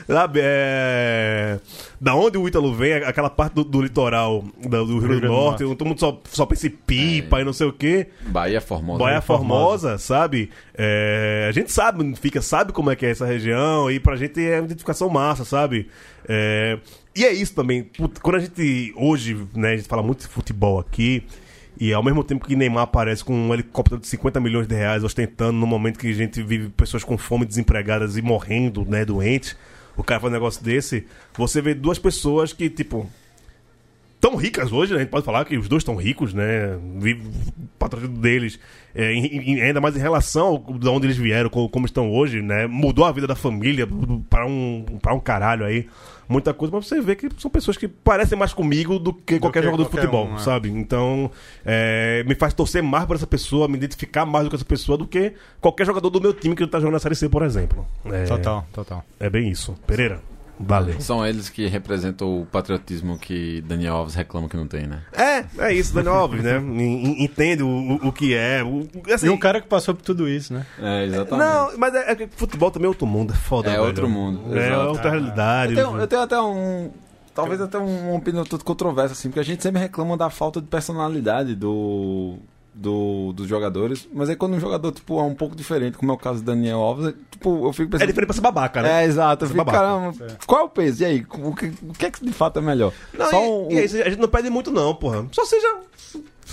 sabe? 0.08 0.40
É... 0.42 1.60
Da 2.00 2.14
onde 2.14 2.36
o 2.36 2.46
Ítalo 2.48 2.74
vem, 2.74 2.94
aquela 2.94 3.30
parte 3.30 3.54
do, 3.54 3.64
do 3.64 3.80
litoral 3.80 4.44
do, 4.60 4.68
do 4.84 4.98
Rio 4.98 5.08
Grande 5.08 5.20
do 5.22 5.28
Norte, 5.28 5.64
todo 5.64 5.84
mundo 5.84 6.00
só, 6.00 6.20
só 6.24 6.44
pensa 6.44 6.66
em 6.66 6.70
pipa 6.70 7.40
e 7.40 7.44
não 7.44 7.52
sei 7.52 7.68
o 7.68 7.72
quê. 7.72 8.08
Bahia 8.26 8.60
Formosa. 8.60 8.98
Bahia 8.98 9.14
né? 9.16 9.20
Formosa, 9.20 9.96
sabe? 9.98 10.50
É, 10.76 11.46
a 11.48 11.52
gente 11.52 11.70
sabe, 11.70 12.16
fica, 12.16 12.42
sabe 12.42 12.72
como 12.72 12.90
é 12.90 12.96
que 12.96 13.06
é 13.06 13.10
essa 13.10 13.24
região 13.24 13.88
e 13.90 14.00
pra 14.00 14.16
gente 14.16 14.44
é 14.44 14.58
uma 14.58 14.66
identificação 14.66 15.08
massa, 15.08 15.44
sabe? 15.44 15.88
É, 16.28 16.78
e 17.14 17.24
é 17.24 17.32
isso 17.32 17.54
também. 17.54 17.88
Quando 18.20 18.36
a 18.36 18.40
gente, 18.40 18.92
hoje, 18.96 19.46
né, 19.54 19.72
a 19.72 19.76
gente 19.76 19.88
fala 19.88 20.02
muito 20.02 20.20
de 20.22 20.28
futebol 20.28 20.80
aqui 20.80 21.24
e 21.78 21.92
ao 21.92 22.02
mesmo 22.02 22.24
tempo 22.24 22.46
que 22.46 22.56
Neymar 22.56 22.84
aparece 22.84 23.24
com 23.24 23.34
um 23.34 23.54
helicóptero 23.54 24.00
de 24.00 24.06
50 24.08 24.40
milhões 24.40 24.66
de 24.66 24.74
reais 24.74 25.04
ostentando 25.04 25.52
no 25.52 25.66
momento 25.66 25.98
que 25.98 26.08
a 26.08 26.12
gente 26.12 26.42
vive 26.42 26.68
pessoas 26.70 27.04
com 27.04 27.16
fome, 27.16 27.46
desempregadas 27.46 28.16
e 28.16 28.22
morrendo, 28.22 28.84
né, 28.84 29.04
doentes, 29.04 29.56
o 29.96 30.02
cara 30.02 30.20
faz 30.20 30.32
um 30.32 30.34
negócio 30.34 30.62
desse, 30.62 31.06
você 31.36 31.60
vê 31.62 31.72
duas 31.72 31.98
pessoas 31.98 32.52
que, 32.52 32.68
tipo, 32.68 33.08
tão 34.30 34.36
ricas 34.36 34.72
hoje, 34.72 34.92
né? 34.92 34.96
a 34.96 35.00
gente 35.02 35.10
pode 35.10 35.22
falar 35.26 35.44
que 35.44 35.54
os 35.58 35.68
dois 35.68 35.82
estão 35.82 35.96
ricos, 35.96 36.32
né? 36.32 36.78
Vive 36.96 37.28
o 37.28 37.66
patrocínio 37.78 38.16
deles, 38.16 38.58
é, 38.94 39.12
em- 39.12 39.26
em- 39.52 39.60
ainda 39.60 39.82
mais 39.82 39.94
em 39.96 40.00
relação 40.00 40.64
de 40.78 40.88
onde 40.88 41.06
eles 41.06 41.18
vieram, 41.18 41.50
co- 41.50 41.68
como, 41.68 41.84
estão 41.84 42.10
hoje, 42.10 42.40
né? 42.40 42.66
Mudou 42.66 43.04
a 43.04 43.12
vida 43.12 43.26
da 43.26 43.34
família 43.36 43.86
para 44.30 44.46
um, 44.46 44.82
pra 45.02 45.12
um 45.12 45.20
caralho 45.20 45.66
aí. 45.66 45.86
Muita 46.26 46.54
coisa, 46.54 46.74
mas 46.74 46.86
você 46.86 47.02
vê 47.02 47.14
que 47.14 47.28
são 47.36 47.50
pessoas 47.50 47.76
que 47.76 47.86
parecem 47.86 48.38
mais 48.38 48.54
comigo 48.54 48.98
do 48.98 49.12
que 49.12 49.38
qualquer 49.38 49.60
que 49.60 49.66
jogador 49.66 49.82
de 49.84 49.90
qualquer 49.90 50.06
futebol, 50.06 50.26
um, 50.28 50.36
é. 50.36 50.38
sabe? 50.38 50.70
Então, 50.70 51.30
é, 51.62 52.24
me 52.26 52.34
faz 52.34 52.54
torcer 52.54 52.82
mais 52.82 53.04
por 53.04 53.16
essa 53.16 53.26
pessoa, 53.26 53.68
me 53.68 53.76
identificar 53.76 54.24
mais 54.24 54.44
do 54.46 54.48
que 54.48 54.56
essa 54.56 54.64
pessoa 54.64 54.96
do 54.96 55.06
que 55.06 55.34
qualquer 55.60 55.84
jogador 55.84 56.08
do 56.08 56.18
meu 56.18 56.32
time 56.32 56.56
que 56.56 56.66
tá 56.66 56.78
jogando 56.78 56.94
na 56.94 56.98
Série 56.98 57.14
C, 57.14 57.28
por 57.28 57.42
exemplo. 57.42 57.86
É, 58.06 58.24
Total, 58.24 58.66
total. 58.72 59.04
É 59.20 59.28
bem 59.28 59.50
isso. 59.50 59.74
Pereira. 59.86 60.18
Valeu. 60.58 61.00
São 61.00 61.26
eles 61.26 61.48
que 61.48 61.66
representam 61.66 62.42
o 62.42 62.46
patriotismo 62.46 63.18
que 63.18 63.60
Daniel 63.62 63.96
Alves 63.96 64.14
reclama 64.14 64.48
que 64.48 64.56
não 64.56 64.68
tem, 64.68 64.86
né? 64.86 65.00
É, 65.12 65.44
é 65.58 65.72
isso, 65.74 65.92
Daniel 65.92 66.14
Alves, 66.14 66.42
né? 66.42 66.58
En- 66.58 66.80
en- 67.10 67.24
Entende 67.24 67.62
o, 67.62 67.98
o- 68.06 68.12
que 68.12 68.34
é. 68.34 68.62
o- 68.62 68.88
assim, 69.12 69.26
E 69.26 69.30
um 69.30 69.36
cara 69.36 69.60
que 69.60 69.66
passou 69.66 69.94
por 69.94 70.02
tudo 70.02 70.28
isso, 70.28 70.54
né? 70.54 70.64
É, 70.80 71.04
exatamente. 71.06 71.44
Não, 71.48 71.76
mas 71.78 71.94
é, 71.94 72.12
é 72.12 72.14
que 72.14 72.28
futebol 72.36 72.70
também 72.70 72.86
é 72.86 72.88
outro 72.88 73.06
mundo, 73.06 73.32
é 73.32 73.36
foda. 73.36 73.68
É 73.68 73.72
velho. 73.72 73.84
outro 73.84 74.08
mundo, 74.08 74.56
É 74.56 74.68
exato. 74.68 74.88
outra 74.90 75.10
realidade. 75.10 75.72
Eu 75.74 75.84
tenho, 75.86 76.00
eu 76.00 76.06
tenho 76.06 76.22
até 76.22 76.40
um. 76.40 76.90
Talvez 77.34 77.60
até 77.60 77.76
um- 77.78 78.10
uma 78.10 78.16
opinião 78.18 78.44
toda 78.44 78.62
controversa, 78.62 79.12
assim, 79.12 79.28
porque 79.28 79.40
a 79.40 79.44
gente 79.44 79.60
sempre 79.60 79.80
reclama 79.80 80.16
da 80.16 80.30
falta 80.30 80.60
de 80.60 80.68
personalidade 80.68 81.56
do, 81.56 82.36
do, 82.74 83.32
dos 83.32 83.46
jogadores, 83.46 84.08
mas 84.12 84.28
aí 84.28 84.34
quando 84.36 84.54
um 84.54 84.60
jogador 84.60 84.90
tipo, 84.90 85.18
é 85.20 85.22
um 85.22 85.34
pouco 85.34 85.54
diferente, 85.54 85.96
como 85.96 86.10
é 86.10 86.14
o 86.14 86.18
caso 86.18 86.40
do 86.40 86.44
Daniel 86.46 86.78
Alves, 86.80 87.06
é, 87.08 87.14
tipo, 87.30 87.66
eu 87.68 87.72
fico 87.72 87.90
pensando. 87.90 88.02
É 88.02 88.06
diferente 88.06 88.26
pra 88.26 88.34
ser 88.34 88.40
babaca, 88.40 88.82
né? 88.82 89.04
É, 89.04 89.06
exato. 89.06 89.44
Eu 89.44 89.48
fico, 89.50 89.64
caramba, 89.64 90.12
qual 90.46 90.62
é 90.62 90.64
o 90.64 90.68
peso? 90.68 91.02
E 91.02 91.06
aí, 91.06 91.26
o 91.30 91.54
que, 91.54 91.66
o 91.82 91.92
que 91.92 92.06
é 92.06 92.10
que 92.10 92.24
de 92.24 92.32
fato 92.32 92.58
é 92.58 92.62
melhor? 92.62 92.92
Não, 93.16 93.30
Só 93.30 93.42
e, 93.42 93.48
um- 93.48 93.70
e 93.70 93.78
aí, 93.78 93.84
a 94.02 94.10
gente 94.10 94.20
não 94.20 94.28
pede 94.28 94.50
muito, 94.50 94.70
não, 94.72 94.94
porra. 94.94 95.24
Só 95.30 95.44
seja. 95.44 95.66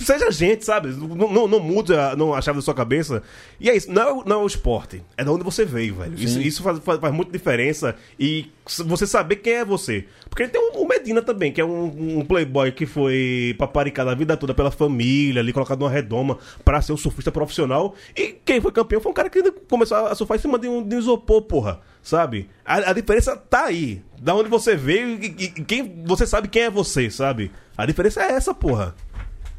Seja 0.04 0.30
gente, 0.30 0.64
sabe? 0.64 0.88
Não, 0.88 1.30
não, 1.32 1.48
não 1.48 1.60
mude 1.60 1.94
a, 1.94 2.14
não, 2.16 2.34
a 2.34 2.40
chave 2.42 2.58
da 2.58 2.62
sua 2.62 2.74
cabeça. 2.74 3.22
E 3.60 3.68
é 3.70 3.76
isso, 3.76 3.90
não 3.92 4.02
é, 4.02 4.12
o- 4.12 4.24
não 4.24 4.40
é 4.40 4.44
o 4.44 4.46
esporte. 4.46 5.02
É 5.16 5.24
de 5.24 5.30
onde 5.30 5.44
você 5.44 5.64
veio, 5.64 5.94
velho. 5.96 6.14
Isso, 6.18 6.40
isso 6.40 6.62
faz, 6.62 6.78
faz, 6.80 7.00
faz 7.00 7.14
muita 7.14 7.32
diferença. 7.32 7.94
E 8.18 8.46
você 8.86 9.06
saber 9.06 9.36
quem 9.36 9.54
é 9.54 9.64
você. 9.64 10.06
Porque 10.28 10.46
tem 10.48 10.60
o, 10.74 10.86
Medina 10.86 11.20
também, 11.22 11.52
que 11.52 11.60
é 11.60 11.64
um, 11.64 12.18
um 12.20 12.24
playboy 12.24 12.70
que 12.72 12.86
foi 12.86 13.54
paparicado 13.58 14.10
a 14.10 14.14
vida 14.14 14.36
toda 14.36 14.54
pela 14.54 14.70
família, 14.70 15.40
ali 15.40 15.52
colocado 15.52 15.80
numa 15.80 15.90
redoma 15.90 16.38
pra 16.64 16.80
ser 16.82 16.92
um 16.92 16.96
surfista 16.96 17.30
profissional. 17.32 17.94
E 18.16 18.34
quem 18.44 18.60
foi 18.60 18.70
campeão 18.72 19.00
foi 19.00 19.10
um 19.10 19.14
cara 19.14 19.28
que 19.30 19.42
começou 19.68 19.96
a 19.96 20.14
surfar 20.14 20.36
em 20.36 20.40
cima 20.40 20.58
de 20.58 20.68
um, 20.68 20.82
de 20.86 20.96
um 20.96 20.98
isopor, 20.98 21.42
porra. 21.42 21.80
Sabe? 22.02 22.48
A, 22.64 22.90
a 22.90 22.92
diferença 22.92 23.36
tá 23.36 23.64
aí. 23.66 24.02
Da 24.20 24.34
onde 24.34 24.48
você 24.48 24.74
veio 24.76 25.22
e- 25.22 25.26
e 25.38 25.48
quem 25.64 26.02
você 26.04 26.26
sabe 26.26 26.48
quem 26.48 26.62
é 26.62 26.70
você, 26.70 27.08
sabe? 27.10 27.50
A 27.76 27.86
diferença 27.86 28.22
é 28.22 28.32
essa, 28.32 28.52
porra. 28.54 28.94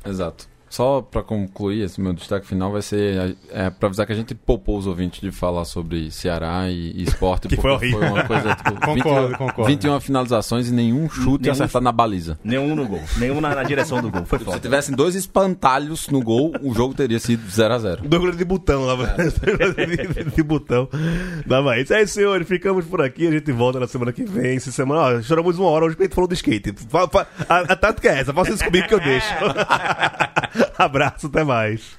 Exato. 0.04 0.53
Só 0.74 1.02
pra 1.04 1.22
concluir, 1.22 1.84
esse 1.84 2.02
meu 2.02 2.14
destaque 2.14 2.48
final 2.48 2.72
vai 2.72 2.82
ser 2.82 3.38
é, 3.52 3.70
pra 3.70 3.86
avisar 3.86 4.08
que 4.08 4.12
a 4.12 4.16
gente 4.16 4.34
poupou 4.34 4.76
os 4.76 4.88
ouvintes 4.88 5.22
de 5.22 5.30
falar 5.32 5.66
sobre 5.66 6.10
Ceará 6.10 6.68
e, 6.68 6.92
e 6.96 7.04
esporte. 7.04 7.48
Que 7.54 7.56
foi 7.58 7.70
horrível. 7.70 8.00
uma 8.00 8.24
coisa, 8.24 8.56
tipo, 8.56 8.72
Concordo, 8.82 9.28
21, 9.28 9.38
concordo. 9.38 9.66
21 9.66 10.00
finalizações 10.00 10.70
e 10.70 10.74
nenhum 10.74 11.08
chute 11.08 11.44
Nenhum 11.44 11.54
acertado 11.54 11.84
na 11.84 11.92
baliza. 11.92 12.40
Nenhum 12.44 12.74
no 12.76 12.88
gol. 12.88 13.00
Nenhum 13.20 13.40
na, 13.40 13.54
na 13.54 13.62
direção 13.62 14.02
do 14.02 14.10
gol. 14.10 14.26
Foi 14.26 14.40
Se 14.40 14.46
foda. 14.46 14.60
tivessem 14.60 14.96
dois 14.96 15.14
espantalhos 15.14 16.08
no 16.08 16.24
gol, 16.24 16.52
o 16.64 16.74
jogo 16.74 16.96
teria 16.96 17.20
sido 17.20 17.48
0 17.52 17.72
a 17.76 17.78
0 17.78 18.08
Dois 18.08 18.36
de 18.36 18.44
botão 18.44 18.84
lá, 18.86 18.96
de, 19.14 20.32
de 20.36 20.42
botão. 20.44 20.90
Dava 21.46 21.78
isso. 21.80 21.94
É 21.94 22.02
isso, 22.02 22.16
senhores. 22.16 22.48
Ficamos 22.48 22.84
por 22.86 23.00
aqui. 23.00 23.28
A 23.28 23.32
gente 23.32 23.52
volta 23.52 23.80
na 23.80 23.86
semana 23.88 24.12
que 24.12 24.24
vem. 24.24 24.56
Essa 24.56 24.72
semana, 24.72 25.02
ó, 25.02 25.22
choramos 25.22 25.60
uma 25.60 25.70
hora 25.70 25.86
hoje 25.86 25.96
porque 25.96 26.06
a 26.06 26.08
gente 26.08 26.16
falou 26.16 26.28
do 26.28 26.34
skate. 26.34 26.74
Fa- 26.90 27.28
A, 27.48 27.60
a 27.60 27.76
tática 27.76 28.10
é 28.10 28.22
essa. 28.22 28.34
Faça 28.34 28.54
isso 28.54 28.66
comigo 28.66 28.88
que 28.88 28.94
eu 28.96 29.00
deixo. 29.00 29.28
Abraço, 30.78 31.28
até 31.28 31.44
mais. 31.44 31.98